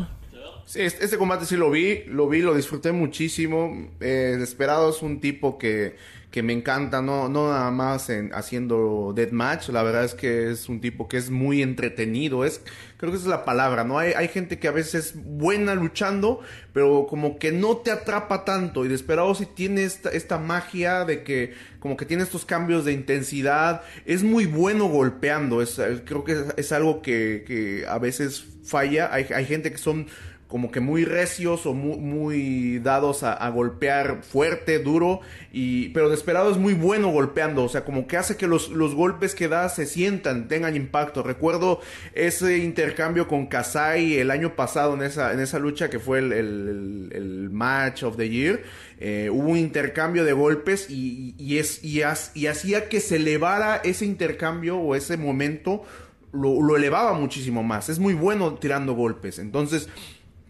Sí, 0.65 0.81
este 0.81 1.19
combate 1.19 1.45
sí 1.45 1.57
lo 1.57 1.71
vi, 1.71 2.05
lo 2.07 2.29
vi, 2.29 2.41
lo 2.41 2.55
disfruté 2.55 2.93
muchísimo. 2.93 3.91
Eh, 4.01 4.37
Desperado 4.39 4.91
es 4.91 5.03
un 5.03 5.21
tipo 5.21 5.59
que 5.59 5.97
que 6.33 6.43
me 6.43 6.55
encanta, 6.55 7.03
no, 7.03 7.29
no 7.29 7.51
nada 7.51 7.71
más 7.71 8.09
en, 8.09 8.33
haciendo 8.35 9.13
deathmatch, 9.15 9.69
la 9.69 9.83
verdad 9.83 10.05
es 10.05 10.15
que 10.15 10.51
es 10.51 10.69
un 10.71 10.81
tipo 10.81 11.07
que 11.07 11.19
es 11.19 11.29
muy 11.29 11.61
entretenido, 11.61 12.47
es, 12.47 12.63
creo 12.97 13.13
que 13.13 13.19
esa 13.19 13.27
es 13.27 13.31
la 13.31 13.45
palabra, 13.45 13.85
¿no? 13.85 13.99
Hay, 13.99 14.15
hay 14.15 14.29
gente 14.29 14.59
que 14.59 14.67
a 14.67 14.71
veces 14.73 14.95
es 14.95 15.13
buena 15.15 15.75
luchando, 15.75 16.41
pero 16.73 17.07
como 17.07 17.39
que 17.39 17.53
no 17.53 17.77
te 17.77 17.91
atrapa 17.91 18.47
tanto, 18.47 18.87
y 18.87 18.89
Desperado 18.89 19.35
si 19.35 19.45
tiene 19.45 19.85
esta, 19.85 20.09
esta 20.09 20.39
magia 20.39 21.05
de 21.05 21.23
que 21.23 21.53
como 21.79 21.99
que 21.99 22.07
tiene 22.07 22.23
estos 22.23 22.47
cambios 22.47 22.87
de 22.87 22.93
intensidad, 22.93 23.83
es 24.07 24.23
muy 24.23 24.47
bueno 24.47 24.87
golpeando, 24.89 25.61
es, 25.61 25.79
creo 26.07 26.25
que 26.25 26.33
es, 26.33 26.45
es 26.57 26.73
algo 26.73 27.03
que, 27.03 27.45
que 27.47 27.85
a 27.87 27.99
veces 27.99 28.47
falla, 28.65 29.13
hay, 29.13 29.27
hay 29.35 29.45
gente 29.45 29.71
que 29.71 29.79
son 29.79 30.07
como 30.53 30.71
que 30.71 30.81
muy 30.81 31.07
recios 31.07 31.65
o 31.65 31.73
muy, 31.73 31.97
muy 31.97 32.79
dados 32.81 33.23
a, 33.23 33.49
golpear 33.49 34.23
fuerte, 34.23 34.81
duro, 34.81 35.23
y, 35.51 35.89
pero 35.89 36.11
Desperado 36.11 36.51
es 36.51 36.59
muy 36.59 36.75
bueno 36.75 37.09
golpeando, 37.09 37.65
o 37.65 37.71
sea, 37.71 37.87
como 37.87 38.07
que 38.07 38.19
hace 38.19 38.37
que 38.37 38.47
los, 38.47 38.69
los 38.69 38.95
golpes 38.95 39.35
que 39.35 39.49
da 39.49 39.71
se 39.71 39.87
sientan, 39.87 40.49
tengan 40.49 40.77
impacto. 40.77 41.23
Recuerdo 41.23 41.81
ese 42.13 42.59
intercambio 42.59 43.29
con 43.29 43.47
Kasai 43.47 44.19
el 44.19 44.31
año 44.31 44.55
pasado 44.55 44.93
en 44.93 45.01
esa, 45.01 45.33
en 45.33 45.41
esa 45.41 45.59
lucha 45.59 45.89
que 45.89 45.99
fue 45.99 46.19
el, 46.19 46.33
el, 46.35 47.49
match 47.51 48.03
of 48.03 48.19
the 48.19 48.29
year. 48.29 48.61
Eh, 49.01 49.31
hubo 49.33 49.53
un 49.53 49.57
intercambio 49.57 50.23
de 50.23 50.35
golpes 50.35 50.91
y, 50.91 51.35
y 51.39 51.61
es, 51.61 51.83
y, 51.83 52.03
y 52.35 52.47
hacía 52.47 52.91
que 52.91 53.01
se 53.01 53.17
elevara 53.17 53.77
ese 53.85 54.05
intercambio 54.05 54.77
o 54.77 54.95
ese 54.97 55.17
momento, 55.17 55.85
lo, 56.31 56.61
lo 56.61 56.77
elevaba 56.77 57.15
muchísimo 57.15 57.63
más. 57.63 57.89
Es 57.89 57.99
muy 57.99 58.13
bueno 58.13 58.53
tirando 58.57 58.93
golpes. 58.93 59.39
Entonces, 59.39 59.89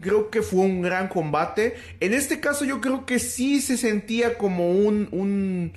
creo 0.03 0.29
que 0.29 0.43
fue 0.43 0.61
un 0.61 0.83
gran 0.83 1.09
combate. 1.09 1.77
En 2.01 2.13
este 2.13 2.41
caso 2.41 2.67
yo 2.67 2.83
creo 2.83 3.07
que 3.07 3.19
sí 3.19 3.63
se 3.63 3.79
sentía 3.79 4.37
como 4.37 4.71
un, 4.73 5.09
un, 5.13 5.73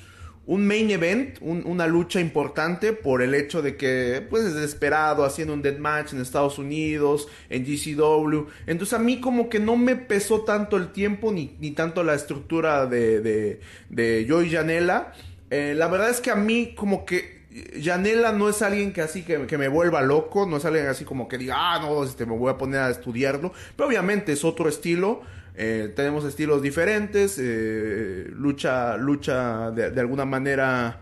un 0.45 0.67
main 0.67 0.91
event, 0.91 1.37
una 1.41 1.87
lucha 1.87 2.19
importante 2.19 2.91
por 2.91 3.21
el 3.21 3.33
hecho 3.33 3.61
de 3.61 3.77
que, 3.77 4.25
pues, 4.29 4.53
desesperado, 4.53 5.23
haciendo 5.23 5.53
un 5.53 5.61
dead 5.61 5.77
match 5.77 6.11
en 6.11 6.21
Estados 6.21 6.59
Unidos, 6.59 7.29
en 7.49 7.63
GCW. 7.63 8.47
Entonces 8.67 8.93
a 8.93 8.99
mí 8.99 9.21
como 9.21 9.47
que 9.47 9.59
no 9.59 9.77
me 9.77 9.95
pesó 9.95 10.41
tanto 10.41 10.75
el 10.75 10.91
tiempo 10.91 11.31
ni, 11.31 11.55
ni 11.59 11.71
tanto 11.71 12.03
la 12.03 12.15
estructura 12.15 12.85
de, 12.87 13.21
de, 13.21 13.61
de 13.89 14.25
Joy 14.27 14.49
Janela. 14.49 15.13
Eh, 15.51 15.73
la 15.77 15.87
verdad 15.87 16.09
es 16.09 16.19
que 16.19 16.31
a 16.31 16.35
mí 16.35 16.73
como 16.75 17.05
que 17.05 17.34
Janela 17.81 18.31
no 18.33 18.49
es 18.49 18.61
alguien 18.61 18.91
que 18.91 19.01
así 19.01 19.23
que, 19.23 19.57
me 19.57 19.67
vuelva 19.67 20.01
loco, 20.01 20.45
no 20.45 20.57
es 20.57 20.65
alguien 20.65 20.87
así 20.87 21.05
como 21.05 21.27
que 21.27 21.37
diga, 21.37 21.55
ah, 21.57 21.79
no, 21.79 22.03
este, 22.03 22.25
me 22.25 22.35
voy 22.35 22.51
a 22.51 22.57
poner 22.57 22.81
a 22.81 22.89
estudiarlo, 22.89 23.53
pero 23.75 23.87
obviamente 23.87 24.33
es 24.33 24.43
otro 24.43 24.67
estilo, 24.67 25.21
eh, 25.55 25.93
tenemos 25.95 26.25
estilos 26.25 26.61
diferentes, 26.61 27.37
eh, 27.39 28.27
lucha, 28.31 28.97
lucha 28.97 29.71
de, 29.71 29.99
alguna 29.99 30.25
manera, 30.25 30.99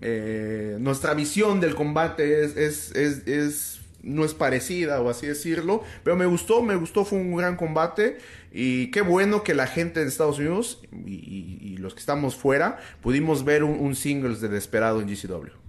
eh, 0.00 0.76
nuestra 0.78 1.14
visión 1.14 1.58
del 1.58 1.74
combate 1.74 2.44
es, 2.44 3.80
no 4.02 4.24
es 4.24 4.34
parecida 4.34 5.00
o 5.00 5.08
así 5.08 5.26
decirlo, 5.26 5.82
pero 6.04 6.16
me 6.16 6.26
gustó, 6.26 6.62
me 6.62 6.76
gustó, 6.76 7.06
fue 7.06 7.18
un 7.18 7.34
gran 7.34 7.56
combate. 7.56 8.18
Y 8.52 8.90
qué 8.90 9.02
bueno 9.02 9.42
que 9.42 9.54
la 9.54 9.66
gente 9.66 10.00
de 10.00 10.06
Estados 10.06 10.38
Unidos 10.38 10.80
y, 11.06 11.76
los 11.78 11.94
que 11.94 12.00
estamos 12.00 12.34
fuera 12.34 12.78
pudimos 13.02 13.44
ver 13.44 13.62
un, 13.62 13.78
un 13.78 13.94
singles 13.94 14.40
de 14.40 14.48
Desperado 14.48 15.00
en 15.00 15.06
GCW. 15.06 15.67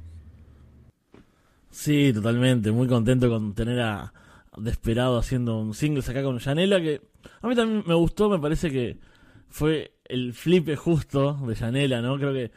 Sí, 1.79 2.11
totalmente. 2.13 2.73
Muy 2.73 2.89
contento 2.89 3.29
con 3.29 3.55
tener 3.55 3.79
a 3.79 4.11
Desperado 4.57 5.17
haciendo 5.17 5.59
un 5.59 5.73
singles 5.73 6.09
acá 6.09 6.23
con 6.23 6.37
Janela, 6.37 6.81
que 6.81 7.01
a 7.41 7.47
mí 7.47 7.55
también 7.55 7.85
me 7.87 7.93
gustó, 7.93 8.29
me 8.29 8.37
parece 8.37 8.69
que 8.69 8.99
fue 9.47 9.93
el 10.03 10.33
flipe 10.33 10.75
justo 10.75 11.35
de 11.47 11.55
Janela, 11.55 12.01
¿no? 12.01 12.17
Creo 12.17 12.33
que 12.33 12.51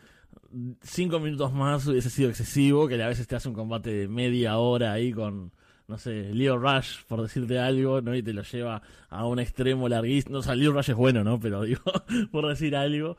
cinco 0.82 1.20
minutos 1.20 1.52
más 1.52 1.86
hubiese 1.86 2.10
sido 2.10 2.30
excesivo, 2.30 2.88
que 2.88 3.00
a 3.00 3.06
veces 3.06 3.28
te 3.28 3.36
hace 3.36 3.48
un 3.48 3.54
combate 3.54 3.94
de 3.94 4.08
media 4.08 4.58
hora 4.58 4.92
ahí 4.92 5.12
con, 5.12 5.52
no 5.86 5.98
sé, 5.98 6.34
Leo 6.34 6.58
Rush, 6.58 7.04
por 7.06 7.22
decirte 7.22 7.60
algo, 7.60 8.00
¿no? 8.00 8.16
Y 8.16 8.24
te 8.24 8.32
lo 8.32 8.42
lleva 8.42 8.82
a 9.08 9.24
un 9.24 9.38
extremo 9.38 9.88
larguísimo. 9.88 10.32
No, 10.32 10.38
o 10.40 10.42
sea, 10.42 10.56
Leo 10.56 10.72
Rush 10.72 10.90
es 10.90 10.96
bueno, 10.96 11.22
¿no? 11.22 11.38
Pero 11.38 11.62
digo, 11.62 11.82
por 12.32 12.48
decir 12.48 12.74
algo 12.74 13.16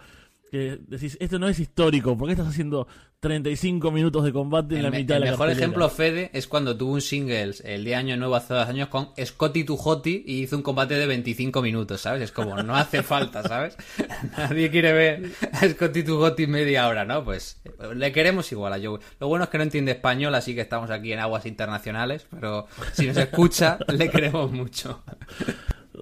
que 0.53 0.79
decís, 0.85 1.17
esto 1.19 1.39
no 1.39 1.49
es 1.49 1.57
histórico, 1.57 2.15
¿por 2.15 2.27
qué 2.27 2.33
estás 2.33 2.47
haciendo 2.47 2.87
35 3.21 3.89
minutos 3.89 4.23
de 4.23 4.31
combate 4.31 4.75
en 4.75 4.83
la 4.83 4.91
mitad 4.91 5.15
de 5.15 5.21
la 5.21 5.25
El 5.25 5.31
mejor 5.31 5.49
ejemplo, 5.49 5.89
Fede, 5.89 6.29
es 6.31 6.45
cuando 6.45 6.77
tuvo 6.77 6.93
un 6.93 7.01
singles 7.01 7.63
el 7.65 7.83
de 7.83 7.95
año 7.95 8.15
nuevo 8.17 8.35
hace 8.35 8.53
dos 8.53 8.67
años 8.67 8.89
con 8.89 9.09
Scotty 9.19 9.65
Hotty 9.67 10.23
y 10.27 10.43
hizo 10.43 10.55
un 10.55 10.61
combate 10.61 10.93
de 10.93 11.07
25 11.07 11.59
minutos, 11.63 12.01
¿sabes? 12.01 12.21
Es 12.21 12.31
como, 12.31 12.61
no 12.61 12.75
hace 12.75 13.01
falta, 13.01 13.41
¿sabes? 13.41 13.75
Nadie 14.37 14.69
quiere 14.69 14.93
ver 14.93 15.31
a 15.53 15.67
Scotty 15.67 16.05
Hotty 16.05 16.45
media 16.45 16.87
hora, 16.87 17.03
¿no? 17.03 17.23
Pues 17.23 17.59
le 17.95 18.11
queremos 18.11 18.51
igual 18.51 18.73
a 18.73 18.77
Joe. 18.77 18.99
Lo 19.19 19.27
bueno 19.27 19.45
es 19.45 19.49
que 19.49 19.57
no 19.57 19.63
entiende 19.63 19.93
español, 19.93 20.35
así 20.35 20.53
que 20.53 20.61
estamos 20.61 20.91
aquí 20.91 21.13
en 21.13 21.17
aguas 21.17 21.47
internacionales, 21.47 22.27
pero 22.29 22.67
si 22.91 23.07
nos 23.07 23.17
escucha, 23.17 23.79
le 23.87 24.07
queremos 24.07 24.51
mucho. 24.51 25.01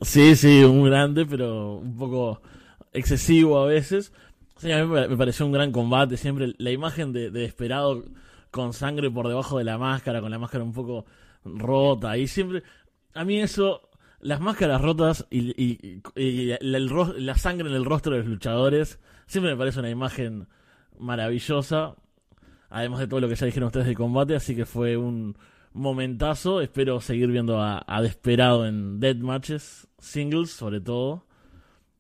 Sí, 0.02 0.36
sí, 0.36 0.62
un 0.66 0.84
grande, 0.84 1.26
pero 1.26 1.76
un 1.76 1.96
poco 1.96 2.42
excesivo 2.92 3.58
a 3.60 3.66
veces. 3.66 4.12
Sí, 4.62 4.72
a 4.72 4.86
mí 4.86 4.92
me 4.92 5.18
pareció 5.18 5.48
un 5.48 5.54
gran 5.54 5.72
combate. 5.72 6.18
Siempre 6.18 6.54
la 6.60 6.70
imagen 6.70 7.12
de, 7.14 7.32
de 7.32 7.40
Desperado 7.40 8.06
con 8.52 8.74
sangre 8.74 9.10
por 9.10 9.28
debajo 9.28 9.58
de 9.58 9.64
la 9.64 9.80
máscara, 9.80 10.22
con 10.22 10.30
la 10.30 10.38
máscara 10.38 10.64
un 10.64 10.72
poco 10.72 11.08
rota. 11.44 12.16
Y 12.16 12.28
siempre. 12.28 12.62
A 13.16 13.26
mí 13.26 13.40
eso. 13.40 13.90
Las 14.20 14.40
máscaras 14.40 14.80
rotas 14.80 15.26
y, 15.32 16.00
la, 16.16 17.38
sangre 17.38 17.70
en 17.70 17.76
el 17.76 17.86
rostro 17.86 18.12
de 18.12 18.20
los 18.20 18.28
luchadores. 18.28 19.00
Siempre 19.26 19.52
me 19.54 19.58
parece 19.58 19.80
una 19.80 19.90
imagen 19.90 20.48
maravillosa. 21.00 21.96
Además 22.70 23.00
de 23.00 23.08
todo 23.08 23.20
lo 23.20 23.30
que 23.30 23.36
ya 23.36 23.48
dijeron 23.48 23.66
ustedes 23.66 23.88
del 23.88 23.96
combate. 23.96 24.36
Así 24.36 24.56
que 24.56 24.68
fue 24.68 24.96
un 24.96 25.36
momentazo. 25.74 26.62
Espero 26.62 27.02
seguir 27.02 27.32
viendo 27.32 27.60
a, 27.60 27.84
a 27.88 28.02
Desperado 28.04 28.68
en 28.68 29.00
dead 29.00 29.16
matches, 29.16 29.88
singles 29.98 30.52
sobre 30.52 30.82
todo. 30.82 31.26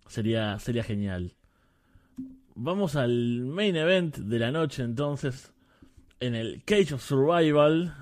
Sería, 0.05 0.59
sería 0.59 0.83
genial. 0.83 1.33
Vamos 2.55 2.97
al 2.97 3.45
main 3.45 3.75
event 3.77 4.17
de 4.17 4.37
la 4.37 4.51
noche 4.51 4.83
entonces, 4.83 5.53
en 6.19 6.35
el 6.35 6.63
Cage 6.65 6.95
of 6.95 7.01
Survival, 7.01 7.93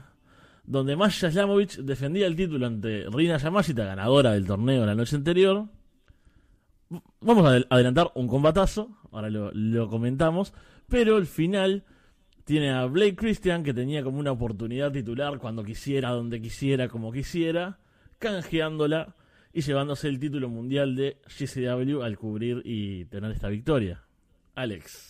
donde 0.64 0.96
Masha 0.96 1.32
Slamovich 1.32 1.78
defendía 1.78 2.26
el 2.26 2.36
título 2.36 2.66
ante 2.66 3.06
Rina 3.12 3.38
Yamashita, 3.38 3.86
ganadora 3.86 4.32
del 4.32 4.48
torneo 4.48 4.88
la 4.88 4.96
noche 4.96 5.16
anterior. 5.16 5.68
Vamos 7.22 7.46
a 7.46 7.64
adelantar 7.70 8.12
un 8.16 8.28
combatazo, 8.28 8.98
ahora 9.12 9.30
lo, 9.30 9.88
comentamos, 9.88 10.54
pero 10.88 11.18
el 11.18 11.28
final 11.28 11.86
tiene 12.44 12.72
a 12.72 12.86
Blake 12.86 13.16
Christian, 13.16 13.64
que 13.64 13.76
tenía 13.76 14.04
como 14.04 14.18
una 14.18 14.32
oportunidad 14.32 14.92
titular 14.92 15.38
cuando 15.38 15.64
quisiera, 15.64 16.10
donde 16.10 16.42
quisiera, 16.42 16.88
como 16.88 17.12
quisiera, 17.12 17.78
canjeándola 18.18 19.16
y 19.54 19.62
llevándose 19.62 20.08
el 20.08 20.20
título 20.20 20.50
mundial 20.50 20.96
de 20.96 21.22
GCW 21.28 22.02
al 22.02 22.18
cubrir 22.18 22.64
y 22.66 23.06
tener 23.06 23.32
esta 23.32 23.50
victoria. 23.50 24.09
Alex. 24.60 25.10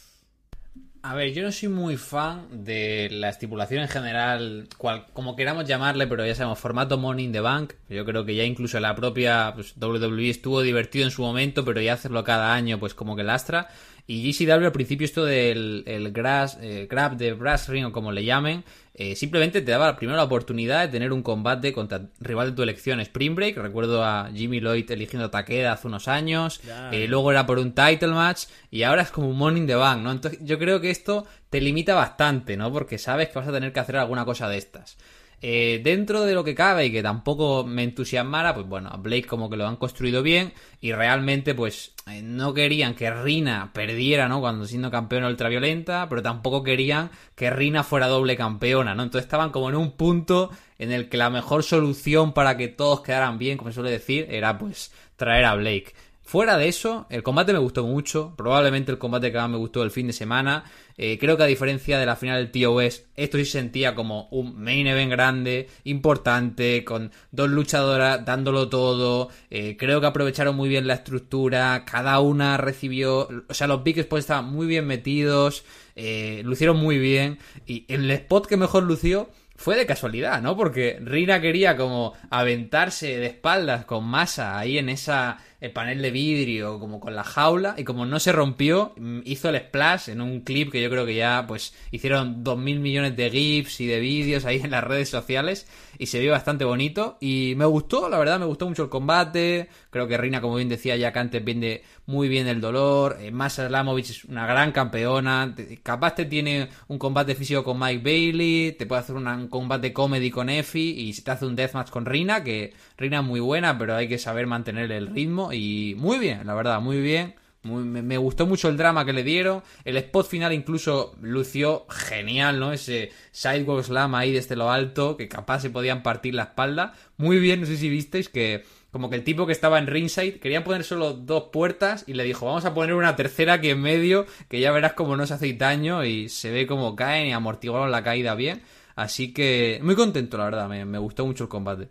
A 1.02 1.16
ver, 1.16 1.34
yo 1.34 1.42
no 1.44 1.52
soy 1.52 1.70
muy 1.70 1.96
fan 1.98 2.66
de 2.66 3.08
la 3.10 3.30
estipulación 3.30 3.82
en 3.82 3.88
general, 3.88 4.68
cual, 4.78 5.08
como 5.14 5.36
queramos 5.36 5.66
llamarle, 5.66 6.08
pero 6.08 6.26
ya 6.26 6.36
sabemos, 6.36 6.60
formato 6.60 6.98
Money 6.98 7.26
in 7.26 7.32
the 7.32 7.40
Bank. 7.40 7.74
Yo 7.90 8.06
creo 8.06 8.26
que 8.26 8.36
ya 8.36 8.44
incluso 8.44 8.80
la 8.80 8.96
propia 8.96 9.54
pues, 9.56 9.76
WWE 9.78 10.30
estuvo 10.30 10.62
divertido 10.62 11.06
en 11.06 11.12
su 11.12 11.22
momento, 11.22 11.64
pero 11.64 11.82
ya 11.82 11.94
hacerlo 11.94 12.24
cada 12.24 12.54
año, 12.54 12.80
pues 12.80 12.94
como 12.94 13.16
que 13.16 13.24
lastra. 13.24 13.70
Y 14.12 14.24
GCW 14.24 14.66
al 14.66 14.72
principio 14.72 15.06
esto 15.06 15.24
del 15.24 15.84
el 15.86 16.12
grass, 16.12 16.58
eh, 16.62 16.88
grab 16.90 17.16
de 17.16 17.34
brass 17.34 17.70
ring 17.70 17.86
o 17.86 17.92
como 17.92 18.12
le 18.12 18.26
llamen, 18.26 18.64
eh, 18.96 19.16
simplemente 19.16 19.62
te 19.62 19.70
daba 19.70 19.96
primero 19.96 20.18
la 20.18 20.24
oportunidad 20.24 20.82
de 20.82 20.88
tener 20.88 21.14
un 21.14 21.22
combate 21.22 21.72
contra 21.74 22.10
rival 22.20 22.50
de 22.50 22.56
tu 22.56 22.64
elección, 22.64 23.00
Spring 23.02 23.36
Break. 23.36 23.58
Recuerdo 23.58 24.04
a 24.04 24.32
Jimmy 24.34 24.62
Lloyd 24.62 24.90
eligiendo 24.90 25.28
a 25.28 25.30
Takeda 25.30 25.74
hace 25.74 25.86
unos 25.86 26.08
años. 26.08 26.60
Eh, 26.92 27.06
luego 27.08 27.30
era 27.30 27.46
por 27.46 27.60
un 27.60 27.74
title 27.74 28.08
match 28.08 28.46
y 28.72 28.82
ahora 28.82 29.04
es 29.04 29.12
como 29.12 29.30
un 29.30 29.38
Morning 29.38 29.68
the 29.68 29.76
Bank, 29.76 30.02
¿no? 30.02 30.12
Entonces 30.12 30.40
yo 30.42 30.58
creo 30.58 30.82
que 30.82 30.90
esto 30.90 31.28
te 31.52 31.62
limita 31.62 31.94
bastante, 31.94 32.58
¿no? 32.58 32.74
Porque 32.74 32.98
sabes 32.98 33.30
que 33.30 33.38
vas 33.38 33.48
a 33.48 33.52
tener 33.52 33.72
que 33.72 33.80
hacer 33.80 33.98
alguna 33.98 34.26
cosa 34.26 34.50
de 34.50 34.58
estas. 34.58 34.98
Eh, 35.42 35.80
dentro 35.84 36.24
de 36.24 36.34
lo 36.34 36.44
que 36.44 36.54
cabe 36.54 36.88
y 36.88 36.92
que 36.92 37.02
tampoco 37.02 37.64
me 37.64 37.84
entusiasmara, 37.84 38.54
pues 38.54 38.68
bueno, 38.68 38.90
a 38.92 38.98
Blake 38.98 39.26
como 39.26 39.50
que 39.50 39.56
lo 39.56 39.68
han 39.68 39.78
construido 39.78 40.22
bien 40.22 40.54
y 40.82 40.92
realmente 40.92 41.56
pues 41.56 41.94
eh, 42.08 42.22
no 42.22 42.54
querían 42.54 42.94
que 42.94 43.10
Rina 43.10 43.72
perdiera, 43.74 44.28
¿no? 44.28 44.42
Cuando 44.42 44.66
siendo 44.66 44.92
campeona 44.92 45.28
ultraviolenta, 45.28 46.08
pero 46.10 46.22
tampoco 46.22 46.62
querían 46.62 47.10
que 47.36 47.50
Rina 47.50 47.84
fuera 47.84 48.08
doble 48.08 48.36
campeona, 48.36 48.96
¿no? 48.96 49.04
Entonces 49.04 49.26
estaban 49.26 49.52
como 49.52 49.70
en 49.70 49.76
un 49.76 49.92
punto 49.92 50.50
en 50.78 50.92
el 50.92 51.08
que 51.08 51.18
la 51.18 51.30
mejor 51.30 51.64
solución 51.64 52.34
para 52.34 52.58
que 52.58 52.68
todos 52.68 53.02
quedaran 53.02 53.38
bien, 53.38 53.58
como 53.58 53.72
se 53.72 53.76
suele 53.76 53.92
decir, 53.92 54.28
era 54.30 54.58
pues 54.58 54.92
traer 55.16 55.46
a 55.46 55.56
Blake. 55.56 55.94
Fuera 56.30 56.60
de 56.60 56.68
eso, 56.68 57.08
el 57.10 57.24
combate 57.24 57.54
me 57.54 57.58
gustó 57.58 57.88
mucho, 57.88 58.36
probablemente 58.38 58.92
el 58.92 59.00
combate 59.00 59.32
que 59.32 59.40
más 59.40 59.50
me 59.50 59.58
gustó 59.58 59.82
el 59.82 59.90
fin 59.90 60.06
de 60.06 60.14
semana. 60.14 60.64
Eh, 60.96 61.18
creo 61.20 61.36
que 61.38 61.42
a 61.42 61.48
diferencia 61.48 61.98
de 61.98 62.06
la 62.06 62.16
final 62.16 62.38
del 62.38 62.52
TOS, 62.52 63.06
esto 63.16 63.38
sí 63.40 63.46
se 63.46 63.54
sentía 63.54 63.96
como 63.96 64.28
un 64.30 64.62
main 64.62 64.86
event 64.86 65.10
grande, 65.10 65.68
importante, 65.86 66.86
con 66.86 67.12
dos 67.32 67.50
luchadoras 67.50 68.24
dándolo 68.26 68.70
todo. 68.70 69.30
Eh, 69.50 69.76
creo 69.76 70.02
que 70.02 70.06
aprovecharon 70.06 70.56
muy 70.56 70.70
bien 70.70 70.86
la 70.86 70.94
estructura, 70.94 71.84
cada 71.84 72.20
una 72.20 72.58
recibió, 72.58 73.28
o 73.48 73.54
sea, 73.56 73.66
los 73.66 73.84
big 73.84 73.98
estaban 73.98 74.52
muy 74.52 74.68
bien 74.68 74.86
metidos, 74.86 75.66
eh, 75.96 76.44
lucieron 76.46 76.78
muy 76.78 77.00
bien. 77.00 77.40
Y 77.66 77.86
el 77.88 78.12
spot 78.12 78.46
que 78.46 78.56
mejor 78.56 78.84
lució 78.84 79.32
fue 79.60 79.76
de 79.76 79.86
casualidad, 79.86 80.42
¿no? 80.42 80.56
Porque 80.56 81.00
Rina 81.02 81.42
quería 81.42 81.76
como 81.76 82.14
aventarse 82.30 83.18
de 83.18 83.26
espaldas 83.26 83.84
con 83.84 84.06
masa 84.06 84.58
ahí 84.58 84.78
en 84.78 84.88
esa 84.88 85.38
el 85.62 85.72
panel 85.72 86.02
de 86.02 86.12
vidrio 86.12 86.80
como 86.80 87.00
con 87.00 87.16
la 87.16 87.24
jaula 87.24 87.76
y 87.78 87.84
como 87.84 88.06
no 88.06 88.20
se 88.20 88.32
rompió 88.32 88.94
mm, 88.98 89.20
hizo 89.26 89.50
el 89.50 89.58
splash 89.58 90.10
en 90.10 90.22
un 90.22 90.42
clip 90.42 90.72
que 90.72 90.82
yo 90.82 90.90
creo 90.90 91.06
que 91.06 91.16
ya 91.16 91.46
pues 91.48 91.74
hicieron 91.92 92.44
dos 92.44 92.58
mil 92.58 92.80
millones 92.80 93.16
de 93.18 93.30
gifs 93.30 93.82
y 93.82 93.88
de 93.88 94.00
vídeos 94.00 94.46
ahí 94.46 94.62
en 94.64 94.72
las 94.72 94.84
redes 94.84 95.10
sociales 95.10 95.68
y 95.98 96.06
se 96.06 96.20
vio 96.20 96.32
bastante 96.32 96.64
bonito 96.64 97.18
y 97.20 97.54
me 97.58 97.66
gustó 97.66 98.08
la 98.10 98.18
verdad 98.18 98.40
me 98.40 98.46
gustó 98.46 98.68
mucho 98.68 98.84
el 98.84 98.90
combate 98.90 99.70
creo 99.90 100.08
que 100.08 100.18
Reina 100.18 100.40
como 100.40 100.56
bien 100.56 100.70
decía 100.70 100.96
ya 100.96 101.12
que 101.12 101.20
antes 101.20 101.44
vende 101.44 101.84
muy 102.06 102.30
bien 102.30 102.48
el 102.48 102.62
dolor 102.62 103.18
eh, 103.20 103.32
Masa 103.32 103.68
Slamovich 103.68 104.10
es 104.12 104.26
una 104.26 104.48
gran 104.48 104.72
campeona 104.72 105.56
capaz 105.84 106.16
te 106.16 106.26
tiene 106.26 106.70
un 106.88 106.98
combate 106.98 107.36
físico 107.36 107.64
con 107.64 107.80
Mike 107.80 108.02
Bailey 108.04 108.72
te 108.74 108.86
puede 108.86 109.02
hacer 109.02 109.16
un 109.16 109.48
combate 109.50 109.92
comedy 109.92 110.32
con 110.32 110.50
Effie 110.50 110.90
y 110.90 111.14
se 111.14 111.22
te 111.22 111.32
hace 111.32 111.46
un 111.46 111.56
deathmatch 111.56 111.90
con 111.90 112.06
Rina 112.06 112.44
que 112.44 112.74
Rina 113.00 113.20
es 113.20 113.24
muy 113.24 113.40
buena 113.40 113.78
pero 113.78 113.96
hay 113.96 114.10
que 114.10 114.18
saber 114.18 114.46
mantener 114.46 114.92
el 114.92 115.08
ritmo 115.08 115.54
y 115.54 115.96
muy 115.98 116.20
bien, 116.20 116.46
la 116.46 116.54
verdad, 116.54 116.82
muy 116.82 117.00
bien. 117.00 117.36
me, 117.64 118.18
gustó 118.18 118.46
mucho 118.46 118.68
el 118.68 118.76
drama 118.76 119.06
que 119.06 119.14
le 119.14 119.24
dieron. 119.24 119.64
El 119.86 119.96
spot 119.98 120.28
final 120.28 120.52
incluso 120.52 121.16
lució 121.22 121.86
genial, 121.90 122.60
¿no? 122.60 122.74
Ese 122.74 123.12
sidewalk 123.32 123.86
slam 123.86 124.16
ahí 124.16 124.34
desde 124.34 124.58
lo 124.58 124.70
alto, 124.70 125.16
que 125.16 125.30
capaz 125.30 125.62
se 125.62 125.70
podían 125.70 126.04
partir 126.04 126.36
la 126.36 126.44
espalda. 126.44 126.94
Muy 127.16 127.40
bien, 127.40 127.62
no 127.62 127.68
sé 127.68 127.78
si 127.78 127.90
visteis 127.90 128.28
que 128.28 128.66
como 128.92 129.10
que 129.10 129.16
el 129.16 129.24
tipo 129.24 129.46
que 129.46 129.54
estaba 129.54 129.80
en 129.80 129.88
ringside 129.88 130.40
querían 130.40 130.64
poner 130.64 130.84
solo 130.84 131.14
dos 131.14 131.46
puertas 131.54 132.04
y 132.06 132.16
le 132.16 132.24
dijo, 132.26 132.48
vamos 132.48 132.66
a 132.66 132.74
poner 132.74 132.96
una 132.96 133.16
tercera 133.16 133.54
aquí 133.54 133.70
en 133.70 133.82
medio, 133.82 134.26
que 134.50 134.60
ya 134.60 134.72
verás 134.72 134.94
como 134.94 135.16
no 135.16 135.26
se 135.26 135.36
hace 135.36 135.54
daño 135.54 136.04
y 136.04 136.28
se 136.28 136.52
ve 136.52 136.68
como 136.68 136.96
caen 136.98 137.28
y 137.28 137.32
amortiguaron 137.34 137.92
la 137.92 138.04
caída 138.04 138.36
bien. 138.36 138.62
Así 138.96 139.32
que 139.34 139.80
muy 139.84 139.96
contento, 139.96 140.38
la 140.38 140.46
verdad, 140.46 140.68
me 140.68 140.98
gustó 140.98 141.26
mucho 141.26 141.46
el 141.46 141.50
combate. 141.50 141.88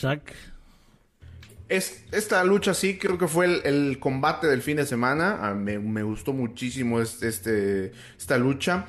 Jack, 0.00 0.34
es, 1.70 2.02
esta 2.10 2.42
lucha 2.42 2.74
sí 2.74 2.98
creo 2.98 3.16
que 3.16 3.28
fue 3.28 3.62
el, 3.64 3.98
combate 4.00 4.48
del 4.48 4.60
fin 4.60 4.76
de 4.76 4.86
semana. 4.86 5.38
Ah, 5.40 5.54
me, 5.54 6.02
gustó 6.02 6.32
muchísimo 6.32 7.00
este, 7.00 7.92
esta 8.18 8.38
lucha. 8.38 8.86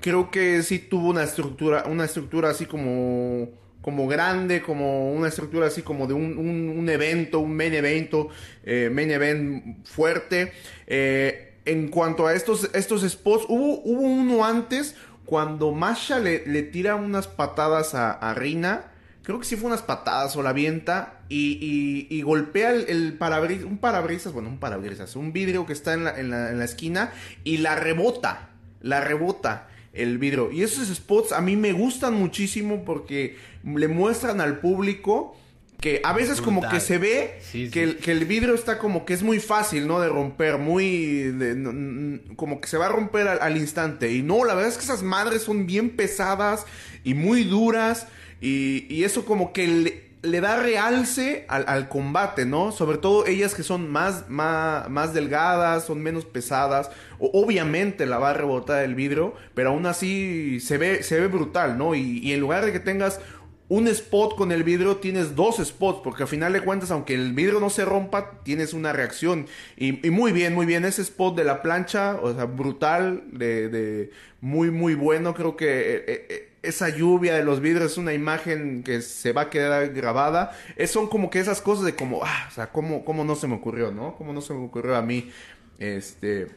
Creo 0.00 0.30
que 0.30 0.62
sí 0.62 0.78
tuvo 0.78 1.08
una 1.08 1.22
estructura, 1.22 1.84
una 1.86 2.04
estructura 2.04 2.50
así 2.50 2.66
como, 2.66 3.48
como 3.80 4.06
grande, 4.08 4.60
como 4.60 5.12
una 5.12 5.28
estructura 5.28 5.68
así 5.68 5.80
como 5.80 6.06
de 6.06 6.12
un, 6.12 6.86
evento, 6.90 7.40
un 7.40 7.56
main 7.56 7.72
evento, 7.72 8.28
eh, 8.62 8.90
main 8.92 9.10
event 9.10 9.86
fuerte. 9.86 10.52
Eh, 10.86 11.54
en 11.64 11.88
cuanto 11.88 12.26
a 12.26 12.34
estos, 12.34 12.68
estos 12.74 13.08
spots, 13.08 13.46
hubo, 13.48 13.80
hubo 13.84 14.02
uno 14.02 14.44
antes 14.44 14.96
cuando 15.24 15.72
Masha 15.72 16.18
le, 16.18 16.40
tira 16.64 16.96
unas 16.96 17.26
patadas 17.26 17.94
a, 17.94 18.12
a 18.12 18.34
Rina 18.34 18.91
creo 19.22 19.38
que 19.38 19.44
sí 19.44 19.56
fue 19.56 19.68
unas 19.68 19.82
patadas 19.82 20.36
o 20.36 20.42
la 20.42 20.50
avienta 20.50 21.20
y, 21.28 22.06
y, 22.10 22.22
golpea 22.22 22.72
el, 22.72 23.14
parabrisas, 23.14 23.64
un 23.64 23.78
parabrisas, 23.78 24.32
bueno, 24.32 24.48
un 24.48 24.58
parabrisas, 24.58 25.16
un 25.16 25.32
vidrio 25.32 25.66
que 25.66 25.72
está 25.72 25.94
en 25.94 26.04
la, 26.04 26.18
en, 26.18 26.30
la, 26.30 26.50
en 26.50 26.58
la, 26.58 26.64
esquina 26.64 27.12
y 27.44 27.58
la 27.58 27.76
rebota, 27.76 28.50
la 28.80 29.00
rebota 29.00 29.68
el 29.92 30.18
vidrio. 30.18 30.50
Y 30.50 30.62
esos 30.62 30.88
spots 30.88 31.32
a 31.32 31.40
mí 31.40 31.56
me 31.56 31.72
gustan 31.72 32.14
muchísimo 32.14 32.84
porque 32.84 33.36
le 33.64 33.88
muestran 33.88 34.40
al 34.40 34.58
público 34.58 35.36
que 35.80 36.00
a 36.04 36.12
veces 36.12 36.40
como 36.40 36.66
que 36.68 36.78
se 36.78 36.96
ve 36.96 37.40
Que, 37.50 37.82
el, 37.82 37.96
que, 37.96 38.12
el, 38.12 38.24
vidrio 38.24 38.54
está 38.54 38.78
como 38.78 39.04
que 39.04 39.14
es 39.14 39.22
muy 39.22 39.40
fácil, 39.40 39.88
¿no? 39.88 40.00
De 40.00 40.08
romper, 40.08 40.58
muy... 40.58 41.34
como 42.36 42.60
que 42.60 42.68
se 42.68 42.78
va 42.78 42.86
a 42.86 42.88
romper 42.88 43.26
al, 43.26 43.40
al 43.42 43.56
instante. 43.56 44.12
Y 44.12 44.22
no, 44.22 44.44
la 44.44 44.54
verdad 44.54 44.70
es 44.70 44.78
que 44.78 44.84
esas 44.84 45.02
madres 45.02 45.42
son 45.42 45.66
bien 45.66 45.90
pesadas 45.90 46.64
y 47.02 47.14
muy 47.14 47.44
duras. 47.44 48.06
Y, 48.42 49.04
eso 49.04 49.24
como 49.24 49.52
que 49.52 50.10
le, 50.22 50.40
da 50.40 50.56
realce 50.56 51.46
al, 51.48 51.88
combate, 51.88 52.44
¿no? 52.44 52.72
Sobre 52.72 52.98
todo 52.98 53.26
ellas 53.26 53.54
que 53.54 53.62
son 53.62 53.88
más, 53.88 54.28
más, 54.28 54.90
más 54.90 55.14
delgadas, 55.14 55.86
son 55.86 56.02
menos 56.02 56.24
pesadas. 56.24 56.90
Obviamente 57.18 58.04
la 58.04 58.18
va 58.18 58.30
a 58.30 58.34
rebotar 58.34 58.82
el 58.82 58.94
vidrio, 58.96 59.34
pero 59.54 59.70
aún 59.70 59.86
así 59.86 60.58
se 60.60 60.76
ve, 60.76 61.02
se 61.04 61.20
ve 61.20 61.28
brutal, 61.28 61.78
¿no? 61.78 61.94
Y, 61.94 62.18
y 62.18 62.32
en 62.32 62.40
lugar 62.40 62.64
de 62.64 62.72
que 62.72 62.80
tengas 62.80 63.20
un 63.68 63.88
spot 63.88 64.36
con 64.36 64.52
el 64.52 64.64
vidrio, 64.64 64.96
tienes 64.96 65.34
dos 65.34 65.56
spots, 65.56 66.00
porque 66.04 66.24
al 66.24 66.28
final 66.28 66.52
de 66.52 66.60
cuentas, 66.60 66.90
aunque 66.90 67.14
el 67.14 67.32
vidrio 67.32 67.58
no 67.58 67.70
se 67.70 67.86
rompa, 67.86 68.42
tienes 68.42 68.74
una 68.74 68.92
reacción. 68.92 69.46
Y, 69.78 69.92
muy 70.10 70.32
bien, 70.32 70.52
muy 70.54 70.66
bien, 70.66 70.84
ese 70.84 71.00
spot 71.00 71.34
de 71.36 71.44
la 71.44 71.62
plancha, 71.62 72.18
o 72.20 72.34
sea, 72.34 72.44
brutal, 72.44 73.22
de, 73.32 73.70
de 73.70 74.10
muy, 74.42 74.70
muy 74.70 74.94
bueno, 74.94 75.32
creo 75.32 75.56
que... 75.56 75.66
Eh, 75.68 76.04
eh, 76.06 76.51
esa 76.62 76.88
lluvia 76.88 77.34
de 77.34 77.44
los 77.44 77.60
vidrios 77.60 77.92
es 77.92 77.98
una 77.98 78.12
imagen 78.12 78.82
que 78.82 79.02
se 79.02 79.32
va 79.32 79.42
a 79.42 79.50
quedar 79.50 79.92
grabada. 79.92 80.56
Es, 80.76 80.90
son 80.90 81.08
como 81.08 81.28
que 81.28 81.40
esas 81.40 81.60
cosas 81.60 81.84
de 81.84 81.96
como, 81.96 82.24
ah, 82.24 82.46
o 82.48 82.54
sea, 82.54 82.70
¿cómo, 82.70 83.04
cómo 83.04 83.24
no 83.24 83.34
se 83.34 83.48
me 83.48 83.54
ocurrió, 83.54 83.90
no? 83.90 84.14
¿Cómo 84.16 84.32
no 84.32 84.40
se 84.40 84.54
me 84.54 84.64
ocurrió 84.64 84.96
a 84.96 85.02
mí? 85.02 85.30
Este... 85.78 86.48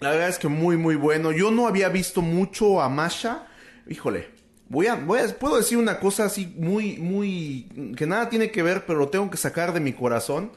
La 0.00 0.10
verdad 0.10 0.28
es 0.28 0.38
que 0.38 0.48
muy, 0.48 0.76
muy 0.76 0.96
bueno. 0.96 1.32
Yo 1.32 1.50
no 1.50 1.68
había 1.68 1.88
visto 1.88 2.20
mucho 2.20 2.82
a 2.82 2.88
Masha. 2.88 3.46
Híjole, 3.88 4.28
voy 4.68 4.88
a, 4.88 4.96
voy 4.96 5.20
a, 5.20 5.28
puedo 5.38 5.56
decir 5.56 5.78
una 5.78 6.00
cosa 6.00 6.24
así 6.24 6.52
muy, 6.58 6.98
muy, 6.98 7.94
que 7.96 8.06
nada 8.06 8.28
tiene 8.28 8.50
que 8.50 8.62
ver, 8.62 8.84
pero 8.86 8.98
lo 8.98 9.08
tengo 9.08 9.30
que 9.30 9.36
sacar 9.36 9.72
de 9.72 9.80
mi 9.80 9.92
corazón. 9.92 10.50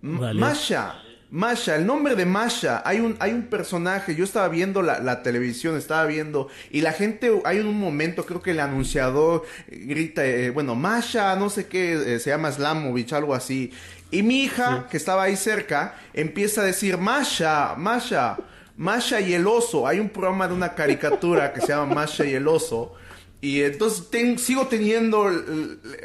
Masha 0.00 1.02
Masha, 1.32 1.76
el 1.76 1.86
nombre 1.86 2.14
de 2.14 2.26
Masha, 2.26 2.82
hay 2.84 3.00
un, 3.00 3.16
hay 3.18 3.32
un 3.32 3.44
personaje, 3.44 4.14
yo 4.14 4.22
estaba 4.22 4.48
viendo 4.48 4.82
la, 4.82 5.22
televisión, 5.22 5.78
estaba 5.78 6.04
viendo, 6.04 6.48
y 6.70 6.82
la 6.82 6.92
gente, 6.92 7.32
hay 7.46 7.60
un 7.60 7.80
momento, 7.80 8.26
creo 8.26 8.42
que 8.42 8.50
el 8.50 8.60
anunciador 8.60 9.46
grita, 9.66 10.26
eh, 10.26 10.50
bueno, 10.50 10.74
Masha, 10.74 11.34
no 11.36 11.48
sé 11.48 11.68
qué, 11.68 12.16
eh, 12.16 12.18
se 12.18 12.28
llama 12.28 12.52
Slamovich, 12.52 13.14
algo 13.14 13.34
así, 13.34 13.72
y 14.10 14.22
mi 14.22 14.42
hija, 14.42 14.86
que 14.90 14.98
estaba 14.98 15.22
ahí 15.22 15.36
cerca, 15.36 15.94
empieza 16.12 16.60
a 16.60 16.64
decir, 16.64 16.98
Masha, 16.98 17.76
Masha, 17.78 18.36
Masha 18.76 19.18
y 19.22 19.32
el 19.32 19.46
oso, 19.46 19.88
hay 19.88 20.00
un 20.00 20.10
programa 20.10 20.46
de 20.48 20.52
una 20.52 20.74
caricatura 20.74 21.54
que 21.54 21.62
se 21.62 21.68
llama 21.68 21.94
Masha 21.94 22.26
y 22.26 22.34
el 22.34 22.46
oso, 22.46 22.94
y 23.42 23.60
entonces 23.64 24.08
sigo 24.40 24.68
teniendo, 24.68 25.28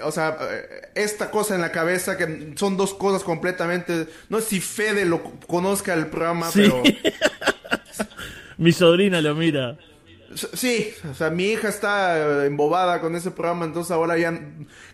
o 0.03 0.11
sea, 0.11 0.39
esta 0.95 1.29
cosa 1.29 1.53
en 1.53 1.61
la 1.61 1.71
cabeza 1.71 2.17
que 2.17 2.53
son 2.55 2.77
dos 2.77 2.95
cosas 2.95 3.23
completamente... 3.23 4.07
No 4.27 4.41
sé 4.41 4.49
si 4.49 4.59
Fede 4.59 5.05
lo 5.05 5.21
conozca 5.45 5.93
el 5.93 6.07
programa, 6.07 6.49
pero... 6.51 6.81
mi 8.57 8.71
sobrina 8.71 9.21
lo 9.21 9.35
mira. 9.35 9.77
Sí, 10.53 10.91
o 11.07 11.13
sea, 11.13 11.29
mi 11.29 11.51
hija 11.51 11.69
está 11.69 12.43
embobada 12.47 12.99
con 13.01 13.15
ese 13.15 13.29
programa, 13.29 13.65
entonces 13.65 13.91
ahora 13.91 14.17
ya 14.17 14.39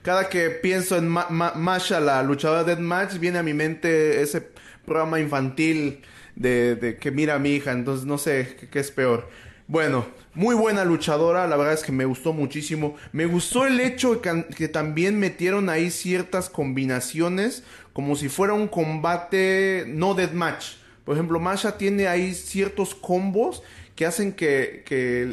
cada 0.02 0.28
que 0.28 0.50
pienso 0.50 0.98
en 0.98 1.08
Masha, 1.08 2.02
la 2.02 2.24
luchadora 2.24 2.66
de 2.66 2.76
Match, 2.76 3.20
viene 3.20 3.40
a 3.40 3.44
mi 3.44 3.54
mente 3.54 4.22
ese 4.22 4.50
programa 4.86 5.18
infantil 5.22 6.02
de, 6.36 6.98
que 7.00 7.10
mira 7.12 7.36
a 7.36 7.40
mi 7.40 7.52
hija, 7.52 7.72
entonces 7.72 8.06
no 8.06 8.18
sé 8.18 8.58
qué 8.70 8.80
es 8.80 8.92
peor. 8.92 9.30
Bueno, 9.68 10.06
muy 10.36 10.56
buena 10.56 10.84
luchadora, 10.84 11.48
la 11.48 11.58
verdad 11.58 11.74
es 11.74 11.84
que 11.84 11.92
me 11.92 12.06
gustó 12.06 12.34
muchísimo. 12.34 12.96
Me 13.12 13.26
gustó 13.26 13.66
el 13.66 13.80
hecho 13.80 14.22
que, 14.22 14.46
que, 14.56 14.68
también 14.68 15.20
metieron 15.20 15.70
ahí 15.70 15.92
ciertas 15.92 16.50
combinaciones, 16.50 17.64
como 17.94 18.16
si 18.16 18.30
fuera 18.30 18.54
un 18.54 18.68
combate 18.68 19.86
no 19.88 20.16
deathmatch. 20.16 20.78
Por 21.06 21.16
ejemplo, 21.16 21.40
Masha 21.40 21.78
tiene 21.78 22.08
ahí 22.08 22.34
ciertos 22.34 22.96
combos 22.96 23.62
que 23.96 24.06
hacen 24.06 24.34
que, 24.34 24.84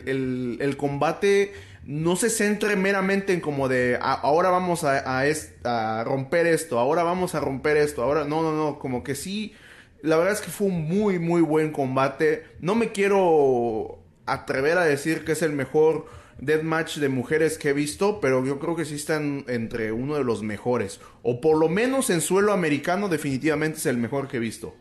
el, 0.07 0.77
combate 0.77 1.53
no 1.85 2.17
se 2.17 2.29
centre 2.29 2.77
meramente 2.77 3.33
en 3.33 3.41
como 3.41 3.69
de 3.69 3.99
ahora 4.01 4.51
vamos 4.51 4.85
a, 4.85 5.23
a, 5.65 6.05
romper 6.05 6.47
esto, 6.47 6.79
ahora 6.79 7.03
vamos 7.03 7.35
a 7.35 7.41
romper 7.41 7.79
esto, 7.79 8.03
ahora 8.03 8.25
no, 8.25 8.43
no, 8.43 8.53
no, 8.53 8.79
como 8.79 9.03
que 9.03 9.15
sí. 9.15 9.55
La 10.03 10.17
verdad 10.17 10.35
es 10.35 10.41
que 10.41 10.51
fue 10.51 10.69
un 10.69 10.89
muy, 10.89 11.19
muy 11.19 11.43
buen 11.43 11.73
combate. 11.73 12.45
No 12.61 12.75
me 12.75 12.91
quiero 12.91 14.00
atrever 14.27 14.79
a 14.79 14.85
decir 14.85 15.25
que 15.25 15.33
es 15.33 15.43
el 15.43 15.53
mejor 15.53 16.07
deathmatch 16.41 16.97
de 16.97 17.09
mujeres 17.09 17.59
que 17.59 17.71
he 17.71 17.73
visto, 17.73 18.21
pero 18.21 18.45
yo 18.45 18.59
creo 18.59 18.77
que 18.77 18.85
sí 18.85 18.95
están 18.95 19.45
entre 19.49 19.93
uno 19.93 20.15
de 20.15 20.25
los 20.25 20.43
mejores. 20.43 21.01
O 21.23 21.41
por 21.41 21.59
lo 21.59 21.69
menos 21.69 22.11
en 22.11 22.21
suelo 22.21 22.53
americano 22.53 23.09
definitivamente 23.09 23.79
es 23.79 23.87
el 23.87 23.99
mejor 23.99 24.29
que 24.29 24.39
he 24.39 24.41
visto. 24.41 24.75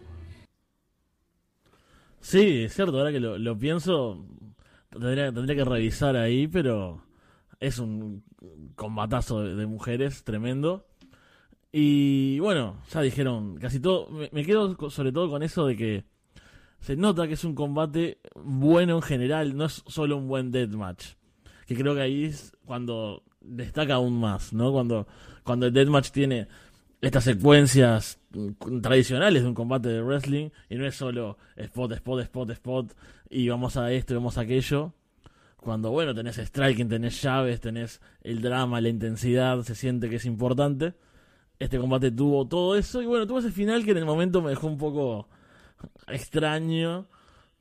Sí, 2.21 2.63
es 2.63 2.73
cierto, 2.73 2.97
ahora 2.97 3.11
que 3.11 3.19
lo, 3.19 3.57
pienso, 3.57 4.25
tendría, 4.91 5.31
tendría 5.31 5.55
que 5.55 5.69
revisar 5.69 6.15
ahí, 6.15 6.47
pero 6.47 7.03
es 7.59 7.79
un 7.79 8.23
combatazo 8.75 9.43
de, 9.43 9.65
mujeres 9.65 10.23
tremendo. 10.23 10.85
Y 11.71 12.39
bueno, 12.39 12.81
ya 12.91 13.01
dijeron 13.01 13.57
casi 13.57 13.79
todo. 13.79 14.09
Me, 14.09 14.29
me 14.31 14.43
quedo 14.43 14.89
sobre 14.89 15.11
todo 15.11 15.29
con 15.29 15.43
eso 15.43 15.67
de 15.67 15.77
que 15.77 16.05
se 16.79 16.95
nota 16.95 17.27
que 17.27 17.33
es 17.33 17.43
un 17.43 17.55
combate 17.55 18.19
bueno 18.35 18.95
en 18.95 19.01
general, 19.01 19.55
no 19.55 19.65
es 19.65 19.83
solo 19.87 20.17
un 20.17 20.27
buen 20.27 20.51
deathmatch. 20.51 21.13
Que 21.67 21.75
creo 21.75 21.93
que 21.93 22.01
ahí 22.01 22.25
es 22.25 22.55
cuando 22.65 23.23
destaca 23.41 23.95
aún 23.95 24.19
más, 24.19 24.53
¿no? 24.53 24.71
Cuando, 24.71 25.07
cuando 25.43 25.67
el 25.67 25.73
deathmatch 25.73 26.11
tiene 26.11 26.47
estas 27.01 27.23
secuencias 27.23 28.19
tradicionales 28.81 29.43
de 29.43 29.47
un 29.47 29.55
combate 29.55 29.89
de 29.89 30.01
wrestling 30.01 30.49
y 30.69 30.75
no 30.75 30.85
es 30.85 30.95
solo 30.95 31.37
spot, 31.55 31.93
spot, 31.93 32.21
spot, 32.21 32.49
spot 32.51 32.93
y 33.29 33.47
vamos 33.49 33.77
a 33.77 33.91
esto 33.91 34.13
y 34.13 34.17
vamos 34.17 34.37
a 34.37 34.41
aquello. 34.41 34.93
Cuando, 35.57 35.91
bueno, 35.91 36.15
tenés 36.15 36.37
striking, 36.37 36.87
tenés 36.87 37.21
llaves, 37.21 37.59
tenés 37.59 38.01
el 38.21 38.41
drama, 38.41 38.79
la 38.79 38.89
intensidad, 38.89 39.61
se 39.63 39.75
siente 39.75 40.09
que 40.09 40.15
es 40.15 40.25
importante. 40.25 40.93
Este 41.59 41.77
combate 41.77 42.11
tuvo 42.11 42.47
todo 42.47 42.75
eso 42.75 43.01
y 43.01 43.05
bueno, 43.05 43.27
tuvo 43.27 43.39
ese 43.39 43.51
final 43.51 43.83
que 43.83 43.91
en 43.91 43.97
el 43.97 44.05
momento 44.05 44.41
me 44.41 44.51
dejó 44.51 44.67
un 44.67 44.77
poco 44.77 45.27
extraño. 46.07 47.05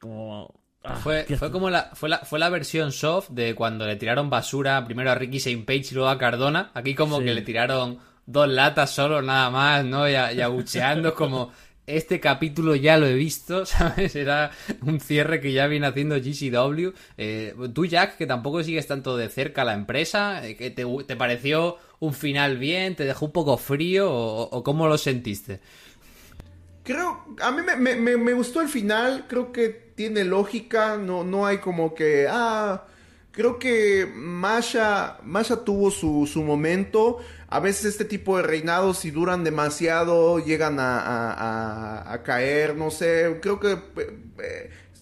Como. 0.00 0.54
ah, 0.84 0.96
Fue, 0.96 1.24
fue 1.24 1.50
como 1.50 1.70
la, 1.70 1.90
fue 1.94 2.08
la, 2.08 2.18
fue 2.18 2.38
la 2.38 2.48
versión 2.48 2.92
soft 2.92 3.30
de 3.30 3.54
cuando 3.54 3.86
le 3.86 3.96
tiraron 3.96 4.30
basura 4.30 4.84
primero 4.84 5.10
a 5.10 5.14
Ricky 5.14 5.38
St. 5.38 5.64
Page 5.64 5.88
y 5.90 5.94
luego 5.94 6.08
a 6.08 6.18
Cardona. 6.18 6.70
Aquí 6.74 6.94
como 6.94 7.18
Sí. 7.18 7.24
que 7.24 7.34
le 7.34 7.42
tiraron 7.42 7.98
dos 8.26 8.48
latas 8.48 8.90
solo 8.90 9.22
nada 9.22 9.50
más, 9.50 9.84
¿no? 9.84 10.08
Y, 10.08 10.12
y 10.12 10.40
abucheando 10.40 11.14
como 11.14 11.50
este 11.86 12.20
capítulo 12.20 12.76
ya 12.76 12.98
lo 12.98 13.06
he 13.06 13.14
visto, 13.14 13.64
¿sabes? 13.66 14.14
Era 14.14 14.50
un 14.82 15.00
cierre 15.00 15.40
que 15.40 15.52
ya 15.52 15.66
viene 15.66 15.86
haciendo 15.86 16.16
GCW. 16.16 16.90
Eh, 17.16 17.54
tú, 17.74 17.86
Jack, 17.86 18.16
que 18.18 18.26
tampoco 18.26 18.62
sigues 18.62 18.86
tanto 18.86 19.16
de 19.16 19.30
cerca 19.30 19.64
la 19.64 19.72
empresa, 19.74 20.46
eh, 20.46 20.54
que 20.56 20.70
te, 20.70 20.84
te 21.06 21.16
pareció 21.16 21.78
un 22.00 22.12
final 22.12 22.58
bien? 22.58 22.94
¿Te 22.94 23.04
dejó 23.04 23.24
un 23.26 23.32
poco 23.32 23.56
frío 23.56 24.12
o, 24.12 24.42
o 24.42 24.62
cómo 24.62 24.86
lo 24.86 24.98
sentiste? 24.98 25.60
Creo, 26.88 27.22
a 27.42 27.50
mí 27.50 27.60
me, 27.60 27.76
me- 27.96 28.16
me- 28.16 28.32
gustó 28.32 28.62
el 28.62 28.68
final, 28.70 29.26
creo 29.28 29.52
que 29.52 29.68
tiene 29.68 30.24
lógica, 30.24 30.96
no, 30.96 31.22
no 31.22 31.44
hay 31.44 31.58
como 31.58 31.94
que, 31.94 32.26
ah, 32.30 32.86
creo 33.30 33.58
que 33.58 34.10
Masha, 34.10 35.18
Masha 35.22 35.64
tuvo 35.66 35.90
su, 35.90 36.26
su 36.26 36.42
momento, 36.42 37.18
a 37.48 37.60
veces 37.60 37.84
este 37.84 38.06
tipo 38.06 38.38
de 38.38 38.44
reinados 38.44 39.00
si 39.00 39.10
duran 39.10 39.44
demasiado 39.44 40.38
llegan 40.38 40.78
a, 40.80 42.22
caer, 42.24 42.74
no 42.74 42.90
sé, 42.90 43.38
creo 43.42 43.60
que 43.60 43.76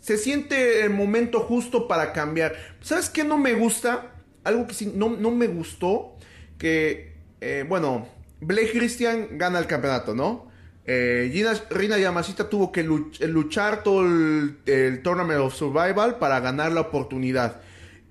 se 0.01 0.18
siente 0.18 0.80
el 0.80 0.91
momento 0.91 1.39
justo 1.39 1.87
para 1.87 2.12
cambiar. 2.12 2.57
¿Sabes 2.80 3.11
qué 3.11 3.22
no 3.22 3.39
me 3.39 3.55
gusta? 3.55 4.12
Algo 4.43 4.66
que 4.66 4.74
sí, 4.74 4.93
no, 4.93 5.11
no 5.11 5.30
me 5.30 5.47
gustó, 5.47 6.16
que, 6.59 7.14
eh, 7.41 7.64
bueno, 7.68 8.09
Blake 8.41 8.72
Christian 8.72 9.39
gana 9.39 9.61
el 9.61 9.66
campeonato, 9.68 10.16
¿no? 10.16 10.51
Eh, 10.87 11.30
Gina, 11.32 11.53
Rina 11.70 11.99
Yamashita 11.99 12.49
tuvo 12.49 12.70
que 12.70 12.87
luch- 12.87 13.18
luchar 13.26 13.82
todo 13.82 14.03
el, 14.07 15.01
Tournament 15.03 15.41
of 15.41 15.55
Survival 15.55 16.16
para 16.18 16.41
ganar 16.41 16.72
la 16.72 16.82
oportunidad. 16.82 17.61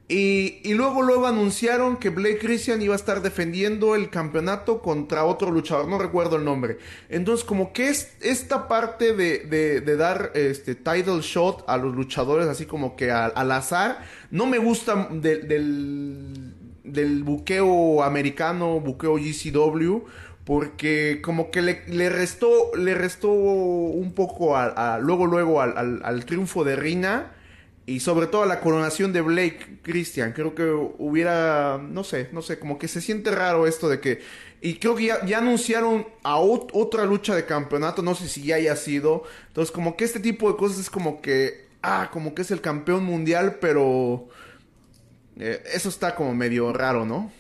Y, 0.08 0.62
luego 0.76 1.02
luego 1.02 1.26
anunciaron 1.26 1.98
que 1.98 2.10
Blake 2.10 2.38
Christian 2.38 2.80
iba 2.80 2.94
a 2.94 2.96
estar 2.96 3.24
defendiendo 3.24 3.96
el 3.96 4.12
campeonato 4.12 4.80
contra 4.84 5.26
otro 5.26 5.50
luchador, 5.50 5.88
no 5.88 5.98
recuerdo 5.98 6.36
el 6.36 6.46
nombre. 6.46 6.78
Entonces 7.10 7.44
como 7.44 7.74
que 7.74 7.90
es 7.90 8.16
esta 8.22 8.68
parte 8.68 9.14
de, 9.16 9.82
dar 9.98 10.32
este 10.36 10.76
title 10.76 11.22
shot 11.22 11.64
a 11.68 11.78
los 11.78 11.96
luchadores 11.96 12.46
así 12.48 12.68
como 12.68 12.96
que 12.96 13.10
al, 13.10 13.52
azar, 13.52 14.04
no 14.30 14.46
me 14.46 14.60
gusta 14.60 15.08
de- 15.12 15.40
del, 15.40 16.54
del 16.84 17.24
buqueo 17.24 18.04
americano, 18.04 18.80
buqueo 18.80 19.16
GCW. 19.18 20.04
Porque 20.46 21.22
como 21.24 21.50
que 21.52 21.62
le, 21.64 21.84
le 21.88 22.10
restó, 22.10 22.72
le 22.78 22.94
restó 22.94 23.30
un 23.32 24.14
poco 24.14 24.56
a, 24.56 25.00
luego, 25.00 25.26
luego 25.26 25.60
al, 25.62 26.02
al- 26.04 26.26
triunfo 26.26 26.64
de 26.64 26.76
Rina 26.76 27.32
y 27.88 28.00
sobre 28.02 28.28
todo 28.28 28.44
a 28.44 28.46
la 28.46 28.60
coronación 28.62 29.12
de 29.12 29.22
Blake 29.22 29.80
Christian. 29.82 30.34
Creo 30.34 30.54
que 30.54 30.64
hubiera, 31.00 31.80
no 31.80 32.04
sé, 32.04 32.30
no 32.32 32.42
sé, 32.44 32.60
como 32.60 32.78
que 32.78 32.88
se 32.88 33.02
siente 33.02 33.32
raro 33.32 33.66
esto 33.68 33.90
de 33.90 34.00
que... 34.00 34.22
Y 34.62 34.76
creo 34.76 34.96
que 34.96 35.06
ya, 35.28 35.38
anunciaron 35.40 36.08
a 36.24 36.38
ot- 36.40 36.70
otra 36.74 37.06
lucha 37.06 37.36
de 37.36 37.46
campeonato, 37.46 38.02
no 38.04 38.16
sé 38.16 38.28
si 38.28 38.44
ya 38.44 38.56
haya 38.58 38.76
sido. 38.76 39.24
Entonces 39.48 39.72
como 39.72 39.96
que 39.98 40.06
este 40.06 40.20
tipo 40.20 40.52
de 40.52 40.58
cosas 40.58 40.80
es 40.80 40.90
como 40.92 41.22
que, 41.22 41.68
ah, 41.82 42.10
como 42.12 42.36
que 42.36 42.44
es 42.44 42.52
el 42.52 42.62
campeón 42.62 43.04
mundial, 43.04 43.58
pero... 43.60 44.28
eh, 45.40 45.62
eso 45.74 45.90
está 45.90 46.16
como 46.16 46.34
medio 46.34 46.72
raro, 46.74 47.06
¿no? 47.06 47.32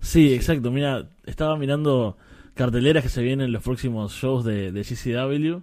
Sí, 0.00 0.34
exacto. 0.34 0.70
Mira, 0.70 1.08
estaba 1.26 1.56
mirando 1.56 2.16
carteleras 2.54 3.02
que 3.02 3.08
se 3.08 3.22
vienen 3.22 3.46
en 3.46 3.52
los 3.52 3.62
próximos 3.62 4.12
shows 4.12 4.44
de, 4.44 4.72
de 4.72 4.82
GCW. 4.82 5.62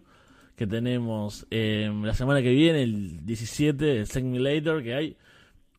Que 0.55 0.67
tenemos 0.67 1.45
eh, 1.51 1.91
la 2.03 2.13
semana 2.13 2.41
que 2.41 2.51
viene, 2.51 2.83
el 2.83 3.25
17, 3.25 3.99
el 3.99 4.07
Segment 4.07 4.41
Later, 4.41 4.81
que 4.83 4.93
hay 4.93 5.17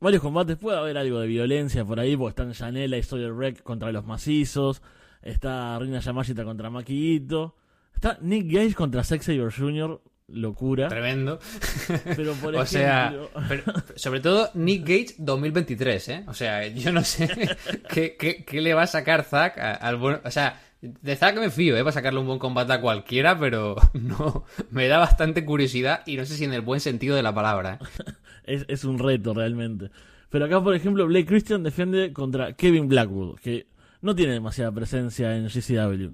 varios 0.01 0.23
combates. 0.23 0.57
Puede 0.57 0.79
haber 0.79 0.99
algo 0.99 1.21
de 1.21 1.27
violencia 1.27 1.85
por 1.85 1.99
ahí, 1.99 2.17
porque 2.17 2.31
están 2.31 2.53
Janela 2.53 2.99
y 2.99 3.03
Sawyer 3.03 3.33
Wreck 3.33 3.63
contra 3.63 3.91
los 3.93 4.05
macizos. 4.05 4.83
Está 5.23 5.79
Rina 5.79 6.01
Yamashita 6.01 6.45
contra 6.45 6.69
Maquillito. 6.71 7.57
Está 7.95 8.19
Nick 8.21 8.53
Gage 8.53 8.75
contra 8.75 9.03
Zack 9.03 9.23
Sabre 9.23 9.51
Jr. 9.51 10.01
Locura. 10.29 10.89
Tremendo. 10.89 11.39
Pero 12.17 12.33
por 12.35 12.57
O 12.57 12.67
sea, 12.67 13.09
ejemplo- 13.09 13.31
pero- 13.49 13.63
sobre 13.95 14.21
todo 14.21 14.51
Nick 14.55 14.83
Gage 14.83 15.15
2023, 15.19 16.09
¿eh? 16.09 16.25
O 16.27 16.35
sea, 16.35 16.67
yo 16.67 16.93
no 16.93 17.05
sé 17.05 17.29
qué, 17.93 18.17
qué- 18.19 18.45
qué 18.45 18.61
le 18.61 18.75
va 18.75 18.83
a 18.83 18.87
sacar 18.89 19.23
Zack 19.25 19.59
a- 19.59 19.75
al 19.75 19.97
buen... 19.97 20.19
O 20.25 20.31
sea, 20.31 20.61
de 20.83 21.17
Zack 21.17 21.39
me 21.39 21.51
fío, 21.51 21.77
¿eh? 21.77 21.81
Para 21.81 21.93
sacarle 21.93 22.19
un 22.21 22.27
buen 22.27 22.39
combate 22.39 22.73
a 22.73 22.81
cualquiera, 22.81 23.39
pero 23.39 23.77
no. 23.95 24.45
Me 24.71 24.89
da 24.89 24.99
bastante 24.99 25.45
curiosidad 25.45 26.03
y 26.07 26.17
no 26.17 26.25
sé 26.27 26.35
si 26.35 26.45
en 26.45 26.53
el 26.53 26.61
buen 26.63 26.81
sentido 26.81 27.15
de 27.17 27.23
la 27.23 27.35
palabra, 27.35 27.79
¿eh? 27.81 28.05
Es, 28.45 28.65
es 28.69 28.85
un 28.85 28.99
reto 28.99 29.33
realmente. 29.33 29.91
Pero 30.29 30.45
acá, 30.47 30.63
por 30.63 30.75
ejemplo, 30.75 31.07
Blake 31.07 31.27
Christian 31.27 31.63
defiende 31.63 32.13
contra 32.13 32.53
Kevin 32.55 32.89
Blackwood, 32.89 33.39
que 33.39 33.67
no 34.03 34.15
tiene 34.17 34.33
demasiada 34.33 34.73
presencia 34.73 35.37
en 35.37 35.47
GCW. 35.49 36.11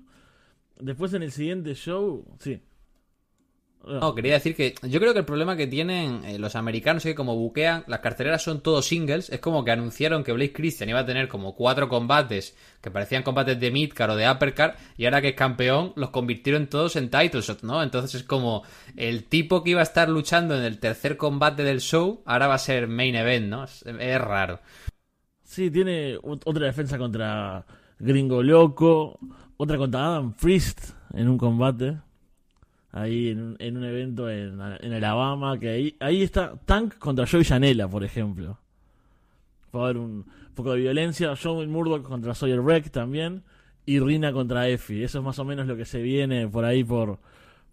Después 0.81 1.13
en 1.15 1.23
el 1.23 1.33
siguiente 1.33 1.75
show, 1.75 2.25
sí. 2.39 2.61
No, 3.85 4.15
quería 4.15 4.35
decir 4.35 4.55
que 4.55 4.75
yo 4.83 5.01
creo 5.01 5.13
que 5.13 5.19
el 5.19 5.25
problema 5.25 5.57
que 5.57 5.67
tienen 5.67 6.25
eh, 6.25 6.39
los 6.39 6.55
americanos 6.55 7.05
es 7.05 7.11
que 7.13 7.15
como 7.17 7.35
buquean, 7.37 7.83
las 7.89 7.99
carteleras 7.99 8.41
son 8.43 8.61
todos 8.61 8.87
singles, 8.87 9.29
es 9.31 9.41
como 9.41 9.65
que 9.65 9.73
anunciaron 9.73 10.23
que 10.23 10.33
Blake 10.33 10.53
Christian 10.53 10.89
iba 10.89 11.01
a 11.01 11.07
tener 11.07 11.27
como 11.27 11.55
cuatro 11.57 11.89
combates 11.89 12.57
que 12.81 12.91
parecían 12.93 13.25
combates 13.25 13.59
de 13.59 13.71
midcard 13.73 14.13
o 14.13 14.17
de 14.17 14.31
uppercard 14.31 14.75
y 14.97 15.05
ahora 15.05 15.21
que 15.21 15.31
es 15.31 15.35
campeón 15.35 15.93
los 15.97 16.11
convirtieron 16.11 16.69
todos 16.69 16.95
en 16.95 17.11
title 17.11 17.41
shot, 17.41 17.63
¿no? 17.63 17.83
Entonces 17.83 18.15
es 18.15 18.23
como 18.23 18.63
el 18.97 19.25
tipo 19.25 19.65
que 19.65 19.71
iba 19.71 19.81
a 19.81 19.85
estar 19.85 20.09
luchando 20.09 20.57
en 20.57 20.63
el 20.63 20.79
tercer 20.79 21.17
combate 21.17 21.65
del 21.65 21.81
show 21.81 22.23
ahora 22.25 22.47
va 22.47 22.55
a 22.55 22.59
ser 22.59 22.87
main 22.87 23.17
event, 23.17 23.47
¿no? 23.49 23.65
Es, 23.65 23.85
es 23.85 24.21
raro. 24.21 24.61
Sí, 25.45 25.71
tiene 25.71 26.17
ot- 26.19 26.43
otra 26.45 26.67
defensa 26.67 26.99
contra 26.99 27.65
Gringo 27.99 28.43
Loco, 28.43 29.19
otra 29.57 29.77
contra 29.79 30.07
Adam 30.07 30.35
Priest 30.35 30.91
en 31.15 31.29
un 31.29 31.39
combate. 31.39 31.99
Ahí 32.95 33.31
en 33.31 33.41
un, 33.43 33.57
en 33.59 33.77
un 33.79 33.85
evento 33.85 34.29
en, 34.29 34.61
en 34.61 34.93
Alabama, 34.93 35.59
que 35.59 35.69
ahí, 35.71 35.97
ahí 35.99 36.23
está 36.23 36.55
Tank 36.67 36.99
contra 36.99 37.27
Joey 37.27 37.45
Janela, 37.45 37.89
por 37.89 38.05
ejemplo. 38.05 38.59
Va 39.75 39.81
a 39.81 39.85
haber 39.85 39.97
un 39.97 40.27
poco 40.55 40.73
de 40.73 40.81
violencia. 40.81 41.35
Joey 41.35 41.67
Murdoch 41.67 42.03
contra 42.03 42.35
Sawyer 42.35 42.61
Wreck 42.61 42.91
también. 42.91 43.43
Y 43.87 43.99
Rina 43.99 44.31
contra 44.33 44.69
Effie. 44.69 45.05
Eso 45.05 45.19
es 45.21 45.25
más 45.25 45.39
o 45.39 45.45
menos 45.45 45.67
lo 45.67 45.77
que 45.77 45.87
se 45.87 46.03
viene 46.03 46.47
por 46.49 46.65
ahí 46.67 46.85
por, 46.85 47.19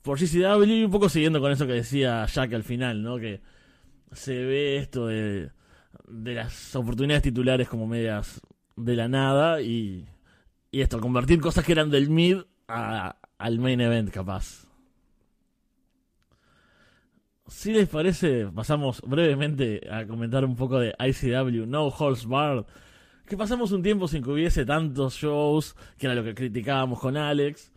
por 0.01 0.17
CCW. 0.17 0.63
Y 0.63 0.83
un 0.85 0.91
poco 0.91 1.09
siguiendo 1.09 1.41
con 1.41 1.51
eso 1.51 1.67
que 1.67 1.73
decía 1.73 2.25
Jack 2.25 2.53
al 2.53 2.63
final, 2.63 3.03
¿no? 3.03 3.17
Que 3.17 3.41
se 4.13 4.33
ve 4.33 4.77
esto 4.77 5.05
de, 5.07 5.49
de 6.07 6.33
las 6.33 6.73
oportunidades 6.77 7.23
titulares 7.23 7.67
como 7.67 7.85
medias 7.87 8.39
de 8.77 8.95
la 8.95 9.09
nada. 9.09 9.61
Y, 9.61 10.05
y 10.71 10.79
esto, 10.79 11.01
convertir 11.01 11.41
cosas 11.41 11.65
que 11.65 11.73
eran 11.73 11.89
del 11.89 12.09
mid 12.09 12.37
a- 12.69 13.17
al 13.37 13.59
main 13.59 13.81
event, 13.81 14.09
capaz. 14.09 14.65
Si 17.49 17.73
les 17.73 17.89
parece, 17.89 18.45
pasamos 18.53 19.01
brevemente 19.01 19.81
a 19.91 20.05
comentar 20.05 20.45
un 20.45 20.55
poco 20.55 20.79
de 20.79 20.93
ICW 20.99 21.65
No 21.65 21.87
Holds 21.87 22.27
Barred. 22.27 22.65
Que 23.25 23.35
pasamos 23.37 23.71
un 23.71 23.81
tiempo 23.81 24.07
sin 24.07 24.23
que 24.23 24.29
hubiese 24.29 24.65
tantos 24.65 25.15
shows, 25.15 25.75
que 25.97 26.05
era 26.05 26.15
lo 26.15 26.23
que 26.23 26.35
criticábamos 26.35 26.99
con 26.99 27.17
Alex. 27.17 27.71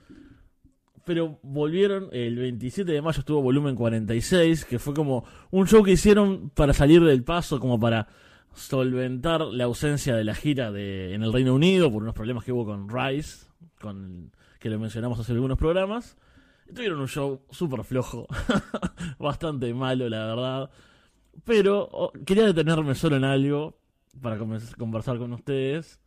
Pero 1.05 1.39
volvieron, 1.43 2.09
el 2.13 2.37
27 2.37 2.93
de 2.93 3.03
mayo 3.03 3.21
estuvo 3.21 3.43
volumen 3.43 3.75
46, 3.75 4.67
que 4.67 4.79
fue 4.79 4.95
como 4.95 5.25
un 5.51 5.67
show 5.67 5.83
que 5.83 5.93
hicieron 5.93 6.51
para 6.51 6.75
salir 6.75 7.03
del 7.03 7.25
paso, 7.25 7.59
como 7.59 7.81
para 7.81 8.09
solventar 8.55 9.41
la 9.41 9.65
ausencia 9.65 10.15
de 10.15 10.25
la 10.25 10.35
gira 10.35 10.71
de, 10.71 11.15
en 11.15 11.23
el 11.23 11.33
Reino 11.33 11.55
Unido 11.55 11.91
por 11.91 12.03
unos 12.03 12.15
problemas 12.15 12.45
que 12.45 12.53
hubo 12.53 12.67
con 12.67 12.89
Rice, 12.89 13.47
con, 13.81 14.31
que 14.61 14.69
lo 14.69 14.79
mencionamos 14.79 15.19
hace 15.19 15.33
algunos 15.33 15.59
programas. 15.59 16.17
Tuvieron 16.75 17.01
un 17.01 17.09
show 17.09 17.43
súper 17.51 17.85
flojo, 17.85 18.27
bastante 19.19 19.73
malo, 19.75 20.09
la 20.09 20.27
verdad. 20.27 20.71
Pero 21.45 21.89
oh, 21.93 22.13
quería 22.25 22.47
detenerme 22.47 22.95
solo 22.95 23.17
en 23.17 23.25
algo 23.25 23.79
para 24.21 24.39
conversar 24.39 25.19
con 25.19 25.33
ustedes. 25.33 26.01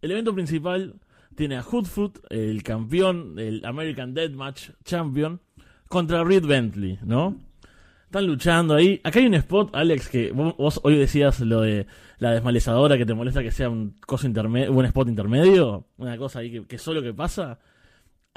El 0.00 0.12
evento 0.12 0.34
principal 0.34 0.94
tiene 1.34 1.56
a 1.56 1.62
Hoodfoot, 1.62 2.18
el 2.30 2.62
campeón, 2.62 3.38
el 3.38 3.64
American 3.64 4.14
Deathmatch 4.14 4.70
Champion, 4.84 5.40
contra 5.88 6.24
Reed 6.24 6.46
Bentley, 6.46 6.98
¿no? 7.02 7.40
Están 8.04 8.26
luchando 8.26 8.74
ahí. 8.74 9.00
Acá 9.04 9.18
hay 9.18 9.26
un 9.26 9.34
spot, 9.34 9.74
Alex, 9.74 10.08
que 10.08 10.32
vos, 10.32 10.80
hoy 10.82 10.96
decías 10.96 11.40
lo 11.40 11.60
de 11.60 11.86
la 12.18 12.32
desmalezadora 12.32 12.96
que 12.96 13.04
te 13.04 13.12
molesta 13.12 13.42
que 13.42 13.50
sea 13.50 13.68
un, 13.68 13.96
cosa 14.06 14.26
intermedio, 14.26 14.72
un 14.72 14.84
spot 14.86 15.08
intermedio. 15.08 15.86
Una 15.98 16.16
cosa 16.16 16.38
ahí 16.38 16.50
que, 16.50 16.66
que 16.66 16.78
solo 16.78 17.02
que 17.02 17.12
pasa. 17.12 17.58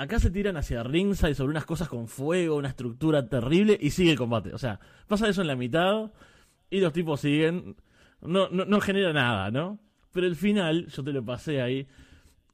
Acá 0.01 0.19
se 0.19 0.31
tiran 0.31 0.57
hacia 0.57 0.81
ringside 0.81 1.35
sobre 1.35 1.51
unas 1.51 1.65
cosas 1.65 1.87
con 1.87 2.07
fuego, 2.07 2.55
una 2.55 2.69
estructura 2.69 3.29
terrible 3.29 3.77
y 3.79 3.91
sigue 3.91 4.09
el 4.09 4.17
combate. 4.17 4.51
O 4.51 4.57
sea, 4.57 4.79
pasa 5.07 5.29
eso 5.29 5.41
en 5.41 5.47
la 5.47 5.55
mitad 5.55 6.11
y 6.71 6.79
los 6.79 6.91
tipos 6.91 7.21
siguen. 7.21 7.75
No, 8.19 8.49
no, 8.49 8.65
no 8.65 8.81
genera 8.81 9.13
nada, 9.13 9.51
¿no? 9.51 9.77
Pero 10.11 10.25
el 10.25 10.35
final, 10.35 10.87
yo 10.87 11.03
te 11.03 11.13
lo 11.13 11.23
pasé 11.23 11.61
ahí, 11.61 11.87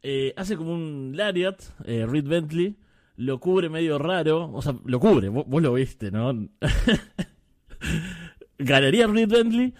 eh, 0.03 0.33
hace 0.35 0.57
como 0.57 0.73
un 0.73 1.13
lariat, 1.15 1.57
eh, 1.85 2.05
Reed 2.05 2.27
Bentley, 2.27 2.75
lo 3.15 3.39
cubre 3.39 3.69
medio 3.69 3.97
raro, 3.97 4.51
o 4.51 4.61
sea, 4.61 4.75
lo 4.83 4.99
cubre, 4.99 5.29
vos, 5.29 5.63
lo 5.63 5.73
viste, 5.73 6.11
¿no? 6.11 6.49
Galería 8.57 9.07
Reed 9.07 9.29
Bentley, 9.29 9.73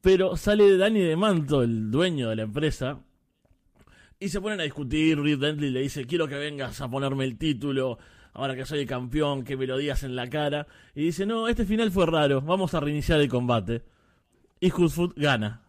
pero 0.00 0.36
sale 0.36 0.76
Danny 0.76 0.98
de 0.98 1.14
Manto, 1.14 1.62
el 1.62 1.92
dueño 1.92 2.28
de 2.30 2.34
la 2.34 2.42
empresa, 2.42 3.03
y 4.20 4.28
se 4.28 4.40
ponen 4.40 4.60
a 4.60 4.64
discutir. 4.64 5.20
Reed 5.20 5.38
Bentley 5.38 5.70
le 5.70 5.80
dice: 5.80 6.06
Quiero 6.06 6.28
que 6.28 6.36
vengas 6.36 6.80
a 6.80 6.90
ponerme 6.90 7.24
el 7.24 7.36
título. 7.38 7.98
Ahora 8.32 8.56
que 8.56 8.66
soy 8.66 8.80
el 8.80 8.86
campeón, 8.86 9.44
que 9.44 9.56
me 9.56 9.66
lo 9.66 9.78
digas 9.78 10.02
en 10.02 10.16
la 10.16 10.28
cara. 10.28 10.66
Y 10.94 11.04
dice: 11.04 11.26
No, 11.26 11.48
este 11.48 11.64
final 11.64 11.90
fue 11.90 12.06
raro. 12.06 12.40
Vamos 12.40 12.74
a 12.74 12.80
reiniciar 12.80 13.20
el 13.20 13.28
combate. 13.28 13.82
Y 14.60 14.70
Hoodfoot 14.70 15.16
gana. 15.16 15.62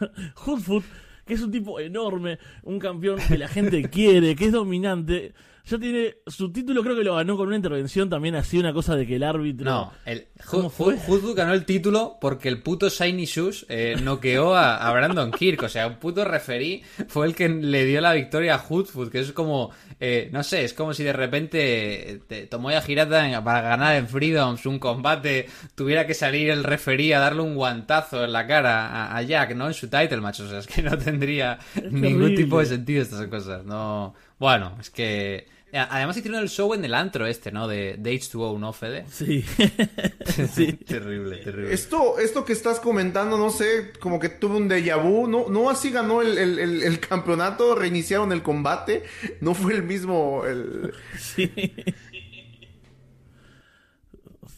Hoodfoot, 0.46 0.84
que 1.26 1.34
es 1.34 1.42
un 1.42 1.50
tipo 1.50 1.80
enorme, 1.80 2.38
un 2.62 2.78
campeón 2.78 3.18
que 3.26 3.38
la 3.38 3.48
gente 3.48 3.82
quiere, 3.90 4.36
que 4.36 4.46
es 4.46 4.52
dominante 4.52 5.34
ya 5.70 5.78
tiene 5.78 6.16
su 6.26 6.52
título, 6.52 6.82
creo 6.82 6.96
que 6.96 7.04
lo 7.04 7.14
ganó 7.14 7.36
con 7.36 7.46
una 7.46 7.56
intervención 7.56 8.10
también 8.10 8.34
así, 8.34 8.58
una 8.58 8.72
cosa 8.72 8.96
de 8.96 9.06
que 9.06 9.16
el 9.16 9.22
árbitro. 9.22 9.70
No, 9.70 9.92
el 10.04 10.26
Hoodfoot 10.50 11.36
ganó 11.36 11.54
el 11.54 11.64
título 11.64 12.18
porque 12.20 12.48
el 12.48 12.60
puto 12.60 12.88
Shiny 12.88 13.24
Shoes 13.24 13.66
eh, 13.68 13.94
noqueó 14.02 14.56
a, 14.56 14.90
Brandon 14.92 15.30
Kirk. 15.30 15.62
O 15.62 15.68
sea, 15.68 15.86
un 15.86 15.96
puto 15.96 16.24
referí 16.24 16.82
fue 17.06 17.26
el 17.26 17.36
que 17.36 17.48
le 17.48 17.84
dio 17.84 18.00
la 18.00 18.12
victoria 18.12 18.56
a 18.56 18.58
Hoodfoot, 18.58 19.12
que 19.12 19.20
es 19.20 19.32
como, 19.32 19.70
eh, 20.00 20.28
no 20.32 20.42
sé, 20.42 20.64
es 20.64 20.74
como 20.74 20.92
si 20.92 21.04
de 21.04 21.12
repente 21.12 22.22
te 22.26 22.46
tomó 22.46 22.70
ya 22.72 22.82
Girata 22.82 23.44
para 23.44 23.60
ganar 23.60 23.94
en 23.94 24.08
Freedoms 24.08 24.66
un 24.66 24.80
combate, 24.80 25.46
tuviera 25.76 26.04
que 26.06 26.14
salir 26.14 26.50
el 26.50 26.64
referí 26.64 27.12
a 27.12 27.20
darle 27.20 27.42
un 27.42 27.54
guantazo 27.54 28.24
en 28.24 28.32
la 28.32 28.46
cara 28.46 29.14
a, 29.16 29.22
Jack, 29.22 29.54
¿no? 29.54 29.68
En 29.68 29.74
su 29.74 29.88
title 29.88 30.20
match. 30.20 30.40
O 30.40 30.48
sea, 30.48 30.58
es 30.58 30.66
que 30.66 30.82
no 30.82 30.98
tendría 30.98 31.58
ningún 31.90 32.34
tipo 32.34 32.58
de 32.58 32.66
sentido 32.66 33.02
estas 33.02 33.26
cosas. 33.28 33.64
No. 33.64 34.14
Bueno, 34.38 34.76
es 34.80 34.90
que. 34.90 35.46
Además 35.72 36.16
hicieron 36.16 36.42
el 36.42 36.48
show 36.48 36.74
en 36.74 36.84
el 36.84 36.94
antro 36.94 37.26
este, 37.26 37.52
¿no? 37.52 37.68
De, 37.68 37.96
H2O, 37.98 38.58
¿no, 38.58 38.72
Fede? 38.72 39.04
Sí. 39.10 39.44
sí. 40.52 40.72
terrible, 40.72 41.36
terrible. 41.38 41.72
Esto, 41.72 42.18
esto 42.18 42.44
que 42.44 42.52
estás 42.52 42.80
comentando, 42.80 43.36
no 43.36 43.50
sé, 43.50 43.92
como 44.00 44.18
que 44.18 44.28
tuve 44.28 44.56
un 44.56 44.68
déjà 44.68 45.00
vu. 45.02 45.28
No, 45.28 45.48
no 45.48 45.70
así 45.70 45.90
ganó 45.90 46.22
el, 46.22 47.00
campeonato, 47.00 47.74
reiniciaron 47.74 48.32
el 48.32 48.42
combate. 48.42 49.04
No 49.40 49.54
fue 49.54 49.74
el 49.74 49.82
mismo. 49.82 50.42
Sí. 51.18 51.52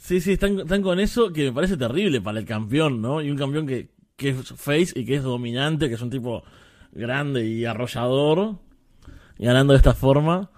Sí, 0.00 0.20
sí, 0.20 0.32
están, 0.32 0.60
están, 0.60 0.82
con 0.82 0.98
eso 0.98 1.32
que 1.32 1.44
me 1.44 1.52
parece 1.52 1.76
terrible 1.76 2.20
para 2.20 2.38
el 2.38 2.44
campeón, 2.44 3.00
¿no? 3.00 3.22
Y 3.22 3.30
un 3.30 3.38
campeón 3.38 3.66
que, 3.66 3.90
que 4.16 4.30
es 4.30 4.52
face 4.56 4.92
y 4.94 5.04
que 5.04 5.16
es 5.16 5.22
dominante, 5.22 5.88
que 5.88 5.94
es 5.94 6.02
un 6.02 6.10
tipo 6.10 6.42
grande 6.92 7.46
y 7.46 7.64
arrollador 7.64 8.56
ganando 9.38 9.72
de 9.72 9.78
esta 9.78 9.94
forma. 9.94 10.50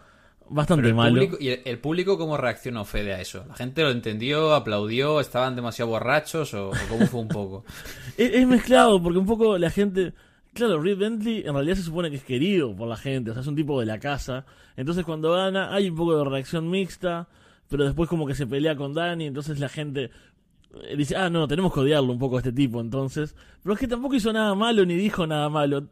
Bastante 0.48 0.92
malo. 0.92 1.22
¿Y 1.40 1.48
el, 1.48 1.78
público 1.78 2.18
cómo 2.18 2.36
reaccionó 2.36 2.84
Fede 2.84 3.14
a 3.14 3.20
eso? 3.20 3.44
¿La 3.48 3.54
gente 3.54 3.82
lo 3.82 3.90
entendió, 3.90 4.54
aplaudió, 4.54 5.20
estaban 5.20 5.56
demasiado 5.56 5.90
borrachos 5.90 6.52
o, 6.54 6.70
cómo 6.88 7.06
fue 7.06 7.20
un 7.20 7.28
poco? 7.28 7.64
es, 8.18 8.46
mezclado, 8.46 9.02
porque 9.02 9.18
un 9.18 9.26
poco 9.26 9.58
la 9.58 9.70
gente... 9.70 10.12
Claro, 10.52 10.80
Reed 10.80 10.98
Bentley 10.98 11.42
en 11.44 11.52
realidad 11.52 11.74
se 11.74 11.82
supone 11.82 12.10
que 12.10 12.16
es 12.16 12.22
querido 12.22 12.76
por 12.76 12.86
la 12.86 12.96
gente, 12.96 13.30
o 13.30 13.34
sea, 13.34 13.40
es 13.40 13.46
un 13.48 13.56
tipo 13.56 13.80
de 13.80 13.86
la 13.86 13.98
casa. 13.98 14.46
Entonces 14.76 15.04
cuando 15.04 15.32
gana 15.32 15.74
hay 15.74 15.90
un 15.90 15.96
poco 15.96 16.16
de 16.16 16.24
reacción 16.30 16.70
mixta, 16.70 17.26
pero 17.68 17.84
después 17.84 18.08
como 18.08 18.24
que 18.24 18.36
se 18.36 18.46
pelea 18.46 18.76
con 18.76 18.94
Danny, 18.94 19.26
entonces 19.26 19.58
la 19.58 19.68
gente 19.68 20.12
eh, 20.82 20.96
dice, 20.96 21.16
ah, 21.16 21.30
no, 21.30 21.48
tenemos 21.48 21.72
que 21.72 21.80
odiarlo 21.80 22.12
un 22.12 22.18
poco 22.18 22.36
a 22.36 22.38
este 22.40 22.52
tipo 22.52 22.80
entonces. 22.80 23.34
Pero 23.62 23.74
es 23.74 23.80
que 23.80 23.88
tampoco 23.88 24.14
hizo 24.14 24.32
nada 24.32 24.54
malo 24.54 24.84
ni 24.84 24.94
dijo 24.94 25.26
nada 25.26 25.48
malo 25.48 25.88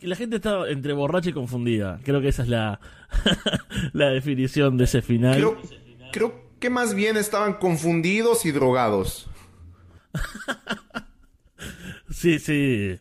la 0.00 0.16
gente 0.16 0.36
está 0.36 0.68
entre 0.68 0.92
borracha 0.92 1.30
y 1.30 1.32
confundida. 1.32 2.00
Creo 2.04 2.20
que 2.20 2.28
esa 2.28 2.42
es 2.42 2.48
la, 2.48 2.80
la 3.92 4.10
definición 4.10 4.76
de 4.76 4.84
ese 4.84 5.02
final. 5.02 5.36
Creo, 5.36 5.58
creo 6.12 6.44
que 6.58 6.70
más 6.70 6.94
bien 6.94 7.16
estaban 7.16 7.54
confundidos 7.54 8.44
y 8.46 8.52
drogados. 8.52 9.28
sí, 12.10 12.38
sí. 12.38 12.98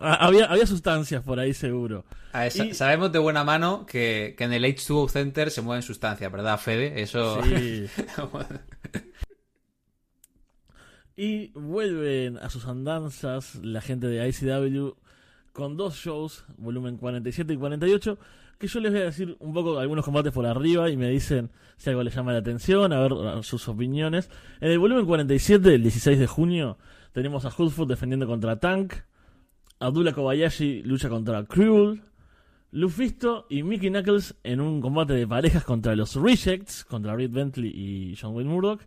Había, 0.00 0.46
había 0.46 0.66
sustancias 0.66 1.22
por 1.22 1.40
ahí 1.40 1.54
seguro. 1.54 2.04
Sabemos 2.72 3.10
de 3.10 3.18
buena 3.18 3.42
mano 3.42 3.86
que, 3.86 4.34
que, 4.38 4.44
en 4.44 4.52
el 4.52 4.64
H2O 4.64 5.08
Center 5.08 5.50
se 5.50 5.62
mueven 5.62 5.82
sustancias, 5.82 6.30
¿verdad, 6.30 6.58
Fede? 6.58 7.02
Eso. 7.02 7.42
Sí. 7.42 7.86
y 11.16 11.48
vuelven 11.52 12.38
a 12.38 12.48
sus 12.50 12.66
andanzas 12.66 13.56
la 13.56 13.80
gente 13.80 14.06
de 14.06 14.28
ICW 14.28 14.94
con 15.52 15.76
dos 15.76 15.96
shows, 15.96 16.44
volumen 16.56 16.96
47 16.96 17.52
y 17.52 17.56
48, 17.56 18.18
que 18.58 18.66
yo 18.66 18.80
les 18.80 18.92
voy 18.92 19.00
a 19.00 19.04
decir 19.04 19.36
un 19.40 19.52
poco 19.52 19.78
algunos 19.78 20.04
combates 20.04 20.32
por 20.32 20.46
arriba 20.46 20.90
y 20.90 20.96
me 20.96 21.08
dicen 21.08 21.50
si 21.76 21.90
algo 21.90 22.02
les 22.02 22.14
llama 22.14 22.32
la 22.32 22.38
atención, 22.38 22.92
a 22.92 23.00
ver 23.00 23.42
sus 23.42 23.68
opiniones. 23.68 24.30
En 24.60 24.70
el 24.70 24.78
volumen 24.78 25.06
47 25.06 25.70
del 25.70 25.82
16 25.82 26.18
de 26.18 26.26
junio 26.26 26.78
tenemos 27.12 27.44
a 27.44 27.50
Hoodfoot 27.50 27.88
defendiendo 27.88 28.26
contra 28.26 28.58
Tank, 28.58 28.94
Abdullah 29.78 30.12
Kobayashi 30.12 30.82
lucha 30.82 31.08
contra 31.08 31.44
Cruel, 31.44 32.02
Lufisto 32.70 33.46
y 33.48 33.62
Mickey 33.62 33.90
Knuckles 33.90 34.36
en 34.44 34.60
un 34.60 34.80
combate 34.80 35.14
de 35.14 35.26
parejas 35.26 35.64
contra 35.64 35.96
los 35.96 36.14
Rejects, 36.14 36.84
contra 36.84 37.16
Reed 37.16 37.32
Bentley 37.32 37.72
y 37.74 38.16
John 38.20 38.34
Wayne 38.34 38.50
Murdoch, 38.50 38.82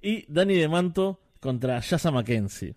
y 0.00 0.24
Danny 0.32 0.54
DeManto 0.54 1.20
contra 1.40 1.80
Shasa 1.80 2.10
Mackenzie 2.10 2.76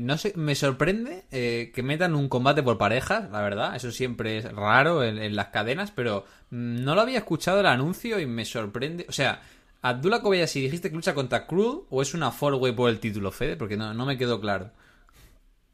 no 0.00 0.18
sé, 0.18 0.32
me 0.36 0.54
sorprende 0.54 1.24
eh, 1.30 1.72
que 1.74 1.82
metan 1.82 2.14
un 2.14 2.28
combate 2.28 2.62
por 2.62 2.78
parejas, 2.78 3.30
la 3.30 3.40
verdad. 3.40 3.76
Eso 3.76 3.90
siempre 3.90 4.38
es 4.38 4.52
raro 4.52 5.04
en, 5.04 5.36
las 5.36 5.48
cadenas, 5.48 5.90
pero 5.90 6.24
mm, 6.50 6.84
no 6.84 6.94
lo 6.94 7.00
había 7.00 7.18
escuchado 7.18 7.60
el 7.60 7.66
anuncio 7.66 8.20
y 8.20 8.26
me 8.26 8.44
sorprende. 8.44 9.06
O 9.08 9.12
sea, 9.12 9.40
Abdullah 9.82 10.46
si 10.46 10.62
dijiste 10.62 10.90
que 10.90 10.96
lucha 10.96 11.14
contra 11.14 11.46
Cruel 11.46 11.80
o 11.90 12.02
es 12.02 12.14
una 12.14 12.30
four-way 12.30 12.72
por 12.72 12.90
el 12.90 13.00
título, 13.00 13.30
Fede, 13.30 13.56
porque 13.56 13.76
no, 13.76 14.06
me 14.06 14.18
quedó 14.18 14.40
claro. 14.40 14.70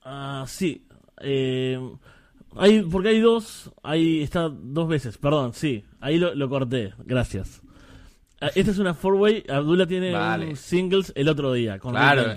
Ah, 0.04 0.44
sí. 0.46 0.86
Eh, 1.20 1.78
hay, 2.56 2.82
porque 2.82 3.10
hay 3.10 3.20
dos, 3.20 3.72
ahí 3.82 4.22
está 4.22 4.48
dos 4.48 4.88
veces, 4.88 5.18
perdón, 5.18 5.54
sí. 5.54 5.84
Ahí 6.00 6.18
lo, 6.18 6.48
corté, 6.48 6.92
gracias. 7.04 7.62
Ah, 8.40 8.50
esta 8.54 8.72
es 8.72 8.78
una 8.78 8.94
four-way, 8.94 9.44
Abdullah 9.48 9.86
tiene 9.86 10.14
un 10.14 10.56
singles 10.56 11.12
el 11.14 11.28
otro 11.28 11.52
día 11.52 11.78
con 11.78 11.92
claro. 11.92 12.34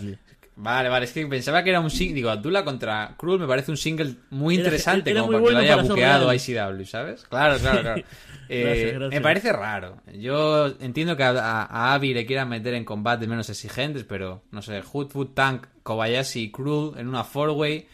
Vale, 0.58 0.88
vale, 0.88 1.06
es 1.06 1.12
que 1.12 1.26
pensaba 1.28 1.64
que 1.64 1.70
era 1.70 1.82
un 1.82 1.90
single. 1.90 2.16
Digo, 2.16 2.30
Abdullah 2.30 2.64
contra 2.64 3.14
Cruel 3.18 3.40
me 3.40 3.48
parece 3.48 3.72
un 3.72 3.78
single 3.78 4.16
muy 4.30 4.56
interesante 4.56 5.14
como 5.14 5.32
para 5.32 5.44
que 5.44 5.52
lo 5.52 5.58
haya 5.58 5.76
buqueado 5.78 6.34
ICW, 6.34 6.86
¿sabes? 6.86 7.24
Claro, 7.24 7.58
claro, 7.60 7.82
claro. 7.82 8.04
Eh, 8.48 8.96
me 9.10 9.22
parece 9.22 9.52
raro. 9.52 10.04
Yo 10.14 10.68
entiendo 10.80 11.18
que 11.18 11.24
a, 11.24 11.32
a, 11.64 11.96
Abby 11.96 12.14
le 12.14 12.28
quieran 12.28 12.48
meter 12.48 12.76
en 12.76 12.86
combates 12.86 13.28
menos 13.28 13.50
exigentes, 13.50 14.04
pero 14.04 14.44
no 14.52 14.62
sé, 14.62 14.84
Hoodfoot, 14.84 15.34
Tank, 15.34 15.66
Kobayashi 15.82 16.42
y 16.42 16.52
Cruel 16.52 16.92
en 17.00 17.08
una 17.08 17.24
four-way 17.24 17.88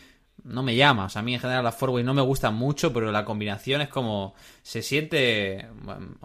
no 0.43 0.62
me 0.62 0.76
llama. 0.76 1.05
O 1.05 1.09
sea, 1.09 1.22
a 1.22 1.24
mí 1.24 1.34
en 1.34 1.39
general 1.39 1.64
las 1.64 1.76
four-way 1.76 2.03
no 2.03 2.14
me 2.14 2.22
gustan 2.22 2.53
mucho, 2.53 2.91
pero 2.91 3.14
la 3.14 3.24
combinación 3.24 3.80
es 3.80 3.88
como. 3.88 4.36
Se 4.62 4.82
siente 4.82 5.70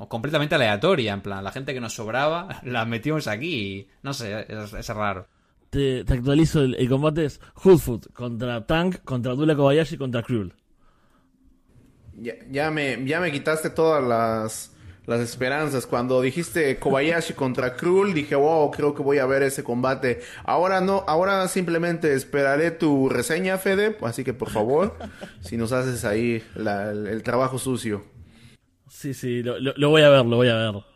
completamente 0.09 0.57
aleatoria. 0.57 1.13
En 1.13 1.21
plan, 1.21 1.45
la 1.45 1.53
gente 1.53 1.73
que 1.73 1.81
nos 1.81 1.95
sobraba 1.95 2.49
la 2.65 2.85
metimos 2.85 3.29
aquí 3.29 3.55
y 3.55 3.89
no 4.03 4.13
sé, 4.13 4.45
es 4.49 4.89
raro 4.89 5.29
te, 5.77 6.13
actualizo 6.13 6.63
el, 6.63 6.89
combate 6.89 7.27
es 7.27 7.41
Hoodfoot 7.63 8.13
contra 8.13 8.67
Tank, 8.67 9.03
contra 9.05 9.35
Dula 9.35 9.55
Kobayashi, 9.55 9.97
contra 9.97 10.23
Cruel. 10.23 10.55
Ya, 12.19 12.35
ya, 12.51 12.71
me, 12.71 13.05
ya 13.05 13.21
me 13.21 13.31
quitaste 13.31 13.69
todas 13.69 14.03
las, 14.03 14.75
las 15.07 15.21
esperanzas. 15.21 15.87
Cuando 15.87 16.23
dijiste 16.23 16.79
Kobayashi 16.79 17.35
contra 17.35 17.77
Krul, 17.77 18.15
dije, 18.15 18.35
wow, 18.35 18.71
creo 18.71 18.95
que 18.95 19.03
voy 19.03 19.19
a 19.19 19.27
ver 19.27 19.43
ese 19.43 19.63
combate. 19.63 20.21
Ahora 20.45 20.81
no, 20.81 21.05
ahora 21.07 21.47
simplemente 21.49 22.15
esperaré 22.15 22.71
tu 22.71 23.11
reseña, 23.11 23.59
Fede. 23.59 23.99
Así 24.01 24.25
que 24.25 24.33
por 24.33 24.49
favor, 24.49 24.97
si 25.41 25.59
nos 25.59 25.73
haces 25.73 26.07
ahí 26.07 26.43
el, 26.57 27.23
trabajo 27.23 27.59
sucio. 27.59 28.05
Sí, 28.89 29.13
sí, 29.13 29.43
lo, 29.43 29.91
voy 29.91 30.03
a 30.03 30.09
ver, 30.09 30.25
lo 30.25 30.37
voy 30.37 30.49
a 30.49 30.57
ver. 30.57 30.96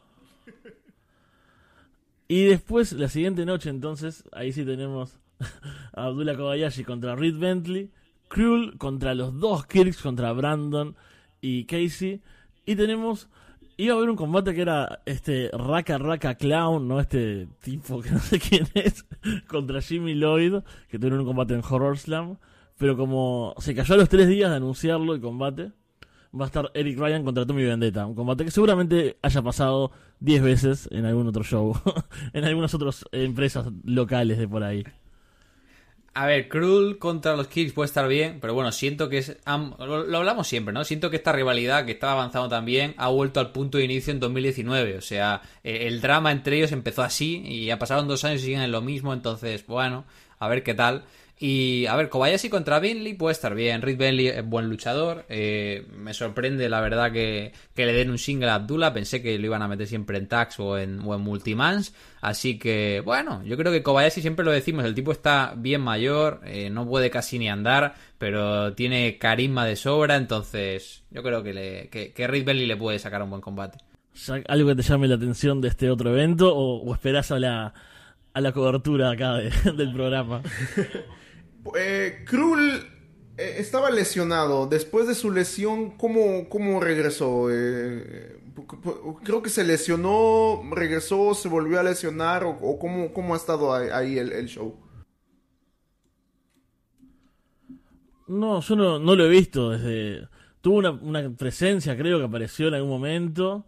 Y 2.30 2.44
después, 2.44 2.92
la 2.92 3.08
siguiente 3.08 3.44
noche, 3.44 3.70
entonces, 3.70 4.22
ahí 4.30 4.52
sí 4.52 4.64
tenemos 4.64 5.18
a 5.92 6.04
Abdullah 6.04 6.36
Kobayashi 6.36 6.84
contra 6.84 7.16
Reed 7.16 7.36
Bentley. 7.36 7.90
Krul 8.28 8.78
contra 8.78 9.16
los 9.16 9.40
dos 9.40 9.66
Kirks, 9.66 10.00
contra 10.00 10.32
Brandon 10.32 10.94
y 11.40 11.64
Casey. 11.64 12.22
Y 12.64 12.76
tenemos 12.76 13.28
iba 13.78 13.94
a 13.94 13.96
haber 13.96 14.10
un 14.10 14.16
combate 14.16 14.54
que 14.54 14.62
era 14.62 15.02
este 15.06 15.50
Raka 15.52 15.98
Raka 15.98 16.36
Clown, 16.36 16.86
¿no? 16.86 17.00
Este 17.00 17.48
tipo 17.62 18.00
que 18.00 18.10
no 18.12 18.20
sé 18.20 18.38
quién 18.38 18.68
es, 18.74 19.04
contra 19.48 19.80
Jimmy 19.80 20.14
Lloyd, 20.14 20.62
que 20.88 21.00
tuvieron 21.00 21.18
un 21.18 21.26
combate 21.26 21.54
en 21.54 21.62
Horror 21.68 21.98
Slam. 21.98 22.36
Pero 22.78 22.96
como 22.96 23.56
se 23.58 23.74
cayó 23.74 23.94
a 23.94 23.98
los 23.98 24.08
tres 24.08 24.28
días 24.28 24.50
de 24.50 24.56
anunciarlo 24.56 25.14
el 25.14 25.20
combate, 25.20 25.72
va 26.32 26.44
a 26.44 26.46
estar 26.46 26.70
Eric 26.74 26.96
Ryan 26.96 27.24
contra 27.24 27.44
Tommy 27.44 27.64
Vendetta. 27.64 28.06
Un 28.06 28.14
combate 28.14 28.44
que 28.44 28.52
seguramente 28.52 29.18
haya 29.20 29.42
pasado 29.42 29.90
10 30.20 30.42
veces 30.42 30.88
en 30.92 31.06
algún 31.06 31.26
otro 31.26 31.42
show, 31.42 31.74
en 32.32 32.44
algunas 32.44 32.74
otras 32.74 33.04
empresas 33.12 33.66
locales 33.84 34.38
de 34.38 34.48
por 34.48 34.62
ahí. 34.62 34.84
A 36.12 36.26
ver, 36.26 36.48
Cruel 36.48 36.98
contra 36.98 37.36
los 37.36 37.46
Kicks 37.46 37.72
puede 37.72 37.86
estar 37.86 38.08
bien, 38.08 38.40
pero 38.40 38.52
bueno, 38.52 38.72
siento 38.72 39.08
que 39.08 39.18
es. 39.18 39.36
lo, 39.46 40.18
hablamos 40.18 40.48
siempre, 40.48 40.74
¿no? 40.74 40.82
Siento 40.82 41.08
que 41.08 41.16
esta 41.16 41.32
rivalidad 41.32 41.86
que 41.86 41.92
estaba 41.92 42.14
avanzando 42.14 42.48
también 42.48 42.94
ha 42.96 43.08
vuelto 43.08 43.38
al 43.38 43.52
punto 43.52 43.78
de 43.78 43.84
inicio 43.84 44.12
en 44.12 44.18
2019. 44.18 44.98
O 44.98 45.00
sea, 45.00 45.40
eh, 45.62 45.86
el 45.86 46.00
drama 46.00 46.32
entre 46.32 46.56
ellos 46.56 46.72
empezó 46.72 47.02
así 47.02 47.42
y 47.46 47.66
ya 47.66 47.78
pasaron 47.78 48.08
dos 48.08 48.24
años 48.24 48.42
y 48.42 48.46
siguen 48.46 48.62
en 48.62 48.72
lo 48.72 48.80
mismo. 48.80 49.12
Entonces, 49.12 49.64
bueno, 49.66 50.04
a 50.40 50.48
ver 50.48 50.64
qué 50.64 50.74
tal. 50.74 51.04
Y 51.42 51.86
a 51.86 51.96
ver, 51.96 52.10
Kobayashi 52.10 52.50
contra 52.50 52.80
Bentley 52.80 53.14
puede 53.14 53.32
estar 53.32 53.54
bien. 53.54 53.80
Reed 53.80 53.96
Bentley 53.96 54.28
es 54.28 54.44
buen 54.44 54.68
luchador. 54.68 55.24
Eh, 55.30 55.86
me 55.96 56.12
sorprende, 56.12 56.68
la 56.68 56.82
verdad, 56.82 57.10
que, 57.10 57.54
le 57.74 57.92
den 57.94 58.10
un 58.10 58.18
single 58.18 58.50
a 58.50 58.56
Abdullah. 58.56 58.92
Pensé 58.92 59.22
que 59.22 59.38
lo 59.38 59.46
iban 59.46 59.62
a 59.62 59.68
meter 59.68 59.86
siempre 59.86 60.18
en 60.18 60.28
tax 60.28 60.60
o 60.60 60.76
en, 60.76 61.00
o 61.00 61.14
en 61.14 61.22
multimans. 61.22 61.94
Así 62.20 62.58
que, 62.58 63.00
bueno, 63.06 63.42
yo 63.42 63.56
creo 63.56 63.72
que 63.72 63.82
Kobayashi 63.82 64.20
siempre 64.20 64.44
lo 64.44 64.50
decimos. 64.50 64.84
El 64.84 64.94
tipo 64.94 65.12
está 65.12 65.54
bien 65.56 65.80
mayor, 65.80 66.42
eh, 66.44 66.68
no 66.68 66.86
puede 66.86 67.08
casi 67.08 67.38
ni 67.38 67.48
andar, 67.48 67.94
pero 68.18 68.74
tiene 68.74 69.16
carisma 69.16 69.64
de 69.64 69.76
sobra. 69.76 70.16
Entonces, 70.16 71.04
yo 71.10 71.22
creo 71.22 71.42
que, 71.42 71.54
le, 71.54 71.88
que, 71.88 72.26
Reed 72.26 72.44
Bentley 72.44 72.66
le 72.66 72.76
puede 72.76 72.98
sacar 72.98 73.22
un 73.22 73.30
buen 73.30 73.40
combate. 73.40 73.78
¿Algo 74.46 74.68
que 74.68 74.74
te 74.74 74.82
llame 74.82 75.08
la 75.08 75.14
atención 75.14 75.62
de 75.62 75.68
este 75.68 75.90
otro 75.90 76.10
evento 76.10 76.54
o, 76.54 76.82
o 76.82 76.92
esperas 76.92 77.30
a 77.30 77.38
la, 77.38 77.72
a 78.34 78.40
la 78.42 78.52
cobertura 78.52 79.10
acá 79.10 79.36
del 79.74 79.90
programa? 79.94 80.42
Eh, 81.76 82.24
Krul 82.26 82.60
eh, 83.36 83.56
estaba 83.58 83.90
lesionado. 83.90 84.66
Después 84.66 85.06
de 85.06 85.14
su 85.14 85.30
lesión, 85.30 85.92
¿cómo, 85.96 86.48
cómo 86.48 86.80
regresó? 86.80 87.48
Eh, 87.50 88.40
creo 89.24 89.42
que 89.42 89.50
se 89.50 89.64
lesionó, 89.64 90.62
regresó, 90.72 91.34
se 91.34 91.48
volvió 91.48 91.80
a 91.80 91.82
lesionar 91.82 92.44
o, 92.44 92.78
cómo, 92.78 93.12
cómo, 93.12 93.34
ha 93.34 93.36
estado 93.36 93.72
ahí, 93.74 94.18
el, 94.18 94.46
show. 94.46 94.76
No, 98.26 98.60
yo 98.60 98.76
no, 98.76 98.98
no, 98.98 99.16
lo 99.16 99.24
he 99.24 99.28
visto 99.28 99.70
desde... 99.70 100.28
Tuvo 100.60 100.76
una, 100.76 100.90
una, 100.90 101.30
presencia, 101.30 101.96
creo 101.96 102.18
que 102.18 102.26
apareció 102.26 102.68
en 102.68 102.74
algún 102.74 102.90
momento, 102.90 103.64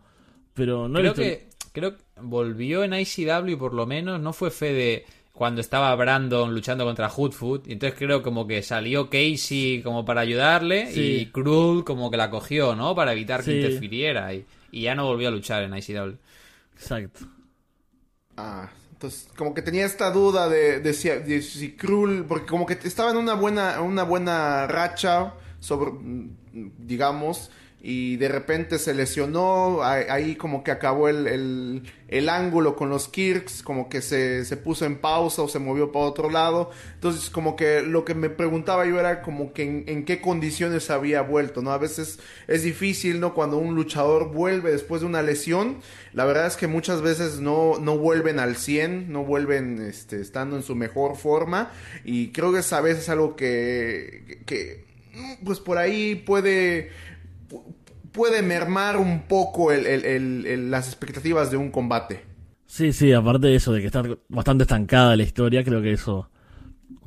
pero 0.53 0.88
no 0.88 0.99
creo 0.99 1.14
que 1.14 1.53
Creo 1.72 1.97
que 1.97 2.05
volvió 2.20 2.84
en 2.84 2.93
ICW 2.93 3.57
por 3.59 3.72
lo 3.72 3.86
menos, 3.86 4.20
no 4.20 4.32
fue 4.32 4.51
fe 4.51 4.72
de 4.72 5.07
cuando 5.33 5.61
estaba 5.61 5.95
Brandon 5.97 6.55
luchando 6.55 6.85
contra 6.85 7.09
Hoodfoot. 7.09 7.66
Y 7.66 7.72
entonces 7.72 7.99
creo 7.99 8.22
como 8.22 8.47
que 8.47 8.62
salió 8.62 9.09
Casey 9.09 9.83
como 9.83 10.05
para 10.05 10.20
ayudarle 10.20 10.93
y 10.93 11.26
Cruz 11.26 11.85
como 11.85 12.11
que 12.11 12.16
la 12.16 12.30
cogió, 12.30 12.74
¿no? 12.74 12.95
Para 12.95 13.12
evitar 13.12 13.43
que 13.43 13.57
interfiriera. 13.57 14.33
Y, 14.35 14.47
ya 14.72 14.95
no 14.95 15.07
volvió 15.07 15.28
a 15.28 15.30
luchar 15.30 15.64
en 15.64 15.76
ICW. 15.76 16.16
Exacto. 16.74 17.26
Ah, 18.37 18.70
entonces 18.93 19.28
como 19.37 19.53
que 19.53 19.62
tenía 19.62 19.85
esta 19.85 20.11
duda 20.11 20.49
de, 20.49 20.80
de 20.80 20.95
si, 20.95 21.09
de 21.09 21.76
Krul, 21.76 22.24
porque 22.26 22.47
como 22.47 22.64
que 22.64 22.78
estaba 22.85 23.11
en 23.11 23.16
una 23.16 23.35
buena, 23.35 23.80
una 23.83 24.05
buena 24.05 24.66
racha 24.66 25.35
sobre, 25.61 25.93
digamos, 26.53 27.51
y 27.85 28.16
de 28.16 28.28
repente 28.28 28.78
se 28.78 28.95
lesionó, 28.95 29.83
ahí 29.83 30.37
como 30.37 30.62
que 30.62 30.70
acabó 30.70 31.09
el, 31.09 31.83
el, 32.07 32.28
ángulo 32.28 32.76
con 32.76 32.91
los 32.91 33.09
Kirks, 33.09 33.64
como 33.64 33.89
que 33.89 34.03
se, 34.03 34.45
se, 34.45 34.57
puso 34.57 34.85
en 34.85 34.99
pausa 34.99 35.43
o 35.43 35.49
se 35.49 35.59
movió 35.59 35.91
para 35.91 36.05
otro 36.05 36.30
lado. 36.30 36.70
Entonces 36.95 37.28
como 37.28 37.57
que 37.57 37.83
lo 37.83 38.05
que 38.05 38.14
me 38.14 38.30
preguntaba 38.30 38.87
yo 38.87 39.01
era 39.01 39.20
como 39.22 39.53
que 39.53 39.85
en, 39.85 40.05
qué 40.05 40.20
condiciones 40.20 40.91
había 40.91 41.22
vuelto, 41.22 41.61
¿no? 41.61 41.72
A 41.72 41.78
veces 41.78 42.20
es 42.47 42.62
difícil, 42.62 43.18
¿no? 43.18 43.35
Cuando 43.35 43.59
un 43.59 43.74
luchador 43.74 44.30
vuelve 44.30 44.70
después 44.70 45.01
de 45.01 45.09
una 45.09 45.22
lesión, 45.22 45.78
la 46.12 46.24
verdad 46.24 46.47
es 46.47 46.57
que 46.57 46.68
muchas 46.68 47.03
veces 47.03 47.41
no, 47.41 47.80
no 47.80 47.99
vuelven 47.99 48.39
al 48.39 48.55
100, 48.55 49.11
no 49.11 49.24
vuelven 49.24 49.83
este, 49.83 50.20
estando 50.20 50.55
en 50.55 50.62
su 50.62 50.76
mejor 50.76 51.16
forma 51.16 51.72
y 52.05 52.28
creo 52.28 52.53
que 52.53 52.61
esa 52.61 52.80
vez 52.80 52.99
es 52.99 53.09
algo 53.09 53.35
que, 53.35 54.39
que 54.47 54.85
pues 55.45 55.59
por 55.59 55.78
ahí 55.78 56.14
puede 56.14 56.91
puede 58.12 58.42
mermar 58.42 58.96
un 58.96 59.22
poco 59.22 59.72
las 59.72 60.86
expectativas 60.86 61.50
de 61.50 61.56
un 61.56 61.70
combate. 61.70 62.24
Sí, 62.66 62.92
sí, 62.92 63.12
aparte 63.12 63.48
de 63.48 63.56
eso, 63.56 63.72
de 63.72 63.80
que 63.80 63.86
está 63.86 64.02
bastante 64.28 64.62
estancada 64.62 65.16
la 65.16 65.24
historia, 65.24 65.64
creo 65.64 65.82
que 65.82 65.92
eso 65.92 66.30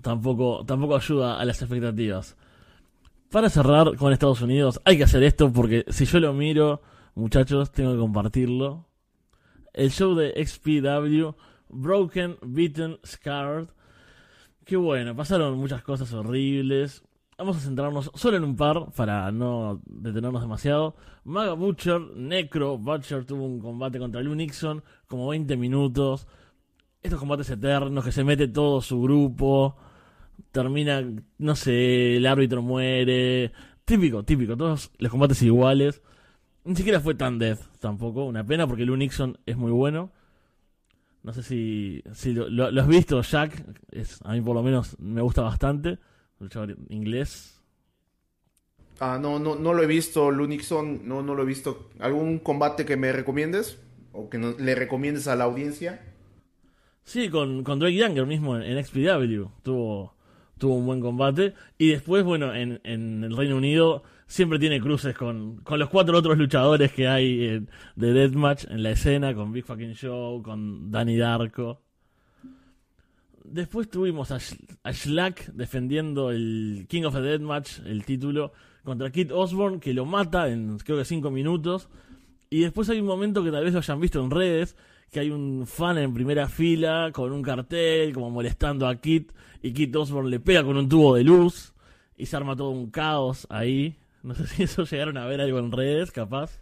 tampoco, 0.01 0.63
tampoco 0.65 0.95
ayuda 0.95 1.39
a 1.39 1.45
las 1.45 1.61
expectativas. 1.61 2.37
Para 3.31 3.49
cerrar 3.49 3.95
con 3.97 4.13
Estados 4.13 4.41
Unidos, 4.41 4.79
hay 4.85 4.97
que 4.97 5.03
hacer 5.03 5.23
esto 5.23 5.51
porque 5.51 5.83
si 5.89 6.05
yo 6.05 6.19
lo 6.19 6.33
miro, 6.33 6.81
muchachos, 7.15 7.71
tengo 7.71 7.93
que 7.93 7.99
compartirlo. 7.99 8.85
El 9.73 9.91
show 9.91 10.15
de 10.15 10.33
XPW, 10.45 11.35
Broken, 11.69 12.37
Beaten, 12.43 12.99
Scarred. 13.05 13.67
Qué 14.63 14.77
bueno, 14.77 15.15
pasaron 15.15 15.57
muchas 15.57 15.81
cosas 15.81 16.13
horribles. 16.13 17.03
Vamos 17.37 17.57
a 17.57 17.59
centrarnos 17.59 18.11
solo 18.15 18.37
en 18.37 18.45
un 18.45 18.55
par 18.55 18.91
para 18.95 19.29
no 19.29 19.81
detenernos 19.85 20.41
demasiado. 20.41 20.95
Maga 21.25 21.51
Butcher, 21.51 21.99
Necro, 21.99 22.77
Butcher 22.77 23.25
tuvo 23.25 23.43
un 23.45 23.59
combate 23.59 23.99
contra 23.99 24.21
Lou 24.21 24.33
Nixon, 24.35 24.81
como 25.05 25.27
20 25.27 25.57
minutos. 25.57 26.27
Estos 27.03 27.19
combates 27.19 27.49
eternos 27.49 28.05
que 28.05 28.13
se 28.13 28.23
mete 28.23 28.47
todo 28.47 28.79
su 28.79 29.01
grupo. 29.01 29.75
Termina, 30.51 31.03
no 31.39 31.55
sé, 31.57 32.15
el 32.15 32.25
árbitro 32.25 32.61
muere. 32.61 33.51
Típico, 33.83 34.23
típico, 34.23 34.55
todos 34.55 34.91
los 34.97 35.11
combates 35.11 35.41
iguales. 35.41 36.01
Ni 36.63 36.75
siquiera 36.77 37.01
fue 37.01 37.15
tan 37.15 37.37
death 37.37 37.59
tampoco, 37.79 38.23
una 38.23 38.45
pena 38.45 38.65
porque 38.65 38.85
Lou 38.85 38.95
Nixon 38.95 39.37
es 39.45 39.57
muy 39.57 39.71
bueno. 39.71 40.09
No 41.21 41.33
sé 41.33 41.43
si, 41.43 42.01
si 42.13 42.31
lo, 42.33 42.79
has 42.79 42.87
visto, 42.87 43.21
Jack. 43.21 43.61
A 44.23 44.31
mí 44.31 44.39
por 44.39 44.55
lo 44.55 44.63
menos 44.63 44.97
me 44.99 45.21
gusta 45.21 45.41
bastante 45.41 45.99
luchador 46.39 46.75
inglés. 46.89 47.61
Ah, 48.99 49.19
no, 49.21 49.39
no, 49.39 49.55
no 49.55 49.73
lo 49.73 49.83
he 49.83 49.87
visto, 49.87 50.31
Lunixon, 50.31 51.07
no, 51.07 51.21
no 51.21 51.35
lo 51.35 51.43
he 51.43 51.45
visto. 51.45 51.89
¿Algún 51.99 52.39
combate 52.39 52.85
que 52.85 52.95
me 52.95 53.11
recomiendes? 53.11 53.77
¿O 54.13 54.29
que 54.29 54.37
le 54.37 54.75
recomiendes 54.75 55.27
a 55.27 55.35
la 55.35 55.43
audiencia? 55.43 56.01
Sí, 57.03 57.29
con, 57.29 57.63
con 57.63 57.79
Drake 57.79 57.95
Younger 57.95 58.25
mismo 58.25 58.57
en, 58.57 58.83
XPW. 58.83 59.47
Tuvo, 59.63 60.15
tuvo 60.57 60.75
un 60.75 60.85
buen 60.85 61.01
combate. 61.01 61.53
Y 61.77 61.89
después, 61.89 62.23
bueno, 62.23 62.55
en, 62.55 62.79
en 62.83 63.23
el 63.25 63.35
Reino 63.35 63.57
Unido 63.57 64.03
siempre 64.27 64.59
tiene 64.59 64.79
cruces 64.79 65.15
con, 65.15 65.57
con 65.57 65.79
los 65.79 65.89
cuatro 65.89 66.17
otros 66.17 66.37
luchadores 66.37 66.91
que 66.91 67.07
hay 67.07 67.65
de 67.95 68.13
Deathmatch 68.13 68.65
en 68.65 68.83
la 68.83 68.91
escena, 68.91 69.35
con 69.35 69.51
Big 69.51 69.65
Fucking 69.65 69.93
Show, 69.93 70.41
con 70.41 70.89
Danny 70.89 71.17
Darko. 71.17 71.84
Después 73.51 73.89
tuvimos 73.89 74.31
a, 74.31 74.39
Schlack 74.39 75.47
defendiendo 75.53 76.31
el 76.31 76.85
King 76.89 77.03
of 77.03 77.13
the 77.13 77.21
Dead 77.21 77.39
Match, 77.39 77.79
el 77.85 78.03
título, 78.05 78.53
contra 78.83 79.11
Kit 79.11 79.31
Osborne, 79.31 79.79
que 79.79 79.93
lo 79.93 80.05
mata 80.05 80.49
en 80.49 80.77
creo 80.79 80.97
que 80.97 81.05
5 81.05 81.31
minutos. 81.31 81.89
Y 82.49 82.61
después 82.61 82.89
hay 82.89 82.99
un 82.99 83.07
momento 83.07 83.43
que 83.43 83.51
tal 83.51 83.63
vez 83.63 83.73
lo 83.73 83.79
hayan 83.79 83.99
visto 83.99 84.23
en 84.23 84.31
redes, 84.31 84.75
que 85.11 85.19
hay 85.19 85.29
un 85.29 85.65
fan 85.67 85.97
en 85.97 86.13
primera 86.13 86.47
fila 86.47 87.11
con 87.13 87.31
un 87.31 87.41
cartel, 87.41 88.13
como 88.13 88.29
molestando 88.29 88.87
a 88.87 88.95
Kit, 88.95 89.31
y 89.61 89.73
Kit 89.73 89.95
Osborne 89.95 90.29
le 90.29 90.39
pega 90.39 90.63
con 90.63 90.77
un 90.77 90.89
tubo 90.89 91.15
de 91.15 91.23
luz, 91.23 91.73
y 92.17 92.25
se 92.25 92.35
arma 92.35 92.55
todo 92.55 92.69
un 92.69 92.89
caos 92.89 93.47
ahí. 93.49 93.95
No 94.23 94.33
sé 94.33 94.47
si 94.47 94.63
eso 94.63 94.83
llegaron 94.83 95.17
a 95.17 95.25
ver 95.25 95.41
algo 95.41 95.59
en 95.59 95.71
redes, 95.71 96.11
capaz. 96.11 96.59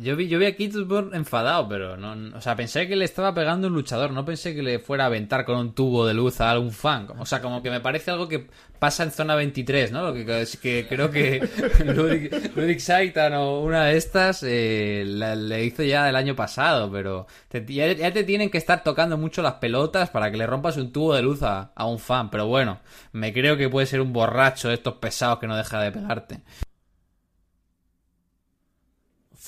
Yo 0.00 0.16
vi, 0.16 0.28
yo 0.28 0.38
vi 0.38 0.46
a 0.46 0.56
Kingsburn 0.56 1.14
enfadado, 1.14 1.68
pero 1.68 1.94
no, 1.98 2.34
o 2.34 2.40
sea, 2.40 2.56
pensé 2.56 2.88
que 2.88 2.96
le 2.96 3.04
estaba 3.04 3.34
pegando 3.34 3.66
un 3.68 3.74
luchador, 3.74 4.12
no 4.12 4.24
pensé 4.24 4.54
que 4.54 4.62
le 4.62 4.78
fuera 4.78 5.04
a 5.04 5.08
aventar 5.08 5.44
con 5.44 5.58
un 5.58 5.74
tubo 5.74 6.06
de 6.06 6.14
luz 6.14 6.40
a 6.40 6.50
algún 6.50 6.72
fan. 6.72 7.06
O 7.18 7.26
sea, 7.26 7.42
como 7.42 7.62
que 7.62 7.70
me 7.70 7.80
parece 7.80 8.10
algo 8.10 8.26
que 8.26 8.48
pasa 8.78 9.02
en 9.02 9.10
zona 9.10 9.34
23, 9.34 9.92
¿no? 9.92 10.02
Lo 10.02 10.14
que, 10.14 10.24
que 10.62 10.86
creo 10.88 11.10
que 11.10 11.46
Ludwig, 11.84 12.80
Saitan 12.80 13.34
o 13.34 13.60
una 13.60 13.84
de 13.84 13.98
estas 13.98 14.42
eh, 14.42 15.04
le 15.04 15.64
hizo 15.66 15.82
ya 15.82 16.08
el 16.08 16.16
año 16.16 16.34
pasado, 16.34 16.90
pero 16.90 17.26
ya, 17.66 18.12
te 18.12 18.24
tienen 18.24 18.48
que 18.48 18.56
estar 18.56 18.82
tocando 18.82 19.18
mucho 19.18 19.42
las 19.42 19.54
pelotas 19.54 20.08
para 20.08 20.30
que 20.30 20.38
le 20.38 20.46
rompas 20.46 20.78
un 20.78 20.92
tubo 20.92 21.14
de 21.14 21.20
luz 21.20 21.42
a, 21.42 21.72
a 21.74 21.84
un 21.84 21.98
fan. 21.98 22.30
Pero 22.30 22.46
bueno, 22.46 22.80
me 23.12 23.34
creo 23.34 23.58
que 23.58 23.68
puede 23.68 23.86
ser 23.86 24.00
un 24.00 24.14
borracho 24.14 24.68
de 24.68 24.74
estos 24.76 24.94
pesados 24.94 25.40
que 25.40 25.46
no 25.46 25.58
deja 25.58 25.78
de 25.82 25.92
pegarte. 25.92 26.40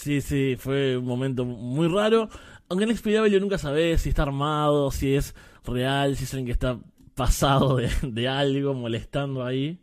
Sí, 0.03 0.21
sí, 0.21 0.57
fue 0.59 0.97
un 0.97 1.05
momento 1.05 1.45
muy 1.45 1.87
raro. 1.87 2.29
Aunque 2.69 2.87
en 2.87 2.91
Expediable 2.91 3.39
nunca 3.39 3.57
sabes 3.57 4.01
si 4.01 4.09
está 4.09 4.23
armado, 4.25 4.91
si 4.91 5.15
es 5.15 5.33
real, 5.65 6.17
si 6.17 6.25
es 6.25 6.35
alguien 6.35 6.47
que 6.47 6.53
está 6.53 6.81
pasado 7.15 7.77
de, 8.03 8.29
algo, 8.29 8.75
molestando 8.75 9.45
ahí. 9.45 9.79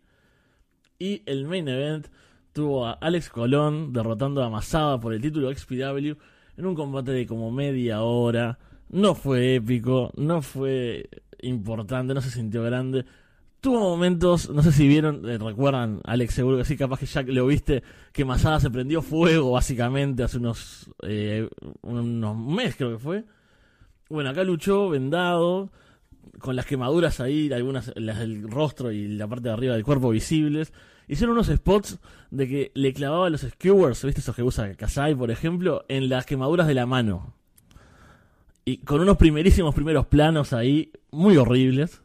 Y 0.99 1.23
el 1.25 1.47
main 1.47 1.69
event 1.69 2.07
tuvo 2.51 2.85
a 2.85 2.91
Alex 2.91 3.29
Colón 3.29 3.93
derrotando 3.93 4.43
a 4.43 4.49
Masada 4.49 4.99
por 4.99 5.13
el 5.13 5.21
título 5.21 5.55
XPW 5.55 6.19
en 6.57 6.65
un 6.65 6.75
combate 6.75 7.11
de 7.11 7.25
como 7.25 7.49
media 7.49 8.01
hora. 8.01 8.59
No 8.89 9.15
fue 9.15 9.55
épico, 9.55 10.11
no 10.17 10.41
fue 10.41 11.09
importante, 11.41 12.13
no 12.13 12.19
se 12.19 12.31
sintió 12.31 12.61
grande. 12.63 13.05
Tuvo 13.61 13.81
momentos, 13.81 14.49
no 14.49 14.63
sé 14.63 14.71
si 14.71 14.87
vieron, 14.87 15.29
eh, 15.29 15.37
recuerdan, 15.37 15.99
Alex, 16.05 16.33
seguro 16.33 16.57
que 16.57 16.63
sí, 16.63 16.77
capaz 16.77 16.99
que 16.99 17.05
ya 17.05 17.23
lo 17.23 17.45
viste, 17.45 17.83
que 18.13 18.23
Masada 18.23 18.61
se 18.61 18.69
prendió 18.69 19.01
fuego 19.01 19.51
básicamente 19.51 20.23
hace 20.23 20.37
unos, 20.37 20.89
eh, 21.03 21.49
unos 21.81 22.37
meses 22.37 22.77
creo 22.77 22.91
que 22.91 22.99
fue. 22.99 23.25
Bueno, 24.07 24.29
acá 24.29 24.45
luchó 24.45 24.87
vendado, 24.87 25.71
con 26.39 26.55
las 26.55 26.65
quemaduras 26.65 27.19
ahí, 27.19 27.51
algunas, 27.51 27.91
las 27.97 28.19
del 28.19 28.49
rostro 28.49 28.93
y 28.93 29.09
la 29.09 29.27
parte 29.27 29.49
de 29.49 29.53
arriba 29.53 29.73
del 29.73 29.83
cuerpo 29.83 30.09
visibles. 30.09 30.71
Hicieron 31.09 31.33
unos 31.33 31.47
spots 31.47 31.99
de 32.31 32.47
que 32.47 32.71
le 32.75 32.93
clavaba 32.93 33.29
los 33.29 33.41
skewers, 33.41 34.05
¿viste 34.05 34.21
esos 34.21 34.37
que 34.37 34.43
usa 34.43 34.73
Kasai, 34.75 35.15
por 35.15 35.31
ejemplo, 35.31 35.83
en 35.89 36.07
las 36.07 36.25
quemaduras 36.25 36.65
de 36.65 36.75
la 36.75 36.85
mano. 36.85 37.33
Y 38.63 38.77
con 38.77 39.01
unos 39.01 39.17
primerísimos 39.17 39.75
primeros 39.75 40.05
planos 40.05 40.53
ahí, 40.53 40.93
muy 41.11 41.35
horribles 41.35 42.01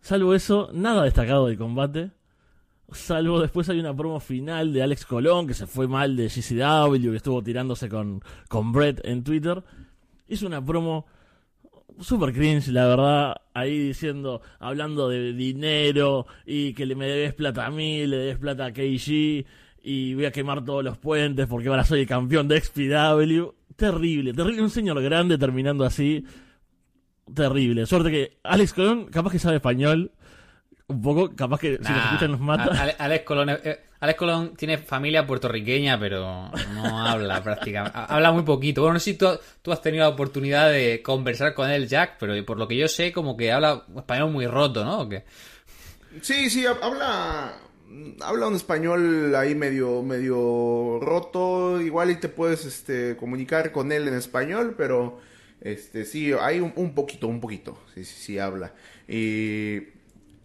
Salvo 0.00 0.34
eso, 0.34 0.70
nada 0.72 1.04
destacado 1.04 1.46
del 1.46 1.58
combate. 1.58 2.10
Salvo 2.90 3.40
después 3.40 3.68
hay 3.68 3.78
una 3.80 3.94
promo 3.94 4.18
final 4.20 4.72
de 4.72 4.82
Alex 4.82 5.04
Colón, 5.04 5.46
que 5.46 5.54
se 5.54 5.66
fue 5.66 5.86
mal 5.88 6.16
de 6.16 6.28
GCW, 6.28 7.10
que 7.10 7.16
estuvo 7.16 7.42
tirándose 7.42 7.88
con, 7.88 8.22
con 8.48 8.72
Brett 8.72 9.00
en 9.04 9.24
Twitter. 9.24 9.62
Hizo 10.26 10.46
una 10.46 10.64
promo 10.64 11.06
super 12.00 12.32
cringe, 12.32 12.68
la 12.68 12.86
verdad, 12.86 13.36
ahí 13.54 13.78
diciendo, 13.78 14.40
hablando 14.58 15.08
de 15.08 15.32
dinero 15.32 16.26
y 16.46 16.72
que 16.74 16.86
le 16.86 16.94
me 16.94 17.06
debes 17.06 17.34
plata 17.34 17.66
a 17.66 17.70
mí, 17.70 18.06
le 18.06 18.16
debes 18.16 18.38
plata 18.38 18.66
a 18.66 18.72
KG 18.72 19.44
y 19.82 20.14
voy 20.14 20.24
a 20.24 20.32
quemar 20.32 20.64
todos 20.64 20.84
los 20.84 20.98
puentes 20.98 21.46
porque 21.46 21.68
ahora 21.68 21.84
soy 21.84 22.00
el 22.00 22.06
campeón 22.06 22.48
de 22.48 22.60
XPW. 22.60 23.48
Terrible, 23.76 24.32
terrible, 24.32 24.62
un 24.62 24.70
señor 24.70 25.00
grande 25.02 25.38
terminando 25.38 25.84
así 25.84 26.24
terrible. 27.34 27.86
Suerte 27.86 28.10
que 28.10 28.38
Alex 28.42 28.72
Colón, 28.72 29.06
capaz 29.06 29.32
que 29.32 29.38
sabe 29.38 29.56
español. 29.56 30.12
Un 30.86 31.02
poco, 31.02 31.36
capaz 31.36 31.60
que 31.60 31.76
si 31.76 31.92
nos 31.92 32.04
escuchan 32.04 32.30
nos 32.30 32.40
mata. 32.40 32.94
Alex 32.98 33.24
Colón, 33.24 33.50
eh, 33.50 33.80
Alex 34.00 34.18
Colón 34.18 34.54
tiene 34.56 34.78
familia 34.78 35.26
puertorriqueña, 35.26 36.00
pero 36.00 36.50
no 36.74 37.06
habla 37.06 37.42
prácticamente. 37.44 37.98
Habla 38.08 38.32
muy 38.32 38.42
poquito. 38.42 38.80
Bueno, 38.80 38.94
no 38.94 39.00
sé 39.00 39.12
si 39.12 39.18
tú, 39.18 39.72
has 39.72 39.82
tenido 39.82 40.04
la 40.04 40.10
oportunidad 40.10 40.70
de 40.70 41.02
conversar 41.02 41.52
con 41.52 41.68
él, 41.68 41.88
Jack, 41.88 42.16
pero 42.18 42.32
por 42.46 42.58
lo 42.58 42.66
que 42.66 42.76
yo 42.76 42.88
sé, 42.88 43.12
como 43.12 43.36
que 43.36 43.52
habla 43.52 43.84
español 43.96 44.30
muy 44.30 44.46
roto, 44.46 44.84
¿no? 44.84 45.08
Sí, 46.22 46.48
sí, 46.48 46.64
habla 46.64 47.54
habla 48.22 48.48
un 48.48 48.54
español 48.54 49.34
ahí 49.34 49.54
medio 49.54 50.02
medio 50.02 50.98
roto 51.00 51.80
igual 51.80 52.10
y 52.10 52.16
te 52.16 52.28
puedes 52.28 52.66
este 52.66 53.16
comunicar 53.16 53.72
con 53.72 53.92
él 53.92 54.06
en 54.08 54.14
español 54.14 54.74
pero 54.76 55.20
este, 55.60 56.04
sí, 56.04 56.32
hay 56.40 56.60
un, 56.60 56.94
poquito, 56.94 57.26
un 57.26 57.40
poquito, 57.40 57.78
sí, 57.94 58.04
sí, 58.04 58.14
sí 58.18 58.38
habla. 58.38 58.72
Y 59.08 59.80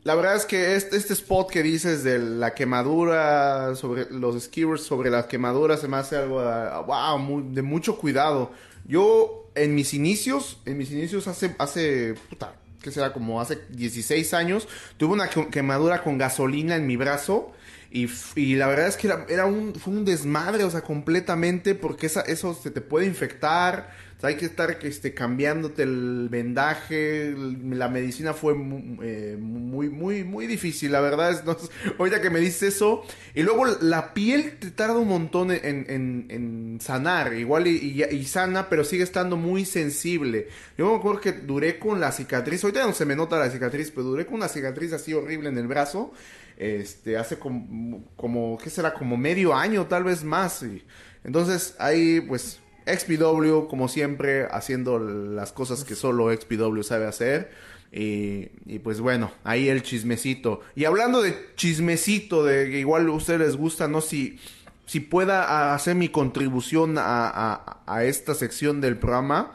la 0.03 0.15
verdad 0.15 0.35
es 0.35 0.45
que 0.45 0.75
este, 0.75 0.97
spot 0.97 1.49
que 1.51 1.63
dices 1.63 2.03
de 2.03 2.19
la 2.19 2.53
quemadura, 2.53 3.75
sobre 3.75 4.09
los 4.09 4.41
skewers, 4.43 4.83
sobre 4.83 5.09
la 5.09 5.27
quemadura, 5.27 5.77
se 5.77 5.87
me 5.87 5.97
hace 5.97 6.17
algo, 6.17 6.41
wow, 6.85 7.51
de 7.51 7.61
mucho 7.61 7.97
cuidado. 7.97 8.51
Yo, 8.85 9.49
en 9.55 9.75
mis 9.75 9.93
inicios, 9.93 10.59
en 10.65 10.77
mis 10.77 10.91
inicios 10.91 11.27
hace, 11.27 11.55
hace, 11.59 12.15
puta, 12.29 12.55
que 12.81 12.91
será 12.91 13.13
como 13.13 13.39
hace 13.39 13.59
16 13.69 14.33
años, 14.33 14.67
tuve 14.97 15.13
una 15.13 15.29
quemadura 15.29 16.03
con 16.03 16.17
gasolina 16.17 16.75
en 16.75 16.87
mi 16.87 16.97
brazo. 16.97 17.51
Y, 17.91 18.09
y, 18.35 18.55
la 18.55 18.65
verdad 18.65 18.87
es 18.87 18.97
que 18.97 19.05
era, 19.05 19.25
era, 19.29 19.45
un, 19.45 19.75
fue 19.75 19.93
un 19.93 20.03
desmadre, 20.03 20.63
o 20.63 20.71
sea, 20.71 20.81
completamente, 20.81 21.75
porque 21.75 22.07
esa, 22.07 22.21
eso 22.21 22.55
se 22.55 22.71
te 22.71 22.81
puede 22.81 23.05
infectar 23.05 23.91
hay 24.23 24.35
que 24.35 24.45
estar 24.45 24.77
este, 24.83 25.13
cambiándote 25.13 25.83
el 25.83 26.29
vendaje, 26.29 27.35
la 27.69 27.89
medicina 27.89 28.33
fue 28.33 28.53
eh, 28.53 29.37
muy, 29.37 29.89
muy, 29.89 30.23
muy 30.23 30.47
difícil, 30.47 30.93
la 30.93 31.01
verdad 31.01 31.31
es, 31.31 31.43
no, 31.45 31.57
ahorita 31.99 32.21
que 32.21 32.29
me 32.29 32.39
dices 32.39 32.75
eso, 32.75 33.03
y 33.35 33.43
luego 33.43 33.65
la 33.65 34.13
piel 34.13 34.57
te 34.59 34.71
tarda 34.71 34.97
un 34.97 35.09
montón 35.09 35.51
en, 35.51 36.79
sanar, 36.81 37.33
igual 37.33 37.67
y, 37.67 38.23
sana, 38.25 38.69
pero 38.69 38.83
sigue 38.83 39.03
estando 39.03 39.35
muy 39.35 39.65
sensible. 39.65 40.47
Yo 40.77 40.89
me 40.89 40.97
acuerdo 40.97 41.19
que 41.19 41.33
duré 41.33 41.77
con 41.77 41.99
la 41.99 42.11
cicatriz, 42.11 42.63
ahorita 42.63 42.85
no 42.85 42.93
se 42.93 43.05
me 43.05 43.15
nota 43.15 43.37
la 43.37 43.49
cicatriz, 43.49 43.91
pero 43.91 44.03
duré 44.03 44.25
con 44.25 44.35
una 44.35 44.47
cicatriz 44.47 44.93
así 44.93 45.13
horrible 45.13 45.49
en 45.49 45.57
el 45.57 45.67
brazo, 45.67 46.13
este, 46.57 47.17
hace 47.17 47.37
como, 47.37 48.05
como 48.15 48.57
¿qué 48.57 48.69
será? 48.69 48.93
Como 48.93 49.17
medio 49.17 49.53
año, 49.53 49.85
tal 49.85 50.05
vez 50.05 50.23
más, 50.23 50.63
y 50.63 50.83
entonces 51.25 51.75
ahí 51.77 52.21
pues 52.21 52.59
XPW, 52.85 53.67
como 53.67 53.87
siempre, 53.87 54.47
haciendo 54.51 54.99
las 54.99 55.51
cosas 55.51 55.83
que 55.83 55.95
solo 55.95 56.31
XPW 56.33 56.81
sabe 56.81 57.05
hacer. 57.05 57.51
Y, 57.91 58.79
pues 58.79 58.99
bueno, 58.99 59.31
ahí 59.43 59.69
el 59.69 59.83
chismecito. 59.83 60.61
Y 60.75 60.85
hablando 60.85 61.21
de 61.21 61.35
chismecito, 61.55 62.43
de 62.43 62.69
que 62.71 62.79
igual 62.79 63.07
a 63.07 63.11
ustedes 63.11 63.39
les 63.39 63.55
gusta, 63.55 63.87
no 63.87 64.01
si, 64.01 64.39
si 64.87 64.99
pueda 64.99 65.75
hacer 65.75 65.95
mi 65.95 66.09
contribución 66.09 66.95
a, 66.97 67.81
a, 67.85 68.03
esta 68.03 68.33
sección 68.33 68.81
del 68.81 68.97
programa. 68.97 69.53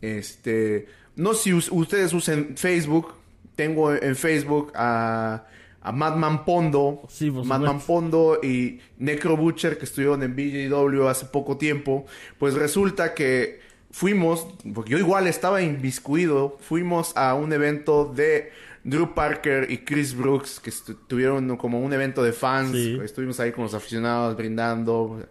Este, 0.00 0.88
no 1.14 1.34
si 1.34 1.52
ustedes 1.52 2.12
usen 2.12 2.56
Facebook. 2.56 3.14
Tengo 3.54 3.92
en 3.94 4.16
Facebook 4.16 4.72
a 4.74 5.44
a 5.82 5.92
Madman 5.92 6.44
Pondo, 6.44 7.02
Madman 7.44 7.80
Pondo 7.80 8.38
y 8.42 8.80
Necro 8.98 9.36
Butcher 9.36 9.78
que 9.78 9.86
estuvieron 9.86 10.22
en 10.22 10.36
BJW 10.36 11.08
hace 11.08 11.26
poco 11.26 11.56
tiempo, 11.56 12.04
pues 12.38 12.54
resulta 12.54 13.14
que 13.14 13.60
fuimos, 13.90 14.46
porque 14.74 14.90
yo 14.90 14.98
igual 14.98 15.26
estaba 15.26 15.62
inviscuido, 15.62 16.58
fuimos 16.60 17.16
a 17.16 17.34
un 17.34 17.52
evento 17.52 18.12
de 18.14 18.52
Drew 18.84 19.14
Parker 19.14 19.70
y 19.70 19.78
Chris 19.78 20.14
Brooks 20.14 20.60
que 20.60 20.70
tuvieron 21.06 21.56
como 21.56 21.80
un 21.80 21.92
evento 21.92 22.22
de 22.22 22.32
fans, 22.32 22.74
estuvimos 22.74 23.40
ahí 23.40 23.52
con 23.52 23.64
los 23.64 23.74
aficionados 23.74 24.36
brindando 24.36 25.26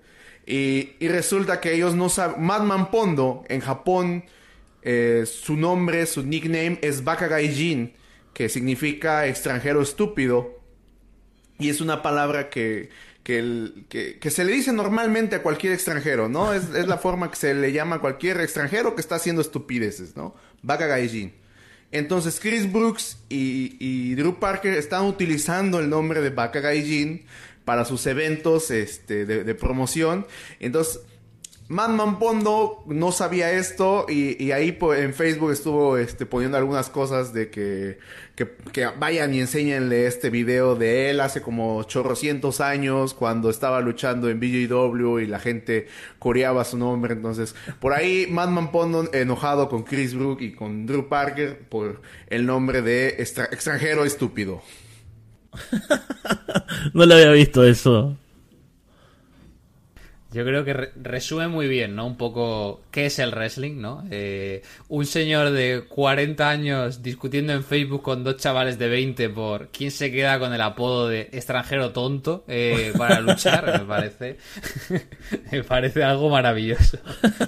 y, 0.48 0.96
resulta 1.08 1.62
que 1.62 1.76
ellos 1.76 1.94
no 1.94 2.10
saben, 2.10 2.44
Madman 2.44 2.90
Pondo 2.90 3.44
en 3.50 3.62
Japón, 3.62 4.24
eh, 4.82 5.26
su 5.28 5.56
nombre, 5.56 6.08
su 6.08 6.24
nickname 6.24 6.80
es 6.82 7.04
Bakagaijin 7.04 7.99
que 8.40 8.48
significa 8.48 9.28
extranjero 9.28 9.82
estúpido. 9.82 10.62
Y 11.58 11.68
es 11.68 11.82
una 11.82 12.02
palabra 12.02 12.50
que, 12.50 12.90
que, 13.22 14.18
que, 14.18 14.32
se 14.32 14.46
le 14.46 14.54
dice 14.54 14.72
normalmente 14.72 15.36
a 15.36 15.44
cualquier 15.44 15.74
extranjero, 15.74 16.30
¿no? 16.30 16.54
Es, 16.54 16.70
la 16.70 16.98
forma 16.98 17.30
que 17.30 17.36
se 17.36 17.54
le 17.54 17.74
llama 17.74 17.98
a 17.98 18.00
cualquier 18.00 18.40
extranjero 18.40 18.96
que 18.96 19.02
está 19.02 19.16
haciendo 19.16 19.42
estupideces, 19.42 20.16
¿no? 20.16 20.36
Baka 20.62 20.88
Gaijin. 20.88 21.34
Entonces 21.92 22.40
Chris 22.40 22.72
Brooks 22.72 23.18
y, 23.28 23.76
y, 23.78 24.16
Drew 24.16 24.40
Parker 24.40 24.74
están 24.74 25.04
utilizando 25.04 25.82
el 25.82 25.90
nombre 25.90 26.22
de 26.22 26.30
Baka 26.30 26.62
Gaijin 26.62 27.26
para 27.66 27.84
sus 27.84 28.08
eventos 28.08 28.72
este, 28.72 29.26
de, 29.26 29.44
de 29.44 29.54
promoción. 29.54 30.26
Entonces 30.62 31.02
Madman 31.70 32.18
Pondo 32.18 32.84
no 32.88 33.12
sabía 33.12 33.52
esto 33.52 34.08
y, 34.10 34.52
ahí 34.52 34.76
en 34.98 35.14
Facebook 35.14 35.52
estuvo 35.52 36.00
este, 36.00 36.26
poniendo 36.26 36.58
algunas 36.58 36.90
cosas 36.90 37.32
de 37.32 37.52
que, 37.52 38.00
vayan 38.98 39.36
y 39.36 39.40
enséñenle 39.40 40.08
este 40.08 40.32
video 40.32 40.74
de 40.74 41.12
él 41.12 41.22
hace 41.22 41.44
como 41.44 41.84
chorrocientos 41.84 42.60
años 42.60 43.14
cuando 43.14 43.52
estaba 43.52 43.82
luchando 43.82 44.30
en 44.30 44.40
BJW 44.40 45.20
y 45.20 45.28
la 45.28 45.38
gente 45.38 45.88
coreaba 46.18 46.66
su 46.66 46.76
nombre. 46.76 47.14
Entonces, 47.14 47.54
por 47.80 47.94
ahí 47.94 48.26
Madman 48.28 48.72
Pondo 48.72 49.08
enojado 49.14 49.70
con 49.70 49.84
Chris 49.84 50.16
Brook 50.16 50.42
y 50.42 50.54
con 50.54 50.88
Drew 50.88 51.08
Parker 51.08 51.60
por 51.70 52.02
el 52.32 52.48
nombre 52.48 52.82
de 52.82 53.10
extranjero 53.20 54.06
estúpido. 54.06 54.64
no 56.96 57.06
le 57.06 57.14
había 57.14 57.32
visto 57.32 57.64
eso. 57.64 58.18
Yo 60.32 60.46
creo 60.46 60.64
que 60.64 60.74
re- 60.74 60.92
resume 61.02 61.48
muy 61.48 61.68
bien, 61.68 61.96
¿no? 61.96 62.06
Un 62.06 62.16
poco 62.16 62.82
qué 62.92 63.08
es 63.08 63.18
el 63.18 63.32
wrestling, 63.32 63.82
¿no? 63.82 64.04
Eh, 64.12 64.62
un 64.88 65.08
señor 65.08 65.50
de 65.50 65.86
40 65.90 66.48
años 66.48 67.02
discutiendo 67.02 67.52
en 67.54 67.64
Facebook 67.64 68.04
con 68.04 68.24
dos 68.24 68.38
chavales 68.38 68.78
de 68.78 68.90
20 68.90 69.30
por 69.30 69.70
quién 69.70 69.90
se 69.90 70.12
queda 70.12 70.38
con 70.38 70.54
el 70.54 70.62
apodo 70.62 71.08
de 71.10 71.22
extranjero 71.32 71.92
tonto 71.94 72.44
eh, 72.48 72.94
para 72.96 73.20
luchar, 73.22 73.80
me 73.80 73.86
parece. 73.86 74.38
me 75.52 75.64
parece 75.64 76.04
algo 76.04 76.30
maravilloso. 76.30 77.00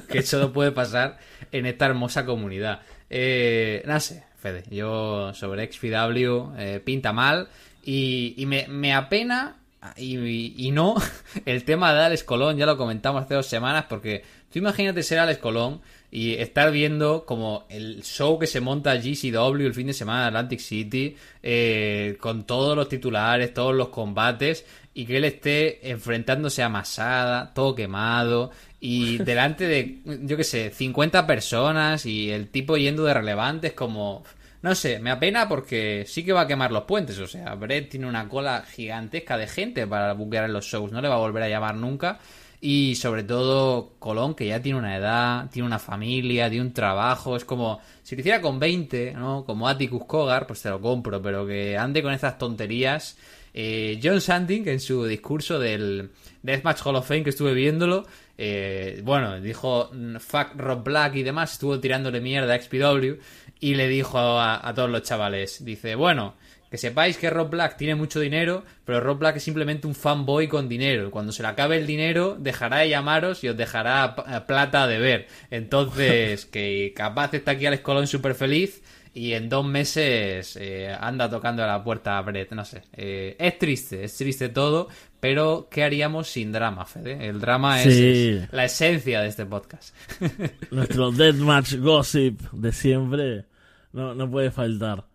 que 0.09 0.23
solo 0.23 0.51
puede 0.51 0.71
pasar 0.71 1.19
en 1.51 1.67
esta 1.67 1.85
hermosa 1.85 2.25
comunidad. 2.25 2.81
Eh, 3.11 3.83
no 3.85 3.99
sé, 3.99 4.23
Fede, 4.39 4.63
yo 4.71 5.33
sobre 5.35 5.71
XPW 5.71 6.55
eh, 6.57 6.81
pinta 6.83 7.13
mal 7.13 7.47
y, 7.83 8.33
y 8.37 8.45
me, 8.47 8.65
me 8.69 8.93
apena 8.93 9.57
y, 9.97 10.67
y 10.67 10.71
no 10.71 10.95
el 11.45 11.63
tema 11.63 11.93
de 11.93 12.01
Alex 12.01 12.23
Colón, 12.23 12.57
ya 12.57 12.65
lo 12.65 12.77
comentamos 12.77 13.23
hace 13.23 13.33
dos 13.33 13.47
semanas, 13.47 13.85
porque 13.89 14.23
tú 14.51 14.59
imagínate 14.59 15.03
ser 15.03 15.19
Alex 15.19 15.39
Colón 15.39 15.81
y 16.11 16.33
estar 16.33 16.71
viendo 16.71 17.25
como 17.25 17.65
el 17.69 18.03
show 18.03 18.37
que 18.37 18.45
se 18.45 18.59
monta 18.59 18.95
GCW 18.95 19.65
el 19.65 19.73
fin 19.73 19.87
de 19.87 19.93
semana 19.93 20.23
en 20.23 20.27
Atlantic 20.27 20.59
City, 20.59 21.15
eh, 21.41 22.17
con 22.19 22.43
todos 22.43 22.75
los 22.75 22.89
titulares, 22.89 23.53
todos 23.53 23.73
los 23.73 23.87
combates, 23.87 24.65
y 24.93 25.05
que 25.05 25.17
él 25.17 25.23
esté 25.23 25.89
enfrentándose 25.89 26.63
a 26.63 26.69
Masada, 26.69 27.53
todo 27.53 27.75
quemado, 27.75 28.51
y 28.81 29.17
delante 29.23 29.67
de, 29.67 30.01
yo 30.23 30.35
qué 30.35 30.43
sé, 30.43 30.71
50 30.71 31.25
personas 31.25 32.05
y 32.05 32.29
el 32.29 32.49
tipo 32.49 32.77
yendo 32.77 33.05
de 33.05 33.13
relevantes 33.13 33.73
como... 33.73 34.23
No 34.61 34.75
sé, 34.75 34.99
me 34.99 35.09
apena 35.09 35.49
porque 35.49 36.05
sí 36.07 36.23
que 36.23 36.33
va 36.33 36.41
a 36.41 36.47
quemar 36.47 36.71
los 36.71 36.83
puentes. 36.83 37.17
O 37.17 37.27
sea, 37.27 37.55
Brett 37.55 37.89
tiene 37.89 38.07
una 38.07 38.29
cola 38.29 38.63
gigantesca 38.63 39.38
de 39.38 39.47
gente 39.47 39.88
para 39.88 40.13
buquear 40.13 40.45
en 40.45 40.53
los 40.53 40.65
shows. 40.65 40.91
No 40.91 41.01
le 41.01 41.07
va 41.07 41.15
a 41.15 41.19
volver 41.19 41.43
a 41.43 41.49
llamar 41.49 41.75
nunca. 41.75 42.19
Y 42.63 42.93
sobre 42.93 43.23
todo 43.23 43.93
Colón, 43.97 44.35
que 44.35 44.45
ya 44.45 44.61
tiene 44.61 44.77
una 44.77 44.95
edad, 44.95 45.49
tiene 45.49 45.65
una 45.65 45.79
familia, 45.79 46.47
tiene 46.47 46.65
un 46.65 46.73
trabajo. 46.73 47.35
Es 47.35 47.43
como, 47.43 47.79
si 48.03 48.15
lo 48.15 48.19
hiciera 48.19 48.39
con 48.39 48.59
20, 48.59 49.13
¿no? 49.13 49.43
Como 49.45 49.67
Atticus 49.67 50.05
Cogar, 50.05 50.45
pues 50.45 50.61
te 50.61 50.69
lo 50.69 50.79
compro. 50.79 51.19
Pero 51.23 51.47
que 51.47 51.75
ande 51.75 52.03
con 52.03 52.13
estas 52.13 52.38
tonterías. 52.38 53.17
Eh, 53.53 53.99
John 54.01 54.21
Sanding, 54.21 54.67
en 54.67 54.79
su 54.79 55.05
discurso 55.05 55.59
del 55.59 56.11
Deathmatch 56.43 56.85
Hall 56.85 56.95
of 56.97 57.07
Fame, 57.07 57.23
que 57.23 57.31
estuve 57.31 57.53
viéndolo, 57.53 58.05
eh, 58.38 59.01
bueno, 59.03 59.41
dijo 59.41 59.89
mm, 59.91 60.17
fuck 60.17 60.55
Rob 60.55 60.83
Black 60.83 61.15
y 61.15 61.23
demás, 61.23 61.53
estuvo 61.53 61.79
tirándole 61.79 62.21
mierda 62.21 62.53
a 62.53 62.61
XPW 62.61 63.19
y 63.61 63.75
le 63.75 63.88
dijo 63.88 64.17
a, 64.19 64.67
a 64.67 64.73
todos 64.73 64.89
los 64.89 65.03
chavales, 65.03 65.63
dice, 65.63 65.95
bueno, 65.95 66.35
que 66.69 66.77
sepáis 66.77 67.17
que 67.17 67.29
Rob 67.29 67.49
Black 67.49 67.75
tiene 67.77 67.95
mucho 67.95 68.19
dinero, 68.21 68.63
pero 68.85 68.99
Rob 69.01 69.19
Black 69.19 69.35
es 69.38 69.43
simplemente 69.43 69.88
un 69.88 69.93
fanboy 69.95 70.47
con 70.47 70.67
dinero. 70.69 71.11
Cuando 71.11 71.31
se 71.33 71.41
le 71.43 71.49
acabe 71.49 71.77
el 71.77 71.85
dinero, 71.85 72.38
dejará 72.39 72.77
de 72.79 72.89
llamaros 72.89 73.43
y 73.43 73.49
os 73.49 73.57
dejará 73.57 74.15
p- 74.15 74.23
plata 74.47 74.88
de 74.88 74.97
ver. 74.99 75.27
Entonces, 75.49 76.45
que 76.45 76.93
capaz 76.95 77.33
está 77.33 77.51
aquí 77.51 77.65
Alex 77.65 77.83
Colón 77.83 78.07
súper 78.07 78.35
feliz 78.35 78.81
y 79.13 79.33
en 79.33 79.49
dos 79.49 79.65
meses 79.65 80.55
eh, 80.59 80.95
anda 80.97 81.29
tocando 81.29 81.61
a 81.63 81.67
la 81.67 81.83
puerta 81.83 82.17
a 82.17 82.21
Brett, 82.21 82.51
no 82.53 82.63
sé. 82.63 82.83
Eh, 82.93 83.35
es 83.38 83.59
triste, 83.59 84.05
es 84.05 84.15
triste 84.15 84.47
todo, 84.47 84.88
pero 85.19 85.67
¿qué 85.69 85.83
haríamos 85.83 86.29
sin 86.29 86.53
drama, 86.53 86.85
Fede? 86.85 87.27
El 87.27 87.41
drama 87.41 87.81
es, 87.83 87.93
Sí. 87.93 88.39
es 88.43 88.53
la 88.53 88.63
esencia 88.63 89.19
de 89.21 89.27
este 89.27 89.45
podcast. 89.45 89.93
Nuestro 90.71 91.11
Deathmatch 91.11 91.75
Gossip 91.75 92.39
de 92.53 92.71
siempre 92.71 93.45
no, 93.93 94.15
no 94.15 94.30
puede 94.30 94.51
faltar. 94.51 95.05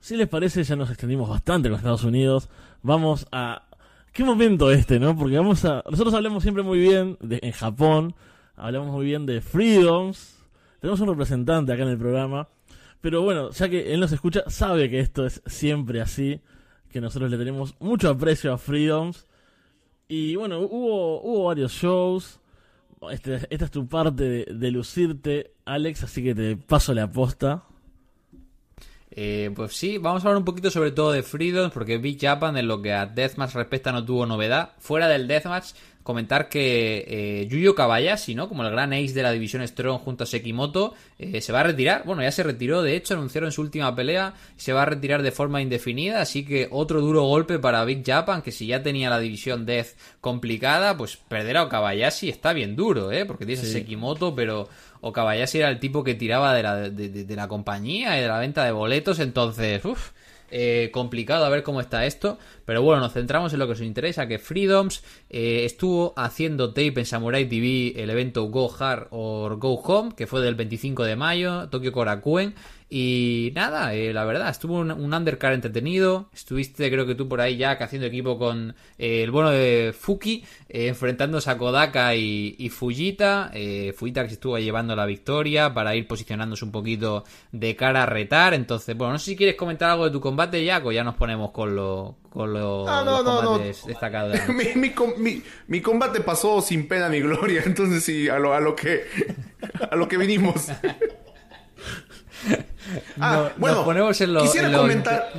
Si 0.00 0.16
les 0.16 0.28
parece, 0.28 0.64
ya 0.64 0.74
nos 0.76 0.90
extendimos 0.90 1.28
bastante 1.28 1.68
con 1.68 1.78
Estados 1.78 2.04
Unidos. 2.04 2.48
Vamos 2.82 3.26
a... 3.30 3.68
¿Qué 4.12 4.24
momento 4.24 4.70
este, 4.70 4.98
no? 4.98 5.16
Porque 5.16 5.36
vamos 5.36 5.64
a... 5.64 5.84
Nosotros 5.88 6.12
hablamos 6.14 6.42
siempre 6.42 6.62
muy 6.62 6.78
bien 6.78 7.16
de... 7.20 7.38
en 7.42 7.52
Japón, 7.52 8.14
hablamos 8.56 8.90
muy 8.90 9.06
bien 9.06 9.26
de 9.26 9.40
Freedoms. 9.40 10.42
Tenemos 10.80 11.00
un 11.00 11.08
representante 11.08 11.72
acá 11.72 11.84
en 11.84 11.90
el 11.90 11.98
programa. 11.98 12.48
Pero 13.00 13.22
bueno, 13.22 13.50
ya 13.50 13.68
que 13.68 13.94
él 13.94 14.00
nos 14.00 14.12
escucha, 14.12 14.42
sabe 14.48 14.90
que 14.90 14.98
esto 14.98 15.24
es 15.24 15.40
siempre 15.46 16.00
así. 16.00 16.40
Que 16.90 17.00
nosotros 17.00 17.30
le 17.30 17.38
tenemos 17.38 17.74
mucho 17.78 18.10
aprecio 18.10 18.52
a 18.52 18.58
Freedoms. 18.58 19.26
Y 20.08 20.34
bueno, 20.36 20.58
hubo, 20.60 21.22
hubo 21.22 21.44
varios 21.44 21.72
shows. 21.72 22.40
Este- 23.10 23.46
esta 23.50 23.64
es 23.64 23.70
tu 23.70 23.86
parte 23.88 24.24
de, 24.24 24.44
de 24.52 24.70
lucirte, 24.70 25.54
Alex, 25.64 26.02
así 26.04 26.22
que 26.22 26.34
te 26.34 26.56
paso 26.56 26.92
la 26.92 27.04
aposta. 27.04 27.64
Eh, 29.14 29.50
pues 29.54 29.76
sí, 29.76 29.98
vamos 29.98 30.24
a 30.24 30.28
hablar 30.28 30.38
un 30.38 30.44
poquito 30.46 30.70
sobre 30.70 30.90
todo 30.90 31.12
de 31.12 31.22
Freedom, 31.22 31.70
porque 31.70 31.98
Big 31.98 32.18
Japan 32.18 32.56
en 32.56 32.66
lo 32.66 32.80
que 32.80 32.94
a 32.94 33.04
Deathmatch 33.04 33.54
respecta 33.54 33.92
no 33.92 34.04
tuvo 34.04 34.24
novedad. 34.24 34.70
Fuera 34.78 35.06
del 35.06 35.28
Deathmatch, 35.28 35.72
comentar 36.02 36.48
que 36.48 37.04
eh, 37.06 37.46
Yuyo 37.46 37.74
Kabayashi, 37.74 38.34
¿no? 38.34 38.48
Como 38.48 38.64
el 38.64 38.70
gran 38.70 38.94
ace 38.94 39.12
de 39.12 39.22
la 39.22 39.30
división 39.30 39.66
Strong 39.66 40.00
junto 40.00 40.24
a 40.24 40.26
Sekimoto, 40.26 40.94
eh, 41.18 41.42
se 41.42 41.52
va 41.52 41.60
a 41.60 41.64
retirar. 41.64 42.04
Bueno, 42.06 42.22
ya 42.22 42.32
se 42.32 42.42
retiró, 42.42 42.80
de 42.80 42.96
hecho, 42.96 43.12
anunciaron 43.12 43.52
su 43.52 43.60
última 43.60 43.94
pelea, 43.94 44.32
se 44.56 44.72
va 44.72 44.82
a 44.82 44.86
retirar 44.86 45.22
de 45.22 45.30
forma 45.30 45.60
indefinida, 45.60 46.22
así 46.22 46.46
que 46.46 46.68
otro 46.70 47.02
duro 47.02 47.24
golpe 47.24 47.58
para 47.58 47.84
Big 47.84 48.02
Japan, 48.06 48.40
que 48.40 48.50
si 48.50 48.66
ya 48.66 48.82
tenía 48.82 49.10
la 49.10 49.18
división 49.18 49.66
Death 49.66 49.88
complicada, 50.22 50.96
pues 50.96 51.16
perder 51.16 51.58
a 51.58 51.64
Okabayashi 51.64 52.30
está 52.30 52.54
bien 52.54 52.76
duro, 52.76 53.12
¿eh? 53.12 53.26
Porque 53.26 53.44
tienes 53.44 53.64
a. 53.64 53.72
Sekimoto, 53.72 54.34
pero 54.34 54.68
Okabayashi 55.02 55.58
era 55.58 55.68
el 55.68 55.78
tipo 55.78 56.02
que 56.02 56.14
tiraba 56.14 56.54
de 56.54 56.62
la, 56.62 56.76
de 56.88 57.36
la 57.36 57.48
compañía 57.48 58.18
y 58.18 58.22
de 58.22 58.28
la 58.28 58.38
venta 58.38 58.64
de 58.64 58.72
boletos, 58.72 59.18
entonces, 59.18 59.84
uff, 59.84 60.12
eh, 60.54 60.90
complicado 60.92 61.46
a 61.46 61.48
ver 61.48 61.62
cómo 61.62 61.80
está 61.80 62.04
esto. 62.04 62.38
Pero 62.66 62.82
bueno, 62.82 63.00
nos 63.00 63.14
centramos 63.14 63.54
en 63.54 63.58
lo 63.58 63.66
que 63.66 63.72
os 63.72 63.80
interesa, 63.80 64.28
que 64.28 64.38
Freedoms 64.38 65.02
eh, 65.30 65.64
estuvo 65.64 66.12
haciendo 66.14 66.74
tape 66.74 66.92
en 66.98 67.06
Samurai 67.06 67.48
TV 67.48 67.94
el 67.96 68.10
evento 68.10 68.44
Go 68.44 68.70
Hard 68.78 69.08
or 69.10 69.56
Go 69.56 69.74
Home, 69.76 70.14
que 70.14 70.26
fue 70.26 70.42
del 70.42 70.54
25 70.54 71.04
de 71.04 71.16
mayo, 71.16 71.68
Tokio 71.70 71.90
Korakuen. 71.90 72.54
Y 72.94 73.52
nada, 73.54 73.94
eh, 73.94 74.12
la 74.12 74.26
verdad, 74.26 74.50
estuvo 74.50 74.78
un, 74.78 74.90
un 74.92 75.14
undercard 75.14 75.54
entretenido. 75.54 76.28
Estuviste, 76.34 76.90
creo 76.90 77.06
que 77.06 77.14
tú 77.14 77.26
por 77.26 77.40
ahí 77.40 77.56
ya 77.56 77.70
haciendo 77.72 78.06
equipo 78.06 78.38
con 78.38 78.74
eh, 78.98 79.22
el 79.22 79.30
bueno 79.30 79.48
de 79.50 79.94
Fuki, 79.98 80.44
eh, 80.68 80.88
enfrentándose 80.88 81.48
a 81.48 81.56
Kodaka 81.56 82.14
y, 82.14 82.54
y 82.58 82.68
Fujita. 82.68 83.50
Eh, 83.54 83.94
Fujita 83.96 84.24
que 84.24 84.28
se 84.28 84.34
estuvo 84.34 84.58
llevando 84.58 84.94
la 84.94 85.06
victoria 85.06 85.72
para 85.72 85.94
ir 85.96 86.06
posicionándose 86.06 86.66
un 86.66 86.70
poquito 86.70 87.24
de 87.50 87.74
cara 87.76 88.02
a 88.02 88.06
retar. 88.06 88.52
Entonces, 88.52 88.94
bueno, 88.94 89.14
no 89.14 89.18
sé 89.18 89.24
si 89.30 89.36
quieres 89.36 89.54
comentar 89.54 89.88
algo 89.88 90.04
de 90.04 90.10
tu 90.10 90.20
combate, 90.20 90.62
Jack, 90.62 90.84
o 90.84 90.92
ya 90.92 91.02
nos 91.02 91.14
ponemos 91.14 91.50
con, 91.50 91.74
lo, 91.74 92.16
con 92.28 92.52
lo- 92.52 92.86
Ah, 92.86 93.02
no, 93.06 93.12
los 93.12 93.24
no, 93.24 93.40
no. 93.42 93.48
combates 93.48 93.86
destacados. 93.86 94.32
de 94.46 94.52
mi, 94.52 94.64
mi, 94.74 94.92
mi- 95.16 95.42
mi 95.66 95.80
combate 95.80 96.20
pasó 96.20 96.60
sin 96.60 96.86
pena 96.86 97.08
ni 97.08 97.20
gloria, 97.20 97.62
entonces 97.66 98.04
sí, 98.04 98.28
a 98.28 98.38
lo, 98.38 98.52
a 98.52 98.60
lo 98.60 98.76
que 98.76 99.04
a 99.90 99.96
lo 99.96 100.06
que 100.06 100.18
vinimos. 100.18 100.66
Ah, 103.20 103.50
No- 103.54 103.60
bueno, 103.60 103.76
nos 103.76 103.84
ponemos 103.84 104.20
en 104.20 104.34
lo- 104.34 104.42
quisiera 104.42 104.66
en 104.66 104.72
lo- 104.72 104.80
comentar, 104.80 105.32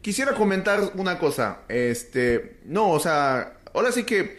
quisiera 0.00 0.32
comentar 0.34 0.80
una 0.94 1.18
cosa. 1.18 1.58
Este, 1.68 2.58
no, 2.64 2.90
o 2.90 3.00
sea, 3.00 3.54
ahora 3.74 3.90
sí 3.92 4.04
que 4.04 4.38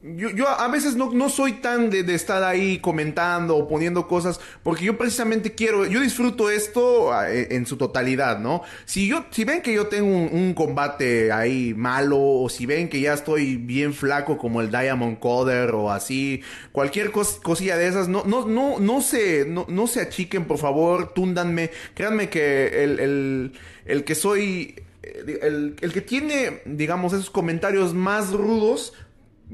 yo, 0.00 0.30
yo 0.30 0.48
a 0.48 0.68
veces 0.68 0.94
no, 0.94 1.10
no 1.12 1.28
soy 1.28 1.54
tan 1.54 1.90
de, 1.90 2.04
de 2.04 2.14
estar 2.14 2.44
ahí 2.44 2.78
comentando 2.78 3.56
o 3.56 3.66
poniendo 3.66 4.06
cosas, 4.06 4.38
porque 4.62 4.84
yo 4.84 4.96
precisamente 4.96 5.56
quiero, 5.56 5.86
yo 5.86 6.00
disfruto 6.00 6.50
esto 6.50 7.12
ah, 7.12 7.28
eh, 7.32 7.48
en 7.50 7.66
su 7.66 7.76
totalidad, 7.76 8.38
¿no? 8.38 8.62
Si 8.84 9.08
yo, 9.08 9.24
si 9.30 9.42
ven 9.44 9.60
que 9.60 9.72
yo 9.74 9.88
tengo 9.88 10.06
un, 10.16 10.28
un 10.32 10.54
combate 10.54 11.32
ahí 11.32 11.74
malo, 11.74 12.16
o 12.20 12.48
si 12.48 12.64
ven 12.64 12.88
que 12.88 13.00
ya 13.00 13.12
estoy 13.12 13.56
bien 13.56 13.92
flaco 13.92 14.38
como 14.38 14.60
el 14.60 14.70
Diamond 14.70 15.18
Coder 15.18 15.72
o 15.74 15.90
así, 15.90 16.42
cualquier 16.70 17.10
cos- 17.10 17.40
cosilla 17.42 17.76
de 17.76 17.88
esas, 17.88 18.06
no, 18.08 18.22
no, 18.24 18.46
no, 18.46 18.78
no 18.78 19.00
se, 19.00 19.46
no, 19.48 19.66
no 19.68 19.88
se 19.88 20.00
achiquen, 20.00 20.44
por 20.44 20.58
favor, 20.58 21.12
túndanme, 21.12 21.70
créanme 21.94 22.28
que 22.30 22.84
el, 22.84 23.00
el, 23.00 23.52
el 23.84 24.04
que 24.04 24.14
soy, 24.14 24.76
eh, 25.02 25.38
el, 25.42 25.74
el 25.80 25.92
que 25.92 26.02
tiene, 26.02 26.62
digamos, 26.66 27.12
esos 27.12 27.30
comentarios 27.30 27.94
más 27.94 28.30
rudos, 28.32 28.92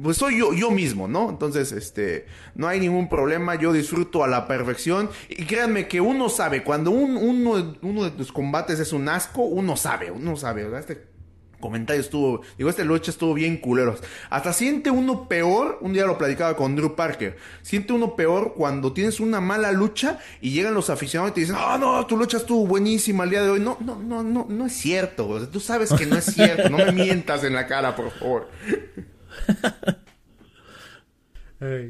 pues 0.02 0.16
soy 0.16 0.38
yo, 0.38 0.52
yo 0.52 0.70
mismo, 0.70 1.06
¿no? 1.08 1.30
Entonces, 1.30 1.72
este, 1.72 2.26
no 2.54 2.66
hay 2.68 2.80
ningún 2.80 3.08
problema, 3.08 3.54
yo 3.54 3.72
disfruto 3.72 4.24
a 4.24 4.28
la 4.28 4.46
perfección. 4.48 5.08
Y 5.28 5.44
créanme 5.44 5.86
que 5.88 6.00
uno 6.00 6.28
sabe, 6.28 6.62
cuando 6.64 6.90
un- 6.90 7.16
uno, 7.16 7.74
uno 7.82 8.04
de 8.04 8.10
tus 8.10 8.32
combates 8.32 8.80
es 8.80 8.92
un 8.92 9.08
asco, 9.08 9.42
uno 9.42 9.76
sabe, 9.76 10.10
uno 10.10 10.36
sabe, 10.36 10.64
¿verdad? 10.64 10.80
Este 10.80 11.14
comentario 11.60 12.02
estuvo, 12.02 12.42
digo, 12.58 12.68
este 12.68 12.84
lucha 12.84 13.10
estuvo 13.10 13.32
bien 13.32 13.56
culeros. 13.56 14.00
Hasta 14.28 14.52
siente 14.52 14.90
uno 14.90 15.28
peor, 15.28 15.78
un 15.80 15.94
día 15.94 16.04
lo 16.04 16.18
platicaba 16.18 16.56
con 16.56 16.76
Drew 16.76 16.94
Parker, 16.94 17.38
siente 17.62 17.94
uno 17.94 18.16
peor 18.16 18.52
cuando 18.54 18.92
tienes 18.92 19.18
una 19.18 19.40
mala 19.40 19.72
lucha 19.72 20.18
y 20.42 20.50
llegan 20.50 20.74
los 20.74 20.90
aficionados 20.90 21.30
y 21.30 21.34
te 21.36 21.40
dicen, 21.40 21.56
ah, 21.58 21.78
no, 21.80 22.04
tu 22.04 22.18
lucha 22.18 22.36
estuvo 22.36 22.66
buenísima 22.66 23.24
el 23.24 23.30
día 23.30 23.42
de 23.42 23.48
hoy. 23.48 23.60
No, 23.60 23.78
no, 23.80 23.96
no, 23.96 24.22
no, 24.22 24.46
no 24.46 24.66
es 24.66 24.74
cierto, 24.74 25.26
o 25.26 25.38
sea, 25.40 25.48
tú 25.48 25.58
sabes 25.58 25.90
que 25.94 26.04
no 26.04 26.16
es 26.18 26.26
cierto, 26.26 26.68
no 26.68 26.76
me 26.78 26.92
mientas 26.92 27.44
en 27.44 27.54
la 27.54 27.66
cara, 27.66 27.96
por 27.96 28.10
favor. 28.10 28.50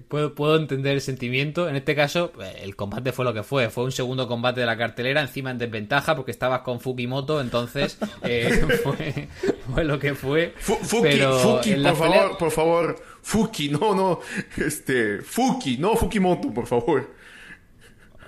Puedo, 0.08 0.34
puedo 0.34 0.56
entender 0.56 0.92
el 0.92 1.00
sentimiento. 1.00 1.68
En 1.68 1.76
este 1.76 1.94
caso, 1.94 2.32
eh, 2.40 2.60
el 2.62 2.76
combate 2.76 3.12
fue 3.12 3.24
lo 3.24 3.34
que 3.34 3.42
fue. 3.42 3.70
Fue 3.70 3.84
un 3.84 3.92
segundo 3.92 4.28
combate 4.28 4.60
de 4.60 4.66
la 4.66 4.76
cartelera, 4.76 5.20
encima 5.20 5.50
en 5.50 5.58
desventaja, 5.58 6.14
porque 6.14 6.30
estabas 6.30 6.60
con 6.60 6.80
Fukimoto, 6.80 7.40
entonces 7.40 7.98
eh, 8.22 8.64
fue, 8.82 9.28
fue, 9.72 9.84
lo 9.84 9.98
que 9.98 10.14
fue. 10.14 10.54
Fuki, 10.58 11.02
Pero 11.02 11.38
Fuki 11.38 11.74
por 11.74 11.96
favor, 11.96 12.38
por 12.38 12.50
favor. 12.50 13.02
Fuki, 13.22 13.68
no, 13.70 13.94
no. 13.94 14.20
Este, 14.56 15.22
Fuki, 15.22 15.78
no 15.78 15.96
Fukimoto, 15.96 16.52
por 16.52 16.66
favor. 16.66 17.10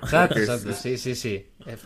Exacto, 0.03 0.39
exacto, 0.39 0.73
sí, 0.73 0.99
sí, 0.99 1.15
sí. 1.15 1.47
Eh, 1.67 1.77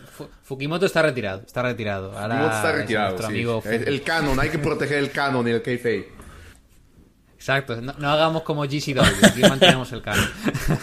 Fukimoto 0.43 0.85
está 0.85 1.01
retirado, 1.01 1.43
está 1.45 1.61
retirado. 1.61 2.17
Ahora 2.17 2.35
Fukimoto 2.35 2.55
está 2.55 2.71
retirado, 2.71 3.25
amigo 3.25 3.63
el, 3.65 3.87
el, 3.87 4.01
canon, 4.01 4.39
hay 4.39 4.49
que 4.49 4.59
proteger 4.59 4.97
el 4.97 5.11
canon 5.11 5.47
y 5.47 5.51
el 5.51 5.61
kayfabe. 5.61 6.20
Exacto, 7.41 7.81
no, 7.81 8.07
hagamos 8.07 8.43
como 8.43 8.61
GCW, 8.65 9.01
aquí 9.23 9.41
mantenemos 9.49 9.91
el 9.93 10.03
canon. 10.03 10.29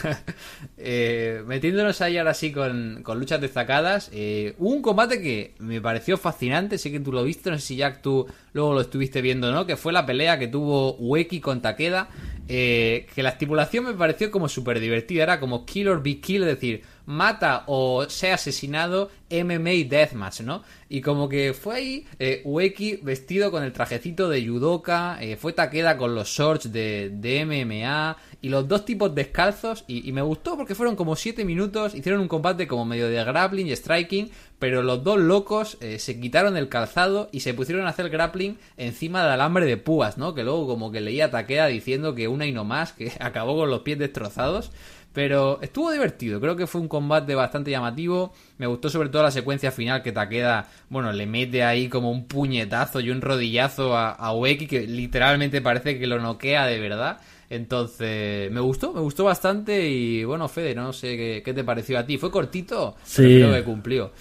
eh, 0.76 1.44
metiéndonos 1.46 2.00
ahí 2.00 2.18
ahora 2.18 2.34
sí 2.34 2.50
con, 2.50 3.04
luchas 3.14 3.40
destacadas, 3.40 4.10
eh, 4.12 4.56
hubo 4.58 4.70
un 4.70 4.82
combate 4.82 5.22
que 5.22 5.54
me 5.60 5.80
pareció 5.80 6.16
fascinante, 6.18 6.76
sé 6.76 6.90
que 6.90 6.98
tú 6.98 7.12
lo 7.12 7.22
viste, 7.22 7.48
no 7.52 7.60
sé 7.60 7.64
si 7.64 7.76
Jack 7.76 8.02
tú 8.02 8.26
luego 8.54 8.74
lo 8.74 8.80
estuviste 8.80 9.22
viendo, 9.22 9.52
¿no? 9.52 9.66
Que 9.66 9.76
fue 9.76 9.92
la 9.92 10.04
pelea 10.04 10.36
que 10.40 10.48
tuvo 10.48 10.96
Ueki 10.96 11.38
con 11.38 11.62
Takeda, 11.62 12.08
eh, 12.48 13.06
que 13.14 13.22
la 13.22 13.28
estipulación 13.28 13.84
me 13.84 13.94
pareció 13.94 14.32
como 14.32 14.48
súper 14.48 14.80
divertida, 14.80 15.22
era 15.22 15.38
como 15.38 15.64
kill 15.64 15.86
or 15.86 16.02
be 16.02 16.18
kill, 16.18 16.42
es 16.42 16.48
decir, 16.48 16.82
mata 17.08 17.64
o 17.68 18.04
sea 18.10 18.34
asesinado 18.34 19.10
MMA 19.30 19.88
Deathmatch, 19.88 20.40
¿no? 20.40 20.62
Y 20.90 21.00
como 21.00 21.28
que 21.28 21.54
fue 21.54 21.74
ahí 21.74 22.06
eh, 22.18 22.42
Ueki 22.44 22.96
vestido 23.02 23.50
con 23.50 23.62
el 23.62 23.72
trajecito 23.72 24.28
de 24.28 24.46
judoka, 24.46 25.16
eh, 25.20 25.36
fue 25.36 25.54
Takeda 25.54 25.96
con 25.96 26.14
los 26.14 26.28
shorts 26.28 26.70
de, 26.70 27.10
de 27.10 27.46
MMA 27.46 28.16
y 28.42 28.50
los 28.50 28.68
dos 28.68 28.84
tipos 28.84 29.14
descalzos 29.14 29.84
y, 29.88 30.12
me 30.12 30.22
gustó 30.22 30.56
porque 30.56 30.74
fueron 30.74 30.96
como 30.96 31.16
7 31.16 31.44
minutos, 31.44 31.94
hicieron 31.94 32.20
un 32.20 32.28
combate 32.28 32.66
como 32.66 32.84
medio 32.84 33.08
de 33.08 33.24
grappling 33.24 33.68
y 33.68 33.76
striking, 33.76 34.30
pero 34.58 34.82
los 34.82 35.02
dos 35.02 35.18
locos 35.18 35.78
eh, 35.80 35.98
se 35.98 36.20
quitaron 36.20 36.56
el 36.56 36.68
calzado 36.68 37.28
y 37.32 37.40
se 37.40 37.54
pusieron 37.54 37.86
a 37.86 37.90
hacer 37.90 38.10
grappling 38.10 38.58
encima 38.76 39.22
del 39.22 39.32
alambre 39.32 39.66
de 39.66 39.76
púas, 39.76 40.18
¿no? 40.18 40.34
Que 40.34 40.44
luego 40.44 40.66
como 40.66 40.92
que 40.92 41.00
leía 41.00 41.30
Takeda 41.30 41.66
diciendo 41.66 42.14
que 42.14 42.28
una 42.28 42.46
y 42.46 42.52
no 42.52 42.64
más, 42.64 42.92
que 42.92 43.12
acabó 43.20 43.56
con 43.56 43.70
los 43.70 43.80
pies 43.80 43.98
destrozados. 43.98 44.70
Pero 45.18 45.58
estuvo 45.62 45.90
divertido, 45.90 46.40
creo 46.40 46.54
que 46.54 46.68
fue 46.68 46.80
un 46.80 46.86
combate 46.86 47.34
bastante 47.34 47.72
llamativo. 47.72 48.32
Me 48.56 48.68
gustó 48.68 48.88
sobre 48.88 49.08
todo 49.08 49.24
la 49.24 49.32
secuencia 49.32 49.72
final 49.72 50.00
que 50.00 50.12
Takeda, 50.12 50.68
bueno, 50.90 51.12
le 51.12 51.26
mete 51.26 51.64
ahí 51.64 51.88
como 51.88 52.12
un 52.12 52.28
puñetazo 52.28 53.00
y 53.00 53.10
un 53.10 53.20
rodillazo 53.20 53.96
a, 53.96 54.12
a 54.12 54.32
Ueki 54.32 54.68
que 54.68 54.86
literalmente 54.86 55.60
parece 55.60 55.98
que 55.98 56.06
lo 56.06 56.20
noquea 56.20 56.66
de 56.66 56.78
verdad. 56.78 57.18
Entonces, 57.50 58.48
me 58.52 58.60
gustó, 58.60 58.92
me 58.92 59.00
gustó 59.00 59.24
bastante 59.24 59.88
y 59.90 60.22
bueno, 60.22 60.46
Fede, 60.46 60.76
no 60.76 60.92
sé 60.92 61.42
qué, 61.44 61.52
te 61.52 61.64
pareció 61.64 61.98
a 61.98 62.06
ti. 62.06 62.16
Fue 62.16 62.30
cortito, 62.30 62.94
sí. 63.02 63.22
pero 63.22 63.48
creo 63.48 63.54
que 63.54 63.64
cumplió. 63.64 64.12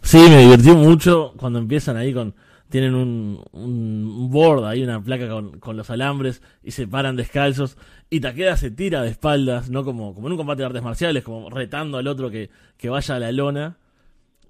Sí, 0.00 0.16
me 0.16 0.38
divirtió 0.38 0.74
mucho 0.74 1.34
cuando 1.36 1.58
empiezan 1.58 1.98
ahí 1.98 2.14
con... 2.14 2.34
Tienen 2.70 2.94
un, 2.96 3.44
un 3.52 4.28
board 4.30 4.64
ahí, 4.64 4.82
una 4.82 5.00
placa 5.00 5.28
con, 5.28 5.60
con 5.60 5.76
los 5.76 5.88
alambres 5.90 6.42
y 6.64 6.72
se 6.72 6.88
paran 6.88 7.14
descalzos 7.14 7.76
y 8.08 8.20
Takeda 8.20 8.56
se 8.56 8.70
tira 8.70 9.02
de 9.02 9.10
espaldas, 9.10 9.68
no 9.68 9.84
como, 9.84 10.14
como 10.14 10.28
en 10.28 10.32
un 10.32 10.38
combate 10.38 10.62
de 10.62 10.66
artes 10.66 10.82
marciales, 10.82 11.24
como 11.24 11.50
retando 11.50 11.98
al 11.98 12.06
otro 12.06 12.30
que, 12.30 12.50
que 12.76 12.88
vaya 12.88 13.16
a 13.16 13.18
la 13.18 13.32
lona. 13.32 13.78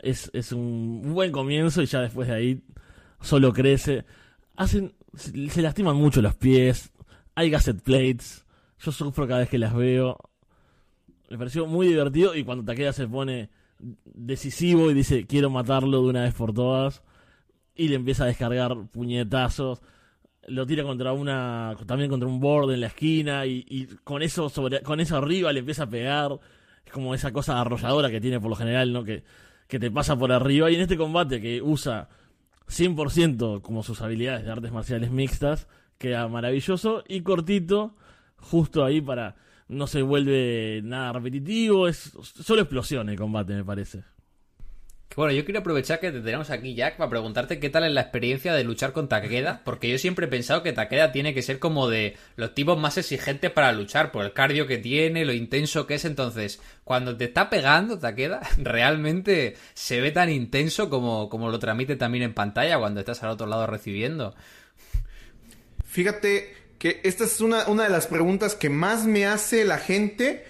Es, 0.00 0.30
es 0.34 0.52
un 0.52 1.14
buen 1.14 1.32
comienzo 1.32 1.82
y 1.82 1.86
ya 1.86 2.00
después 2.00 2.28
de 2.28 2.34
ahí 2.34 2.62
solo 3.20 3.52
crece. 3.52 4.04
Hacen, 4.56 4.94
se 5.14 5.62
lastiman 5.62 5.96
mucho 5.96 6.20
los 6.20 6.34
pies. 6.34 6.92
Hay 7.34 7.48
gasset 7.48 7.80
plates. 7.80 8.44
Yo 8.78 8.92
sufro 8.92 9.26
cada 9.26 9.40
vez 9.40 9.48
que 9.48 9.58
las 9.58 9.74
veo. 9.74 10.18
Me 11.30 11.38
pareció 11.38 11.66
muy 11.66 11.88
divertido 11.88 12.34
y 12.34 12.44
cuando 12.44 12.64
Takeda 12.64 12.92
se 12.92 13.08
pone 13.08 13.50
decisivo 13.78 14.90
y 14.90 14.94
dice 14.94 15.26
quiero 15.26 15.50
matarlo 15.50 16.02
de 16.02 16.08
una 16.08 16.22
vez 16.22 16.34
por 16.34 16.54
todas 16.54 17.02
y 17.74 17.88
le 17.88 17.96
empieza 17.96 18.24
a 18.24 18.28
descargar 18.28 18.74
puñetazos 18.90 19.82
lo 20.48 20.66
tira 20.66 20.82
contra 20.84 21.12
una 21.12 21.76
también 21.86 22.10
contra 22.10 22.28
un 22.28 22.40
board 22.40 22.72
en 22.72 22.80
la 22.80 22.88
esquina 22.88 23.46
y, 23.46 23.88
con 24.04 24.22
eso 24.22 24.48
sobre 24.48 24.80
con 24.82 25.00
eso 25.00 25.16
arriba 25.16 25.52
le 25.52 25.60
empieza 25.60 25.84
a 25.84 25.90
pegar. 25.90 26.38
Es 26.84 26.92
como 26.92 27.14
esa 27.14 27.32
cosa 27.32 27.60
arrolladora 27.60 28.10
que 28.10 28.20
tiene 28.20 28.40
por 28.40 28.50
lo 28.50 28.56
general 28.56 28.92
no 28.92 29.02
que, 29.02 29.24
que 29.66 29.78
te 29.78 29.90
pasa 29.90 30.16
por 30.16 30.32
arriba. 30.32 30.70
Y 30.70 30.76
en 30.76 30.82
este 30.82 30.96
combate 30.96 31.40
que 31.40 31.60
usa 31.60 32.08
100% 32.68 33.62
como 33.62 33.82
sus 33.82 34.00
habilidades 34.02 34.44
de 34.44 34.52
artes 34.52 34.72
marciales 34.72 35.10
mixtas 35.10 35.68
queda 35.98 36.28
maravilloso 36.28 37.04
y 37.08 37.22
cortito 37.22 37.96
justo 38.36 38.84
ahí 38.84 39.00
para 39.00 39.36
no 39.68 39.86
se 39.86 40.02
vuelve 40.02 40.80
nada 40.84 41.14
repetitivo 41.14 41.88
es 41.88 42.12
solo 42.22 42.62
explosión 42.62 43.08
el 43.08 43.16
combate 43.16 43.54
me 43.54 43.64
parece 43.64 44.04
bueno, 45.14 45.32
yo 45.32 45.44
quiero 45.44 45.60
aprovechar 45.60 45.98
que 45.98 46.12
te 46.12 46.20
tenemos 46.20 46.50
aquí, 46.50 46.74
Jack, 46.74 46.96
para 46.96 47.08
preguntarte 47.08 47.58
qué 47.58 47.70
tal 47.70 47.84
es 47.84 47.92
la 47.92 48.02
experiencia 48.02 48.52
de 48.52 48.64
luchar 48.64 48.92
con 48.92 49.08
Takeda, 49.08 49.62
porque 49.64 49.88
yo 49.88 49.96
siempre 49.98 50.26
he 50.26 50.28
pensado 50.28 50.62
que 50.62 50.74
Takeda 50.74 51.12
tiene 51.12 51.32
que 51.32 51.40
ser 51.40 51.58
como 51.58 51.88
de 51.88 52.16
los 52.36 52.54
tipos 52.54 52.78
más 52.78 52.98
exigentes 52.98 53.50
para 53.50 53.72
luchar, 53.72 54.12
por 54.12 54.26
el 54.26 54.34
cardio 54.34 54.66
que 54.66 54.76
tiene, 54.76 55.24
lo 55.24 55.32
intenso 55.32 55.86
que 55.86 55.94
es, 55.94 56.04
entonces, 56.04 56.60
cuando 56.84 57.16
te 57.16 57.24
está 57.24 57.48
pegando 57.48 57.98
Takeda, 57.98 58.40
realmente 58.58 59.56
se 59.72 60.02
ve 60.02 60.10
tan 60.10 60.28
intenso 60.28 60.90
como, 60.90 61.30
como 61.30 61.50
lo 61.50 61.58
transmite 61.58 61.96
también 61.96 62.24
en 62.24 62.34
pantalla 62.34 62.78
cuando 62.78 63.00
estás 63.00 63.22
al 63.22 63.30
otro 63.30 63.46
lado 63.46 63.66
recibiendo. 63.66 64.34
Fíjate 65.86 66.54
que 66.78 67.00
esta 67.04 67.24
es 67.24 67.40
una, 67.40 67.68
una 67.68 67.84
de 67.84 67.90
las 67.90 68.06
preguntas 68.06 68.54
que 68.54 68.68
más 68.68 69.06
me 69.06 69.24
hace 69.24 69.64
la 69.64 69.78
gente 69.78 70.44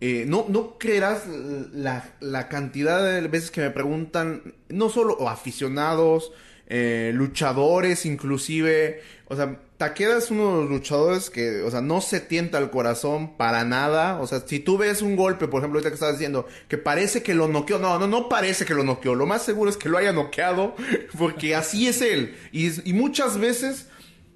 eh, 0.00 0.24
no, 0.26 0.46
no 0.48 0.78
creerás 0.78 1.24
la, 1.26 2.48
cantidad 2.48 3.04
de 3.04 3.28
veces 3.28 3.50
que 3.50 3.60
me 3.60 3.70
preguntan, 3.70 4.54
no 4.70 4.88
solo 4.88 5.28
aficionados, 5.28 6.32
eh, 6.68 7.10
luchadores 7.14 8.06
inclusive, 8.06 9.02
o 9.26 9.36
sea, 9.36 9.60
Takeda 9.76 10.18
es 10.18 10.30
uno 10.30 10.54
de 10.54 10.60
los 10.62 10.70
luchadores 10.70 11.30
que, 11.30 11.62
o 11.62 11.70
sea, 11.70 11.80
no 11.80 12.00
se 12.00 12.20
tienta 12.20 12.58
el 12.58 12.70
corazón 12.70 13.36
para 13.36 13.64
nada, 13.64 14.20
o 14.20 14.26
sea, 14.26 14.40
si 14.46 14.58
tú 14.60 14.78
ves 14.78 15.02
un 15.02 15.16
golpe, 15.16 15.48
por 15.48 15.60
ejemplo, 15.60 15.78
ahorita 15.78 15.90
que 15.90 15.94
estás 15.94 16.12
diciendo, 16.12 16.46
que 16.68 16.78
parece 16.78 17.22
que 17.22 17.34
lo 17.34 17.48
noqueó, 17.48 17.78
no, 17.78 17.98
no, 17.98 18.06
no 18.06 18.28
parece 18.28 18.64
que 18.64 18.74
lo 18.74 18.84
noqueó, 18.84 19.14
lo 19.14 19.26
más 19.26 19.42
seguro 19.42 19.70
es 19.70 19.76
que 19.76 19.88
lo 19.88 19.98
haya 19.98 20.12
noqueado, 20.12 20.76
porque 21.18 21.54
así 21.54 21.88
es 21.88 22.00
él, 22.00 22.36
y, 22.52 22.88
y 22.88 22.94
muchas 22.94 23.38
veces 23.38 23.86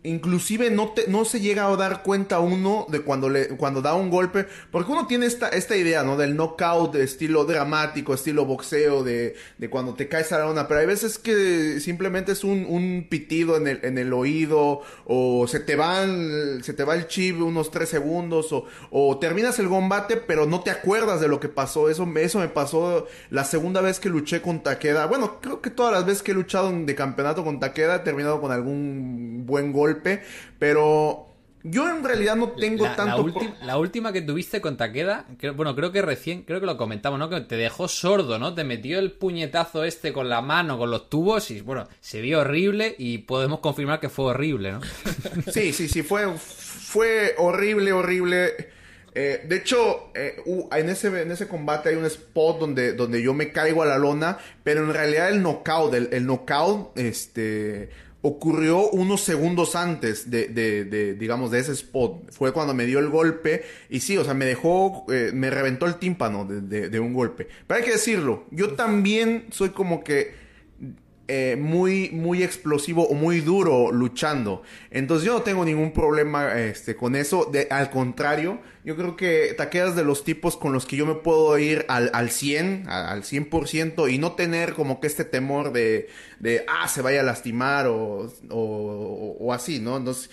inclusive 0.04 0.70
no, 0.70 0.90
te, 0.90 1.08
no 1.08 1.24
se 1.24 1.40
llega 1.40 1.66
a 1.66 1.76
dar 1.76 2.02
cuenta 2.02 2.38
uno 2.38 2.86
de 2.90 3.00
cuando, 3.00 3.30
le, 3.30 3.48
cuando 3.48 3.80
da 3.80 3.94
un 3.94 4.10
golpe, 4.10 4.46
porque 4.70 4.92
uno 4.92 5.06
tiene 5.06 5.24
esta, 5.26 5.48
esta 5.48 5.76
idea, 5.76 6.02
¿no? 6.02 6.16
Del 6.18 6.36
knockout 6.36 6.92
de 6.92 7.02
estilo 7.02 7.44
dramático, 7.46 8.12
estilo 8.12 8.44
boxeo, 8.44 9.02
de, 9.02 9.34
de 9.56 9.70
cuando 9.70 9.94
te 9.94 10.06
caes 10.06 10.30
a 10.32 10.38
la 10.38 10.44
lona, 10.44 10.68
pero 10.68 10.80
hay 10.80 10.86
veces 10.86 11.18
que 11.18 11.80
simplemente 11.80 12.32
es 12.32 12.44
un, 12.44 12.66
un 12.68 13.06
pitido 13.08 13.56
en 13.56 13.66
el, 13.66 13.80
en 13.82 13.96
el 13.96 14.12
oído, 14.12 14.82
o 15.06 15.46
se 15.48 15.58
te, 15.60 15.74
van, 15.74 16.62
se 16.62 16.74
te 16.74 16.84
va 16.84 16.94
el 16.94 17.08
chip 17.08 17.40
unos 17.40 17.70
tres 17.70 17.88
segundos, 17.88 18.52
o, 18.52 18.66
o 18.90 19.18
terminas 19.18 19.58
el 19.58 19.68
combate, 19.68 20.18
pero 20.18 20.44
no 20.44 20.60
te 20.60 20.70
acuerdas 20.70 21.22
de 21.22 21.28
lo 21.28 21.40
que 21.40 21.48
pasó, 21.48 21.88
eso, 21.88 22.06
eso 22.16 22.38
me 22.40 22.48
pasó 22.48 23.06
la 23.30 23.44
segunda 23.44 23.80
vez 23.80 24.00
que 24.00 24.10
luché 24.10 24.42
con 24.42 24.62
Takeda, 24.62 25.06
bueno, 25.06 25.40
creo 25.40 25.62
que 25.62 25.70
todas 25.70 25.94
las 25.94 26.04
veces 26.04 26.22
que 26.22 26.32
he 26.32 26.34
luchado 26.34 26.70
de 26.70 26.94
campeonato 26.94 27.42
con 27.42 27.58
Takeda 27.58 27.96
he 27.96 28.00
terminado 28.00 28.42
con 28.42 28.52
algún 28.52 29.44
buen 29.46 29.72
golpe, 29.72 29.93
pero 30.58 31.34
yo 31.66 31.88
en 31.88 32.04
realidad 32.04 32.36
no 32.36 32.50
tengo 32.50 32.84
tanto... 32.94 33.26
La, 33.62 33.78
última 33.78 34.12
que 34.12 34.20
tuviste 34.20 34.60
con 34.60 34.76
Takeda, 34.76 35.26
bueno, 35.56 35.74
creo 35.74 35.92
que 35.92 36.02
recién, 36.02 36.42
creo 36.42 36.60
que 36.60 36.66
lo 36.66 36.76
comentamos, 36.76 37.18
¿no? 37.18 37.30
Que 37.30 37.40
te 37.40 37.56
dejó 37.56 37.88
sordo, 37.88 38.38
¿no? 38.38 38.54
Te 38.54 38.64
metió 38.64 38.98
el 38.98 39.12
puñetazo 39.12 39.82
este 39.82 40.12
con 40.12 40.28
la 40.28 40.42
mano, 40.42 40.76
con 40.76 40.90
los 40.90 41.08
tubos 41.08 41.50
y, 41.50 41.62
bueno, 41.62 41.88
se 42.00 42.20
vio 42.20 42.40
horrible 42.40 42.94
y 42.98 43.18
podemos 43.18 43.60
confirmar 43.60 43.98
que 43.98 44.10
fue 44.10 44.26
horrible, 44.26 44.72
¿no? 44.72 44.80
sí, 45.50 45.72
sí, 45.72 45.88
sí, 45.88 46.02
fue, 46.02 46.28
fue 46.36 47.34
horrible, 47.38 47.92
horrible. 47.92 48.52
Eh, 49.14 49.46
de 49.48 49.56
hecho, 49.56 50.10
eh, 50.14 50.42
en, 50.70 50.88
ese, 50.90 51.22
en 51.22 51.30
ese 51.30 51.48
combate 51.48 51.88
hay 51.88 51.94
un 51.94 52.04
spot 52.04 52.58
donde, 52.58 52.92
donde 52.92 53.22
yo 53.22 53.32
me 53.32 53.52
caigo 53.52 53.82
a 53.82 53.86
la 53.86 53.96
lona, 53.96 54.36
pero 54.62 54.84
en 54.84 54.92
realidad 54.92 55.30
el 55.30 55.42
knockout, 55.42 55.94
el, 55.94 56.10
el 56.12 56.26
knockout, 56.26 56.98
este 56.98 57.88
ocurrió 58.26 58.88
unos 58.88 59.20
segundos 59.20 59.76
antes 59.76 60.30
de, 60.30 60.48
de, 60.48 60.86
de, 60.86 61.12
digamos, 61.12 61.50
de 61.50 61.58
ese 61.58 61.72
spot. 61.72 62.32
Fue 62.32 62.52
cuando 62.52 62.72
me 62.72 62.86
dio 62.86 62.98
el 62.98 63.10
golpe 63.10 63.64
y 63.90 64.00
sí, 64.00 64.16
o 64.16 64.24
sea, 64.24 64.32
me 64.32 64.46
dejó, 64.46 65.04
eh, 65.10 65.30
me 65.34 65.50
reventó 65.50 65.84
el 65.84 65.96
tímpano 65.96 66.46
de, 66.46 66.88
de, 66.88 67.00
un 67.00 67.12
golpe. 67.12 67.46
Pero 67.66 67.78
hay 67.78 67.84
que 67.84 67.92
decirlo, 67.92 68.46
yo 68.50 68.72
también 68.72 69.44
soy 69.50 69.70
como 69.70 70.02
que 70.02 70.32
eh, 71.28 71.56
muy, 71.58 72.10
muy 72.10 72.42
explosivo 72.42 73.06
o 73.06 73.14
muy 73.14 73.40
duro 73.40 73.90
luchando. 73.92 74.62
Entonces 74.90 75.26
yo 75.26 75.34
no 75.34 75.42
tengo 75.42 75.64
ningún 75.64 75.92
problema 75.92 76.60
este, 76.60 76.96
con 76.96 77.16
eso. 77.16 77.50
Al 77.70 77.90
contrario, 77.90 78.60
yo 78.84 78.96
creo 78.96 79.16
que 79.16 79.54
taqueas 79.56 79.96
de 79.96 80.04
los 80.04 80.24
tipos 80.24 80.56
con 80.56 80.72
los 80.72 80.86
que 80.86 80.96
yo 80.96 81.06
me 81.06 81.14
puedo 81.14 81.58
ir 81.58 81.86
al, 81.88 82.10
al 82.12 82.30
100, 82.30 82.88
al 82.88 83.22
100% 83.22 84.12
y 84.12 84.18
no 84.18 84.32
tener 84.32 84.74
como 84.74 85.00
que 85.00 85.06
este 85.06 85.24
temor 85.24 85.72
de, 85.72 86.08
de 86.40 86.64
ah, 86.68 86.88
se 86.88 87.02
vaya 87.02 87.20
a 87.20 87.24
lastimar 87.24 87.86
o, 87.86 88.30
o, 88.50 89.36
o 89.40 89.52
así, 89.52 89.80
¿no? 89.80 89.96
Entonces 89.96 90.30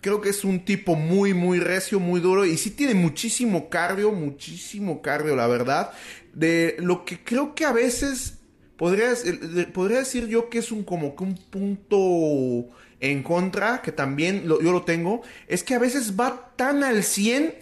Creo 0.00 0.20
que 0.22 0.30
es 0.30 0.44
un 0.44 0.64
tipo 0.64 0.94
muy, 0.94 1.34
muy 1.34 1.60
recio, 1.60 2.00
muy 2.00 2.20
duro 2.20 2.46
y 2.46 2.56
sí 2.56 2.70
tiene 2.70 2.94
muchísimo 2.94 3.68
cardio, 3.68 4.12
muchísimo 4.12 5.02
cardio, 5.02 5.36
la 5.36 5.46
verdad. 5.46 5.90
De 6.32 6.76
lo 6.78 7.04
que 7.04 7.22
creo 7.22 7.54
que 7.54 7.66
a 7.66 7.72
veces 7.72 8.37
podría, 8.78 9.08
decir 9.08 10.28
yo 10.28 10.48
que 10.48 10.58
es 10.58 10.72
un 10.72 10.84
como 10.84 11.14
que 11.14 11.24
un 11.24 11.34
punto 11.34 12.70
en 13.00 13.22
contra, 13.22 13.82
que 13.82 13.92
también 13.92 14.44
yo 14.44 14.72
lo 14.72 14.82
tengo, 14.82 15.22
es 15.48 15.62
que 15.62 15.74
a 15.74 15.78
veces 15.78 16.18
va 16.18 16.52
tan 16.56 16.84
al 16.84 17.02
100 17.02 17.54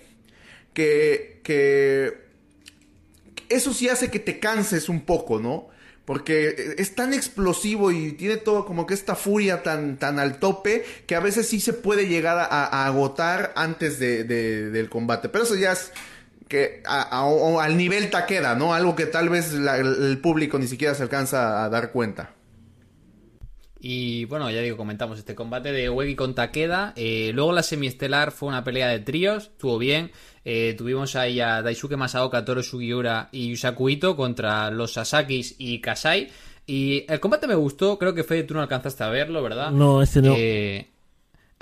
que, 0.75 1.41
que 1.43 2.27
eso 3.49 3.73
sí 3.73 3.89
hace 3.89 4.11
que 4.11 4.19
te 4.19 4.39
canses 4.39 4.89
un 4.89 5.01
poco, 5.01 5.41
¿no? 5.41 5.69
Porque 6.05 6.75
es 6.79 6.95
tan 6.95 7.15
explosivo 7.15 7.91
y 7.91 8.13
tiene 8.13 8.37
todo 8.37 8.67
como 8.67 8.87
que 8.87 8.95
esta 8.95 9.17
furia 9.17 9.63
tan, 9.63 9.99
tan 9.99 10.19
al 10.19 10.39
tope 10.39 10.85
que 11.07 11.17
a 11.17 11.21
veces 11.21 11.49
sí 11.49 11.61
se 11.61 11.73
puede 11.73 12.07
llegar 12.07 12.39
a, 12.39 12.87
agotar 12.87 13.53
antes 13.57 13.99
de, 13.99 14.23
del 14.23 14.89
combate. 14.89 15.29
Pero 15.29 15.45
eso 15.45 15.57
ya 15.57 15.73
es 15.73 15.93
que 16.49 16.83
al 16.85 17.77
nivel 17.77 18.11
taqueda, 18.11 18.55
¿no? 18.55 18.75
Algo 18.75 18.95
que 18.95 19.07
tal 19.07 19.29
vez 19.29 19.53
el 19.53 20.19
público 20.21 20.59
ni 20.59 20.67
siquiera 20.67 20.95
se 20.95 21.03
alcanza 21.03 21.65
a 21.65 21.69
dar 21.69 21.93
cuenta. 21.93 22.37
Y 23.79 24.25
bueno, 24.25 24.51
ya 24.51 24.61
digo, 24.61 24.77
comentamos 24.77 25.19
este 25.19 25.35
combate 25.35 25.71
de 25.71 25.89
Wegi 25.91 26.17
con 26.17 26.35
Takeda. 26.35 26.93
Eh, 26.97 27.31
luego 27.35 27.53
la 27.53 27.63
semiestelar 27.63 28.33
fue 28.33 28.49
una 28.49 28.65
pelea 28.65 28.89
de 28.89 29.01
tríos, 29.01 29.45
estuvo 29.45 29.79
bien. 29.79 30.11
Eh, 30.45 30.75
tuvimos 30.79 31.15
ahí 31.15 31.41
a 31.41 31.63
Daisuke 31.63 31.97
Masaoka, 31.97 32.45
Toro 32.45 32.63
Sugiura 32.63 33.29
y 33.33 33.51
Yusaku 33.51 33.89
Ito 33.91 34.17
contra 34.17 34.71
los 34.71 34.95
Sasakis 34.95 35.57
y 35.59 35.81
Kasai. 35.81 36.31
Y 36.67 37.05
el 37.09 37.21
combate 37.21 37.47
me 37.47 37.55
gustó, 37.55 37.99
creo 37.99 38.15
que 38.15 38.25
Fede 38.25 38.43
tú 38.43 38.55
no 38.55 38.61
alcanzaste 38.61 39.05
a 39.05 39.09
verlo, 39.09 39.43
¿verdad? 39.43 39.71
No, 39.71 40.03
este 40.03 40.21
no. 40.21 40.35
Eh, 40.37 40.89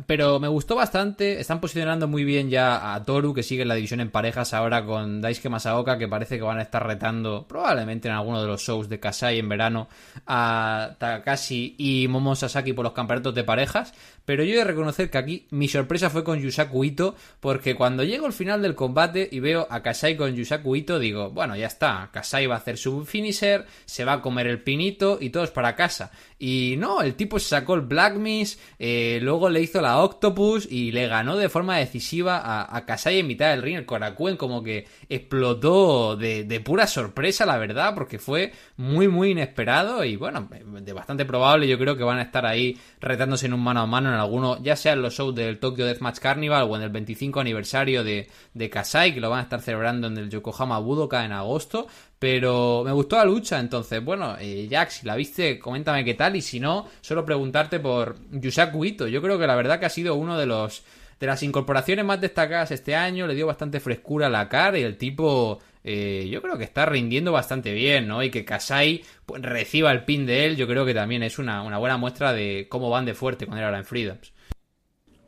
pero 0.06 0.40
me 0.40 0.48
gustó 0.48 0.74
bastante. 0.74 1.40
Están 1.40 1.60
posicionando 1.60 2.08
muy 2.08 2.24
bien 2.24 2.50
ya 2.50 2.94
a 2.94 3.04
Toru, 3.04 3.32
que 3.32 3.42
sigue 3.42 3.62
en 3.62 3.68
la 3.68 3.74
división 3.74 4.00
en 4.00 4.10
parejas 4.10 4.52
ahora 4.52 4.84
con 4.84 5.20
Daisuke 5.20 5.48
Masaoka, 5.48 5.98
que 5.98 6.08
parece 6.08 6.36
que 6.36 6.42
van 6.42 6.58
a 6.58 6.62
estar 6.62 6.86
retando 6.86 7.46
probablemente 7.48 8.08
en 8.08 8.14
alguno 8.14 8.40
de 8.40 8.48
los 8.48 8.62
shows 8.62 8.88
de 8.88 9.00
Kasai 9.00 9.38
en 9.38 9.48
verano 9.48 9.88
a 10.26 10.96
Takashi 10.98 11.76
y 11.78 12.08
Momo 12.08 12.34
Sasaki 12.34 12.72
por 12.72 12.84
los 12.84 12.92
campeonatos 12.92 13.34
de 13.34 13.44
parejas. 13.44 13.94
Pero 14.24 14.42
yo 14.42 14.54
he 14.54 14.58
de 14.58 14.64
reconocer 14.64 15.10
que 15.10 15.18
aquí 15.18 15.46
mi 15.50 15.68
sorpresa 15.68 16.08
fue 16.08 16.24
con 16.24 16.40
Yusaku 16.40 16.84
Ito, 16.84 17.14
porque 17.40 17.74
cuando 17.74 18.04
llego 18.04 18.26
al 18.26 18.32
final 18.32 18.62
del 18.62 18.74
combate 18.74 19.28
y 19.30 19.40
veo 19.40 19.66
a 19.68 19.82
Kasai 19.82 20.16
con 20.16 20.34
Yusaku 20.34 20.76
Ito, 20.76 20.98
digo, 20.98 21.30
bueno, 21.30 21.56
ya 21.56 21.66
está, 21.66 22.08
Kasai 22.10 22.46
va 22.46 22.54
a 22.54 22.58
hacer 22.58 22.78
su 22.78 23.04
finisher, 23.04 23.66
se 23.84 24.04
va 24.04 24.14
a 24.14 24.22
comer 24.22 24.46
el 24.46 24.62
pinito 24.62 25.18
y 25.20 25.28
todos 25.30 25.50
para 25.50 25.76
casa. 25.76 26.10
Y 26.38 26.76
no, 26.78 27.02
el 27.02 27.14
tipo 27.14 27.38
se 27.38 27.48
sacó 27.48 27.74
el 27.74 27.82
Black 27.82 28.16
Miss, 28.16 28.58
eh, 28.78 29.18
luego 29.22 29.50
le 29.50 29.60
hizo 29.60 29.80
la 29.84 29.98
Octopus 29.98 30.66
y 30.70 30.92
le 30.92 31.06
ganó 31.06 31.36
de 31.36 31.48
forma 31.48 31.78
decisiva 31.78 32.38
a, 32.38 32.76
a 32.76 32.84
Kasai 32.84 33.20
en 33.20 33.26
mitad 33.26 33.50
del 33.50 33.62
ring. 33.62 33.76
El 33.76 33.86
Korakuen 33.86 34.36
como 34.36 34.62
que 34.62 34.86
explotó 35.08 36.16
de, 36.16 36.62
pura 36.64 36.86
sorpresa, 36.86 37.46
la 37.46 37.58
verdad, 37.58 37.94
porque 37.94 38.18
fue 38.18 38.52
muy, 38.76 39.08
muy 39.08 39.30
inesperado 39.30 40.04
y 40.04 40.16
bueno, 40.16 40.48
de 40.50 40.92
bastante 40.92 41.24
probable. 41.24 41.68
Yo 41.68 41.78
creo 41.78 41.96
que 41.96 42.04
van 42.04 42.18
a 42.18 42.22
estar 42.22 42.46
ahí 42.46 42.78
retándose 43.00 43.46
en 43.46 43.54
un 43.54 43.62
mano 43.62 43.80
a 43.80 43.86
mano 43.86 44.08
en 44.08 44.16
alguno, 44.16 44.62
ya 44.62 44.76
sea 44.76 44.94
en 44.94 45.02
los 45.02 45.14
shows 45.14 45.34
del 45.34 45.58
Tokyo 45.58 45.86
Deathmatch 45.86 46.18
Carnival 46.18 46.66
o 46.68 46.76
en 46.76 46.82
el 46.82 46.90
25 46.90 47.40
aniversario 47.40 48.02
de, 48.02 48.28
de 48.54 48.70
Kasai, 48.70 49.14
que 49.14 49.20
lo 49.20 49.30
van 49.30 49.40
a 49.40 49.42
estar 49.42 49.60
celebrando 49.60 50.08
en 50.08 50.16
el 50.16 50.30
Yokohama 50.30 50.78
Budoka 50.78 51.24
en 51.24 51.32
agosto. 51.32 51.86
Pero 52.24 52.84
me 52.86 52.92
gustó 52.92 53.18
la 53.18 53.26
lucha, 53.26 53.60
entonces, 53.60 54.02
bueno, 54.02 54.38
eh, 54.40 54.66
Jack, 54.66 54.88
si 54.88 55.04
la 55.04 55.14
viste, 55.14 55.58
coméntame 55.58 56.06
qué 56.06 56.14
tal. 56.14 56.34
Y 56.36 56.40
si 56.40 56.58
no, 56.58 56.88
solo 57.02 57.22
preguntarte 57.22 57.80
por 57.80 58.16
Yusaku 58.30 58.82
Ito. 58.82 59.08
Yo 59.08 59.20
creo 59.20 59.38
que 59.38 59.46
la 59.46 59.54
verdad 59.54 59.78
que 59.78 59.84
ha 59.84 59.90
sido 59.90 60.14
uno 60.14 60.38
de 60.38 60.46
los 60.46 60.84
de 61.20 61.26
las 61.26 61.42
incorporaciones 61.42 62.02
más 62.02 62.22
destacadas 62.22 62.70
este 62.70 62.94
año. 62.94 63.26
Le 63.26 63.34
dio 63.34 63.46
bastante 63.46 63.78
frescura 63.78 64.28
a 64.28 64.30
la 64.30 64.48
cara 64.48 64.78
y 64.78 64.84
el 64.84 64.96
tipo, 64.96 65.60
eh, 65.84 66.26
yo 66.30 66.40
creo 66.40 66.56
que 66.56 66.64
está 66.64 66.86
rindiendo 66.86 67.30
bastante 67.30 67.74
bien, 67.74 68.08
¿no? 68.08 68.22
Y 68.22 68.30
que 68.30 68.46
Kasai 68.46 69.04
pues, 69.26 69.42
reciba 69.42 69.92
el 69.92 70.06
pin 70.06 70.24
de 70.24 70.46
él, 70.46 70.56
yo 70.56 70.66
creo 70.66 70.86
que 70.86 70.94
también 70.94 71.22
es 71.22 71.38
una, 71.38 71.60
buena 71.76 71.98
muestra 71.98 72.32
de 72.32 72.68
cómo 72.70 72.88
van 72.88 73.04
de 73.04 73.12
fuerte 73.12 73.44
cuando 73.44 73.68
era 73.68 73.76
en 73.76 73.84
Freedoms. 73.84 74.32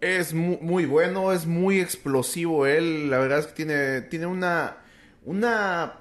Es 0.01 0.33
muy, 0.33 0.57
muy 0.63 0.87
bueno, 0.87 1.31
es 1.35 1.45
muy 1.45 1.79
explosivo 1.79 2.65
él. 2.65 3.11
La 3.11 3.19
verdad 3.19 3.41
es 3.41 3.49
que 3.49 3.53
tiene, 3.53 4.01
tiene 4.01 4.25
una. 4.25 4.79
Una 5.29 5.95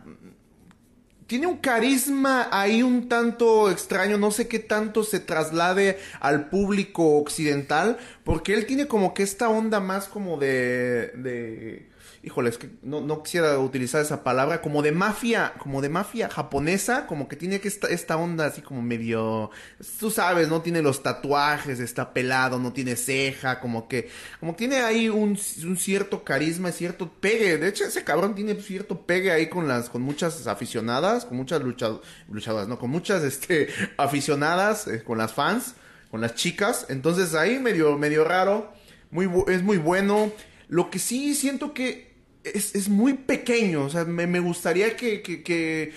tiene 1.28 1.48
un 1.48 1.58
carisma 1.58 2.48
ahí 2.52 2.84
un 2.84 3.10
tanto 3.10 3.72
extraño, 3.72 4.18
no 4.18 4.32
sé 4.32 4.48
qué 4.48 4.60
tanto 4.60 5.04
se 5.04 5.20
traslade 5.20 6.00
al 6.20 6.50
público 6.50 7.18
occidental, 7.18 7.98
porque 8.24 8.54
él 8.54 8.66
tiene 8.66 8.88
como 8.88 9.14
que 9.14 9.24
esta 9.24 9.50
onda 9.50 9.80
más 9.80 10.08
como 10.08 10.38
de... 10.38 11.12
de 11.16 11.95
híjole, 12.26 12.50
es 12.50 12.58
que 12.58 12.72
no, 12.82 13.22
quisiera 13.22 13.60
utilizar 13.60 14.02
esa 14.02 14.24
palabra, 14.24 14.60
como 14.60 14.82
de 14.82 14.92
mafia, 14.92 15.54
como 15.60 15.80
de 15.82 15.90
mafia 15.90 16.28
japonesa, 16.28 17.06
como 17.06 17.28
que 17.28 17.36
tiene 17.36 17.60
que 17.62 17.68
esta, 17.68 17.88
esta 17.88 18.18
onda 18.18 18.48
así 18.48 18.64
como 18.64 18.82
medio, 18.82 19.52
tú 20.00 20.10
sabes, 20.10 20.50
no 20.50 20.64
tiene 20.64 20.82
los 20.82 21.04
tatuajes, 21.04 21.80
está 21.80 22.14
pelado, 22.14 22.58
no 22.58 22.74
tiene 22.74 22.96
ceja, 22.96 23.60
como 23.60 23.88
que, 23.88 24.10
como 24.40 24.56
tiene 24.56 24.78
ahí 24.78 25.08
un, 25.08 25.38
un 25.66 25.78
cierto 25.78 26.24
carisma, 26.24 26.72
cierto 26.72 27.12
pegue, 27.12 27.60
de 27.60 27.68
hecho 27.68 27.86
ese 27.86 28.04
cabrón 28.04 28.34
tiene 28.34 28.56
cierto 28.56 29.06
pegue 29.06 29.32
ahí 29.32 29.48
con 29.48 29.68
las, 29.68 29.90
con 29.92 30.02
muchas 30.02 30.48
aficionadas, 30.48 31.26
con 31.26 31.38
muchas 31.38 31.62
luchadoras, 31.62 32.68
no, 32.68 32.80
con 32.80 32.90
muchas, 32.90 33.22
este, 33.24 33.68
aficionadas, 33.98 34.88
eh, 34.88 35.04
con 35.04 35.20
las 35.20 35.32
fans, 35.32 35.76
con 36.10 36.22
las 36.22 36.34
chicas, 36.34 36.88
entonces 36.90 37.36
ahí 37.36 37.60
medio, 37.60 37.96
medio 38.00 38.24
raro, 38.24 38.74
muy, 39.12 39.30
es 39.48 39.62
muy 39.62 39.78
bueno, 39.78 40.32
lo 40.68 40.90
que 40.90 40.98
sí 40.98 41.36
siento 41.36 41.74
que 41.74 42.15
es, 42.54 42.90
muy 42.90 43.14
pequeño. 43.14 43.86
O 43.86 43.90
sea, 43.90 44.06
me, 44.06 44.40
gustaría 44.40 44.96
que, 44.96 45.22
que, 45.22 45.94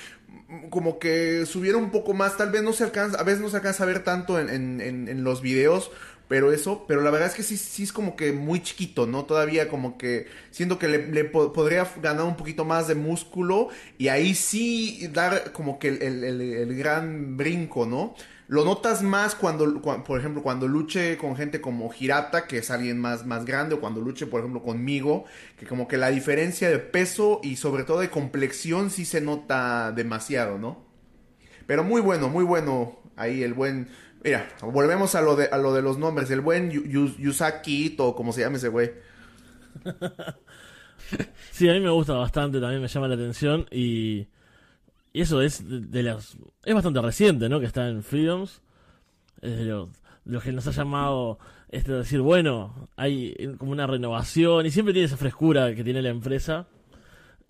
como 0.70 0.98
que 0.98 1.46
subiera 1.46 1.78
un 1.78 1.90
poco 1.90 2.14
más. 2.14 2.36
Tal 2.36 2.50
vez 2.50 2.62
no 2.62 2.72
se 2.72 2.84
alcanza, 2.84 3.18
a 3.18 3.22
veces 3.22 3.40
no 3.40 3.50
se 3.50 3.56
alcanza 3.56 3.84
a 3.84 3.86
ver 3.86 4.04
tanto 4.04 4.38
en, 4.38 4.80
en, 4.80 5.24
los 5.24 5.42
videos. 5.42 5.90
Pero 6.28 6.52
eso, 6.52 6.84
pero 6.86 7.00
la 7.00 7.10
verdad 7.10 7.28
es 7.28 7.34
que 7.34 7.42
sí, 7.42 7.56
sí 7.56 7.84
es 7.84 7.92
como 7.92 8.14
que 8.14 8.32
muy 8.32 8.62
chiquito, 8.62 9.06
¿no? 9.06 9.24
Todavía 9.24 9.70
como 9.70 9.96
que 9.96 10.26
siento 10.50 10.78
que 10.78 10.86
le, 10.86 11.24
podría 11.24 11.90
ganar 12.02 12.24
un 12.24 12.36
poquito 12.36 12.66
más 12.66 12.86
de 12.86 12.94
músculo 12.94 13.68
y 13.96 14.08
ahí 14.08 14.34
sí 14.34 15.08
dar 15.10 15.52
como 15.52 15.78
que 15.78 15.88
el, 15.88 16.24
el 16.24 16.76
gran 16.76 17.38
brinco, 17.38 17.86
¿no? 17.86 18.14
Lo 18.48 18.64
notas 18.64 19.02
más 19.02 19.34
cuando, 19.34 19.82
por 19.82 20.18
ejemplo, 20.18 20.42
cuando 20.42 20.66
luche 20.68 21.18
con 21.18 21.36
gente 21.36 21.60
como 21.60 21.90
Hirata, 21.92 22.46
que 22.46 22.58
es 22.58 22.70
alguien 22.70 22.98
más, 22.98 23.26
más 23.26 23.44
grande, 23.44 23.74
o 23.74 23.80
cuando 23.80 24.00
luche, 24.00 24.26
por 24.26 24.40
ejemplo, 24.40 24.62
conmigo, 24.62 25.26
que 25.58 25.66
como 25.66 25.86
que 25.86 25.98
la 25.98 26.08
diferencia 26.08 26.70
de 26.70 26.78
peso 26.78 27.40
y 27.42 27.56
sobre 27.56 27.84
todo 27.84 28.00
de 28.00 28.08
complexión 28.08 28.88
sí 28.88 29.04
se 29.04 29.20
nota 29.20 29.92
demasiado, 29.92 30.56
¿no? 30.56 30.82
Pero 31.66 31.84
muy 31.84 32.00
bueno, 32.00 32.30
muy 32.30 32.42
bueno 32.42 32.98
ahí 33.16 33.42
el 33.42 33.52
buen... 33.52 33.88
Mira, 34.24 34.48
volvemos 34.62 35.14
a 35.14 35.20
lo 35.20 35.36
de, 35.36 35.48
a 35.52 35.58
lo 35.58 35.74
de 35.74 35.82
los 35.82 35.98
nombres. 35.98 36.30
El 36.30 36.40
buen 36.40 36.70
Yusaki 36.70 37.96
o 37.98 38.16
como 38.16 38.32
se 38.32 38.40
llame 38.40 38.56
ese 38.56 38.68
güey. 38.68 38.92
sí, 41.50 41.68
a 41.68 41.74
mí 41.74 41.80
me 41.80 41.90
gusta 41.90 42.14
bastante, 42.14 42.60
también 42.60 42.80
me 42.80 42.88
llama 42.88 43.08
la 43.08 43.14
atención 43.14 43.66
y 43.70 44.26
y 45.18 45.22
eso 45.22 45.42
es 45.42 45.64
de, 45.66 46.04
las. 46.04 46.36
Es 46.64 46.74
bastante 46.74 47.02
reciente, 47.02 47.48
¿no? 47.48 47.58
Que 47.58 47.66
está 47.66 47.88
en 47.88 48.04
Freedoms. 48.04 48.62
Es 49.42 49.56
de 49.56 49.64
lo, 49.64 49.90
que 50.40 50.52
nos 50.52 50.68
ha 50.68 50.70
llamado. 50.70 51.40
Este, 51.70 51.90
decir, 51.90 52.20
bueno, 52.20 52.88
hay 52.94 53.34
como 53.58 53.72
una 53.72 53.88
renovación. 53.88 54.64
Y 54.64 54.70
siempre 54.70 54.92
tiene 54.92 55.06
esa 55.06 55.16
frescura 55.16 55.74
que 55.74 55.82
tiene 55.82 56.02
la 56.02 56.10
empresa. 56.10 56.68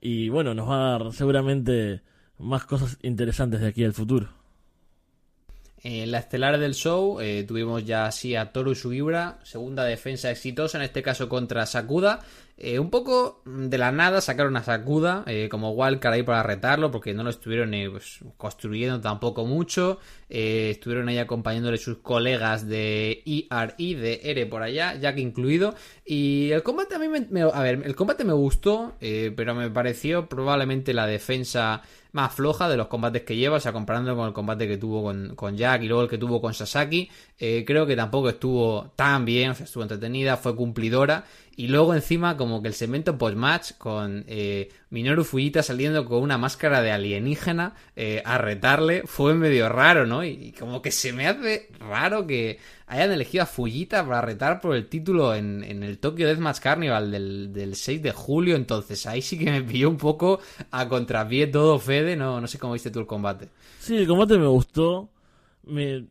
Y 0.01 0.31
bueno, 0.31 0.55
nos 0.55 0.67
va 0.67 0.77
a 0.77 0.99
dar 0.99 1.13
seguramente 1.13 2.01
más 2.39 2.65
cosas 2.65 2.97
interesantes 3.03 3.61
de 3.61 3.67
aquí 3.67 3.85
al 3.85 3.93
futuro. 3.93 4.29
En 5.83 6.11
la 6.11 6.21
estelar 6.21 6.59
del 6.59 6.75
show 6.75 7.21
eh, 7.21 7.45
tuvimos 7.47 7.85
ya 7.85 8.07
así 8.07 8.35
a 8.35 8.51
Toru 8.51 8.75
Sugiura, 8.75 9.41
segunda 9.43 9.85
defensa 9.85 10.31
exitosa, 10.31 10.79
en 10.79 10.85
este 10.85 11.03
caso 11.03 11.29
contra 11.29 11.67
Sakuda. 11.67 12.21
Eh, 12.61 12.81
un 12.81 12.91
poco 12.91 13.41
de 13.45 13.79
la 13.79 13.93
nada 13.93 14.21
sacaron 14.21 14.57
a 14.57 14.65
Sakuda 14.65 15.23
eh, 15.27 15.49
como 15.49 15.71
wildcard 15.71 16.15
ahí 16.15 16.23
para 16.25 16.43
retarlo, 16.43 16.91
porque 16.91 17.15
no 17.15 17.23
lo 17.23 17.31
estuvieron 17.31 17.73
pues, 17.93 18.19
construyendo 18.37 19.01
tampoco 19.01 19.47
mucho. 19.47 20.01
estuvieron 20.29 21.09
ahí 21.09 21.19
acompañándole 21.19 21.79
sus 21.79 21.99
colegas 21.99 22.67
de 22.67 23.23
ERI, 23.25 23.95
de 23.95 24.21
ERE 24.25 24.47
por 24.47 24.63
allá, 24.63 24.97
Jack 24.97 25.19
incluido. 25.19 25.75
Y 26.05 26.51
el 26.51 26.63
combate 26.63 26.97
a 26.97 26.99
mí 26.99 27.07
me, 27.09 27.43
a 27.43 27.63
ver, 27.63 27.83
el 27.85 27.95
combate 27.95 28.25
me 28.25 28.33
gustó, 28.33 28.97
pero 29.01 29.55
me 29.55 29.71
pareció 29.71 30.29
probablemente 30.29 30.93
la 30.93 31.07
defensa 31.07 31.83
más 32.13 32.35
floja 32.35 32.69
de 32.69 32.77
los 32.77 32.89
combates 32.89 33.23
que 33.23 33.37
lleva, 33.37 33.57
o 33.57 33.61
sea, 33.61 33.73
comparándolo 33.73 34.17
con 34.17 34.27
el 34.29 34.33
combate 34.33 34.67
que 34.67 34.77
tuvo 34.79 35.03
con, 35.03 35.35
con 35.35 35.57
Jack 35.57 35.83
y 35.83 35.89
luego 35.89 36.03
el 36.03 36.09
que 36.09 36.19
tuvo 36.19 36.41
con 36.41 36.55
Sasaki, 36.55 37.11
eh, 37.39 37.65
creo 37.67 37.87
que 37.87 37.97
tampoco 37.97 38.31
estuvo 38.31 38.93
tan 38.97 39.25
bien, 39.25 39.53
estuvo 39.53 39.83
entretenida, 39.83 40.37
fue 40.37 40.57
cumplidora. 40.57 41.25
Y 41.59 41.67
luego 41.67 41.93
encima 41.93 42.37
como 42.37 42.63
que 42.63 42.69
el 42.69 42.75
segmento 42.75 43.19
post-match 43.19 43.73
con 43.79 44.25
eh, 44.29 44.69
Minoru 44.91 45.25
Fujita 45.25 45.61
saliendo 45.65 46.05
con 46.05 46.23
una 46.23 46.39
máscara 46.39 46.83
de 46.83 46.93
alienígena 46.93 47.75
eh, 47.97 48.23
a 48.25 48.39
retarle 48.39 49.03
fue 49.07 49.35
medio 49.35 49.69
raro, 49.69 50.07
¿no? 50.07 50.23
Y, 50.23 50.53
como 50.57 50.81
que 50.81 50.93
se 50.93 51.13
me 51.13 51.27
hace 51.27 51.69
raro 51.81 52.29
que 52.29 52.61
hayan 52.87 53.11
elegido 53.11 53.43
a 53.43 53.47
Fujita 53.47 54.07
para 54.07 54.21
retar 54.21 54.61
por 54.61 54.77
el 54.77 54.87
título 54.87 55.35
en, 55.35 55.65
en 55.65 55.83
el 55.83 55.99
Tokyo 55.99 56.29
Deathmatch 56.29 56.61
Carnival 56.61 57.11
del, 57.11 57.53
del 57.53 57.75
6 57.75 58.03
de 58.03 58.13
julio. 58.13 58.55
Entonces 58.55 59.05
ahí 59.07 59.21
sí 59.21 59.37
que 59.37 59.51
me 59.51 59.63
pilló 59.63 59.91
un 59.91 59.99
poco 59.99 60.39
a 60.71 60.89
contrapié 60.89 61.49
todo, 61.49 61.81
Fede. 61.81 62.15
No, 62.15 62.41
no 62.41 62.47
sé 62.47 62.61
cómo 62.61 62.75
viste 62.75 62.93
tú 62.93 63.01
el 63.01 63.07
combate. 63.07 63.49
Sí, 63.81 63.97
el 63.97 64.07
combate 64.07 64.39
me 64.39 64.47
gustó. 64.47 65.11
Me, 65.65 66.07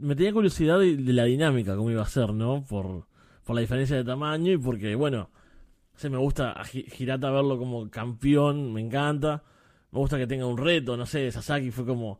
me 0.00 0.16
tenía 0.16 0.32
curiosidad 0.32 0.80
de, 0.80 0.96
de 0.96 1.12
la 1.12 1.22
dinámica, 1.22 1.76
cómo 1.76 1.92
iba 1.92 2.02
a 2.02 2.08
ser, 2.08 2.32
¿no? 2.34 2.64
Por, 2.68 3.11
por 3.44 3.54
la 3.54 3.60
diferencia 3.60 3.96
de 3.96 4.04
tamaño 4.04 4.52
y 4.52 4.58
porque, 4.58 4.94
bueno, 4.94 5.30
se 5.96 6.10
me 6.10 6.18
gusta 6.18 6.52
a 6.52 6.64
Hirata 6.72 7.30
verlo 7.30 7.58
como 7.58 7.88
campeón, 7.90 8.72
me 8.72 8.80
encanta. 8.80 9.42
Me 9.90 9.98
gusta 9.98 10.16
que 10.18 10.26
tenga 10.26 10.46
un 10.46 10.56
reto, 10.56 10.96
no 10.96 11.04
sé, 11.04 11.30
Sasaki 11.30 11.70
fue 11.70 11.84
como 11.84 12.18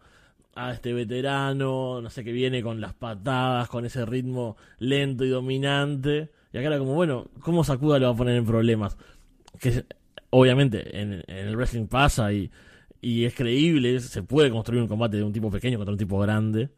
a 0.55 0.73
este 0.73 0.93
veterano, 0.93 2.01
no 2.03 2.11
sé, 2.11 2.23
que 2.23 2.33
viene 2.33 2.63
con 2.63 2.81
las 2.81 2.93
patadas, 2.93 3.69
con 3.69 3.87
ese 3.87 4.05
ritmo 4.05 4.57
lento 4.79 5.25
y 5.25 5.31
dominante. 5.31 6.31
Y 6.53 6.59
acá 6.59 6.67
era 6.67 6.79
como, 6.79 6.95
bueno, 6.95 7.29
¿cómo 7.41 7.65
Sakuda 7.65 7.99
lo 7.99 8.09
va 8.09 8.13
a 8.13 8.17
poner 8.17 8.37
en 8.37 8.45
problemas? 8.45 8.99
Que 9.59 9.85
obviamente 10.31 11.01
en, 11.01 11.25
el 11.27 11.57
wrestling 11.57 11.87
pasa 11.87 12.33
y, 12.33 12.51
y 13.01 13.25
es 13.25 13.35
creíble, 13.35 14.01
se 14.01 14.23
puede 14.23 14.51
construir 14.51 14.83
un 14.83 14.89
combate 14.89 15.17
de 15.17 15.25
un 15.25 15.33
tipo 15.33 15.51
pequeño 15.51 15.79
contra 15.79 15.93
un 15.93 15.99
tipo 15.99 16.19
grande. 16.19 16.71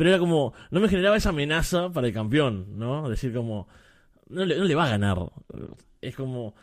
Pero 0.00 0.08
era 0.08 0.18
como, 0.18 0.54
no 0.70 0.80
me 0.80 0.88
generaba 0.88 1.18
esa 1.18 1.28
amenaza 1.28 1.90
para 1.90 2.06
el 2.06 2.14
campeón, 2.14 2.78
¿no? 2.78 3.10
Decir 3.10 3.34
como, 3.34 3.68
no 4.30 4.46
le, 4.46 4.56
no 4.56 4.64
le 4.64 4.74
va 4.74 4.86
a 4.86 4.90
ganar. 4.90 5.18
Es 6.00 6.16
como, 6.16 6.54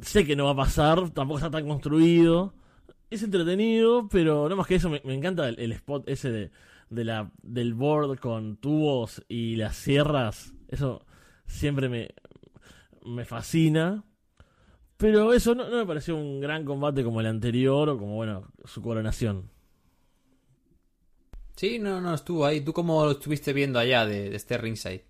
sé 0.00 0.26
que 0.26 0.34
no 0.34 0.46
va 0.46 0.50
a 0.50 0.56
pasar, 0.56 1.10
tampoco 1.10 1.38
está 1.38 1.52
tan 1.52 1.68
construido 1.68 2.52
es 3.14 3.22
entretenido, 3.22 4.08
pero 4.08 4.48
no 4.48 4.56
más 4.56 4.66
que 4.66 4.74
eso, 4.74 4.90
me, 4.90 5.00
encanta 5.04 5.48
el, 5.48 5.72
spot 5.72 6.08
ese 6.08 6.30
de, 6.30 6.50
de, 6.90 7.04
la, 7.04 7.30
del 7.42 7.74
board 7.74 8.18
con 8.18 8.56
tubos 8.56 9.24
y 9.28 9.54
las 9.56 9.76
sierras. 9.76 10.52
Eso 10.68 11.06
siempre 11.46 11.88
me, 11.88 12.10
me 13.04 13.24
fascina. 13.24 14.04
Pero 14.96 15.32
eso 15.32 15.54
no, 15.54 15.68
me 15.68 15.86
pareció 15.86 16.16
un 16.16 16.40
gran 16.40 16.64
combate 16.64 17.04
como 17.04 17.20
el 17.20 17.26
anterior 17.26 17.88
o 17.88 17.98
como, 17.98 18.16
bueno, 18.16 18.48
su 18.64 18.82
coronación. 18.82 19.53
Sí, 21.56 21.78
no, 21.78 22.00
no, 22.00 22.14
estuvo 22.14 22.44
ahí. 22.44 22.60
¿Tú 22.60 22.72
cómo 22.72 23.04
lo 23.04 23.12
estuviste 23.12 23.52
viendo 23.52 23.78
allá 23.78 24.06
de, 24.06 24.34
este 24.34 24.58
ringside? 24.58 25.04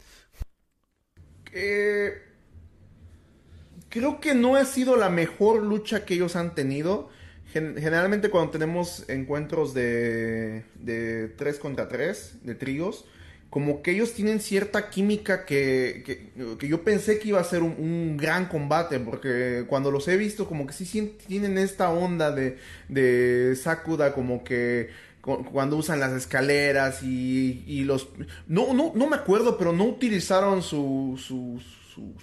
Creo 3.89 4.21
que 4.21 4.35
no 4.35 4.57
ha 4.57 4.65
sido 4.65 4.97
la 4.97 5.09
mejor 5.09 5.63
lucha 5.63 6.05
que 6.05 6.15
ellos 6.15 6.37
han 6.37 6.55
tenido 6.55 7.11
generalmente 7.55 8.31
cuando 8.31 8.51
tenemos 8.51 9.09
encuentros 9.09 9.75
de, 9.75 10.65
de 10.75 11.29
3 11.37 11.59
contra 11.59 11.89
3, 11.89 12.39
de 12.43 12.55
tríos, 12.57 13.05
como 13.49 13.83
que 13.83 13.93
ellos 13.93 14.13
tienen 14.13 14.41
cierta 14.41 14.91
química 14.91 15.45
que, 15.45 16.03
que, 16.05 16.69
yo 16.69 16.83
pensé 16.83 17.21
que 17.21 17.29
iba 17.29 17.41
a 17.41 17.45
ser 17.45 17.63
un, 17.63 18.17
gran 18.17 18.47
combate, 18.49 18.99
porque 18.99 19.65
cuando 19.69 19.93
los 19.93 20.09
he 20.09 20.17
visto 20.17 20.49
como 20.49 20.67
que 20.67 20.73
sí 20.73 21.17
tienen 21.29 21.57
esta 21.57 21.91
onda 21.91 22.33
de, 22.33 22.59
de 22.89 23.55
Sakuda 23.55 24.13
como 24.13 24.43
que 24.43 24.91
cuando 25.25 25.77
usan 25.77 26.01
las 26.01 26.13
escaleras 26.13 27.03
y, 27.03 27.65
y, 27.67 27.85
los... 27.85 28.09
No, 28.47 28.75
no, 28.75 28.93
no 28.95 29.07
me 29.07 29.17
acuerdo, 29.17 29.57
pero 29.57 29.73
no 29.73 29.85
utilizaron 29.85 30.63
su, 30.63 31.19
su, 31.19 31.61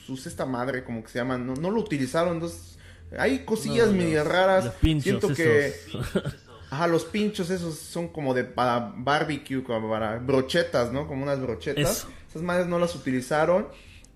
su, 0.06 0.18
su, 0.18 0.48
madre, 0.48 0.84
como 0.84 1.03
que 1.03 1.10
se 1.10 1.19
llama, 1.19 1.38
no, 1.38 1.56
no 1.56 1.72
lo 1.72 1.80
utilizaron, 1.80 2.36
entonces 2.36 2.78
hay 3.18 3.40
cosillas 3.40 3.91
medio 3.91 4.23
raras. 4.23 4.65
Los 4.65 4.73
pinchos, 4.76 5.03
Siento 5.03 5.34
que. 5.34 5.73
Ajá, 6.69 6.88
los 6.88 7.03
pinchos 7.03 7.49
esos 7.49 7.78
son 7.78 8.07
como 8.07 8.34
de 8.34 8.45
para 8.45 8.94
barbecue, 8.95 9.61
como 9.61 9.90
para 9.90 10.19
brochetas, 10.19 10.94
¿no? 10.94 11.06
Como 11.06 11.23
unas 11.23 11.41
brochetas. 11.41 12.07
Esas 12.30 12.41
madres 12.41 12.68
no 12.68 12.80
las 12.80 12.95
utilizaron. 12.95 13.68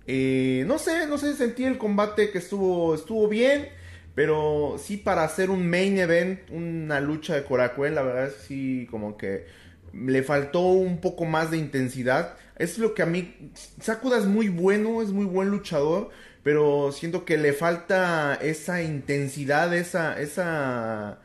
Eh, 0.07 0.64
no 0.66 0.78
sé, 0.78 1.06
no 1.07 1.18
sé, 1.18 1.36
sentí 1.36 1.66
el 1.66 1.78
combate 1.78 2.32
que 2.32 2.38
estuvo, 2.38 2.95
estuvo 2.95 3.28
bien. 3.28 3.68
Pero 4.16 4.78
sí 4.82 4.98
para 4.98 5.24
hacer 5.24 5.50
un 5.50 5.70
main 5.70 5.98
event, 6.00 6.40
una 6.50 7.02
lucha 7.02 7.36
de 7.36 7.44
Korakuen, 7.44 7.96
la 7.96 8.02
verdad 8.02 8.32
sí 8.48 8.88
como 8.90 9.18
que 9.18 9.46
le 9.94 10.24
faltó 10.24 10.62
un 10.62 11.00
poco 11.00 11.26
más 11.26 11.52
de 11.52 11.58
intensidad. 11.58 12.38
Es 12.58 12.78
lo 12.78 12.94
que 12.94 13.04
a 13.04 13.06
mí... 13.06 13.52
Sakuda 13.82 14.18
es 14.18 14.26
muy 14.26 14.48
bueno, 14.48 15.02
es 15.02 15.10
muy 15.10 15.26
buen 15.26 15.50
luchador, 15.50 16.10
pero 16.44 16.92
siento 16.92 17.26
que 17.26 17.38
le 17.38 17.54
falta 17.54 18.36
esa 18.42 18.82
intensidad, 18.82 19.76
esa, 19.76 20.20
esa, 20.22 21.20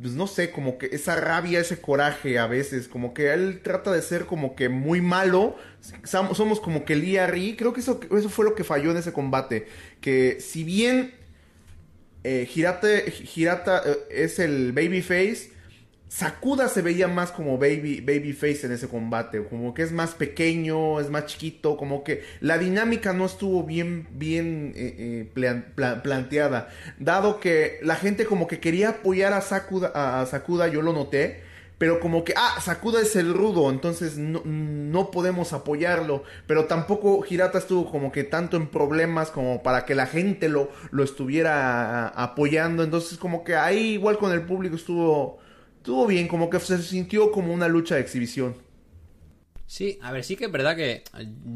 pues 0.00 0.14
no 0.14 0.26
sé, 0.26 0.50
como 0.50 0.78
que 0.78 0.86
esa 0.86 1.16
rabia, 1.16 1.60
ese 1.60 1.80
coraje 1.80 2.38
a 2.38 2.46
veces, 2.46 2.88
como 2.88 3.14
que 3.14 3.32
él 3.32 3.60
trata 3.62 3.92
de 3.92 4.02
ser 4.02 4.26
como 4.26 4.56
que 4.56 4.68
muy 4.68 5.00
malo, 5.00 5.56
somos 6.04 6.60
como 6.60 6.84
que 6.84 6.96
Lia 6.96 7.26
Ri, 7.26 7.54
creo 7.56 7.72
que 7.72 7.80
eso, 7.80 8.00
eso 8.16 8.28
fue 8.28 8.44
lo 8.44 8.54
que 8.54 8.64
falló 8.64 8.90
en 8.90 8.96
ese 8.96 9.12
combate, 9.12 9.68
que 10.00 10.38
si 10.40 10.64
bien 10.64 11.12
eh, 12.26 12.48
Hirata 13.34 13.82
eh, 13.84 13.98
es 14.10 14.38
el 14.38 14.72
babyface, 14.72 15.56
Sakuda 16.08 16.68
se 16.68 16.82
veía 16.82 17.08
más 17.08 17.32
como 17.32 17.58
baby, 17.58 18.00
babyface 18.00 18.66
en 18.66 18.72
ese 18.72 18.88
combate, 18.88 19.44
como 19.44 19.74
que 19.74 19.82
es 19.82 19.90
más 19.90 20.14
pequeño, 20.14 21.00
es 21.00 21.10
más 21.10 21.26
chiquito, 21.26 21.76
como 21.76 22.04
que 22.04 22.22
la 22.40 22.58
dinámica 22.58 23.12
no 23.12 23.26
estuvo 23.26 23.64
bien, 23.64 24.06
bien 24.12 24.72
eh, 24.76 25.28
eh, 25.36 25.62
planteada. 26.02 26.68
Dado 26.98 27.40
que 27.40 27.80
la 27.82 27.96
gente 27.96 28.24
como 28.24 28.46
que 28.46 28.60
quería 28.60 28.90
apoyar 28.90 29.32
a 29.32 29.40
Sakuda, 29.40 29.92
a, 29.94 30.24
Sakuda, 30.26 30.68
yo 30.68 30.80
lo 30.80 30.92
noté, 30.92 31.42
pero 31.78 32.00
como 32.00 32.24
que, 32.24 32.32
ah, 32.36 32.58
Sakuda 32.60 33.02
es 33.02 33.16
el 33.16 33.34
rudo, 33.34 33.70
entonces 33.70 34.16
no, 34.16 34.42
no, 34.44 35.10
podemos 35.10 35.52
apoyarlo. 35.52 36.22
Pero 36.46 36.64
tampoco 36.64 37.22
Hirata 37.28 37.58
estuvo 37.58 37.90
como 37.90 38.12
que 38.12 38.24
tanto 38.24 38.56
en 38.56 38.68
problemas 38.68 39.30
como 39.30 39.62
para 39.62 39.84
que 39.84 39.94
la 39.94 40.06
gente 40.06 40.48
lo, 40.48 40.70
lo 40.90 41.04
estuviera 41.04 42.08
apoyando. 42.08 42.82
Entonces 42.82 43.18
como 43.18 43.44
que 43.44 43.56
ahí 43.56 43.94
igual 43.94 44.18
con 44.18 44.32
el 44.32 44.42
público 44.42 44.76
estuvo 44.76 45.38
estuvo 45.86 46.06
bien, 46.06 46.26
como 46.26 46.50
que 46.50 46.58
se 46.58 46.82
sintió 46.82 47.30
como 47.30 47.54
una 47.54 47.68
lucha 47.68 47.94
de 47.94 48.00
exhibición. 48.00 48.65
Sí, 49.68 49.98
a 50.00 50.12
ver, 50.12 50.22
sí 50.22 50.36
que 50.36 50.44
es 50.44 50.52
verdad 50.52 50.76
que 50.76 51.02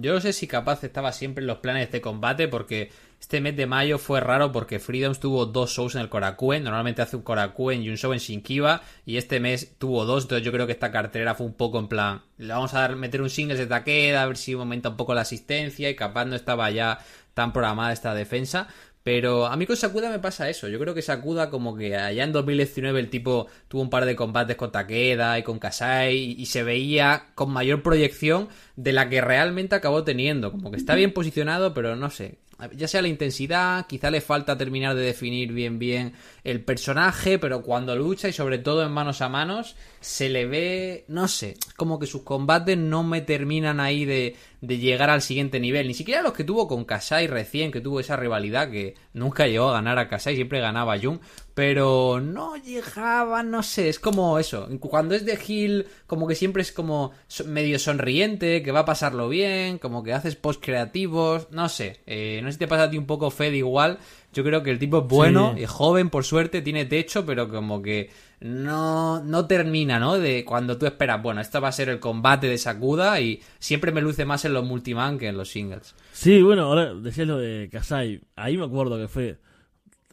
yo 0.01 0.12
no 0.12 0.20
sé 0.20 0.32
si 0.32 0.49
capaz 0.49 0.82
estaba 0.82 1.12
siempre 1.12 1.43
en 1.43 1.47
los 1.47 1.59
planes 1.59 1.93
de 1.93 2.01
combate 2.01 2.49
porque 2.49 2.91
este 3.20 3.41
mes 3.41 3.57
de 3.57 3.66
mayo 3.66 3.99
fue 3.99 4.20
raro 4.20 4.51
porque 4.51 4.81
Freedoms 4.81 5.20
tuvo 5.20 5.47
dos 5.47 5.70
shows 5.70 5.95
en 5.95 6.01
el 6.01 6.09
Korakuen, 6.09 6.65
normalmente 6.65 7.03
hace 7.03 7.15
un 7.15 7.23
Korakuen 7.23 7.82
y 7.82 7.89
un 7.89 7.97
show 7.97 8.12
en 8.12 8.19
Shinkiba 8.19 8.82
y 9.07 9.16
este 9.16 9.39
mes 9.39 9.77
tuvo 9.78 10.05
dos, 10.07 10.24
entonces 10.24 10.45
yo 10.45 10.51
creo 10.51 10.66
que 10.66 10.73
esta 10.73 10.91
cartera 10.91 11.37
fue 11.37 11.47
un 11.47 11.55
poco 11.55 11.78
en 11.78 11.87
plan, 11.87 12.23
le 12.37 12.53
vamos 12.53 12.74
a 12.74 12.81
dar, 12.81 12.97
meter 12.97 13.23
un 13.23 13.31
singles 13.31 13.59
de 13.59 13.69
Takeda, 13.69 14.23
a 14.23 14.27
ver 14.27 14.37
si 14.37 14.55
aumenta 14.55 14.89
un 14.89 14.97
poco 14.97 15.15
la 15.15 15.20
asistencia 15.20 15.89
y 15.89 15.95
capaz 15.95 16.24
no 16.24 16.35
estaba 16.35 16.69
ya 16.73 16.99
tan 17.35 17.53
programada 17.53 17.93
esta 17.93 18.12
defensa, 18.12 18.66
pero 19.12 19.47
a 19.47 19.57
mí 19.57 19.66
con 19.66 19.77
Sakuda 19.77 20.09
me 20.09 20.20
pasa 20.20 20.49
eso. 20.49 20.69
Yo 20.69 20.78
creo 20.78 20.95
que 20.95 21.03
Sakuda, 21.03 21.51
como 21.51 21.74
que 21.77 21.97
allá 21.97 22.23
en 22.23 22.31
2019 22.31 23.01
el 23.01 23.11
tipo 23.11 23.49
tuvo 23.66 23.82
un 23.82 23.91
par 23.91 24.05
de 24.05 24.15
combates 24.15 24.55
con 24.55 24.70
Takeda 24.70 25.37
y 25.37 25.43
con 25.43 25.59
Kasai 25.59 26.37
y, 26.39 26.47
se 26.47 26.62
veía 26.62 27.24
con 27.35 27.51
mayor 27.51 27.82
proyección 27.82 28.49
de 28.77 28.93
la 28.93 29.09
que 29.09 29.20
realmente 29.20 29.74
acabó 29.74 30.05
teniendo. 30.05 30.53
Como 30.53 30.70
que 30.70 30.77
está 30.77 30.95
bien 30.95 31.12
posicionado, 31.12 31.74
pero 31.74 31.97
no 31.97 32.09
sé 32.09 32.39
ya 32.74 32.89
sea 32.89 33.03
la 33.03 33.09
intensidad, 33.09 33.87
quizá 33.87 34.11
le 34.11 34.20
falta 34.20 34.57
terminar 34.57 34.95
de 34.95 35.03
definir 35.03 35.53
bien 35.53 35.78
bien 35.78 36.15
el 36.45 36.62
personaje, 36.65 37.39
pero 37.39 37.62
cuando 37.62 37.97
lucha 37.97 38.28
y 38.28 38.32
sobre 38.32 38.59
todo 38.59 38.85
en 38.85 38.93
manos 38.93 39.20
a 39.20 39.28
manos, 39.28 39.77
se 40.01 40.28
le 40.28 40.47
ve, 40.47 41.05
no 41.09 41.28
sé, 41.28 41.57
como 41.77 41.99
que 41.99 42.07
sus 42.07 42.23
combates 42.23 42.78
no 42.78 43.03
me 43.03 43.20
terminan 43.20 43.81
ahí 43.81 44.05
de, 44.05 44.37
de 44.61 44.78
llegar 44.78 45.11
al 45.11 45.23
siguiente 45.23 45.61
nivel, 45.61 45.89
ni 45.89 45.95
siquiera 45.95 46.23
los 46.23 46.32
que 46.32 46.45
tuvo 46.45 46.69
con 46.69 46.85
Kasai 46.85 47.27
recién, 47.27 47.70
que 47.70 47.81
tuvo 47.81 48.01
esa 48.01 48.16
rivalidad 48.16 48.70
que 48.70 48.95
nunca 49.12 49.47
llegó 49.47 49.69
a 49.69 49.74
ganar 49.74 49.99
a 49.99 50.09
Kasai, 50.09 50.37
siempre 50.37 50.61
ganaba 50.61 50.95
a 50.95 50.99
Jung, 50.99 51.20
pero 51.61 52.23
no 52.23 52.57
llegaba, 52.57 53.43
no 53.43 53.62
sé, 53.62 53.91
es 53.91 53.99
como 53.99 54.39
eso. 54.39 54.66
Cuando 54.81 55.15
es 55.15 55.27
de 55.27 55.39
Hill, 55.47 55.87
como 56.07 56.27
que 56.27 56.35
siempre 56.35 56.62
es 56.62 56.73
como 56.73 57.12
medio 57.45 57.78
sonriente, 57.78 58.62
que 58.62 58.73
va 58.73 58.81
a 58.81 58.85
pasarlo 58.87 59.28
bien, 59.28 59.77
como 59.77 60.03
que 60.03 60.15
haces 60.15 60.37
post 60.37 60.65
creativos, 60.65 61.49
no 61.51 61.69
sé. 61.69 62.01
Eh, 62.07 62.41
no 62.43 62.49
sé 62.49 62.55
si 62.55 62.61
te 62.61 62.66
pasa 62.66 62.85
a 62.85 62.91
ti 62.91 62.97
un 62.97 63.05
poco 63.05 63.31
Fed 63.31 63.53
igual. 63.53 63.99
Yo 64.32 64.43
creo 64.43 64.62
que 64.62 64.70
el 64.70 64.78
tipo 64.78 65.01
es 65.01 65.07
bueno, 65.07 65.55
es 65.59 65.69
joven, 65.69 66.09
por 66.09 66.24
suerte, 66.24 66.62
tiene 66.62 66.87
techo, 66.87 67.27
pero 67.27 67.51
como 67.51 67.82
que 67.82 68.09
no, 68.41 69.23
no 69.23 69.47
termina, 69.47 69.99
¿no? 69.99 70.19
De 70.19 70.47
cuando 70.47 70.78
tú 70.78 70.87
esperas, 70.87 71.23
bueno, 71.23 71.43
esto 71.43 71.61
va 71.61 71.69
a 71.69 71.73
ser 71.73 71.91
el 71.91 72.01
combate 72.01 72.47
de 72.47 72.57
Sakuda 72.57 73.20
y 73.20 73.43
siempre 73.59 73.93
me 73.93 74.01
luce 74.01 74.24
más 74.24 74.47
en 74.47 74.55
los 74.55 74.65
multiman 74.65 75.19
que 75.19 75.28
en 75.28 75.37
los 75.37 75.51
singles. 75.51 75.95
Sí, 76.12 76.41
bueno, 76.41 76.62
ahora 76.62 76.95
decías 76.95 77.28
lo 77.28 77.37
de 77.37 77.69
Kasai. 77.70 78.23
Ahí 78.35 78.57
me 78.57 78.65
acuerdo 78.65 78.97
que 78.97 79.09
fue 79.09 79.37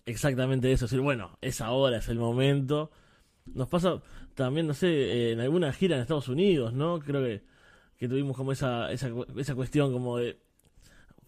exactamente 0.08 0.72
eso, 0.72 0.86
decir, 0.86 1.02
bueno, 1.02 1.38
es 1.42 1.62
ahora, 1.62 1.98
es 1.98 2.08
el 2.10 2.18
momento. 2.18 2.90
Nos 3.54 3.68
pasa 3.68 4.02
también, 4.34 4.66
no 4.68 4.74
sé, 4.74 4.88
eh, 4.88 5.32
en 5.34 5.40
alguna 5.42 5.72
gira 5.74 5.96
en 5.96 6.02
Estados 6.02 6.30
Unidos, 6.30 6.74
¿no? 6.74 7.00
Creo 7.00 7.24
que, 7.24 7.44
que 7.98 8.08
tuvimos 8.08 8.36
como 8.36 8.52
esa, 8.52 8.92
esa, 8.92 9.12
esa 9.38 9.56
cuestión 9.56 9.92
como 9.94 10.18
de... 10.18 10.38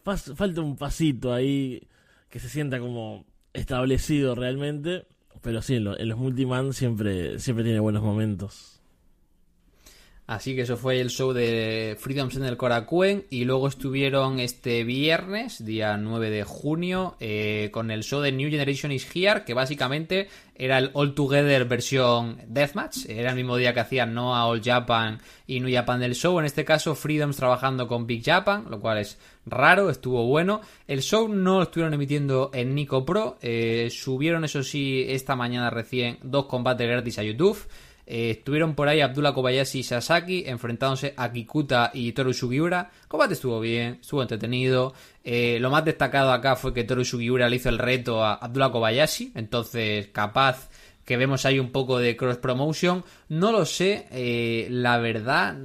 falta 0.03 0.61
un 0.61 0.77
pasito 0.77 1.33
ahí 1.33 1.87
que 2.29 2.39
se 2.39 2.49
sienta 2.49 2.79
como 2.79 3.25
establecido 3.53 4.35
realmente, 4.35 5.05
pero 5.41 5.61
sí, 5.61 5.75
en, 5.75 5.83
los 5.83 6.17
multiman 6.17 6.73
siempre, 6.73 7.39
siempre 7.39 7.63
tiene 7.63 7.79
buenos 7.79 8.03
momentos. 8.03 8.78
Así 10.29 10.55
que 10.55 10.61
eso 10.61 10.77
fue 10.77 11.01
el 11.01 11.09
show 11.09 11.33
de 11.33 11.97
Freedoms 11.99 12.35
en 12.35 12.45
el 12.45 12.55
Korakuen. 12.55 13.25
Y 13.31 13.45
luego 13.45 13.67
estuvieron 13.67 14.39
este 14.39 14.83
viernes, 14.83 15.65
día 15.65 15.97
9 15.97 16.29
de 16.29 16.43
junio, 16.43 17.15
eh, 17.19 17.69
con 17.73 17.89
el 17.89 18.03
show 18.03 18.21
de 18.21 18.31
New 18.31 18.51
Generation 18.51 18.91
is 18.91 19.07
Here, 19.11 19.43
que 19.43 19.55
básicamente 19.55 20.29
era 20.53 20.77
el 20.77 20.91
All 20.93 21.15
Together 21.15 21.65
versión 21.65 22.37
Deathmatch. 22.45 23.07
Era 23.07 23.31
el 23.31 23.37
mismo 23.37 23.57
día 23.57 23.73
que 23.73 23.79
hacían 23.79 24.13
Noah 24.13 24.45
All 24.45 24.61
Japan 24.61 25.19
y 25.47 25.61
New 25.61 25.73
Japan 25.73 25.99
del 25.99 26.13
show. 26.13 26.37
En 26.37 26.45
este 26.45 26.63
caso, 26.63 26.93
Freedoms 26.93 27.37
trabajando 27.37 27.87
con 27.87 28.05
Big 28.05 28.23
Japan, 28.23 28.65
lo 28.69 28.79
cual 28.79 28.99
es 28.99 29.17
raro, 29.47 29.89
estuvo 29.89 30.27
bueno. 30.27 30.61
El 30.87 31.01
show 31.01 31.27
no 31.27 31.57
lo 31.57 31.63
estuvieron 31.63 31.95
emitiendo 31.95 32.51
en 32.53 32.75
Nico 32.75 33.03
Pro. 33.03 33.39
Eh, 33.41 33.89
subieron, 33.89 34.45
eso 34.45 34.61
sí, 34.61 35.05
esta 35.07 35.35
mañana 35.35 35.71
recién 35.71 36.19
dos 36.21 36.45
combates 36.45 36.87
gratis 36.87 37.17
a 37.17 37.23
YouTube. 37.23 37.57
Eh, 38.11 38.31
estuvieron 38.31 38.73
por 38.73 38.87
ahí 38.87 39.01
Abdullah 39.01 39.33
Kobayashi 39.33 39.79
y 39.79 39.83
Sasaki 39.83 40.43
enfrentándose 40.47 41.13
a 41.15 41.31
Kikuta 41.31 41.91
y 41.93 42.11
Toru 42.13 42.33
Sugiura. 42.33 42.89
combate 43.07 43.35
estuvo 43.35 43.59
bien, 43.59 43.99
estuvo 44.01 44.23
entretenido. 44.23 44.95
Eh, 45.23 45.59
lo 45.61 45.69
más 45.69 45.85
destacado 45.85 46.31
acá 46.31 46.55
fue 46.55 46.73
que 46.73 46.83
Toru 46.83 47.05
Sugiura 47.05 47.47
le 47.47 47.57
hizo 47.57 47.69
el 47.69 47.77
reto 47.77 48.25
a 48.25 48.33
Abdullah 48.33 48.71
Kobayashi. 48.71 49.33
Entonces, 49.35 50.07
capaz 50.07 50.71
que 51.05 51.17
vemos 51.17 51.45
ahí 51.45 51.59
un 51.59 51.71
poco 51.71 51.99
de 51.99 52.17
cross 52.17 52.37
promotion. 52.37 53.03
No 53.27 53.51
lo 53.51 53.63
sé, 53.67 54.07
eh, 54.09 54.65
la 54.71 54.97
verdad. 54.97 55.55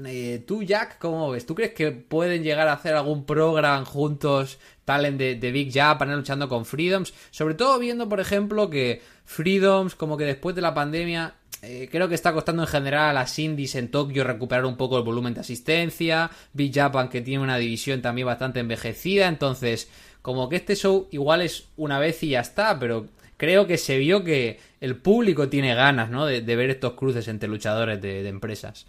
tú, 0.47 0.63
Jack, 0.63 0.99
¿cómo 0.99 1.31
ves? 1.31 1.47
¿Tú 1.47 1.55
crees 1.55 1.73
que 1.73 1.93
pueden 1.93 2.43
llegar 2.43 2.69
a 2.69 2.75
hacer 2.75 2.95
algún 2.95 3.25
program 3.25 3.87
juntos, 3.87 4.59
talent 4.85 5.17
de, 5.19 5.37
de 5.37 5.51
Big 5.51 5.73
Japan, 5.73 6.15
luchando 6.15 6.47
con 6.47 6.67
Freedoms? 6.67 7.15
Sobre 7.31 7.55
todo 7.55 7.79
viendo, 7.79 8.07
por 8.07 8.21
ejemplo, 8.21 8.69
que 8.69 9.01
Freedoms, 9.25 9.95
como 9.95 10.19
que 10.19 10.25
después 10.25 10.55
de 10.55 10.63
la 10.63 10.75
pandemia, 10.75 11.35
eh, 11.67 11.89
creo 11.91 12.09
que 12.09 12.15
está 12.15 12.33
costando 12.33 12.63
en 12.63 12.69
general 12.69 13.11
a 13.11 13.13
las 13.13 13.39
indies 13.39 13.75
en 13.75 13.91
Tokio 13.91 14.25
recuperar 14.25 14.65
un 14.65 14.77
poco 14.77 14.99
el 14.99 15.05
volumen 15.05 15.35
de 15.35 15.41
asistencia. 15.41 16.31
Big 16.53 16.75
Japan 16.75 17.09
que 17.09 17.21
tiene 17.21 17.43
una 17.43 17.59
división 17.59 18.03
también 18.03 18.27
bastante 18.27 18.61
envejecida. 18.61 19.29
Entonces, 19.29 19.89
como 20.23 20.49
que 20.49 20.57
este 20.57 20.77
show 20.77 21.09
igual 21.11 21.43
es 21.43 21.69
una 21.77 21.99
vez 21.99 22.23
y 22.23 22.31
ya 22.31 22.41
está, 22.41 22.79
pero 22.79 23.09
creo 23.37 23.67
que 23.67 23.79
se 23.79 23.99
vio 23.99 24.25
que 24.25 24.59
el 24.81 24.97
público 24.97 25.49
tiene 25.49 25.75
ganas, 25.75 26.11
¿no? 26.11 26.27
De, 26.27 26.41
ver 26.41 26.71
estos 26.71 26.95
cruces 26.95 27.29
entre 27.29 27.49
luchadores 27.49 28.01
de, 28.01 28.27
empresas. 28.29 28.87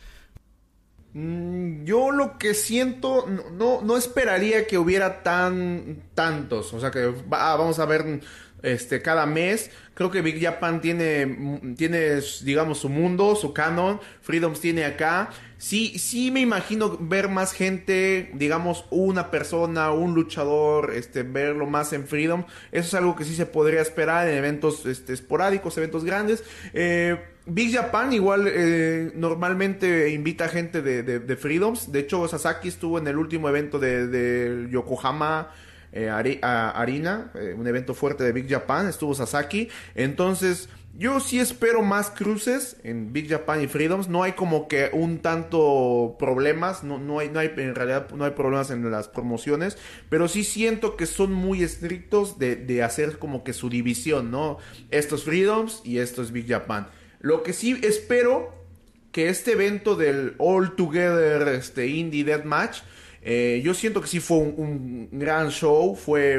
Mm, 1.14 1.84
yo 1.84 2.12
lo 2.12 2.38
que 2.38 2.54
siento, 2.54 3.26
no, 3.28 3.82
no, 3.82 3.98
esperaría 3.98 4.68
que 4.68 4.78
hubiera 4.78 5.24
tan 5.24 6.04
tantos. 6.14 6.74
O 6.74 6.80
sea 6.80 6.92
que 6.92 7.14
vamos 7.28 7.80
a 7.80 7.86
ver 7.86 8.22
este, 8.66 9.02
cada 9.02 9.26
mes. 9.26 9.72
Creo 9.94 10.12
que 10.12 10.22
Big 10.22 10.44
Japan 10.44 10.82
tiene, 10.82 11.74
tiene, 11.78 12.20
digamos, 12.44 12.80
su 12.80 12.90
mundo, 12.90 13.36
su 13.36 13.54
canon. 13.54 14.02
Freedoms 14.22 14.60
tiene 14.60 14.84
acá. 14.84 15.30
Sí, 15.58 15.98
sí 15.98 16.32
me 16.32 16.42
imagino 16.42 16.98
ver 17.00 17.30
más 17.30 17.54
gente, 17.54 18.32
digamos, 18.34 18.86
una 18.90 19.32
persona, 19.32 19.92
un 19.92 20.14
luchador, 20.14 20.92
este, 20.94 21.24
verlo 21.24 21.66
más 21.66 21.94
en 21.94 22.08
Freedom. 22.08 22.44
Eso 22.72 22.88
es 22.88 22.94
algo 22.94 23.16
que 23.16 23.24
sí 23.24 23.36
se 23.36 23.46
podría 23.46 23.82
esperar 23.82 24.28
en 24.28 24.38
eventos 24.38 24.86
este, 24.86 25.14
esporádicos, 25.14 25.78
eventos 25.78 26.04
grandes. 26.04 26.44
Eh, 26.74 27.18
Big 27.46 27.74
Japan 27.74 28.12
igual 28.12 28.48
eh, 28.48 29.12
normalmente 29.16 30.10
invita 30.10 30.50
gente 30.50 30.82
de, 30.82 31.04
de, 31.04 31.36
Freedoms. 31.38 31.92
De 31.92 32.00
hecho, 32.00 32.28
Sasaki 32.28 32.68
estuvo 32.68 32.98
en 32.98 33.08
el 33.08 33.18
último 33.18 33.48
evento 33.48 33.80
de, 33.80 34.08
de 34.08 34.68
Yokohama 34.72 35.52
eh, 35.96 36.10
Arena, 36.10 37.32
eh, 37.34 37.56
un 37.58 37.66
evento 37.66 37.94
fuerte 37.94 38.24
de 38.24 38.32
Big 38.32 38.50
Japan, 38.50 38.88
estuvo 38.88 39.16
Sasaki. 39.16 39.70
Entonces, 39.96 40.70
yo 40.98 41.20
sí 41.20 41.40
espero 41.40 41.82
más 41.82 42.10
cruces 42.10 42.78
en 42.84 43.12
Big 43.12 43.30
Japan 43.30 43.62
y 43.62 43.68
Freedoms. 43.68 44.08
No 44.08 44.22
hay 44.22 44.34
como 44.34 44.68
que 44.68 44.90
un 44.94 45.20
tanto 45.20 46.16
problemas, 46.20 46.84
no, 46.84 47.00
no, 47.00 47.20
hay, 47.20 47.30
no 47.30 47.40
hay, 47.40 47.52
en 47.58 47.76
realidad 47.76 48.10
no 48.12 48.26
hay 48.26 48.32
problemas 48.32 48.72
en 48.72 48.90
las 48.92 49.08
promociones, 49.08 49.78
pero 50.10 50.28
sí 50.28 50.44
siento 50.44 50.98
que 50.98 51.06
son 51.06 51.34
muy 51.34 51.64
estrictos 51.64 52.38
de, 52.40 52.56
de 52.56 52.84
hacer 52.84 53.18
como 53.18 53.44
que 53.44 53.54
su 53.54 53.70
división, 53.70 54.32
¿no? 54.32 54.58
Estos 54.92 55.24
Freedoms 55.24 55.82
y 55.84 55.98
estos 55.98 56.32
Big 56.32 56.48
Japan. 56.48 56.88
Lo 57.20 57.42
que 57.42 57.54
sí 57.54 57.80
espero 57.82 58.54
que 59.16 59.30
este 59.30 59.54
evento 59.54 59.96
del 59.96 60.36
All 60.40 60.76
Together 60.76 61.48
este, 61.48 61.88
Indie 61.88 62.26
Death 62.26 62.44
Match 62.44 62.80
eh, 63.28 63.60
yo 63.64 63.74
siento 63.74 64.02
que 64.02 64.08
sí 64.08 64.20
fue 64.20 64.38
un, 64.38 65.10
gran 65.12 65.50
show, 65.50 65.96
fue 65.96 66.38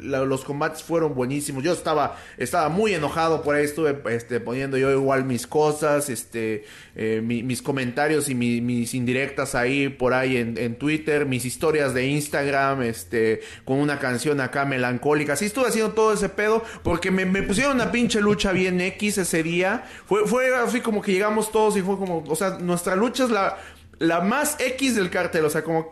los 0.00 0.44
combates 0.44 0.82
fueron 0.82 1.14
buenísimos. 1.14 1.62
Yo 1.62 1.72
estaba 1.72 2.18
estaba 2.38 2.68
muy 2.68 2.92
enojado 2.92 3.42
por 3.42 3.54
ahí, 3.54 3.64
estuve 3.64 3.96
este, 4.10 4.40
poniendo 4.40 4.76
yo 4.78 4.90
igual 4.90 5.24
mis 5.24 5.46
cosas, 5.46 6.10
este 6.10 6.64
eh, 6.96 7.20
mis 7.22 7.62
comentarios 7.62 8.28
y 8.28 8.34
mis 8.34 8.94
indirectas 8.94 9.54
ahí 9.54 9.88
por 9.88 10.12
ahí 10.12 10.36
en, 10.36 10.74
Twitter, 10.74 11.24
mis 11.24 11.44
historias 11.44 11.94
de 11.94 12.08
Instagram, 12.08 12.82
este 12.82 13.42
con 13.64 13.78
una 13.78 14.00
canción 14.00 14.40
acá 14.40 14.64
melancólica. 14.64 15.36
Sí 15.36 15.44
estuve 15.44 15.68
haciendo 15.68 15.92
todo 15.92 16.12
ese 16.12 16.28
pedo 16.28 16.64
porque 16.82 17.12
me, 17.12 17.26
me 17.26 17.44
pusieron 17.44 17.76
una 17.76 17.92
pinche 17.92 18.20
lucha 18.20 18.50
bien 18.50 18.80
X 18.80 19.18
ese 19.18 19.44
día. 19.44 19.84
Fue 20.06 20.26
fue 20.26 20.52
así 20.56 20.80
como 20.80 21.00
que 21.00 21.12
llegamos 21.12 21.52
todos 21.52 21.76
y 21.76 21.82
fue 21.82 21.96
como, 21.96 22.24
o 22.26 22.34
sea, 22.34 22.58
nuestra 22.58 22.96
lucha 22.96 23.22
es 23.22 23.30
la 23.30 23.56
la 23.98 24.20
más 24.20 24.56
X 24.60 24.96
del 24.96 25.10
cartel, 25.10 25.44
o 25.44 25.50
sea, 25.50 25.62
como 25.62 25.90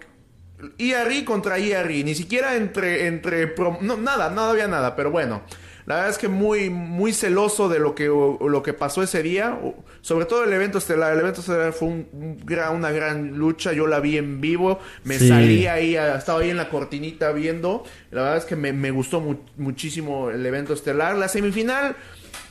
IRI 0.78 1.24
contra 1.24 1.58
IRI, 1.58 2.04
ni 2.04 2.14
siquiera 2.14 2.56
entre, 2.56 3.06
entre, 3.06 3.54
no, 3.80 3.96
nada, 3.96 4.30
nada 4.30 4.50
había 4.50 4.68
nada, 4.68 4.96
pero 4.96 5.10
bueno, 5.10 5.42
la 5.86 5.96
verdad 5.96 6.10
es 6.10 6.18
que 6.18 6.28
muy, 6.28 6.70
muy 6.70 7.12
celoso 7.12 7.68
de 7.68 7.78
lo 7.78 7.94
que, 7.94 8.06
lo 8.06 8.62
que 8.62 8.72
pasó 8.72 9.02
ese 9.02 9.22
día, 9.22 9.58
sobre 10.00 10.24
todo 10.24 10.44
el 10.44 10.52
evento 10.52 10.78
estelar, 10.78 11.12
el 11.12 11.20
evento 11.20 11.40
estelar 11.40 11.72
fue 11.72 11.88
un, 11.88 12.38
una 12.74 12.90
gran 12.90 13.36
lucha, 13.36 13.72
yo 13.72 13.86
la 13.86 14.00
vi 14.00 14.16
en 14.16 14.40
vivo, 14.40 14.78
me 15.04 15.18
salí 15.18 15.66
ahí, 15.66 15.96
estaba 15.96 16.40
ahí 16.40 16.50
en 16.50 16.56
la 16.56 16.70
cortinita 16.70 17.32
viendo, 17.32 17.84
la 18.10 18.22
verdad 18.22 18.38
es 18.38 18.44
que 18.44 18.56
me, 18.56 18.90
gustó 18.90 19.20
muchísimo 19.56 20.30
el 20.30 20.44
evento 20.46 20.72
estelar, 20.72 21.16
la 21.16 21.28
semifinal, 21.28 21.96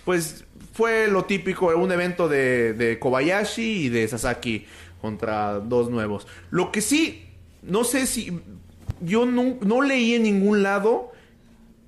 pues 0.05 0.45
fue 0.73 1.07
lo 1.07 1.25
típico, 1.25 1.67
un 1.75 1.91
evento 1.91 2.27
de, 2.27 2.73
de 2.73 2.99
Kobayashi 2.99 3.85
y 3.85 3.89
de 3.89 4.07
Sasaki 4.07 4.67
contra 5.03 5.59
dos 5.59 5.89
nuevos. 5.89 6.27
Lo 6.49 6.71
que 6.71 6.79
sí, 6.79 7.25
no 7.61 7.83
sé 7.83 8.07
si 8.07 8.39
yo 9.01 9.25
no, 9.25 9.81
leí 9.81 10.13
en 10.13 10.23
ningún 10.23 10.63
lado 10.63 11.11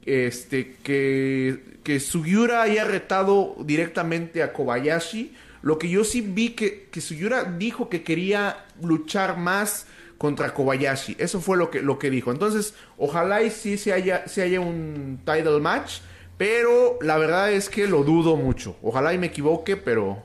este 0.06 0.76
que, 0.84 1.80
que 1.82 2.02
Sugiura 2.02 2.62
haya 2.62 2.84
retado 2.84 3.56
directamente 3.64 4.44
a 4.44 4.52
Kobayashi. 4.52 5.34
Lo 5.62 5.80
que 5.80 5.90
yo 5.90 6.04
sí 6.04 6.20
vi 6.20 6.50
que, 6.50 6.90
que 6.92 7.00
Sugiura 7.00 7.46
dijo 7.46 7.88
que 7.88 8.04
quería 8.04 8.66
luchar 8.82 9.38
más 9.38 9.88
contra 10.18 10.54
Kobayashi. 10.54 11.16
Eso 11.18 11.40
fue 11.40 11.56
lo 11.56 11.72
que, 11.72 11.82
lo 11.82 11.98
que 11.98 12.10
dijo. 12.10 12.34
Entonces, 12.34 12.74
ojalá 12.98 13.44
y 13.44 13.50
sí 13.50 13.78
se 13.78 13.94
haya, 13.94 14.28
se 14.28 14.42
haya 14.42 14.60
un 14.60 15.22
title 15.24 15.62
match. 15.62 16.02
Pero 16.38 17.00
la 17.02 17.18
verdad 17.18 17.54
es 17.54 17.70
que 17.70 17.88
lo 17.88 18.04
dudo 18.04 18.36
mucho. 18.36 18.76
Ojalá 18.82 19.14
y 19.14 19.18
me 19.18 19.28
equivoque, 19.28 19.78
pero... 19.78 20.22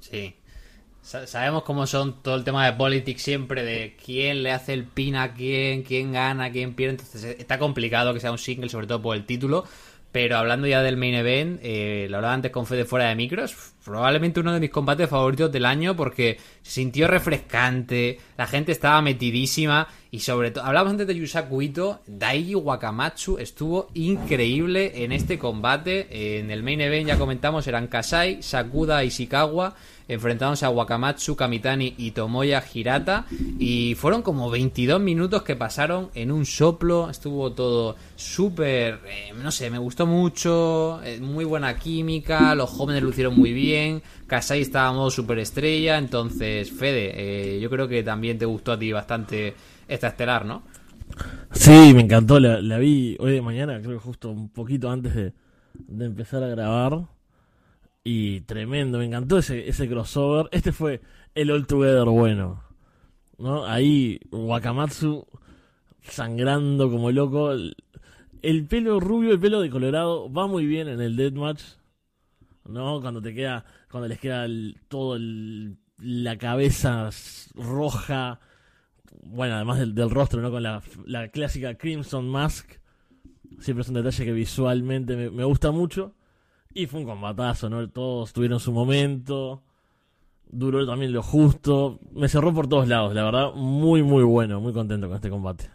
Sí. 0.00 0.34
Sabemos 1.06 1.62
cómo 1.62 1.86
son 1.86 2.20
todo 2.20 2.34
el 2.34 2.42
tema 2.42 2.66
de 2.66 2.72
politics 2.72 3.22
siempre, 3.22 3.62
de 3.62 3.96
quién 4.04 4.42
le 4.42 4.50
hace 4.50 4.72
el 4.72 4.82
pin 4.82 5.14
a 5.14 5.34
quién, 5.34 5.84
quién 5.84 6.12
gana, 6.12 6.50
quién 6.50 6.74
pierde. 6.74 6.96
Entonces 6.96 7.22
eh, 7.22 7.36
está 7.38 7.60
complicado 7.60 8.12
que 8.12 8.18
sea 8.18 8.32
un 8.32 8.38
single, 8.38 8.68
sobre 8.68 8.88
todo 8.88 9.00
por 9.00 9.16
el 9.16 9.24
título. 9.24 9.64
Pero 10.10 10.36
hablando 10.36 10.66
ya 10.66 10.82
del 10.82 10.96
main 10.96 11.14
event, 11.14 11.60
eh, 11.62 12.06
lo 12.10 12.16
hablaba 12.16 12.34
antes 12.34 12.50
con 12.50 12.66
Fede 12.66 12.86
fuera 12.86 13.08
de 13.08 13.14
micros, 13.14 13.54
probablemente 13.84 14.40
uno 14.40 14.52
de 14.52 14.60
mis 14.60 14.70
combates 14.70 15.10
favoritos 15.10 15.52
del 15.52 15.66
año 15.66 15.94
porque 15.94 16.38
se 16.62 16.70
sintió 16.72 17.06
refrescante, 17.06 18.18
la 18.36 18.46
gente 18.46 18.72
estaba 18.72 19.02
metidísima 19.02 19.86
y 20.10 20.20
sobre 20.20 20.52
todo, 20.52 20.64
hablamos 20.64 20.92
antes 20.92 21.06
de 21.06 21.16
Yusaku 21.16 21.60
Ito, 21.60 22.00
Daiji 22.06 22.54
Wakamatsu 22.54 23.36
estuvo 23.38 23.90
increíble 23.92 25.04
en 25.04 25.12
este 25.12 25.38
combate. 25.38 26.38
En 26.38 26.50
el 26.50 26.62
main 26.62 26.80
event 26.80 27.08
ya 27.08 27.18
comentamos, 27.18 27.66
eran 27.66 27.86
Kasai, 27.86 28.42
Sakuda 28.42 29.04
y 29.04 29.10
Shikawa 29.10 29.74
enfrentándose 30.08 30.64
a 30.64 30.70
Wakamatsu, 30.70 31.34
Kamitani 31.34 31.94
y 31.98 32.12
Tomoya 32.12 32.62
Hirata. 32.72 33.26
Y 33.58 33.94
fueron 33.96 34.22
como 34.22 34.50
22 34.50 35.00
minutos 35.00 35.42
que 35.42 35.56
pasaron 35.56 36.10
en 36.14 36.30
un 36.30 36.46
soplo. 36.46 37.10
Estuvo 37.10 37.52
todo 37.52 37.96
súper, 38.14 39.00
eh, 39.06 39.32
no 39.42 39.50
sé, 39.50 39.70
me 39.70 39.78
gustó 39.78 40.06
mucho. 40.06 41.00
Eh, 41.02 41.20
muy 41.20 41.44
buena 41.44 41.76
química, 41.78 42.54
los 42.54 42.70
jóvenes 42.70 43.02
lucieron 43.02 43.36
muy 43.36 43.52
bien. 43.52 44.02
Kasai 44.26 44.62
estaba 44.62 44.88
a 44.88 44.92
modo 44.92 45.10
superestrella. 45.10 45.98
Entonces, 45.98 46.70
Fede, 46.70 47.12
eh, 47.56 47.60
yo 47.60 47.68
creo 47.70 47.88
que 47.88 48.02
también 48.02 48.38
te 48.38 48.46
gustó 48.46 48.72
a 48.72 48.78
ti 48.78 48.92
bastante 48.92 49.54
esta 49.88 50.08
estelar, 50.08 50.44
¿no? 50.44 50.62
Sí, 51.52 51.92
me 51.94 52.02
encantó. 52.02 52.38
La, 52.40 52.78
vi 52.78 53.16
hoy 53.18 53.32
de 53.32 53.42
mañana, 53.42 53.80
creo 53.80 53.98
que 53.98 54.04
justo 54.04 54.30
un 54.30 54.48
poquito 54.48 54.90
antes 54.90 55.14
de, 55.14 55.32
de 55.74 56.04
empezar 56.04 56.42
a 56.42 56.48
grabar. 56.48 57.15
Y 58.08 58.42
tremendo, 58.42 58.98
me 58.98 59.06
encantó 59.06 59.38
ese, 59.38 59.68
ese 59.68 59.88
crossover. 59.88 60.48
Este 60.52 60.70
fue 60.70 61.00
el 61.34 61.50
All 61.50 61.66
Together 61.66 62.04
bueno. 62.04 62.62
¿no? 63.36 63.66
Ahí 63.66 64.20
Wakamatsu 64.30 65.26
sangrando 66.02 66.88
como 66.88 67.10
loco. 67.10 67.50
El, 68.42 68.66
pelo 68.68 69.00
rubio, 69.00 69.32
el 69.32 69.40
pelo 69.40 69.60
de 69.60 69.70
Colorado 69.70 70.32
va 70.32 70.46
muy 70.46 70.66
bien 70.66 70.86
en 70.86 71.00
el 71.00 71.16
Deathmatch. 71.16 71.62
¿No? 72.64 73.00
Cuando 73.00 73.20
te 73.20 73.34
queda, 73.34 73.64
cuando 73.90 74.06
les 74.06 74.20
queda 74.20 74.46
todo 74.86 75.16
el 75.16 75.76
la 75.98 76.38
cabeza 76.38 77.10
roja, 77.56 78.38
bueno, 79.24 79.56
además 79.56 79.80
del, 79.80 80.10
rostro, 80.10 80.40
¿no? 80.40 80.52
Con 80.52 80.62
la, 80.62 80.80
la, 81.06 81.26
clásica 81.26 81.74
Crimson 81.74 82.28
Mask. 82.28 82.70
Siempre 83.58 83.82
es 83.82 83.88
un 83.88 83.94
detalle 83.94 84.24
que 84.24 84.32
visualmente 84.32 85.16
me, 85.16 85.28
me, 85.28 85.42
gusta 85.42 85.72
mucho. 85.72 86.14
Y 86.76 86.84
fue 86.84 87.00
un 87.00 87.06
combatazo, 87.06 87.70
¿no? 87.70 87.88
Todos 87.88 88.34
tuvieron 88.34 88.60
su 88.60 88.70
momento. 88.70 89.62
Duró 90.46 90.86
también 90.86 91.10
lo 91.10 91.22
justo. 91.22 91.98
Me 92.12 92.28
cerró 92.28 92.52
por 92.52 92.68
todos 92.68 92.86
lados, 92.86 93.14
la 93.14 93.24
verdad. 93.24 93.54
Muy, 93.54 94.02
muy 94.02 94.22
bueno. 94.24 94.60
Muy 94.60 94.74
contento 94.74 95.06
con 95.06 95.16
este 95.16 95.30
combate. 95.30 95.70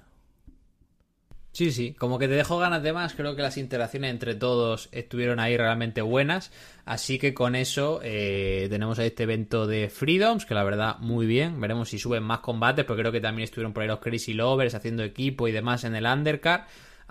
Sí, 1.54 1.72
sí, 1.72 1.96
como 1.96 2.20
que 2.20 2.28
te 2.28 2.36
dejó 2.36 2.60
ganas 2.60 2.82
de 2.84 2.94
más, 2.94 3.14
creo 3.14 3.36
que 3.36 3.42
las 3.42 3.58
interacciones 3.58 4.12
entre 4.12 4.36
todos 4.36 4.88
estuvieron 4.94 5.38
ahí 5.42 5.58
realmente 5.58 6.02
buenas, 6.02 6.50
así 6.86 7.20
que 7.20 7.34
con 7.34 7.56
eso 7.56 8.00
eh, 8.04 8.68
tenemos 8.70 8.98
este 9.00 9.24
evento 9.24 9.68
de 9.68 9.90
Freedoms, 9.90 10.46
que 10.46 10.54
la 10.54 10.64
verdad 10.64 11.00
muy 11.00 11.26
bien, 11.26 11.60
veremos 11.60 11.90
si 11.90 12.00
suben 12.00 12.24
más 12.24 12.40
combates, 12.40 12.86
porque 12.86 13.02
creo 13.02 13.12
que 13.12 13.20
también 13.20 13.44
estuvieron 13.44 13.74
por 13.74 13.84
ahí 13.84 13.90
los 13.90 14.00
Crazy 14.00 14.34
Lovers 14.34 14.76
haciendo 14.76 15.04
equipo 15.04 15.46
y 15.50 15.52
demás 15.52 15.84
en 15.84 15.94
el 15.94 16.06
Undercard, 16.06 16.62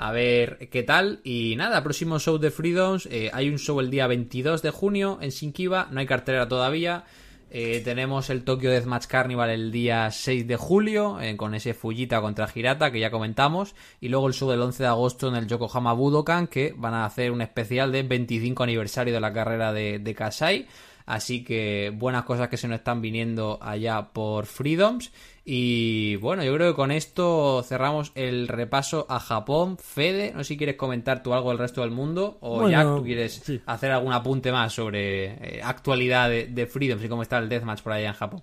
a 0.01 0.13
ver 0.13 0.71
qué 0.71 0.83
tal, 0.83 1.21
y 1.25 1.57
nada, 1.57 1.83
próximo 1.83 2.19
show 2.19 2.39
de 2.39 2.51
Freedoms, 2.51 3.05
eh, 3.11 3.31
hay 3.35 3.51
un 3.51 3.59
show 3.59 3.81
el 3.81 3.91
día 3.91 4.07
22 4.07 4.63
de 4.63 4.71
junio 4.71 5.19
en 5.21 5.29
Shinkiba, 5.29 5.89
no 5.91 6.01
hay 6.01 6.07
cartelera 6.07 6.49
todavía, 6.49 7.05
eh, 7.51 7.83
tenemos 7.85 8.31
el 8.31 8.43
Tokyo 8.43 8.71
Deathmatch 8.71 9.07
Carnival 9.07 9.51
el 9.51 9.71
día 9.73 10.11
6 10.11 10.47
de 10.47 10.57
julio, 10.57 11.21
eh, 11.21 11.37
con 11.37 11.55
ese 11.55 11.75
Fujita 11.75 12.23
contra 12.23 12.49
Hirata 12.55 12.93
que 12.93 13.01
ya 13.01 13.11
comentamos. 13.11 13.75
Y 14.01 14.09
luego 14.09 14.29
el 14.29 14.35
show 14.35 14.49
del 14.49 14.63
11 14.63 14.85
de 14.85 14.89
agosto 14.89 15.29
en 15.29 15.35
el 15.35 15.49
Yokohama 15.49 15.93
Budokan, 15.93 16.47
que 16.47 16.73
van 16.77 16.95
a 16.95 17.05
hacer 17.05 17.33
un 17.33 17.43
especial 17.43 17.91
de 17.91 18.05
25 18.05 18.63
aniversario 18.63 19.13
de 19.13 19.21
la 19.21 19.33
carrera 19.33 19.73
de, 19.73 19.99
de 19.99 20.15
Kasai. 20.15 20.69
Así 21.07 21.45
que 21.45 21.93
buenas 21.95 22.25
cosas 22.25 22.49
que 22.49 22.57
se 22.57 22.69
nos 22.69 22.79
están 22.79 23.01
viniendo 23.01 23.59
allá 23.61 24.11
por 24.13 24.47
Freedoms. 24.47 25.11
Y 25.45 26.17
bueno, 26.17 26.45
yo 26.45 26.55
creo 26.55 26.71
que 26.73 26.77
con 26.77 26.91
esto 26.93 27.65
cerramos 27.67 28.13
el 28.15 28.47
repaso 28.47 29.07
a 29.09 29.19
Japón. 29.19 29.79
Fede, 29.79 30.33
no 30.33 30.45
sé 30.45 30.49
si 30.49 30.57
quieres 30.57 30.77
comentar 30.77 31.23
tú 31.23 31.35
algo 31.35 31.49
del 31.51 31.59
resto 31.59 31.81
del 31.81 31.91
mundo 31.91 32.39
o 32.41 32.61
Bueno, 32.61 32.71
Jack, 32.71 32.97
tú 32.97 33.03
quieres 33.03 33.41
sí. 33.45 33.61
hacer 33.67 33.91
algún 33.91 34.13
apunte 34.13 34.53
más 34.53 34.73
sobre 34.73 35.57
eh, 35.57 35.61
actualidad 35.63 36.31
de, 36.31 36.47
de 36.47 36.67
Freedoms 36.67 37.05
y 37.05 37.09
cómo 37.09 37.23
está 37.23 37.39
el 37.39 37.49
Deathmatch 37.49 37.83
por 37.83 37.93
allá 37.93 38.09
en 38.09 38.15
Japón. 38.15 38.43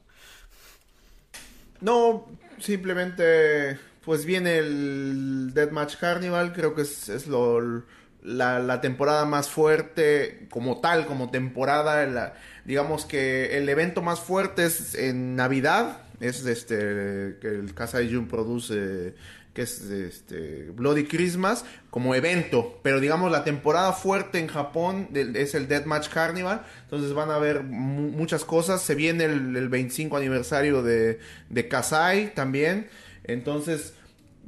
No, 1.82 2.26
simplemente 2.60 3.78
pues 4.04 4.26
viene 4.26 4.58
el 4.58 5.52
Deathmatch 5.54 5.98
Carnival, 5.98 6.54
creo 6.54 6.74
que 6.74 6.84
es, 6.84 7.10
es 7.10 7.28
lo, 7.28 7.84
la, 8.24 8.60
la 8.60 8.82
temporada 8.82 9.26
más 9.26 9.50
fuerte 9.50 10.48
como 10.50 10.80
tal, 10.82 11.06
como 11.06 11.30
temporada, 11.32 12.06
la- 12.08 12.34
digamos 12.66 13.06
que 13.06 13.58
el 13.58 13.70
evento 13.70 14.02
más 14.02 14.20
fuerte 14.20 14.66
es 14.66 14.96
en 14.96 15.36
Navidad, 15.36 16.00
es 16.20 16.46
este 16.46 17.38
que 17.40 17.48
el 17.48 17.74
Kasai 17.74 18.12
Jun 18.14 18.28
produce 18.28 19.14
que 19.54 19.64
es 19.64 19.82
este 19.82 20.70
Bloody 20.72 21.06
Christmas 21.06 21.66
como 21.90 22.14
evento, 22.14 22.80
pero 22.84 23.00
digamos 23.00 23.32
la 23.32 23.44
temporada 23.44 23.92
fuerte 23.94 24.38
en 24.38 24.48
Japón 24.48 25.10
es 25.16 25.56
el 25.56 25.68
Deathmatch 25.68 26.10
Carnival, 26.10 26.62
entonces 26.84 27.14
van 27.14 27.32
a 27.32 27.40
ver 27.40 27.64
mu- 27.64 28.12
muchas 28.12 28.46
cosas, 28.46 28.84
se 28.84 28.94
viene 28.94 29.24
el, 29.26 29.56
el 29.56 29.68
25 29.70 30.16
aniversario 30.16 30.84
de, 30.84 31.20
de 31.50 31.68
Kasai 31.68 32.36
también, 32.36 32.88
entonces 33.24 33.94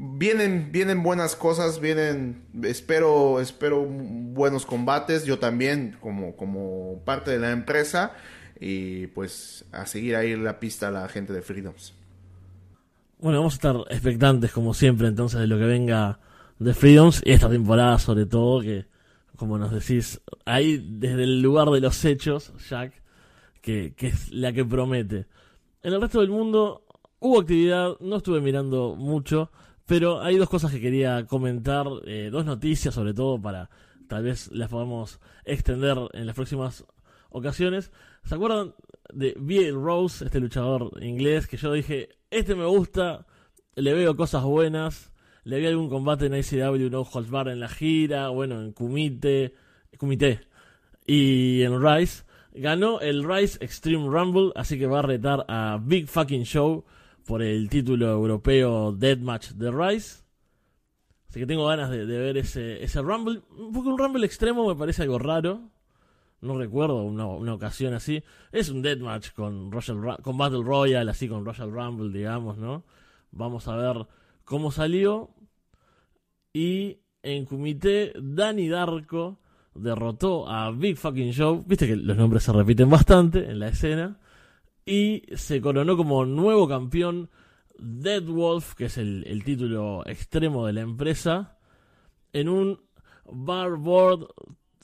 vienen 0.01 0.71
vienen 0.71 1.03
buenas 1.03 1.35
cosas, 1.35 1.81
vienen 1.81 2.41
espero 2.63 3.41
espero 3.41 3.85
buenos 3.85 4.65
combates, 4.65 5.26
yo 5.26 5.39
también 5.39 5.97
como 5.99 6.38
como 6.38 7.01
parte 7.03 7.31
de 7.31 7.39
la 7.39 7.51
empresa 7.51 8.13
y 8.61 9.07
pues 9.07 9.65
a 9.73 9.85
seguir 9.85 10.15
ahí 10.15 10.35
la 10.38 10.59
pista 10.59 10.88
a 10.88 10.91
la 10.91 11.09
gente 11.09 11.34
de 11.34 11.41
Freedoms. 11.41 11.93
Bueno, 13.19 13.39
vamos 13.39 13.53
a 13.53 13.55
estar 13.55 13.76
expectantes 13.89 14.53
como 14.53 14.73
siempre 14.73 15.07
entonces 15.07 15.41
de 15.41 15.47
lo 15.47 15.57
que 15.57 15.65
venga 15.65 16.19
de 16.59 16.73
Freedoms 16.73 17.21
y 17.26 17.34
esta 17.34 17.49
temporada 17.49 17.99
sobre 17.99 18.26
todo 18.26 18.61
que, 18.61 18.85
como 19.35 19.57
nos 19.57 19.71
decís, 19.71 20.21
ahí 20.45 20.81
desde 20.81 21.23
el 21.23 21.41
lugar 21.41 21.69
de 21.71 21.81
los 21.81 22.05
hechos, 22.05 22.53
Jack, 22.69 22.93
que, 23.61 23.93
que 23.95 24.07
es 24.07 24.31
la 24.31 24.53
que 24.53 24.63
promete. 24.63 25.27
En 25.84 25.93
el 25.93 26.01
resto 26.01 26.21
del 26.21 26.30
mundo 26.30 26.85
hubo 27.19 27.41
actividad, 27.41 27.97
no 27.99 28.17
estuve 28.17 28.39
mirando 28.39 28.95
mucho, 28.95 29.51
pero 29.90 30.22
hay 30.22 30.38
dos 30.38 30.49
cosas 30.52 30.72
que 30.72 30.80
quería 30.80 31.26
comentar, 31.26 31.88
eh, 32.06 32.30
dos 32.32 32.45
noticias 32.45 32.94
sobre 32.94 33.16
todo 33.16 33.41
para 33.41 33.72
tal 34.07 34.22
vez 34.22 34.52
las 34.53 34.70
podamos 34.70 35.20
extender 35.45 35.98
en 36.14 36.28
las 36.28 36.36
próximas 36.36 36.86
ocasiones. 37.32 37.91
¿Se 38.24 38.36
acuerdan 38.36 38.76
de 39.11 39.34
B.L. 39.36 39.72
Rose, 39.72 40.26
este 40.26 40.40
luchador 40.40 40.91
inglés, 41.02 41.48
que 41.48 41.57
yo 41.57 41.74
dije, 41.74 42.10
este 42.30 42.53
me 42.53 42.66
gusta, 42.66 43.26
le 43.74 43.94
veo 43.94 44.16
cosas 44.16 44.44
buenas, 44.44 45.11
le 45.44 45.60
vi 45.60 45.66
algún 45.66 45.90
combate 45.90 46.28
en 46.28 46.36
ICW 46.36 46.91
No 46.91 47.02
Holds 47.02 47.32
Barred 47.32 47.53
en 47.53 47.60
la 47.60 47.68
gira, 47.68 48.30
bueno, 48.30 48.61
en 48.61 48.74
Kumite, 48.74 49.56
Kumite 49.98 50.41
y 51.07 51.64
en 51.64 51.82
Rise. 51.82 52.26
Ganó 52.53 52.99
el 52.99 53.24
Rise 53.24 53.57
Extreme 53.60 54.07
Rumble, 54.07 54.52
así 54.56 54.78
que 54.78 54.86
va 54.86 54.99
a 54.99 55.02
retar 55.02 55.45
a 55.48 55.80
Big 55.82 56.07
Fucking 56.07 56.44
Show 56.44 56.86
por 57.30 57.43
el 57.43 57.69
título 57.69 58.07
europeo 58.07 58.91
Deathmatch 58.91 59.51
de 59.51 59.69
Rise. 59.69 60.23
Así 61.30 61.39
que 61.39 61.45
tengo 61.45 61.68
ganas 61.68 61.91
de, 61.91 62.03
ver 62.03 62.38
ese, 62.38 62.84
ese 62.84 63.03
Rumble. 63.03 63.43
Porque 63.72 63.88
un 63.88 63.99
Rumble 63.99 64.26
extremo 64.26 64.68
me 64.68 64.76
parece 64.76 65.03
algo 65.03 65.19
raro. 65.19 65.61
No 66.41 66.57
recuerdo 66.57 67.03
una, 67.03 67.27
una 67.27 67.53
ocasión 67.53 67.93
así. 67.93 68.23
Es 68.51 68.69
un 68.69 68.81
deathmatch 68.81 69.34
con, 69.34 69.69
con 70.23 70.38
Battle 70.39 70.64
Royale, 70.64 71.11
así 71.11 71.30
con 71.30 71.45
Royal 71.45 71.72
Rumble, 71.72 72.18
digamos, 72.18 72.57
¿no? 72.57 72.84
Vamos 73.30 73.68
a 73.68 73.76
ver 73.76 74.07
cómo 74.43 74.72
salió. 74.72 75.30
Y 76.51 76.97
en 77.22 77.45
Kumite, 77.45 78.11
Danny 78.19 78.69
Darko 78.69 79.38
derrotó 79.76 80.49
a 80.49 80.72
Big 80.72 80.97
Fucking 80.97 81.34
Show. 81.34 81.64
Viste 81.68 81.85
que 81.85 81.95
los 81.95 82.18
nombres 82.18 82.41
se 82.41 82.53
repiten 82.53 82.89
bastante 82.89 83.51
en 83.51 83.60
la 83.60 83.68
escena. 83.68 84.18
Y 84.90 85.22
se 85.36 85.61
coronó 85.61 85.95
como 85.95 86.26
nuevo 86.26 86.68
campeón 86.68 87.30
Dead 87.78 88.24
Wolf, 88.24 88.74
que 88.74 88.86
es 88.86 88.98
el, 88.98 89.44
título 89.45 90.03
extremo 90.07 90.66
de 90.66 90.74
la 90.74 90.82
empresa, 90.82 91.60
en 92.34 92.49
un 92.49 92.82
Barboard 93.32 94.30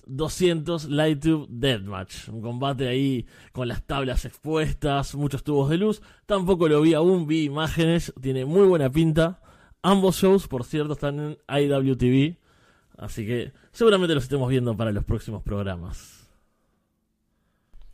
200 0.06 0.90
Lighttube 0.90 1.48
Deathmatch. 1.49 2.30
Un 2.30 2.44
combate 2.44 2.88
ahí 2.88 3.26
con 3.52 3.68
las 3.68 3.82
tablas 3.88 4.26
expuestas, 4.26 5.15
muchos 5.15 5.44
tubos 5.44 5.72
de 5.72 5.80
luz. 5.80 6.03
Tampoco 6.27 6.68
lo 6.68 6.82
vi 6.82 6.94
aún, 6.94 7.26
vi 7.26 7.45
imágenes, 7.45 8.14
tiene 8.22 8.45
muy 8.45 8.68
buena 8.68 8.91
pinta. 8.91 9.41
Ambos 9.82 10.18
shows, 10.18 10.48
por 10.48 10.65
cierto, 10.65 10.94
están 10.94 11.19
en 11.19 11.38
IWTV. 11.49 12.38
Así 12.99 13.26
que 13.26 13.53
seguramente 13.72 14.14
los 14.14 14.26
estemos 14.26 14.52
viendo 14.52 14.77
para 14.77 14.91
los 14.91 15.03
próximos 15.03 15.41
programas. 15.41 16.24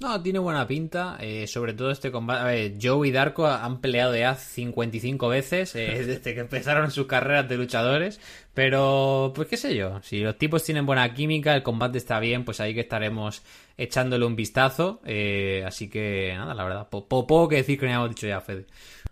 No, 0.02 0.20
tiene 0.22 0.40
buena 0.40 0.66
pinta. 0.66 1.18
eh, 1.20 1.46
sobre 1.46 1.74
todo 1.74 1.92
este 1.92 2.12
combate. 2.12 2.42
A 2.42 2.46
ver, 2.46 2.74
Joe 2.82 3.08
y 3.08 3.12
Darko 3.12 3.46
han 3.46 3.82
peleado 3.82 4.16
ya 4.16 4.34
55 4.36 5.28
veces 5.30 5.76
eh, 5.76 6.04
desde 6.08 6.34
que 6.34 6.40
empezaron 6.40 6.90
sus 6.90 7.06
carreras 7.06 7.48
de 7.48 7.58
luchadores. 7.58 8.20
Pero, 8.56 9.32
pues 9.36 9.48
qué 9.48 9.58
sé 9.58 9.76
yo. 9.76 10.02
Si 10.02 10.20
los 10.22 10.38
tipos 10.40 10.64
tienen 10.64 10.88
buena 10.88 11.14
química, 11.14 11.56
el 11.56 11.62
combate 11.62 12.00
está 12.00 12.20
bien, 12.20 12.46
pues 12.46 12.60
ahí 12.60 12.74
que 12.74 12.80
estaremos 12.82 13.44
echándole 13.78 14.26
un 14.26 14.36
vistazo. 14.36 15.02
eh, 15.06 15.64
así 15.68 15.88
que, 15.88 16.34
nada, 16.36 16.56
la 16.56 16.64
verdad. 16.64 16.90
po- 16.90 17.08
po- 17.08 17.28
Poco 17.28 17.50
que 17.50 17.58
decir 17.58 17.78
que 17.80 17.86
no 17.86 17.92
hayamos 17.92 18.10
dicho 18.10 18.26
ya, 18.28 18.42
Fede. 18.42 18.66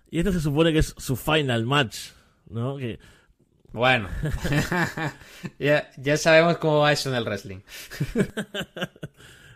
Y 0.10 0.18
este 0.20 0.32
se 0.32 0.42
supone 0.42 0.74
que 0.74 0.80
es 0.80 0.96
su 0.98 1.16
final 1.16 1.66
match, 1.68 1.98
¿no? 2.50 2.78
Que 2.78 2.98
Bueno, 3.74 4.10
ya, 5.60 5.92
ya 5.98 6.18
sabemos 6.18 6.58
cómo 6.58 6.80
va 6.80 6.92
eso 6.92 7.10
en 7.10 7.16
el 7.16 7.26
wrestling. 7.26 7.60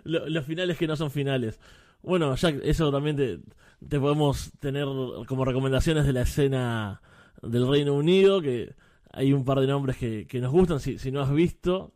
Lo- 0.03 0.27
los 0.29 0.45
finales 0.45 0.77
que 0.77 0.87
no 0.87 0.95
son 0.95 1.11
finales. 1.11 1.59
Bueno, 2.01 2.35
Jack, 2.35 2.59
eso 2.63 2.91
también 2.91 3.15
te, 3.15 3.99
podemos 3.99 4.51
tener 4.59 4.85
como 5.27 5.45
recomendaciones 5.45 6.05
de 6.05 6.13
la 6.13 6.21
escena 6.21 7.01
del 7.41 7.67
Reino 7.67 7.93
Unido, 7.93 8.41
que 8.41 8.75
hay 9.11 9.33
un 9.33 9.45
par 9.45 9.59
de 9.59 9.67
nombres 9.67 9.97
que, 9.97 10.27
que 10.27 10.39
nos 10.41 10.51
gustan. 10.51 10.79
Si, 10.79 10.97
si 10.99 11.11
no 11.11 11.21
has 11.21 11.31
visto, 11.31 11.93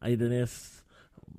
ahí 0.00 0.16
tenés 0.16 0.84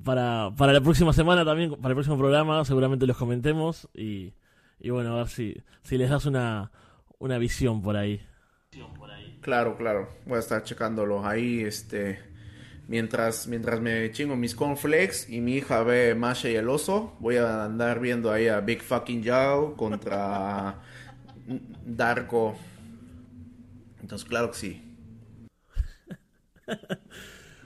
para, 0.04 0.52
para 0.56 0.74
la 0.74 0.82
próxima 0.82 1.14
semana 1.14 1.44
también, 1.46 1.72
para 1.76 1.90
el 1.90 1.96
próximo 1.96 2.18
programa, 2.18 2.64
seguramente 2.66 3.08
los 3.08 3.18
comentemos 3.18 3.88
y, 3.94 4.34
y 4.80 4.90
bueno, 4.92 5.14
a 5.14 5.18
ver 5.18 5.28
si, 5.30 5.56
si 5.84 5.98
les 5.98 6.10
das 6.10 6.26
una, 6.26 6.72
una 7.18 7.38
visión 7.38 7.82
por 7.82 7.96
ahí. 7.98 8.22
Claro, 9.42 9.78
claro. 9.78 10.10
Voy 10.26 10.38
a 10.38 10.40
estar 10.40 10.64
checándolo 10.64 11.26
ahí, 11.26 11.62
este, 11.62 12.20
mientras, 12.90 13.48
mientras 13.48 13.80
me 13.80 14.12
chingo 14.12 14.36
mis 14.36 14.54
cornflakes 14.54 15.30
y 15.30 15.40
mi 15.40 15.56
hija 15.56 15.84
ve 15.84 16.14
Masha 16.14 16.50
y 16.50 16.56
el 16.56 16.68
oso, 16.68 17.16
voy 17.20 17.38
a 17.38 17.64
andar 17.64 18.02
viendo 18.02 18.30
ahí 18.30 18.50
a 18.50 18.60
Big 18.60 18.82
Fucking 18.82 19.24
Yao 19.24 19.78
contra 19.78 20.82
Darko. 21.86 22.58
Entonces, 24.02 24.28
claro 24.28 24.52
que 24.52 24.58
sí. 24.58 24.82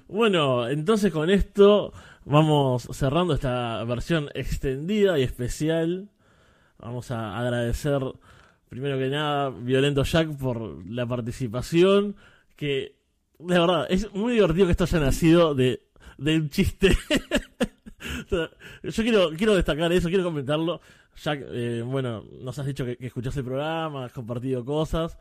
Bueno, 0.08 0.70
entonces 0.70 1.12
con 1.12 1.32
esto 1.32 1.92
vamos 2.24 2.88
cerrando 2.92 3.34
esta 3.34 3.84
versión 3.84 4.30
extendida 4.36 5.18
y 5.18 5.24
especial 5.24 6.12
Vamos 6.84 7.12
a 7.12 7.40
agradecer, 7.40 8.02
primero 8.68 8.98
que 8.98 9.08
nada, 9.08 9.50
Violento 9.52 10.04
Jack 10.04 10.36
por 10.38 10.86
la 10.86 11.06
participación. 11.06 12.18
Que, 12.58 12.98
de 13.46 13.60
verdad, 13.60 13.88
es 13.90 14.14
muy 14.14 14.34
divertido 14.34 14.66
que 14.66 14.72
esto 14.72 14.84
haya 14.86 15.00
nacido 15.00 15.56
de, 15.56 15.82
de 16.18 16.36
un 16.38 16.50
chiste. 16.50 16.98
yo 18.30 19.04
quiero, 19.04 19.30
quiero 19.32 19.56
destacar 19.56 19.92
eso, 19.92 20.10
quiero 20.10 20.24
comentarlo. 20.24 20.82
Jack, 21.16 21.42
eh, 21.52 21.84
bueno, 21.86 22.26
nos 22.42 22.58
has 22.58 22.66
dicho 22.66 22.86
que, 22.86 22.98
que 22.98 23.08
escuchaste 23.08 23.42
el 23.42 23.46
programa, 23.46 24.06
has 24.06 24.12
compartido 24.12 24.66
cosas. 24.66 25.18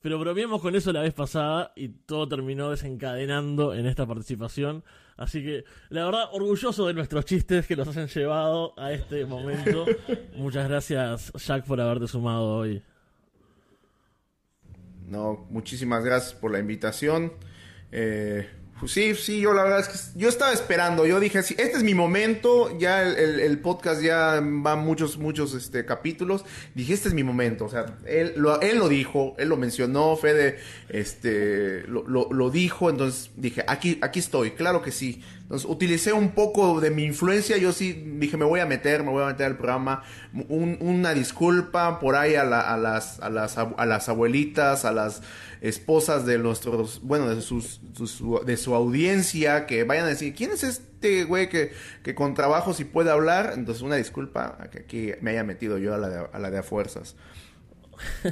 Pero 0.00 0.18
bromeamos 0.18 0.62
con 0.62 0.76
eso 0.76 0.92
la 0.92 1.00
vez 1.00 1.14
pasada 1.14 1.72
y 1.74 1.88
todo 1.88 2.28
terminó 2.28 2.70
desencadenando 2.70 3.74
en 3.74 3.86
esta 3.86 4.06
participación. 4.06 4.84
Así 5.16 5.42
que, 5.42 5.64
la 5.88 6.04
verdad, 6.04 6.28
orgulloso 6.32 6.86
de 6.86 6.94
nuestros 6.94 7.24
chistes 7.24 7.66
que 7.66 7.74
nos 7.74 7.88
hayan 7.88 8.06
llevado 8.06 8.74
a 8.78 8.92
este 8.92 9.24
momento. 9.24 9.86
Muchas 10.36 10.68
gracias, 10.68 11.32
Jack, 11.34 11.64
por 11.64 11.80
haberte 11.80 12.06
sumado 12.06 12.56
hoy. 12.56 12.82
No, 15.08 15.46
muchísimas 15.50 16.04
gracias 16.04 16.34
por 16.34 16.50
la 16.50 16.58
invitación. 16.58 17.32
Eh, 17.92 18.48
pues 18.78 18.92
sí, 18.92 19.14
sí, 19.14 19.40
yo 19.40 19.54
la 19.54 19.62
verdad 19.62 19.80
es 19.80 19.88
que 19.88 20.18
yo 20.18 20.28
estaba 20.28 20.52
esperando, 20.52 21.06
yo 21.06 21.18
dije, 21.18 21.42
sí, 21.42 21.54
este 21.58 21.78
es 21.78 21.82
mi 21.82 21.94
momento, 21.94 22.78
ya 22.78 23.02
el, 23.02 23.58
podcast 23.60 24.02
ya 24.02 24.42
va 24.42 24.76
muchos, 24.76 25.16
muchos 25.16 25.54
este, 25.54 25.86
capítulos, 25.86 26.44
dije, 26.74 26.92
este 26.92 27.08
es 27.08 27.14
mi 27.14 27.24
momento, 27.24 27.64
o 27.64 27.68
sea, 27.70 27.86
él 28.04 28.34
lo, 28.36 28.60
él 28.60 28.76
lo 28.76 28.90
dijo, 28.90 29.34
él 29.38 29.48
lo 29.48 29.56
mencionó, 29.56 30.14
Fede 30.16 30.58
este, 30.90 31.84
lo, 31.88 32.06
lo, 32.06 32.28
lo 32.30 32.50
dijo, 32.50 32.90
entonces 32.90 33.30
dije, 33.36 33.64
aquí, 33.66 33.98
aquí 34.02 34.18
estoy, 34.18 34.50
claro 34.50 34.82
que 34.82 34.92
sí. 34.92 35.22
Entonces 35.46 35.70
utilicé 35.70 36.12
un 36.12 36.32
poco 36.32 36.80
de 36.80 36.90
mi 36.90 37.04
influencia, 37.04 37.56
yo 37.56 37.72
sí 37.72 37.92
dije, 38.18 38.36
me 38.36 38.44
voy 38.44 38.58
a 38.58 38.66
meter, 38.66 39.04
me 39.04 39.12
voy 39.12 39.22
a 39.22 39.26
meter 39.26 39.46
al 39.46 39.56
programa, 39.56 40.02
un, 40.48 40.76
una 40.80 41.14
disculpa 41.14 42.00
por 42.00 42.16
ahí 42.16 42.34
a, 42.34 42.42
la, 42.42 42.62
a, 42.62 42.76
las, 42.76 43.20
a, 43.20 43.30
las, 43.30 43.56
a 43.56 43.86
las 43.86 44.08
abuelitas, 44.08 44.84
a 44.84 44.90
las 44.90 45.22
esposas 45.60 46.26
de 46.26 46.38
nuestros, 46.38 47.00
bueno, 47.00 47.28
de, 47.32 47.40
sus, 47.42 47.80
sus, 47.94 48.20
de 48.44 48.56
su 48.56 48.74
audiencia, 48.74 49.66
que 49.66 49.84
vayan 49.84 50.06
a 50.06 50.08
decir, 50.08 50.34
¿quién 50.34 50.50
es 50.50 50.64
este 50.64 51.22
güey 51.22 51.48
que, 51.48 51.70
que 52.02 52.16
con 52.16 52.34
trabajo 52.34 52.74
si 52.74 52.84
puede 52.84 53.12
hablar? 53.12 53.52
Entonces, 53.54 53.82
una 53.82 53.94
disculpa 53.94 54.56
a 54.58 54.68
que 54.68 54.80
aquí 54.80 55.12
me 55.20 55.30
haya 55.30 55.44
metido 55.44 55.78
yo 55.78 55.94
a 55.94 55.98
la 55.98 56.08
de 56.08 56.26
a, 56.32 56.38
la 56.40 56.50
de 56.50 56.64
fuerzas. 56.64 57.14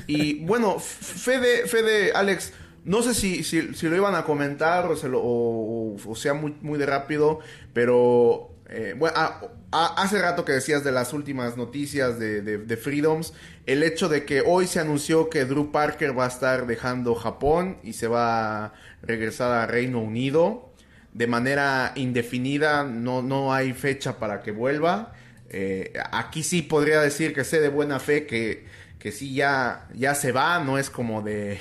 Y 0.09 0.45
bueno, 0.45 0.81
Fede, 0.81 1.69
Fede, 1.69 2.11
Alex, 2.13 2.53
no 2.85 3.03
sé 3.03 3.15
si, 3.15 3.43
si, 3.45 3.63
lo 3.63 3.97
iban 3.97 4.15
a 4.15 4.25
comentar 4.25 4.87
o, 4.87 4.97
se 4.97 5.09
lo, 5.09 5.97
sea 6.15 6.35
muy, 6.35 6.55
muy 6.61 6.79
de 6.79 6.87
rápido, 6.87 7.41
pero 7.73 8.51
eh, 8.69 8.95
bueno, 8.97 9.17
a, 9.17 9.41
a, 9.73 10.03
hace 10.03 10.21
rato 10.21 10.45
que 10.45 10.53
decías 10.53 10.85
de 10.85 10.93
las 10.93 11.13
últimas 11.13 11.57
noticias 11.57 12.19
de, 12.19 12.43
de, 12.43 12.59
de, 12.59 12.77
Freedoms, 12.77 13.33
el 13.67 13.83
hecho 13.83 14.09
de 14.09 14.25
que 14.25 14.43
hoy 14.43 14.67
se 14.67 14.81
anunció 14.81 15.31
que 15.31 15.45
Drew 15.45 15.73
Parker 15.73 16.19
va 16.19 16.27
a 16.27 16.29
estar 16.29 16.67
dejando 16.67 17.15
Japón 17.15 17.79
y 17.83 17.95
se 17.95 18.07
va 18.07 18.67
a 18.67 18.73
regresar 19.03 19.53
a 19.53 19.67
Reino 19.67 20.01
Unido 20.01 20.75
de 21.15 21.29
manera 21.29 21.93
indefinida, 21.95 22.83
no, 22.85 23.23
no 23.23 23.55
hay 23.55 23.73
fecha 23.73 24.19
para 24.19 24.43
que 24.43 24.51
vuelva. 24.51 25.13
Eh, 25.49 25.93
aquí 26.11 26.43
sí 26.43 26.63
podría 26.63 27.01
decir 27.01 27.33
que 27.33 27.45
sé 27.45 27.61
de 27.61 27.69
buena 27.69 28.01
fe 28.01 28.27
que, 28.27 28.67
que 28.99 29.13
sí 29.13 29.33
ya, 29.33 29.89
ya 29.95 30.17
se 30.17 30.33
va, 30.33 30.59
no 30.59 30.77
es 30.77 30.91
como 30.91 31.23
de, 31.23 31.61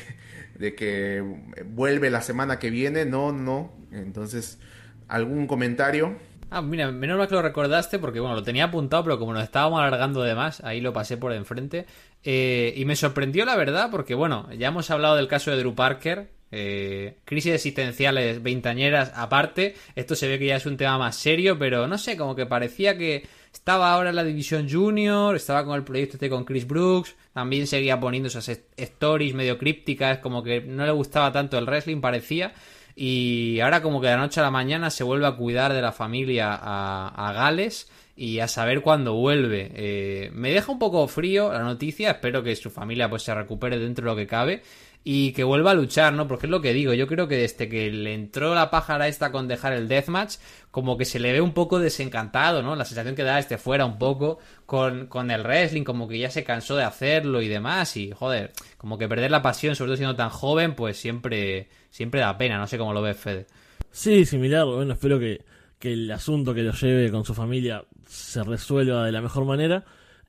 de 0.57 0.75
que 0.75 1.23
vuelve 1.65 2.09
la 2.09 2.21
semana 2.21 2.59
que 2.59 2.69
viene, 2.69 3.05
no, 3.05 3.31
no. 3.31 3.73
Entonces, 3.91 4.59
¿algún 5.07 5.47
comentario? 5.47 6.17
Ah, 6.49 6.61
mira, 6.61 6.91
menos 6.91 7.17
mal 7.17 7.27
que 7.27 7.33
lo 7.33 7.41
recordaste 7.41 7.97
porque, 7.97 8.19
bueno, 8.19 8.35
lo 8.35 8.43
tenía 8.43 8.65
apuntado, 8.65 9.03
pero 9.03 9.17
como 9.17 9.33
nos 9.33 9.43
estábamos 9.43 9.79
alargando 9.79 10.21
de 10.21 10.35
más, 10.35 10.63
ahí 10.63 10.81
lo 10.81 10.93
pasé 10.93 11.17
por 11.17 11.33
enfrente. 11.33 11.87
Eh, 12.23 12.73
y 12.77 12.85
me 12.85 12.95
sorprendió, 12.95 13.43
la 13.43 13.55
verdad, 13.55 13.89
porque, 13.89 14.13
bueno, 14.13 14.47
ya 14.53 14.67
hemos 14.67 14.91
hablado 14.91 15.15
del 15.15 15.27
caso 15.27 15.49
de 15.49 15.57
Drew 15.57 15.73
Parker. 15.73 16.29
Eh, 16.51 17.17
crisis 17.25 17.53
existenciales 17.53 18.43
veintañeras 18.43 19.11
aparte. 19.15 19.73
Esto 19.95 20.15
se 20.15 20.27
ve 20.27 20.37
que 20.37 20.45
ya 20.45 20.57
es 20.57 20.67
un 20.67 20.77
tema 20.77 20.99
más 20.99 21.15
serio, 21.15 21.57
pero 21.57 21.87
no 21.87 21.97
sé, 21.97 22.15
como 22.15 22.35
que 22.35 22.45
parecía 22.45 22.95
que 22.95 23.25
estaba 23.53 23.93
ahora 23.93 24.09
en 24.09 24.15
la 24.15 24.23
división 24.23 24.69
junior, 24.69 25.35
estaba 25.35 25.63
con 25.63 25.75
el 25.75 25.83
proyecto 25.83 26.17
este 26.17 26.29
con 26.29 26.43
Chris 26.43 26.67
Brooks, 26.67 27.15
también 27.33 27.67
seguía 27.67 27.99
poniendo 27.99 28.27
esas 28.27 28.49
stories 28.75 29.33
medio 29.33 29.57
crípticas, 29.57 30.17
como 30.17 30.43
que 30.43 30.61
no 30.61 30.85
le 30.85 30.91
gustaba 30.91 31.31
tanto 31.31 31.57
el 31.57 31.65
wrestling, 31.65 32.01
parecía. 32.01 32.53
Y 32.95 33.59
ahora 33.61 33.81
como 33.81 34.01
que 34.01 34.07
de 34.07 34.13
la 34.13 34.19
noche 34.19 34.39
a 34.39 34.43
la 34.43 34.51
mañana 34.51 34.89
se 34.89 35.03
vuelve 35.03 35.25
a 35.25 35.35
cuidar 35.35 35.73
de 35.73 35.81
la 35.81 35.91
familia 35.91 36.53
a, 36.53 37.07
a 37.07 37.33
Gales 37.33 37.89
y 38.15 38.39
a 38.39 38.47
saber 38.47 38.81
cuándo 38.81 39.13
vuelve. 39.13 39.71
Eh, 39.73 40.29
me 40.33 40.51
deja 40.51 40.71
un 40.71 40.77
poco 40.79 41.07
frío 41.07 41.51
la 41.51 41.63
noticia, 41.63 42.11
espero 42.11 42.43
que 42.43 42.55
su 42.55 42.69
familia 42.69 43.09
pues 43.09 43.23
se 43.23 43.33
recupere 43.33 43.79
dentro 43.79 44.05
de 44.05 44.11
lo 44.11 44.15
que 44.15 44.27
cabe 44.27 44.61
y 45.03 45.33
que 45.33 45.43
vuelva 45.43 45.71
a 45.71 45.73
luchar, 45.73 46.13
¿no? 46.13 46.27
Porque 46.27 46.45
es 46.45 46.49
lo 46.49 46.61
que 46.61 46.73
digo, 46.73 46.93
yo 46.93 47.07
creo 47.07 47.27
que 47.27 47.35
desde 47.35 47.67
que 47.67 47.91
le 47.91 48.13
entró 48.13 48.55
la 48.55 48.71
pájara 48.71 49.07
esta 49.07 49.31
con 49.31 49.47
dejar 49.47 49.73
el 49.73 49.87
deathmatch, 49.87 50.35
como 50.71 50.97
que 50.97 51.03
se 51.03 51.19
le 51.19 51.33
ve 51.33 51.41
un 51.41 51.53
poco 51.53 51.79
desencantado, 51.79 52.63
¿no? 52.63 52.75
La 52.75 52.85
sensación 52.85 53.15
que 53.15 53.23
da 53.23 53.37
este 53.37 53.57
fuera 53.57 53.85
un 53.85 53.97
poco 53.97 54.39
con, 54.65 55.07
con 55.07 55.29
el 55.29 55.43
wrestling, 55.43 55.83
como 55.83 56.07
que 56.07 56.19
ya 56.19 56.29
se 56.29 56.45
cansó 56.45 56.77
de 56.77 56.83
hacerlo 56.83 57.41
y 57.41 57.49
demás, 57.49 57.97
y 57.97 58.11
joder, 58.11 58.53
como 58.77 58.97
que 58.97 59.09
perder 59.09 59.31
la 59.31 59.41
pasión, 59.41 59.75
sobre 59.75 59.89
todo 59.89 59.97
siendo 59.97 60.15
tan 60.15 60.29
joven, 60.29 60.73
pues 60.73 60.97
siempre, 60.97 61.67
siempre 61.89 62.21
da 62.21 62.37
pena, 62.37 62.57
no 62.57 62.67
sé 62.67 62.77
cómo 62.77 62.93
lo 62.93 63.01
ves, 63.01 63.17
Fede. 63.17 63.45
Sí, 63.91 64.25
similar, 64.25 64.65
bueno, 64.65 64.93
espero 64.93 65.19
que, 65.19 65.43
que 65.79 65.93
el 65.93 66.09
asunto 66.11 66.53
que 66.53 66.63
lo 66.63 66.71
lleve 66.71 67.11
con 67.11 67.25
su 67.25 67.33
familia 67.33 67.83
se 68.07 68.41
resuelva 68.41 69.05
de 69.05 69.11
la 69.11 69.21
mejor 69.21 69.43
manera, 69.43 69.83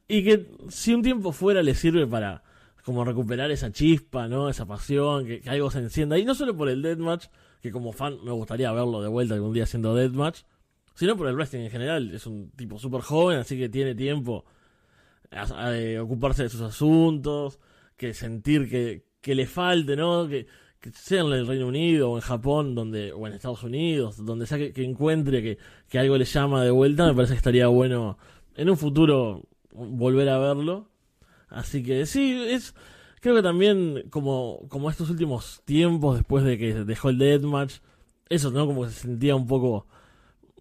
y 0.09 0.24
que 0.24 0.48
si 0.68 0.92
un 0.92 1.02
tiempo 1.02 1.30
fuera 1.30 1.62
le 1.62 1.74
sirve 1.74 2.06
para 2.06 2.42
como 2.85 3.05
recuperar 3.05 3.51
esa 3.51 3.73
chispa, 3.73 4.28
¿no? 4.28 4.48
Esa 4.48 4.66
pasión, 4.66 5.24
que, 5.27 5.43
algo 5.47 5.70
se 5.70 5.78
encienda. 5.78 6.19
Y 6.19 6.24
no 6.24 6.35
solo 6.35 6.56
por 6.56 6.69
el 6.69 6.82
Deathmatch, 6.82 7.27
que 7.62 7.70
como 7.70 7.93
fan 7.93 8.19
me 8.24 8.32
gustaría 8.32 8.70
verlo 8.73 9.01
de 9.01 9.09
vuelta 9.09 9.35
algún 9.35 9.55
día 9.55 9.65
haciendo 9.65 9.94
Deathmatch, 9.94 10.43
sino 10.94 11.16
por 11.16 11.27
el 11.27 11.35
wrestling 11.35 11.61
en 11.61 11.70
general. 11.70 12.15
Es 12.15 12.27
un 12.27 12.51
tipo 12.51 12.78
súper 12.78 13.01
joven, 13.01 13.39
así 13.39 13.59
que 13.59 13.70
tiene 13.70 13.94
tiempo 13.94 14.44
a, 15.31 15.43
a, 15.43 16.02
ocuparse 16.02 16.43
de 16.43 16.51
sus 16.51 16.61
asuntos, 16.61 17.59
que 17.97 18.12
sentir 18.12 18.69
que, 18.69 19.06
que 19.23 19.35
le 19.35 19.47
falte, 19.47 19.97
¿no? 19.97 20.28
Que, 20.28 20.47
que, 20.78 20.93
sea 20.93 21.23
en 21.23 21.32
el 21.32 21.47
Reino 21.47 21.66
Unido 21.66 22.11
o 22.11 22.16
en 22.16 22.23
Japón, 22.23 22.74
donde 22.74 23.12
o 23.12 23.27
en 23.27 23.32
Estados 23.32 23.62
Unidos, 23.62 24.23
donde 24.23 24.47
sea 24.47 24.59
que, 24.59 24.74
que 24.74 24.85
encuentre 24.85 25.43
que, 25.43 25.59
que 25.89 25.98
algo 25.98 26.19
le 26.19 26.27
llama 26.27 26.62
de 26.62 26.70
vuelta, 26.70 27.06
me 27.06 27.15
parece 27.15 27.32
que 27.32 27.39
estaría 27.39 27.66
bueno 27.69 28.19
en 28.56 28.69
un 28.69 28.77
futuro 28.77 29.43
volver 29.73 30.28
a 30.28 30.39
verlo. 30.39 30.90
Así 31.55 31.82
que 31.82 32.05
sí, 32.06 32.47
es 32.48 32.74
creo 33.20 33.36
que 33.36 33.43
también 33.43 34.05
como, 34.10 34.66
como 34.68 34.90
estos 34.90 35.09
últimos 35.09 35.62
tiempos 35.64 36.16
después 36.16 36.44
de 36.44 36.59
que 36.59 36.74
dejó 36.85 37.09
el 37.09 37.18
Deathmatch, 37.18 37.76
eso, 38.28 38.51
¿no? 38.51 38.66
Como 38.66 38.82
que 38.82 38.90
se 38.90 39.01
sentía 39.01 39.35
un 39.36 39.47
poco 39.47 39.86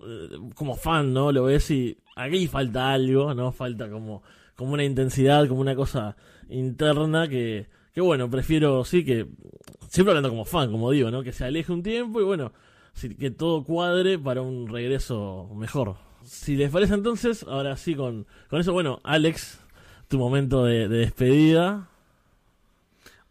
eh, 0.02 0.30
como 0.56 0.76
fan, 0.76 1.14
¿no? 1.14 1.32
Lo 1.32 1.44
ves 1.44 1.70
y 1.72 1.98
aquí 2.15 2.48
falta 2.48 2.94
algo, 2.94 3.34
¿no? 3.34 3.52
Falta 3.52 3.90
como, 3.90 4.24
como 4.56 4.74
una 4.74 4.84
intensidad, 4.84 5.48
como 5.48 5.61
una 5.61 5.76
cosa 5.76 6.15
interna 6.48 7.28
que, 7.28 7.68
que 7.94 8.02
bueno, 8.02 8.30
prefiero, 8.30 8.86
sí, 8.86 9.03
que 9.03 9.28
siempre 9.90 10.11
hablando 10.11 10.30
como 10.30 10.45
fan, 10.45 10.72
como 10.72 10.91
digo, 10.91 11.11
¿no? 11.11 11.24
Que 11.24 11.34
se 11.34 11.45
aleje 11.45 11.72
un 11.72 11.84
tiempo 11.84 12.22
y 12.22 12.24
bueno, 12.24 12.53
que 13.20 13.32
todo 13.32 13.64
cuadre 13.64 14.20
para 14.20 14.41
un 14.41 14.68
regreso 14.68 15.49
mejor. 15.56 15.98
Si 16.24 16.56
les 16.56 16.72
parece 16.72 16.94
entonces, 16.94 17.44
ahora 17.44 17.76
sí 17.76 17.95
con, 17.95 18.26
con 18.48 18.61
eso, 18.61 18.72
bueno, 18.72 19.02
Alex, 19.03 19.60
tu 20.14 20.19
momento 20.19 20.65
de, 20.65 20.88
de 20.88 20.98
despedida. 20.99 21.88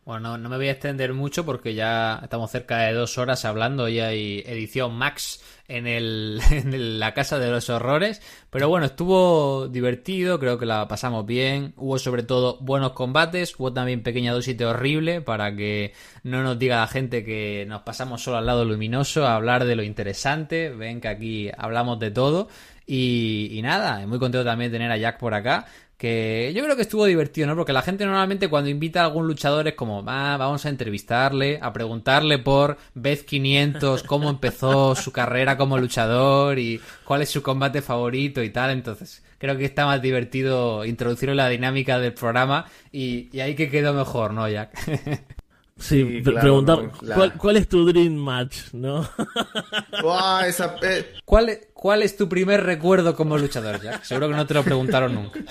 Bueno, 0.05 0.31
no, 0.31 0.39
no, 0.39 0.49
me 0.49 0.57
voy 0.57 0.67
a 0.67 0.73
extender 0.73 1.13
mucho 1.13 1.47
porque 1.47 1.75
ya 1.75 2.19
estamos 2.21 2.51
cerca 2.51 2.79
de 2.79 2.93
dos 2.93 3.19
horas 3.19 3.45
hablando 3.45 3.89
y 3.89 4.01
hay 4.01 4.43
edición 4.45 4.97
Max 4.97 5.41
en, 5.69 5.87
el, 5.87 6.41
en 6.51 6.99
la 6.99 7.15
Casa 7.15 7.39
de 7.39 7.53
los 7.53 7.71
Horrores. 7.71 8.21
Pero 8.51 8.69
bueno, 8.69 8.87
estuvo 8.87 9.69
divertido, 9.69 10.41
creo 10.41 10.59
que 10.59 10.67
la 10.67 10.89
pasamos 10.89 11.25
bien. 11.25 11.73
Hubo 11.77 12.01
sobre 12.01 12.25
todo 12.25 12.59
buenos 12.61 12.95
combates, 12.95 13.55
hubo 13.61 13.73
también 13.73 14.03
pequeña 14.03 14.33
dosis 14.33 14.59
de 14.59 14.67
horrible 14.67 15.21
para 15.21 15.55
que 15.55 15.95
no 16.25 16.43
nos 16.43 16.59
diga 16.59 16.81
la 16.81 16.89
gente 16.89 17.25
que 17.25 17.65
nos 17.69 17.83
pasamos 17.83 18.25
solo 18.25 18.39
al 18.39 18.47
lado 18.47 18.65
luminoso 18.65 19.25
a 19.25 19.37
hablar 19.37 19.67
de 19.67 19.77
lo 19.77 19.85
interesante. 19.85 20.71
Ven 20.71 21.01
que 21.01 21.07
aquí 21.07 21.51
hablamos 21.57 22.01
de 22.01 22.11
todo. 22.11 22.49
Y, 22.85 23.51
y 23.53 23.63
nada, 23.63 24.05
muy 24.09 24.19
contento 24.19 24.45
también 24.45 24.73
de 24.73 24.79
tener 24.79 24.91
a 24.91 24.97
Jack 24.97 25.21
por 25.21 25.33
acá 25.33 25.67
que 26.03 26.53
yo 26.53 26.65
creo 26.65 26.75
que 26.75 26.83
estuvo 26.83 27.07
divertido, 27.07 27.47
¿no? 27.47 27.55
Porque 27.55 27.73
la 27.73 27.81
gente 27.81 28.05
normalmente 28.05 28.49
cuando 28.49 28.69
invita 28.69 29.03
a 29.03 29.05
algún 29.05 29.29
luchador 29.29 29.69
es 29.69 29.75
como, 29.75 30.03
ah, 30.09 30.37
vamos 30.37 30.67
a 30.67 30.69
entrevistarle, 30.69 31.61
a 31.63 31.73
preguntarle 31.73 32.39
por 32.39 32.77
Beth 32.95 33.25
500, 33.25 34.03
cómo 34.03 34.29
empezó 34.29 34.97
su 34.97 35.13
carrera 35.13 35.57
como 35.57 35.79
luchador 35.79 36.59
y 36.59 36.81
cuál 37.05 37.23
es 37.23 37.31
su 37.31 37.41
combate 37.41 37.83
favorito 37.83 38.43
y 38.43 38.51
tal. 38.51 38.71
Entonces, 38.71 39.23
creo 39.39 39.57
que 39.57 39.65
está 39.65 39.87
más 39.87 40.03
divertido 40.03 40.85
introducirlo 40.85 41.35
en 41.35 41.37
la 41.37 41.49
dinámica 41.49 42.01
del 42.01 42.15
programa 42.15 42.67
y, 42.91 43.29
y 43.33 43.39
ahí 43.39 43.55
que 43.55 43.71
quedó 43.71 43.95
mejor, 43.95 44.33
¿no, 44.33 44.49
Jack? 44.49 44.73
Sí, 45.83 46.19
sí 46.19 46.23
claro, 46.23 46.41
preguntar 46.41 46.83
no, 46.83 46.93
claro. 46.93 47.15
¿cuál, 47.17 47.33
¿cuál, 47.35 47.57
es 47.57 47.69
tu 47.69 47.85
dream 47.85 48.15
match, 48.15 48.73
¿no? 48.73 49.09
Wow, 50.03 50.41
esa, 50.47 50.77
eh. 50.83 51.15
¿Cuál, 51.25 51.49
es, 51.49 51.69
¿Cuál 51.75 52.03
es 52.03 52.17
tu 52.17 52.29
primer 52.29 52.63
recuerdo 52.63 53.17
como 53.17 53.37
luchador, 53.37 53.81
Jack? 53.83 54.05
Seguro 54.05 54.29
que 54.29 54.37
no 54.37 54.47
te 54.47 54.55
lo 54.55 54.63
preguntaron 54.63 55.15
nunca. 55.15 55.41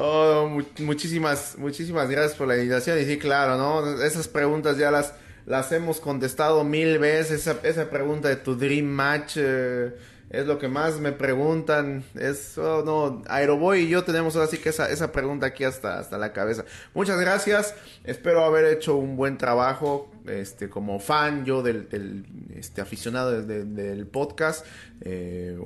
Oh, 0.00 0.60
muchísimas, 0.78 1.56
muchísimas 1.58 2.08
gracias 2.08 2.36
por 2.36 2.46
la 2.46 2.56
invitación. 2.56 3.00
Y 3.00 3.04
sí, 3.04 3.18
claro, 3.18 3.56
¿no? 3.56 4.00
Esas 4.00 4.28
preguntas 4.28 4.78
ya 4.78 4.92
las, 4.92 5.12
las 5.44 5.72
hemos 5.72 5.98
contestado 5.98 6.62
mil 6.62 7.00
veces. 7.00 7.40
Esa, 7.40 7.58
esa 7.64 7.90
pregunta 7.90 8.28
de 8.28 8.36
tu 8.36 8.54
Dream 8.54 8.84
Match 8.86 9.32
eh, 9.38 9.90
es 10.30 10.46
lo 10.46 10.58
que 10.58 10.68
más 10.68 11.00
me 11.00 11.12
preguntan. 11.12 12.04
Es, 12.14 12.58
oh, 12.58 12.82
no, 12.84 13.22
Aeroboy 13.28 13.80
y 13.80 13.88
yo 13.88 14.04
tenemos 14.04 14.36
ahora 14.36 14.48
sí 14.48 14.58
que 14.58 14.68
esa, 14.68 14.90
esa 14.90 15.12
pregunta 15.12 15.46
aquí 15.46 15.64
hasta, 15.64 15.98
hasta 15.98 16.18
la 16.18 16.32
cabeza. 16.32 16.64
Muchas 16.94 17.18
gracias. 17.18 17.74
Espero 18.04 18.44
haber 18.44 18.64
hecho 18.66 18.96
un 18.96 19.16
buen 19.16 19.38
trabajo. 19.38 20.10
Este, 20.26 20.68
como 20.68 21.00
fan 21.00 21.46
yo 21.46 21.62
del, 21.62 21.88
del 21.88 22.26
este, 22.54 22.82
aficionado 22.82 23.42
del, 23.42 23.74
del 23.74 24.06
podcast. 24.06 24.66
Eh, 25.00 25.58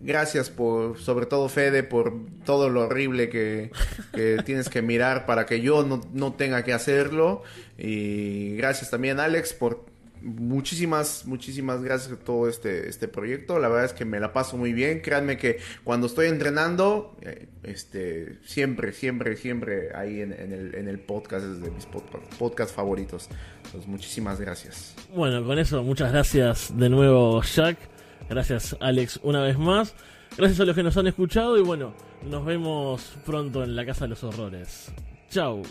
gracias 0.00 0.50
por, 0.50 0.98
sobre 0.98 1.26
todo 1.26 1.48
Fede, 1.48 1.82
por 1.82 2.14
todo 2.44 2.68
lo 2.68 2.82
horrible 2.82 3.28
que, 3.28 3.70
tienes 4.44 4.68
que 4.68 4.82
mirar 4.82 5.26
para 5.26 5.46
que 5.46 5.60
yo 5.60 5.84
no, 5.84 6.32
tenga 6.32 6.64
que 6.64 6.72
hacerlo. 6.72 7.42
Y 7.76 8.56
gracias 8.56 8.90
también 8.90 9.20
Alex 9.20 9.52
por 9.52 9.84
muchísimas, 10.22 11.26
muchísimas 11.26 11.82
gracias 11.82 12.08
por 12.08 12.24
todo 12.24 12.48
este, 12.48 12.88
este 12.88 13.08
proyecto. 13.08 13.58
La 13.58 13.68
verdad 13.68 13.84
es 13.84 13.92
que 13.92 14.04
me 14.04 14.20
la 14.20 14.32
paso 14.32 14.56
muy 14.56 14.72
bien. 14.72 15.00
Créanme 15.00 15.36
que 15.36 15.58
cuando 15.84 16.06
estoy 16.06 16.26
entrenando, 16.28 17.16
eh, 17.22 17.48
este, 17.62 18.38
siempre, 18.44 18.92
siempre, 18.92 19.36
siempre 19.36 19.94
ahí 19.94 20.20
en, 20.20 20.32
el, 20.32 20.74
en 20.74 20.88
el 20.88 20.98
podcast 21.00 21.44
es 21.44 21.60
de 21.60 21.70
mis 21.70 21.86
podcast, 22.38 22.74
favoritos. 22.74 23.28
muchísimas 23.86 24.40
gracias. 24.40 24.94
Bueno, 25.14 25.44
con 25.44 25.58
eso, 25.58 25.82
muchas 25.82 26.12
gracias 26.12 26.76
de 26.76 26.88
nuevo, 26.88 27.42
Jack. 27.42 27.78
Gracias 28.28 28.76
Alex 28.80 29.20
una 29.22 29.42
vez 29.42 29.58
más. 29.58 29.94
Gracias 30.36 30.60
a 30.60 30.64
los 30.64 30.76
que 30.76 30.82
nos 30.82 30.96
han 30.96 31.06
escuchado 31.06 31.56
y 31.58 31.62
bueno, 31.62 31.94
nos 32.24 32.44
vemos 32.44 33.16
pronto 33.24 33.64
en 33.64 33.74
la 33.74 33.84
Casa 33.86 34.04
de 34.04 34.08
los 34.10 34.22
Horrores. 34.22 34.92
Chao. 35.30 35.62